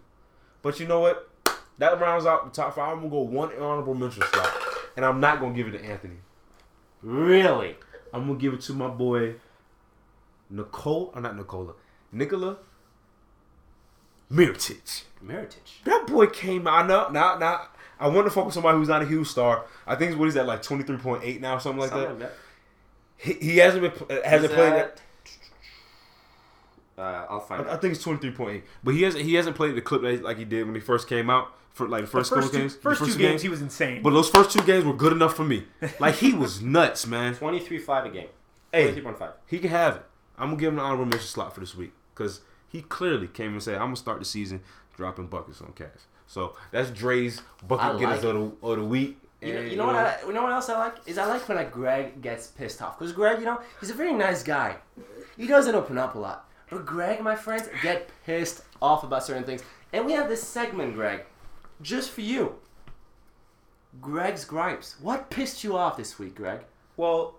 But 0.63 0.81
you 0.81 0.87
know 0.87 1.01
what? 1.01 1.29
That 1.79 2.01
rounds 2.01 2.27
out 2.27 2.45
the 2.45 2.51
top 2.63 2.75
five. 2.75 2.93
I'm 2.93 2.99
gonna 2.99 3.11
go 3.11 3.21
one 3.21 3.51
honorable 3.61 3.95
mention 3.95 4.23
slot, 4.33 4.53
and 4.97 5.05
I'm 5.05 5.21
not 5.21 5.39
gonna 5.41 5.55
give 5.55 5.69
it 5.69 5.73
to 5.79 5.85
Anthony. 5.85 6.17
Really? 7.03 7.77
I'm 8.13 8.27
gonna 8.27 8.39
give 8.39 8.55
it 8.55 8.61
to 8.63 8.73
my 8.73 8.89
boy 8.89 9.35
Nicole, 10.51 11.13
or 11.15 11.21
not 11.21 11.37
Nicola, 11.37 11.75
Nikola 12.13 12.57
Mirotic. 14.31 15.03
Meritage. 15.25 15.83
That 15.85 16.07
boy 16.07 16.27
came 16.27 16.67
out. 16.67 16.87
Now, 16.87 17.09
now, 17.09 17.37
now. 17.39 17.69
I 18.01 18.07
want 18.09 18.27
to 18.27 18.31
focus 18.31 18.49
on 18.57 18.63
somebody 18.63 18.79
who's 18.79 18.89
not 18.89 19.03
a 19.03 19.07
huge 19.07 19.27
star. 19.27 19.65
I 19.87 19.97
think 19.97 20.17
what 20.17 20.27
he's 20.27 20.37
at 20.37 20.47
like 20.47 20.63
23.8 20.63 21.41
now, 21.41 21.59
something 21.59 21.81
like 21.81 21.91
Something 21.91 22.19
that. 22.21 22.25
like 22.27 22.31
that. 22.31 22.35
He, 23.17 23.33
he 23.53 23.57
hasn't 23.57 23.83
been 23.83 24.23
hasn't 24.25 24.53
He's 24.53 24.57
played. 24.57 24.73
at- 24.75 25.01
Uh, 26.97 27.27
I'll 27.29 27.41
find 27.41 27.67
I, 27.69 27.75
I 27.75 27.77
think 27.77 27.95
it's 27.95 28.05
23.8, 28.05 28.63
but 28.85 28.95
he 28.95 29.03
hasn't 29.03 29.25
he 29.25 29.35
hasn't 29.35 29.57
played 29.57 29.75
the 29.75 29.81
clip 29.81 30.03
that, 30.03 30.23
like 30.23 30.37
he 30.39 30.45
did 30.45 30.67
when 30.67 30.75
he 30.77 30.81
first 30.81 31.09
came 31.09 31.29
out 31.31 31.53
for 31.79 31.89
like 31.89 32.03
the 32.03 32.07
The 32.07 32.11
first, 32.13 32.31
first, 32.31 32.43
couple 32.43 32.51
two, 32.51 32.59
games. 32.59 32.75
the 32.77 32.81
first 32.83 33.05
two 33.05 33.17
games, 33.19 33.41
he 33.43 33.49
was 33.49 33.63
insane. 33.63 34.03
but 34.03 34.11
those 34.11 34.29
first 34.29 34.51
two 34.51 34.63
games 34.65 34.85
were 34.85 34.93
good 34.93 35.13
enough 35.13 35.35
for 35.35 35.45
me. 35.45 35.65
Like 36.01 36.17
he 36.17 36.35
was 36.35 36.61
nuts, 36.61 37.07
man. 37.07 37.35
23.5 37.35 38.07
a 38.07 38.11
game. 38.11 38.29
Hey, 38.73 38.93
23.5. 38.93 39.33
he 39.47 39.59
can 39.61 39.71
have 39.71 39.97
it. 39.97 40.03
I'm 40.37 40.49
gonna 40.51 40.61
give 40.61 40.73
him 40.73 40.79
an 40.79 40.85
honorable 40.85 41.07
mention 41.07 41.27
slot 41.29 41.55
for 41.55 41.61
this 41.61 41.75
week 41.75 41.93
because 42.15 42.41
he 42.69 42.83
clearly 42.83 43.27
came 43.29 43.53
and 43.53 43.63
said, 43.63 43.77
"I'm 43.77 43.87
gonna 43.87 43.97
start 43.97 44.19
the 44.19 44.25
season 44.27 44.61
dropping 44.97 45.29
buckets 45.29 45.61
on 45.63 45.73
cash." 45.73 45.89
So 46.27 46.55
that's 46.71 46.91
Dre's 46.91 47.41
I 47.41 47.67
bucket 47.67 48.01
getters 48.01 48.23
like 48.25 48.35
of 48.35 48.61
the, 48.61 48.67
of 48.67 48.77
the 48.79 48.85
week. 48.85 49.19
You 49.41 49.55
know, 49.55 49.61
you 49.61 49.77
know 49.77 49.87
what? 49.87 49.95
Uh, 49.97 49.99
I, 50.23 50.27
you 50.27 50.33
know 50.33 50.43
what 50.43 50.53
else 50.53 50.69
I 50.69 50.79
like 50.79 50.97
is 51.07 51.17
I 51.17 51.25
like 51.27 51.49
when 51.49 51.57
like 51.57 51.73
Greg 51.73 52.21
gets 52.21 52.49
pissed 52.49 52.83
off 52.83 52.99
because 52.99 53.13
Greg, 53.13 53.39
you 53.39 53.45
know, 53.47 53.61
he's 53.81 53.91
a 53.91 53.95
very 53.95 54.13
nice 54.13 54.43
guy. 54.43 54.77
He 55.37 55.47
doesn't 55.47 55.75
open 55.75 55.97
up 55.97 56.17
a 56.17 56.19
lot, 56.19 56.49
but 56.71 56.85
Greg, 56.85 57.21
my 57.21 57.37
friends, 57.37 57.69
get 57.83 58.11
pissed 58.27 58.63
off 58.83 59.05
about 59.05 59.25
certain 59.25 59.45
things, 59.45 59.63
and 59.93 60.05
we 60.05 60.13
have 60.13 60.29
this 60.29 60.43
segment, 60.43 60.95
Greg, 60.95 61.21
just 61.83 62.11
for 62.11 62.21
you. 62.21 62.57
Greg's 64.01 64.45
gripes. 64.45 64.97
What 65.01 65.31
pissed 65.31 65.65
you 65.65 65.77
off 65.77 65.97
this 65.97 66.19
week, 66.19 66.35
Greg? 66.35 66.61
well, 66.97 67.35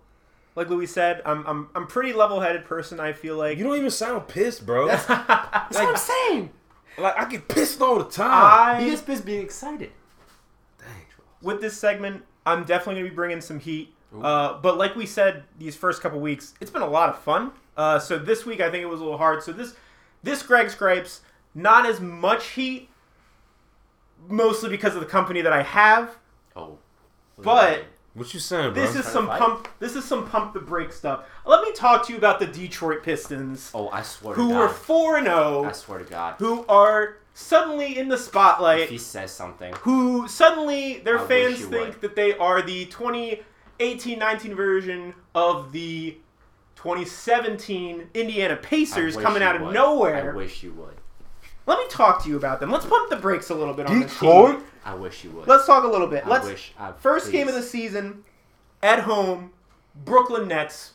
like 0.55 0.69
Louis 0.69 0.87
said, 0.87 1.21
I'm 1.25 1.45
I'm 1.45 1.69
I'm 1.75 1.87
pretty 1.87 2.11
level-headed 2.11 2.65
person. 2.65 2.99
I 2.99 3.13
feel 3.13 3.37
like 3.37 3.57
you 3.57 3.63
don't 3.63 3.77
even 3.77 3.91
sound 3.91 4.27
pissed, 4.27 4.65
bro. 4.65 4.87
That's 4.87 5.07
what 5.09 5.75
I'm 5.75 5.95
saying. 5.95 6.49
like 6.97 7.17
I 7.17 7.29
get 7.29 7.47
pissed 7.47 7.81
all 7.81 7.97
the 7.99 8.09
time. 8.09 8.81
He 8.81 8.87
I 8.87 8.89
gets 8.89 9.01
pissed 9.01 9.25
being 9.25 9.41
excited. 9.41 9.91
Dang. 10.79 10.87
with 11.41 11.61
this 11.61 11.77
segment, 11.77 12.23
I'm 12.45 12.63
definitely 12.65 12.95
gonna 13.01 13.09
be 13.09 13.15
bringing 13.15 13.41
some 13.41 13.59
heat. 13.59 13.93
Uh, 14.21 14.57
but 14.59 14.77
like 14.77 14.95
we 14.95 15.05
said, 15.05 15.43
these 15.59 15.75
first 15.75 16.01
couple 16.01 16.19
weeks, 16.19 16.55
it's 16.59 16.71
been 16.71 16.81
a 16.81 16.87
lot 16.89 17.09
of 17.09 17.19
fun. 17.19 17.51
Uh, 17.77 17.99
so 17.99 18.17
this 18.17 18.43
week, 18.45 18.59
I 18.59 18.71
think 18.71 18.81
it 18.81 18.87
was 18.87 18.99
a 18.99 19.03
little 19.03 19.19
hard. 19.19 19.43
So 19.43 19.53
this 19.53 19.75
this 20.23 20.41
Greg 20.43 20.69
Scrapes, 20.69 21.21
not 21.53 21.85
as 21.85 22.01
much 22.01 22.47
heat, 22.49 22.88
mostly 24.27 24.69
because 24.69 24.95
of 24.95 25.01
the 25.01 25.07
company 25.07 25.41
that 25.41 25.53
I 25.53 25.61
have. 25.63 26.17
Oh, 26.55 26.77
But 27.37 27.85
What 28.13 28.33
you 28.33 28.39
saying, 28.39 28.73
bro? 28.73 28.81
this 28.83 28.95
is 28.95 29.05
some 29.05 29.27
pump. 29.27 29.67
This 29.79 29.95
is 29.95 30.03
some 30.03 30.27
pump 30.27 30.53
the 30.53 30.59
brake 30.59 30.91
stuff. 30.91 31.25
Let 31.45 31.63
me 31.63 31.71
talk 31.73 32.05
to 32.07 32.11
you 32.13 32.17
about 32.17 32.39
the 32.39 32.47
Detroit 32.47 33.03
Pistons, 33.03 33.71
oh, 33.73 33.89
I 33.89 34.01
swear 34.01 34.35
to 34.35 34.41
who 34.41 34.49
God. 34.49 34.59
were 34.59 34.69
four 34.69 35.17
and 35.17 35.27
oh, 35.27 35.63
I 35.65 35.71
swear 35.71 35.99
to 35.99 36.05
God. 36.05 36.35
who 36.39 36.65
are 36.67 37.17
suddenly 37.33 37.97
in 37.97 38.09
the 38.09 38.15
If 38.15 38.21
spotlight. 38.21 38.89
he 38.89 38.97
says 38.97 39.31
something, 39.31 39.73
who 39.81 40.27
suddenly 40.27 40.99
their 40.99 41.19
I 41.19 41.27
fans 41.27 41.59
think 41.59 41.71
would. 41.71 42.01
that 42.01 42.15
they 42.17 42.35
are 42.37 42.61
the 42.61 42.87
2018-19 42.87 44.53
version 44.55 45.13
of 45.33 45.71
the 45.71 46.17
2017 46.75 48.09
Indiana 48.13 48.55
Pacers 48.55 49.15
coming 49.17 49.43
out 49.43 49.55
of 49.55 49.61
would. 49.63 49.73
nowhere. 49.73 50.31
I 50.33 50.35
wish 50.35 50.63
you 50.63 50.73
would. 50.73 50.95
Let 51.69 51.77
me 51.77 51.85
talk 51.87 52.23
to 52.23 52.29
you 52.29 52.35
about 52.35 52.59
them. 52.59 52.71
Let's 52.71 52.87
pump 52.87 53.11
the 53.11 53.15
brakes 53.15 53.51
a 53.51 53.53
little 53.53 53.75
bit 53.75 53.85
on 53.85 53.99
this 53.99 54.11
Detroit. 54.11 54.57
team. 54.57 54.65
I 54.83 54.95
wish 54.95 55.23
you 55.23 55.29
would. 55.29 55.47
Let's 55.47 55.67
talk 55.67 55.83
a 55.83 55.87
little 55.87 56.07
bit. 56.07 56.25
I 56.25 56.29
Let's 56.29 56.47
wish. 56.47 56.73
I, 56.79 56.93
first 56.93 57.31
game 57.31 57.47
of 57.47 57.53
the 57.53 57.61
season 57.61 58.23
at 58.81 59.01
home, 59.01 59.51
Brooklyn 60.03 60.47
Nets 60.47 60.93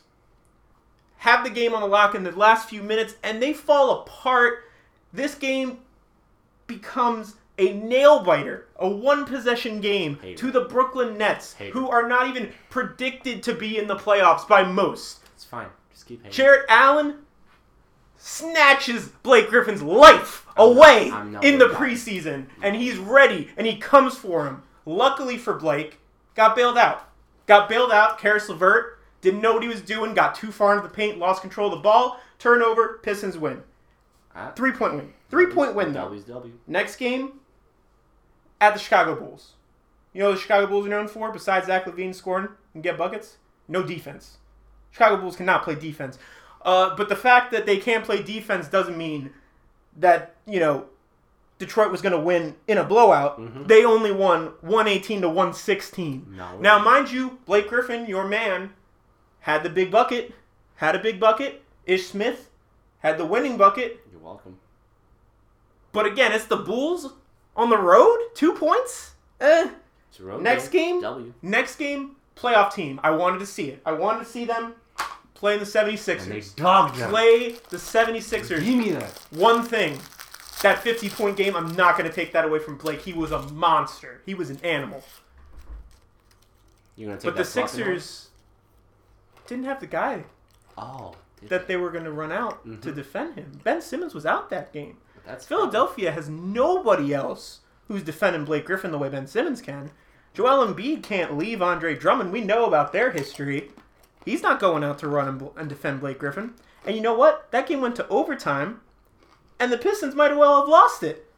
have 1.19 1.45
the 1.45 1.49
game 1.49 1.73
on 1.73 1.79
the 1.79 1.87
lock 1.87 2.13
in 2.13 2.23
the 2.23 2.31
last 2.31 2.67
few 2.67 2.83
minutes 2.83 3.15
and 3.23 3.41
they 3.41 3.53
fall 3.53 4.01
apart. 4.01 4.65
This 5.13 5.33
game 5.35 5.79
becomes 6.67 7.35
a 7.57 7.71
nail 7.71 8.21
biter, 8.21 8.67
a 8.77 8.89
one 8.89 9.23
possession 9.23 9.79
game 9.79 10.19
Hate 10.21 10.35
to 10.39 10.49
it. 10.49 10.51
the 10.51 10.65
Brooklyn 10.65 11.17
Nets, 11.17 11.53
Hate 11.53 11.71
who 11.71 11.85
it. 11.85 11.91
are 11.93 12.05
not 12.05 12.27
even 12.27 12.51
predicted 12.69 13.43
to 13.43 13.53
be 13.55 13.77
in 13.77 13.87
the 13.87 13.95
playoffs 13.95 14.45
by 14.45 14.61
most. 14.65 15.19
It's 15.35 15.45
fine. 15.45 15.67
Just 15.93 16.05
keep 16.05 16.19
hating. 16.21 16.33
Jarrett 16.33 16.65
Allen 16.67 17.19
snatches 18.17 19.07
Blake 19.23 19.47
Griffin's 19.49 19.81
life 19.81 20.44
I'm 20.57 20.67
not- 20.67 20.77
away 20.77 21.11
I'm 21.11 21.31
not 21.33 21.43
in 21.43 21.57
the 21.59 21.69
it. 21.69 21.73
preseason, 21.73 22.47
and 22.61 22.75
he's 22.75 22.97
ready, 22.97 23.49
and 23.57 23.65
he 23.67 23.77
comes 23.77 24.15
for 24.17 24.45
him. 24.45 24.63
Luckily 24.85 25.37
for 25.37 25.53
Blake, 25.55 25.99
got 26.35 26.55
bailed 26.55 26.77
out. 26.77 27.07
Got 27.47 27.69
bailed 27.69 27.91
out. 27.91 28.17
Caris 28.19 28.47
LeVert 28.49 28.99
didn't 29.21 29.41
know 29.41 29.53
what 29.53 29.63
he 29.63 29.69
was 29.69 29.81
doing, 29.81 30.13
got 30.13 30.35
too 30.35 30.51
far 30.51 30.75
into 30.75 30.87
the 30.87 30.93
paint, 30.93 31.17
lost 31.17 31.41
control 31.41 31.67
of 31.71 31.79
the 31.79 31.81
ball. 31.83 32.19
Turnover, 32.39 32.99
Pistons 33.03 33.37
win. 33.37 33.63
Ah, 34.35 34.51
Three 34.55 34.71
point 34.71 34.93
win. 34.95 35.13
Three 35.29 35.47
point 35.47 35.73
win, 35.75 35.93
though. 35.93 36.03
W's 36.09 36.23
W. 36.25 36.53
Next 36.67 36.97
game, 36.97 37.39
at 38.61 38.73
the 38.73 38.79
Chicago 38.79 39.15
Bulls. 39.15 39.53
You 40.13 40.21
know 40.21 40.29
what 40.29 40.35
the 40.35 40.41
Chicago 40.41 40.67
Bulls 40.67 40.85
are 40.85 40.89
known 40.89 41.07
for, 41.07 41.31
besides 41.31 41.67
Zach 41.67 41.85
LaVine 41.85 42.13
scoring 42.15 42.47
and 42.73 42.83
get 42.83 42.97
buckets? 42.97 43.37
No 43.67 43.83
defense. 43.83 44.37
Chicago 44.91 45.17
Bulls 45.17 45.35
cannot 45.35 45.63
play 45.63 45.75
defense. 45.75 46.17
Uh, 46.61 46.95
but 46.95 47.09
the 47.09 47.15
fact 47.15 47.51
that 47.51 47.65
they 47.65 47.77
can't 47.77 48.05
play 48.05 48.21
defense 48.23 48.67
doesn't 48.67 48.97
mean 48.97 49.31
that, 49.97 50.35
you 50.45 50.59
know, 50.59 50.85
Detroit 51.57 51.91
was 51.91 52.01
going 52.01 52.11
to 52.13 52.19
win 52.19 52.55
in 52.67 52.77
a 52.77 52.83
blowout. 52.83 53.39
Mhm. 53.39 53.67
They 53.67 53.85
only 53.85 54.11
won 54.11 54.53
118 54.61 55.21
to 55.21 55.29
116. 55.29 56.25
No. 56.35 56.57
Now, 56.59 56.79
mind 56.79 57.11
you, 57.11 57.39
Blake 57.45 57.69
Griffin, 57.69 58.05
your 58.07 58.27
man, 58.27 58.73
had 59.41 59.63
the 59.63 59.69
big 59.69 59.89
bucket, 59.89 60.33
had 60.75 60.95
a 60.95 60.99
big 60.99 61.19
bucket. 61.19 61.63
Ish 61.85 62.07
Smith 62.07 62.49
had 62.99 63.17
the 63.17 63.25
winning 63.25 63.57
bucket. 63.57 64.01
You're 64.11 64.19
welcome. 64.21 64.57
But 65.93 66.05
again, 66.05 66.33
it's 66.33 66.45
the 66.45 66.57
Bulls 66.57 67.13
on 67.55 67.69
the 67.69 67.77
road. 67.77 68.17
Two 68.33 68.53
points. 68.53 69.15
Eh. 69.39 69.69
It's 70.09 70.19
a 70.19 70.23
road 70.23 70.41
Next 70.41 70.69
game? 70.69 71.01
W. 71.01 71.33
Next 71.41 71.75
game, 71.77 72.15
playoff 72.35 72.73
team. 72.73 72.99
I 73.03 73.11
wanted 73.11 73.39
to 73.39 73.45
see 73.45 73.69
it. 73.69 73.81
I 73.85 73.93
wanted 73.93 74.19
to 74.19 74.25
see 74.25 74.43
them 74.45 74.75
play 75.45 75.57
the 75.59 75.79
And 75.79 75.87
they 76.31 76.39
76ers. 76.39 76.55
dogged 76.55 76.95
them. 76.95 77.09
Play 77.11 77.51
the 77.69 77.77
76ers. 77.77 78.63
Give 78.65 78.77
me 78.79 78.89
that. 78.93 79.11
One 79.29 79.61
thing. 79.63 79.99
That 80.63 80.79
50 80.81 81.09
point 81.09 81.37
game, 81.37 81.55
I'm 81.55 81.75
not 81.75 81.97
going 81.97 82.09
to 82.09 82.15
take 82.15 82.31
that 82.33 82.45
away 82.45 82.57
from 82.57 82.77
Blake. 82.77 83.01
He 83.01 83.13
was 83.13 83.31
a 83.31 83.43
monster. 83.49 84.21
He 84.25 84.33
was 84.33 84.49
an 84.49 84.59
animal. 84.63 85.03
You're 86.95 87.09
gonna 87.09 87.21
take 87.21 87.25
But 87.31 87.37
the 87.37 87.45
Sixers 87.45 88.29
didn't 89.47 89.65
have 89.65 89.79
the 89.79 89.87
guy? 89.87 90.23
Oh. 90.77 91.15
that 91.49 91.67
they 91.67 91.75
were 91.77 91.91
going 91.91 92.05
to 92.05 92.11
run 92.11 92.31
out 92.31 92.63
to 92.63 92.69
Mhm. 92.91 92.95
defend 92.95 93.35
him. 93.35 93.59
Ben 93.63 93.79
Simmons 93.79 94.15
was 94.15 94.25
out 94.25 94.49
that 94.49 94.73
game. 94.73 94.97
That's 95.27 95.45
Philadelphia 95.45 96.11
has 96.11 96.27
nobody 96.27 97.13
else 97.13 97.59
who's 97.87 98.01
defending 98.01 98.45
Blake 98.45 98.65
Griffin 98.65 98.91
the 98.91 98.97
way 98.97 99.09
Ben 99.09 99.27
Simmons 99.27 99.61
can. 99.61 99.91
Joel 100.33 100.65
Embiid 100.65 101.03
can't 101.03 101.37
leave 101.37 101.61
Andre 101.61 101.93
Drummond. 101.95 102.31
We 102.31 102.41
know 102.41 102.65
about 102.65 102.93
their 102.93 103.11
history. 103.11 103.71
He's 104.25 104.41
not 104.41 104.59
going 104.59 104.83
out 104.83 104.97
to 104.99 105.07
run 105.07 105.27
and, 105.27 105.49
and 105.55 105.69
defend 105.69 105.99
Blake 106.01 106.19
Griffin. 106.19 106.55
And 106.85 106.95
you 106.95 107.01
know 107.01 107.13
what? 107.13 107.49
That 107.51 107.67
game 107.67 107.79
went 107.81 107.95
to 107.97 108.07
overtime, 108.09 108.81
and 109.59 109.71
the 109.71 109.77
Pistons 109.77 110.15
might 110.15 110.31
as 110.31 110.37
well 110.37 110.59
have 110.59 110.67
lost 110.69 111.03
it. 111.03 111.29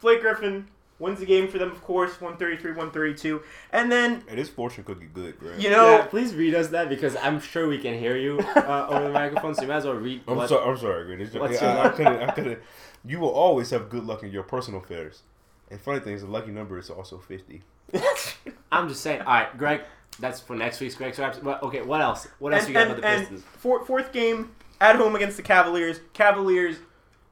Blake 0.00 0.20
Griffin 0.20 0.68
wins 1.00 1.20
the 1.20 1.26
game 1.26 1.48
for 1.48 1.58
them, 1.58 1.70
of 1.70 1.82
course, 1.82 2.20
133 2.20 2.70
132. 2.72 3.42
And 3.72 3.90
then, 3.90 4.22
Hey, 4.28 4.36
this 4.36 4.48
fortune 4.48 4.84
cookie 4.84 5.08
good, 5.12 5.38
Greg. 5.38 5.60
you 5.62 5.70
know, 5.70 5.96
yeah, 5.98 6.06
please 6.06 6.34
read 6.34 6.54
us 6.54 6.68
that 6.68 6.88
because 6.88 7.16
I'm 7.16 7.40
sure 7.40 7.68
we 7.68 7.78
can 7.78 7.98
hear 7.98 8.16
you 8.16 8.38
uh, 8.40 8.86
over 8.90 9.04
the 9.04 9.12
microphone. 9.12 9.54
So 9.54 9.62
you 9.62 9.68
might 9.68 9.76
as 9.78 9.84
well 9.84 9.94
read. 9.94 10.22
I'm 10.28 10.36
what- 10.36 10.48
sorry. 10.48 10.68
I'm 10.70 10.76
sorry, 10.76 11.04
Greg. 11.06 11.18
Just- 11.20 11.38
what's 11.38 11.60
I, 11.60 11.66
your 11.66 11.78
I 11.80 11.84
luck? 11.84 11.94
couldn't. 11.96 12.22
I 12.22 12.30
couldn't. 12.32 12.58
You 13.04 13.20
will 13.20 13.30
always 13.30 13.70
have 13.70 13.88
good 13.88 14.04
luck 14.04 14.22
in 14.22 14.30
your 14.32 14.42
personal 14.42 14.80
affairs. 14.80 15.22
And 15.70 15.80
funny 15.80 16.00
thing 16.00 16.14
is, 16.14 16.22
the 16.22 16.28
lucky 16.28 16.50
number 16.50 16.78
is 16.78 16.90
also 16.90 17.18
fifty. 17.18 17.62
I'm 18.72 18.88
just 18.88 19.00
saying. 19.02 19.20
All 19.22 19.34
right, 19.34 19.56
Greg. 19.58 19.82
That's 20.18 20.40
for 20.40 20.56
next 20.56 20.80
week's 20.80 20.94
Greg's 20.94 21.18
Raps. 21.18 21.38
But 21.38 21.62
okay, 21.62 21.82
what 21.82 22.00
else? 22.00 22.26
What 22.38 22.52
else 22.52 22.64
and, 22.64 22.68
you 22.68 22.74
got 22.74 22.82
and, 22.82 22.90
about 22.92 23.02
the 23.02 23.08
and 23.08 23.20
Pistons? 23.20 23.42
four, 23.58 23.84
fourth 23.84 24.12
game 24.12 24.52
at 24.80 24.96
home 24.96 25.14
against 25.16 25.36
the 25.36 25.42
Cavaliers. 25.42 26.00
Cavaliers 26.12 26.76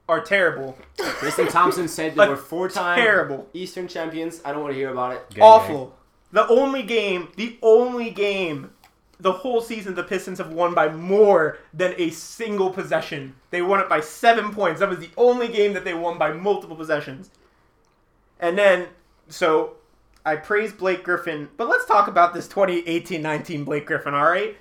are 0.08 0.20
terrible. 0.20 0.78
Tristan 1.18 1.48
Thompson 1.48 1.88
said 1.88 2.12
they 2.12 2.16
Like, 2.18 2.28
were 2.30 2.36
four-time 2.36 2.98
terrible. 2.98 3.48
Eastern 3.52 3.88
champions. 3.88 4.40
I 4.44 4.52
don't 4.52 4.62
want 4.62 4.72
to 4.72 4.78
hear 4.78 4.90
about 4.90 5.12
it. 5.12 5.30
Gang, 5.30 5.42
Awful. 5.42 5.96
The 6.32 6.46
only 6.48 6.82
game, 6.82 7.28
the 7.36 7.58
only 7.62 8.10
game 8.10 8.70
the 9.18 9.32
whole 9.32 9.60
season 9.60 9.94
the 9.94 10.02
Pistons 10.02 10.38
have 10.38 10.52
won 10.52 10.74
by 10.74 10.88
more 10.88 11.58
than 11.72 11.94
a 11.96 12.10
single 12.10 12.70
possession. 12.70 13.34
They 13.50 13.62
won 13.62 13.80
it 13.80 13.88
by 13.88 14.00
seven 14.00 14.52
points. 14.52 14.80
That 14.80 14.90
was 14.90 14.98
the 14.98 15.10
only 15.16 15.48
game 15.48 15.72
that 15.72 15.84
they 15.84 15.94
won 15.94 16.18
by 16.18 16.32
multiple 16.32 16.76
possessions. 16.76 17.30
And 18.38 18.58
then, 18.58 18.88
so 19.28 19.76
I 20.26 20.34
praise 20.34 20.72
Blake 20.72 21.04
Griffin, 21.04 21.48
but 21.56 21.68
let's 21.68 21.86
talk 21.86 22.08
about 22.08 22.34
this 22.34 22.48
2018-19 22.48 23.64
Blake 23.64 23.86
Griffin, 23.86 24.12
all 24.12 24.28
right? 24.28 24.56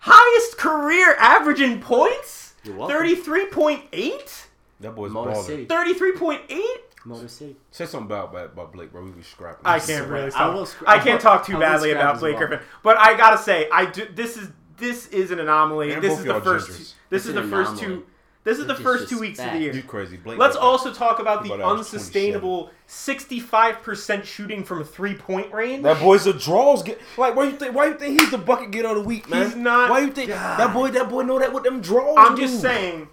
Highest 0.00 0.58
career 0.58 1.16
average 1.18 1.62
in 1.62 1.80
points? 1.80 2.52
You're 2.62 2.74
33.8? 2.76 4.44
That 4.80 4.94
boy's 4.94 5.10
Motor 5.10 5.30
balling. 5.30 5.46
City. 5.46 5.66
33.8? 5.66 6.60
Motor 7.06 7.28
City. 7.28 7.56
Say 7.70 7.86
something 7.86 8.06
about 8.06 8.30
about, 8.30 8.52
about 8.52 8.72
Blake, 8.74 8.92
bro. 8.92 9.02
We 9.02 9.10
be 9.12 9.22
scrapping. 9.22 9.62
I 9.64 9.78
can't 9.78 10.06
really 10.08 10.30
I 10.32 10.48
will 10.48 10.66
scr- 10.66 10.84
I 10.86 10.96
I 10.96 10.98
can't 10.98 11.20
talk 11.20 11.46
too 11.46 11.58
badly 11.58 11.92
about 11.92 12.20
Blake 12.20 12.38
well. 12.38 12.48
Griffin, 12.48 12.66
but 12.82 12.98
I 12.98 13.16
gotta 13.16 13.38
say, 13.38 13.68
I 13.72 13.86
do. 13.86 14.06
This 14.14 14.36
is 14.36 14.48
this 14.76 15.06
is 15.08 15.30
an 15.30 15.38
anomaly. 15.40 15.92
And 15.92 16.02
this 16.02 16.10
both 16.12 16.18
is 16.20 16.24
the 16.26 16.40
first. 16.40 16.68
gingers. 16.68 16.76
This 17.10 17.22
It's 17.22 17.26
is 17.26 17.36
an 17.36 17.42
the 17.42 17.48
first 17.48 17.72
anomaly. 17.72 17.86
two. 18.02 18.06
This 18.44 18.58
is 18.58 18.66
the 18.66 18.74
first 18.74 19.08
two 19.08 19.18
weeks 19.18 19.38
of 19.38 19.50
the 19.52 19.58
year. 19.58 19.74
You 19.74 19.82
crazy, 19.82 20.18
Blake. 20.18 20.38
Let's 20.38 20.54
got 20.54 20.62
also 20.62 20.92
talk 20.92 21.18
about 21.18 21.42
the 21.44 21.54
unsustainable 21.64 22.70
65% 22.86 24.24
shooting 24.24 24.64
from 24.64 24.84
three 24.84 25.14
point 25.14 25.50
range. 25.52 25.82
That 25.82 25.98
boy's 25.98 26.26
a 26.26 26.34
draws 26.34 26.82
get 26.82 27.00
like 27.16 27.34
why 27.34 27.44
you 27.44 27.52
think 27.52 27.74
why 27.74 27.86
you 27.86 27.94
think 27.94 28.20
he's 28.20 28.30
the 28.30 28.36
bucket 28.38 28.70
get 28.70 28.84
of 28.84 28.96
the 28.96 29.02
week, 29.02 29.30
man? 29.30 29.46
He's 29.46 29.56
not- 29.56 29.88
Why 29.90 30.00
you 30.00 30.10
think 30.12 30.28
God. 30.28 30.60
that 30.60 30.74
boy 30.74 30.90
that 30.90 31.08
boy 31.08 31.22
know 31.22 31.38
that 31.38 31.54
with 31.54 31.64
them 31.64 31.80
draws? 31.80 32.16
I'm 32.18 32.34
do. 32.34 32.42
just 32.42 32.60
saying, 32.60 33.08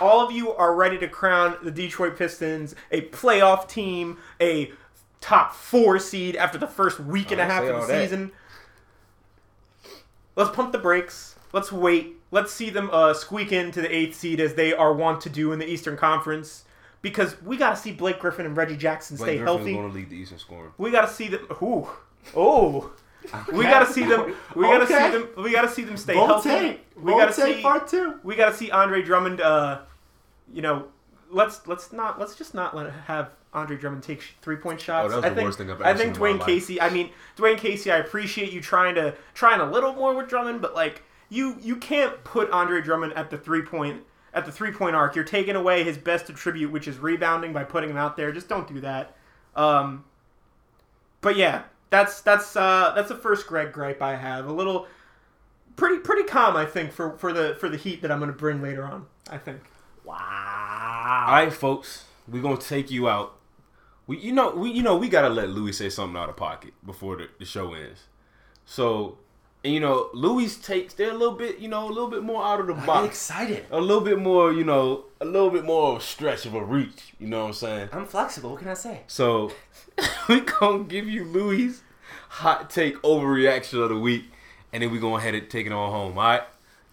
all 0.00 0.26
of 0.26 0.32
you 0.32 0.52
are 0.52 0.74
ready 0.74 0.98
to 0.98 1.06
crown 1.08 1.56
the 1.62 1.70
Detroit 1.70 2.16
Pistons 2.18 2.74
a 2.90 3.02
playoff 3.02 3.68
team, 3.68 4.18
a 4.40 4.72
top 5.20 5.54
four 5.54 6.00
seed 6.00 6.34
after 6.34 6.58
the 6.58 6.66
first 6.66 6.98
week 6.98 7.30
and 7.30 7.40
a 7.40 7.44
half 7.44 7.62
of 7.62 7.74
all 7.76 7.80
the 7.82 7.86
that. 7.86 8.02
season. 8.02 8.32
Let's 10.36 10.50
pump 10.50 10.72
the 10.72 10.78
brakes. 10.78 11.36
Let's 11.52 11.70
wait. 11.70 12.16
Let's 12.30 12.52
see 12.52 12.70
them 12.70 12.90
uh, 12.92 13.14
squeak 13.14 13.52
into 13.52 13.80
the 13.80 13.94
eighth 13.94 14.16
seed 14.16 14.40
as 14.40 14.54
they 14.54 14.72
are 14.72 14.92
wont 14.92 15.20
to 15.22 15.30
do 15.30 15.52
in 15.52 15.58
the 15.58 15.66
Eastern 15.68 15.96
Conference. 15.96 16.64
Because 17.02 17.40
we 17.42 17.56
got 17.56 17.70
to 17.70 17.76
see 17.76 17.92
Blake 17.92 18.18
Griffin 18.18 18.46
and 18.46 18.56
Reggie 18.56 18.76
Jackson 18.78 19.16
Blake 19.16 19.26
stay 19.28 19.36
Griffin's 19.38 19.56
healthy. 19.58 19.72
going 19.74 19.88
to 19.90 19.94
lead 19.94 20.10
the 20.10 20.16
Eastern 20.16 20.38
scoring. 20.38 20.70
We 20.78 20.90
got 20.90 21.02
to 21.02 21.14
see 21.14 21.28
them. 21.28 21.46
Ooh, 21.62 21.88
oh. 22.34 22.90
We 23.54 23.62
gotta 23.64 23.90
see 23.90 24.04
them. 24.04 24.34
We 24.54 24.64
gotta 24.64 24.84
Okay. 24.84 25.06
see 25.06 25.10
them. 25.18 25.28
We 25.42 25.50
gotta 25.50 25.68
see 25.70 25.82
them 25.82 25.96
stay 25.96 26.12
Bold 26.12 26.28
healthy. 26.28 26.48
take. 26.50 26.86
We 26.94 27.04
Bold 27.12 27.20
gotta 27.22 27.32
take 27.34 27.56
see 27.56 27.62
part 27.62 27.88
two. 27.88 28.20
we 28.22 28.36
got 28.36 28.50
to 28.50 28.54
see 28.54 28.70
Andre 28.70 29.00
Drummond. 29.00 29.40
Uh, 29.40 29.78
you 30.52 30.60
know, 30.60 30.88
let's 31.30 31.66
let's 31.66 31.90
not 31.90 32.20
let's 32.20 32.34
just 32.36 32.52
not 32.54 32.76
let 32.76 32.92
have 33.06 33.30
Andre 33.54 33.78
Drummond 33.78 34.02
take 34.02 34.20
sh- 34.20 34.32
three 34.42 34.56
point 34.56 34.78
shots. 34.78 35.06
Oh, 35.06 35.08
that 35.08 35.16
was 35.16 35.24
I 35.24 35.28
the 35.30 35.34
think, 35.36 35.46
worst 35.46 35.56
thing 35.58 35.70
I've 35.70 35.80
I 35.80 35.88
ever 35.90 35.98
think 35.98 36.16
seen 36.16 36.22
in 36.26 36.32
my 36.32 36.36
Dwane 36.36 36.38
life. 36.40 36.46
Casey. 36.48 36.80
I 36.82 36.90
mean, 36.90 37.10
Dwane 37.38 37.56
Casey. 37.56 37.90
I 37.90 37.96
appreciate 37.96 38.52
you 38.52 38.60
trying 38.60 38.94
to 38.96 39.14
trying 39.32 39.60
a 39.62 39.70
little 39.70 39.94
more 39.94 40.14
with 40.14 40.28
Drummond, 40.28 40.60
but 40.60 40.74
like 40.74 41.02
you 41.28 41.56
you 41.60 41.76
can't 41.76 42.22
put 42.24 42.50
Andre 42.50 42.80
Drummond 42.80 43.12
at 43.14 43.30
the 43.30 43.38
three 43.38 43.62
point 43.62 44.02
at 44.32 44.44
the 44.44 44.52
three 44.52 44.72
point 44.72 44.96
arc. 44.96 45.14
You're 45.14 45.24
taking 45.24 45.56
away 45.56 45.84
his 45.84 45.98
best 45.98 46.28
attribute, 46.28 46.70
which 46.70 46.88
is 46.88 46.98
rebounding, 46.98 47.52
by 47.52 47.64
putting 47.64 47.90
him 47.90 47.96
out 47.96 48.16
there. 48.16 48.32
Just 48.32 48.48
don't 48.48 48.66
do 48.66 48.80
that. 48.80 49.16
Um, 49.54 50.04
but 51.20 51.36
yeah, 51.36 51.64
that's 51.90 52.20
that's 52.20 52.56
uh, 52.56 52.92
that's 52.94 53.08
the 53.08 53.14
first 53.16 53.46
Greg 53.46 53.72
gripe 53.72 54.02
I 54.02 54.16
have. 54.16 54.46
A 54.46 54.52
little 54.52 54.86
pretty 55.76 55.98
pretty 55.98 56.24
calm, 56.24 56.56
I 56.56 56.66
think, 56.66 56.92
for 56.92 57.16
for 57.18 57.32
the 57.32 57.56
for 57.60 57.68
the 57.68 57.76
heat 57.76 58.02
that 58.02 58.10
I'm 58.10 58.18
going 58.18 58.30
to 58.30 58.36
bring 58.36 58.60
later 58.60 58.84
on. 58.84 59.06
I 59.30 59.38
think. 59.38 59.60
Wow. 60.04 61.24
All 61.26 61.34
right, 61.34 61.52
folks, 61.52 62.04
we're 62.28 62.42
gonna 62.42 62.58
take 62.58 62.90
you 62.90 63.08
out. 63.08 63.38
We, 64.06 64.18
you 64.18 64.32
know, 64.32 64.50
we, 64.50 64.70
you 64.70 64.82
know, 64.82 64.96
we 64.96 65.08
gotta 65.08 65.30
let 65.30 65.48
Louis 65.48 65.72
say 65.72 65.88
something 65.88 66.20
out 66.20 66.28
of 66.28 66.36
pocket 66.36 66.74
before 66.84 67.16
the, 67.16 67.28
the 67.38 67.46
show 67.46 67.72
ends. 67.72 68.02
So, 68.66 69.18
and 69.64 69.72
you 69.72 69.80
know, 69.80 70.10
Louis 70.12 70.54
takes 70.56 70.94
they're 70.94 71.10
a 71.10 71.14
little 71.14 71.34
bit, 71.34 71.58
you 71.58 71.68
know, 71.68 71.86
a 71.86 71.88
little 71.88 72.10
bit 72.10 72.22
more 72.22 72.44
out 72.44 72.60
of 72.60 72.66
the 72.66 72.74
box. 72.74 72.88
I'm 72.90 73.04
excited. 73.06 73.66
a 73.70 73.80
little 73.80 74.02
bit 74.02 74.18
more, 74.18 74.52
you 74.52 74.64
know, 74.64 75.06
a 75.20 75.24
little 75.24 75.50
bit 75.50 75.64
more 75.64 75.92
of 75.92 75.98
a 75.98 76.00
stretch 76.00 76.44
of 76.46 76.54
a 76.54 76.62
reach. 76.62 77.14
You 77.18 77.28
know 77.28 77.40
what 77.40 77.48
I'm 77.48 77.52
saying? 77.54 77.88
I'm 77.92 78.06
flexible. 78.06 78.50
What 78.50 78.60
can 78.60 78.68
I 78.68 78.74
say? 78.74 79.00
So, 79.06 79.52
we 80.28 80.40
gonna 80.40 80.84
give 80.84 81.08
you 81.08 81.24
Louis' 81.24 81.82
hot 82.28 82.68
take 82.68 83.00
overreaction 83.02 83.82
of 83.82 83.88
the 83.88 83.98
week, 83.98 84.24
and 84.72 84.82
then 84.82 84.90
we 84.90 84.98
gonna 84.98 85.22
head 85.22 85.34
it 85.34 85.48
take 85.48 85.66
it 85.66 85.72
on 85.72 85.90
home. 85.90 86.18
All 86.18 86.24
right, 86.24 86.42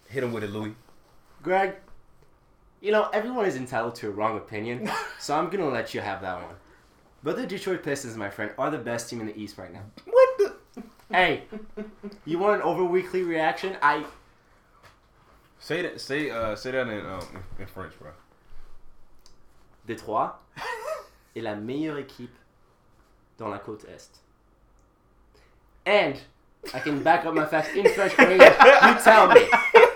hit 0.08 0.24
him 0.24 0.32
with 0.32 0.42
it, 0.42 0.50
Louis. 0.50 0.74
Greg, 1.42 1.74
you 2.80 2.90
know, 2.90 3.08
everyone 3.12 3.46
is 3.46 3.56
entitled 3.56 3.94
to 3.96 4.08
a 4.08 4.10
wrong 4.10 4.36
opinion, 4.36 4.90
so 5.18 5.36
I'm 5.36 5.46
going 5.46 5.58
to 5.58 5.68
let 5.68 5.94
you 5.94 6.00
have 6.00 6.20
that 6.22 6.42
one. 6.42 6.54
But 7.22 7.36
the 7.36 7.46
Detroit 7.46 7.82
Pistons, 7.84 8.16
my 8.16 8.28
friend, 8.28 8.50
are 8.58 8.70
the 8.70 8.78
best 8.78 9.08
team 9.08 9.20
in 9.20 9.26
the 9.26 9.38
East 9.38 9.56
right 9.56 9.72
now. 9.72 9.82
What? 10.04 10.31
Hey, 11.12 11.42
you 12.24 12.38
want 12.38 12.56
an 12.56 12.62
over 12.62 12.84
weekly 12.84 13.22
reaction? 13.22 13.76
I 13.82 14.04
Say 15.58 15.82
that. 15.82 16.00
Say 16.00 16.30
uh. 16.30 16.56
Say 16.56 16.70
that 16.72 16.88
in 16.88 17.06
um 17.06 17.20
in, 17.58 17.62
in 17.62 17.66
French, 17.66 17.92
bro. 17.98 18.10
Détroit 19.86 20.32
est 21.36 21.42
la 21.42 21.54
meilleure 21.54 21.98
équipe 21.98 22.34
dans 23.38 23.48
la 23.50 23.58
côte 23.58 23.84
Est. 23.84 24.18
And 25.84 26.14
I 26.72 26.78
can 26.80 27.02
back 27.02 27.24
up 27.26 27.34
my 27.34 27.44
facts 27.46 27.74
in 27.74 27.84
French 27.92 28.16
or 28.18 28.30
English. 28.30 28.48
You 28.60 28.94
tell 29.02 29.28
me. 29.28 29.48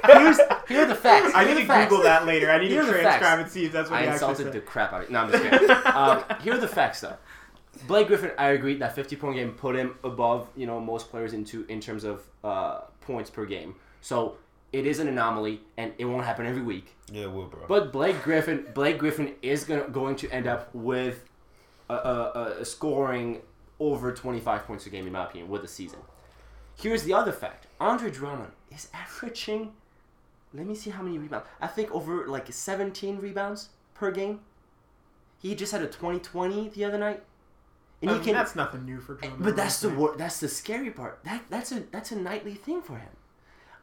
Here's, 0.06 0.38
here 0.68 0.82
are 0.82 0.86
the 0.86 0.94
facts. 0.94 1.32
I 1.34 1.42
Here 1.44 1.52
are 1.52 1.54
need 1.56 1.60
to 1.62 1.66
facts. 1.66 1.88
Google 1.90 2.04
that 2.04 2.26
later. 2.26 2.50
I 2.50 2.58
need 2.58 2.70
Here 2.70 2.82
to 2.84 2.90
transcribe 2.92 3.38
and 3.40 3.50
see 3.50 3.64
if 3.66 3.72
that's 3.72 3.90
what 3.90 3.98
I 3.98 4.02
he 4.02 4.08
actually 4.08 4.30
insulted 4.30 4.44
said. 4.44 4.52
the 4.52 4.60
crap 4.60 4.92
out 4.92 5.00
of 5.02 5.06
it. 5.08 5.12
No, 5.12 5.20
I'm 5.20 5.30
just 5.32 5.42
kidding. 5.44 5.70
um, 5.70 6.24
here 6.42 6.54
are 6.54 6.58
the 6.58 6.68
facts, 6.68 7.00
though. 7.00 7.16
Blake 7.86 8.08
Griffin, 8.08 8.32
I 8.38 8.50
agree 8.50 8.76
that 8.76 8.94
50 8.94 9.16
point 9.16 9.36
game 9.36 9.52
put 9.52 9.76
him 9.76 9.96
above, 10.04 10.48
you 10.56 10.66
know, 10.66 10.80
most 10.80 11.10
players 11.10 11.32
into 11.32 11.64
in 11.68 11.80
terms 11.80 12.04
of 12.04 12.22
uh, 12.44 12.80
points 13.00 13.30
per 13.30 13.44
game. 13.46 13.74
So 14.00 14.36
it 14.72 14.86
is 14.86 14.98
an 14.98 15.08
anomaly, 15.08 15.60
and 15.76 15.92
it 15.98 16.04
won't 16.04 16.24
happen 16.24 16.46
every 16.46 16.62
week. 16.62 16.94
Yeah, 17.10 17.22
it 17.22 17.32
will, 17.32 17.46
bro. 17.46 17.64
But 17.66 17.92
Blake 17.92 18.22
Griffin, 18.22 18.66
Blake 18.74 18.98
Griffin 18.98 19.34
is 19.42 19.64
gonna, 19.64 19.88
going 19.88 20.16
to 20.16 20.30
end 20.30 20.46
up 20.46 20.74
with 20.74 21.24
a, 21.88 21.94
a, 21.94 22.56
a 22.60 22.64
scoring 22.64 23.40
over 23.78 24.12
25 24.12 24.66
points 24.66 24.86
a 24.86 24.90
game, 24.90 25.06
in 25.06 25.12
my 25.12 25.24
opinion, 25.24 25.48
with 25.50 25.62
the 25.62 25.68
season. 25.68 26.00
Here's 26.76 27.04
the 27.04 27.14
other 27.14 27.32
fact: 27.32 27.66
Andre 27.80 28.10
Drummond 28.10 28.52
is 28.70 28.88
averaging. 28.92 29.72
Let 30.52 30.66
me 30.66 30.74
see 30.74 30.90
how 30.90 31.02
many 31.02 31.18
rebounds. 31.18 31.46
I 31.60 31.66
think 31.66 31.90
over 31.92 32.26
like 32.26 32.52
17 32.52 33.18
rebounds 33.18 33.70
per 33.94 34.10
game. 34.10 34.40
He 35.38 35.54
just 35.54 35.70
had 35.70 35.82
a 35.82 35.86
20-20 35.86 36.72
the 36.72 36.84
other 36.84 36.98
night, 36.98 37.22
and 38.02 38.10
he 38.10 38.16
mean, 38.16 38.24
can. 38.24 38.34
that's 38.34 38.54
nothing 38.54 38.84
new 38.84 39.00
for 39.00 39.14
Drummond. 39.14 39.42
But 39.42 39.56
that's 39.56 39.80
the 39.80 39.90
wor- 39.90 40.16
that's 40.16 40.40
the 40.40 40.48
scary 40.48 40.90
part. 40.90 41.20
That 41.24 41.42
that's 41.48 41.72
a 41.72 41.80
that's 41.80 42.12
a 42.12 42.16
nightly 42.16 42.54
thing 42.54 42.82
for 42.82 42.98
him. 42.98 43.16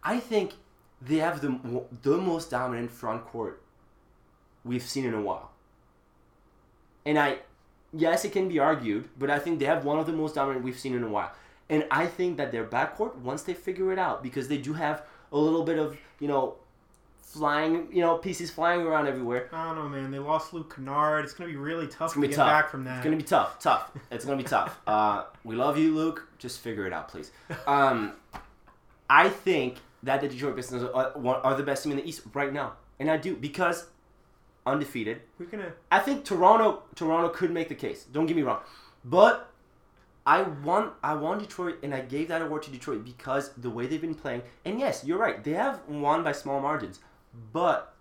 I 0.03 0.19
think 0.19 0.53
they 1.01 1.17
have 1.17 1.41
the 1.41 1.83
the 2.01 2.17
most 2.17 2.51
dominant 2.51 2.91
front 2.91 3.25
court 3.25 3.61
we've 4.63 4.83
seen 4.83 5.05
in 5.05 5.13
a 5.13 5.21
while. 5.21 5.51
And 7.05 7.19
I, 7.19 7.39
yes, 7.91 8.23
it 8.23 8.31
can 8.31 8.47
be 8.47 8.59
argued, 8.59 9.09
but 9.19 9.29
I 9.29 9.39
think 9.39 9.59
they 9.59 9.65
have 9.65 9.83
one 9.83 9.99
of 9.99 10.05
the 10.05 10.13
most 10.13 10.35
dominant 10.35 10.63
we've 10.63 10.79
seen 10.79 10.95
in 10.95 11.03
a 11.03 11.09
while. 11.09 11.31
And 11.69 11.85
I 11.91 12.05
think 12.07 12.37
that 12.37 12.51
their 12.51 12.65
backcourt, 12.65 13.15
once 13.15 13.43
they 13.43 13.53
figure 13.53 13.91
it 13.91 13.99
out, 13.99 14.23
because 14.23 14.47
they 14.47 14.57
do 14.57 14.73
have 14.73 15.03
a 15.31 15.37
little 15.37 15.63
bit 15.63 15.79
of 15.79 15.97
you 16.23 16.29
know, 16.29 16.55
flying 17.23 17.87
you 17.91 18.01
know 18.01 18.17
pieces 18.17 18.51
flying 18.51 18.81
around 18.81 19.07
everywhere. 19.07 19.49
I 19.51 19.65
don't 19.65 19.75
know, 19.75 19.89
man. 19.89 20.11
They 20.11 20.19
lost 20.19 20.53
Luke 20.53 20.75
Kennard. 20.75 21.23
It's 21.25 21.33
gonna 21.33 21.49
be 21.49 21.55
really 21.55 21.87
tough 21.87 22.09
It's 22.09 22.13
gonna 22.15 22.27
to 22.27 22.29
be 22.29 22.35
get 22.35 22.35
tough. 22.35 22.47
back 22.47 22.69
from 22.69 22.83
that. 22.83 22.97
It's 22.97 23.03
gonna 23.05 23.17
be 23.17 23.23
tough, 23.23 23.59
tough. 23.59 23.91
It's 24.11 24.25
gonna 24.25 24.37
be 24.37 24.43
tough. 24.43 24.79
Uh, 24.87 25.23
we 25.43 25.55
love 25.55 25.77
you, 25.77 25.95
Luke. 25.95 26.27
Just 26.37 26.59
figure 26.59 26.85
it 26.85 26.93
out, 26.93 27.07
please. 27.07 27.31
Um, 27.65 28.13
I 29.09 29.29
think 29.29 29.77
that 30.03 30.21
the 30.21 30.27
Detroit 30.27 30.55
Pistons 30.55 30.83
are, 30.83 30.93
are 30.93 31.37
are 31.37 31.55
the 31.55 31.63
best 31.63 31.83
team 31.83 31.91
in 31.93 31.97
the 31.97 32.07
East 32.07 32.21
right 32.33 32.51
now, 32.53 32.73
and 32.99 33.09
I 33.09 33.17
do 33.17 33.35
because 33.35 33.87
undefeated. 34.65 35.21
We're 35.39 35.45
gonna. 35.47 35.73
I 35.91 35.99
think 35.99 36.25
Toronto 36.25 36.83
Toronto 36.95 37.29
could 37.29 37.51
make 37.51 37.69
the 37.69 37.75
case. 37.75 38.03
Don't 38.03 38.25
get 38.25 38.35
me 38.35 38.43
wrong, 38.43 38.59
but 39.03 39.49
I 40.25 40.43
want 40.43 40.93
I 41.03 41.13
want 41.15 41.39
Detroit, 41.41 41.77
and 41.83 41.93
I 41.93 42.01
gave 42.01 42.27
that 42.27 42.41
award 42.41 42.63
to 42.63 42.71
Detroit 42.71 43.03
because 43.03 43.51
the 43.57 43.69
way 43.69 43.87
they've 43.87 44.01
been 44.01 44.15
playing. 44.15 44.43
And 44.65 44.79
yes, 44.79 45.03
you're 45.03 45.17
right. 45.17 45.43
They 45.43 45.53
have 45.53 45.81
won 45.87 46.23
by 46.23 46.31
small 46.33 46.59
margins, 46.61 46.99
but 47.51 47.93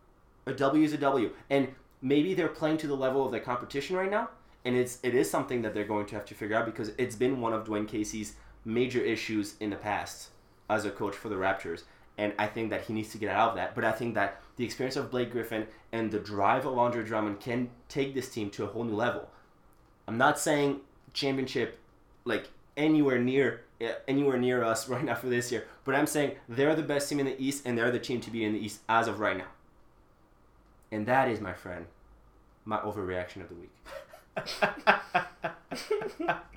a 0.46 0.52
W 0.52 0.84
is 0.84 0.92
a 0.92 0.98
W. 0.98 1.30
And 1.50 1.68
maybe 2.00 2.34
they're 2.34 2.48
playing 2.48 2.78
to 2.78 2.86
the 2.86 2.96
level 2.96 3.24
of 3.24 3.32
their 3.32 3.40
competition 3.40 3.96
right 3.96 4.10
now, 4.10 4.30
and 4.64 4.76
it's 4.76 4.98
it 5.02 5.14
is 5.14 5.30
something 5.30 5.62
that 5.62 5.74
they're 5.74 5.84
going 5.84 6.06
to 6.06 6.14
have 6.14 6.24
to 6.26 6.34
figure 6.34 6.56
out 6.56 6.66
because 6.66 6.92
it's 6.98 7.16
been 7.16 7.40
one 7.40 7.52
of 7.52 7.64
Dwane 7.66 7.88
Casey's 7.88 8.34
major 8.64 9.00
issues 9.00 9.54
in 9.60 9.70
the 9.70 9.76
past 9.76 10.28
as 10.68 10.84
a 10.84 10.90
coach 10.90 11.14
for 11.14 11.28
the 11.28 11.34
Raptors. 11.36 11.82
And 12.18 12.34
I 12.38 12.46
think 12.46 12.70
that 12.70 12.82
he 12.82 12.92
needs 12.92 13.10
to 13.12 13.18
get 13.18 13.30
out 13.30 13.50
of 13.50 13.56
that. 13.56 13.74
But 13.74 13.84
I 13.84 13.92
think 13.92 14.14
that 14.14 14.42
the 14.56 14.64
experience 14.64 14.96
of 14.96 15.10
Blake 15.10 15.32
Griffin 15.32 15.66
and 15.92 16.10
the 16.10 16.18
drive 16.18 16.66
of 16.66 16.78
Andre 16.78 17.02
Drummond 17.02 17.40
can 17.40 17.70
take 17.88 18.14
this 18.14 18.28
team 18.28 18.50
to 18.50 18.64
a 18.64 18.66
whole 18.66 18.84
new 18.84 18.94
level. 18.94 19.28
I'm 20.06 20.18
not 20.18 20.38
saying 20.38 20.80
championship 21.14 21.78
like 22.24 22.50
anywhere 22.76 23.18
near 23.18 23.62
anywhere 24.08 24.38
near 24.38 24.64
us 24.64 24.88
right 24.90 25.04
now 25.04 25.14
for 25.14 25.28
this 25.28 25.52
year, 25.52 25.66
but 25.84 25.94
I'm 25.94 26.06
saying 26.06 26.36
they're 26.48 26.74
the 26.74 26.82
best 26.82 27.08
team 27.08 27.20
in 27.20 27.26
the 27.26 27.40
East 27.42 27.62
and 27.66 27.76
they're 27.76 27.90
the 27.90 27.98
team 27.98 28.20
to 28.20 28.30
be 28.30 28.44
in 28.44 28.52
the 28.52 28.58
East 28.58 28.80
as 28.88 29.08
of 29.08 29.20
right 29.20 29.36
now. 29.36 29.48
And 30.90 31.06
that 31.06 31.28
is, 31.28 31.40
my 31.40 31.54
friend, 31.54 31.86
my 32.64 32.78
overreaction 32.78 33.42
of 33.42 33.48
the 33.48 33.54
week. 33.54 33.70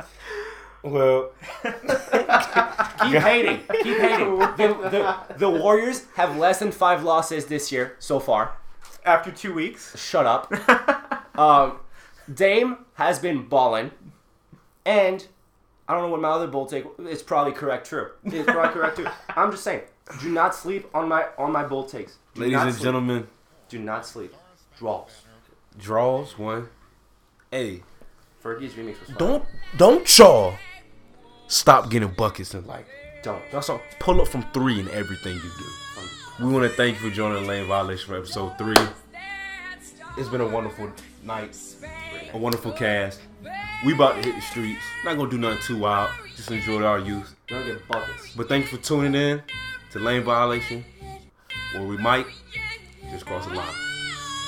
Well, 0.85 1.31
Keep 1.63 1.73
hating. 3.21 3.61
Keep 3.81 3.97
hating. 3.97 4.37
The, 4.37 4.77
the, 4.91 5.35
the 5.37 5.49
Warriors 5.49 6.05
have 6.15 6.37
less 6.37 6.59
than 6.59 6.71
five 6.71 7.03
losses 7.03 7.47
this 7.47 7.71
year 7.71 7.95
so 7.97 8.19
far. 8.19 8.57
After 9.03 9.31
two 9.31 9.51
weeks. 9.53 9.99
Shut 9.99 10.27
up. 10.27 10.51
Um, 11.37 11.79
Dame 12.31 12.85
has 12.93 13.19
been 13.19 13.47
balling, 13.47 13.91
and 14.85 15.27
I 15.87 15.93
don't 15.93 16.03
know 16.03 16.09
what 16.09 16.21
my 16.21 16.29
other 16.29 16.47
bold 16.47 16.69
take. 16.69 16.85
It's 16.99 17.21
probably 17.21 17.53
correct. 17.53 17.87
True. 17.87 18.11
It's 18.23 18.49
probably 18.49 18.73
correct 18.73 18.97
too. 18.97 19.07
I'm 19.35 19.51
just 19.51 19.63
saying. 19.63 19.81
Do 20.21 20.29
not 20.29 20.53
sleep 20.55 20.87
on 20.93 21.07
my 21.09 21.27
on 21.37 21.51
my 21.51 21.63
bold 21.63 21.89
takes. 21.89 22.17
Do 22.33 22.41
ladies 22.41 22.57
and 22.59 22.73
sleep. 22.73 22.83
gentlemen, 22.83 23.27
do 23.69 23.79
not 23.79 24.05
sleep. 24.05 24.33
Draws. 24.77 25.09
draws 25.79 26.37
one. 26.37 26.69
Hey, 27.51 27.83
Fergie's 28.43 28.73
remix 28.73 28.99
was 28.99 29.09
fun. 29.09 29.17
don't 29.17 29.45
don't 29.77 30.17
y'all 30.17 30.55
stop 31.47 31.89
getting 31.89 32.09
buckets 32.09 32.53
in 32.53 32.65
life. 32.67 32.85
don't. 33.23 33.41
That's 33.51 33.69
all. 33.69 33.81
Pull 33.99 34.21
up 34.21 34.27
from 34.27 34.43
three 34.53 34.79
in 34.79 34.89
everything 34.89 35.35
you 35.35 35.41
do. 35.41 36.45
We 36.45 36.51
want 36.51 36.69
to 36.69 36.75
thank 36.75 37.01
you 37.01 37.09
for 37.09 37.15
joining 37.15 37.43
the 37.43 37.47
Lane 37.47 37.65
Violation 37.67 38.07
for 38.07 38.17
episode 38.17 38.57
three. 38.57 38.75
It's 40.17 40.29
been 40.29 40.41
a 40.41 40.47
wonderful 40.47 40.91
night, 41.23 41.57
a 42.33 42.37
wonderful 42.37 42.73
cast. 42.73 43.21
We 43.83 43.93
about 43.93 44.15
to 44.15 44.21
hit 44.21 44.35
the 44.35 44.41
streets. 44.41 44.81
Not 45.03 45.17
gonna 45.17 45.29
do 45.29 45.37
nothing 45.37 45.61
too 45.61 45.77
wild. 45.77 46.09
Just 46.35 46.51
enjoy 46.51 46.83
our 46.83 46.99
youth. 46.99 47.35
Don't 47.47 47.65
get 47.65 47.87
buckets. 47.87 48.33
But 48.35 48.47
thank 48.47 48.71
you 48.71 48.77
for 48.77 48.83
tuning 48.83 49.15
in 49.15 49.41
to 49.91 49.99
Lane 49.99 50.23
Violation, 50.23 50.83
where 51.73 51.83
we 51.83 51.97
might 51.97 52.25
just 53.11 53.25
cross 53.25 53.45
the 53.45 53.53
line. 53.53 53.67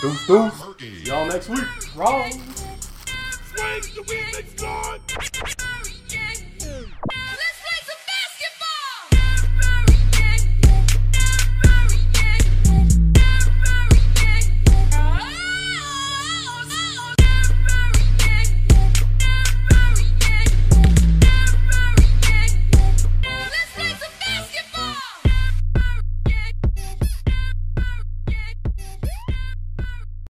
Deuce, 0.01 0.27
deuce. 0.27 1.07
Y'all 1.07 1.27
next 1.27 1.49
week. 1.49 1.63
Wrong. 1.95 2.31
Swing 2.31 3.81
the 3.95 4.03
remix, 4.05 4.61
Lord. 4.61 5.63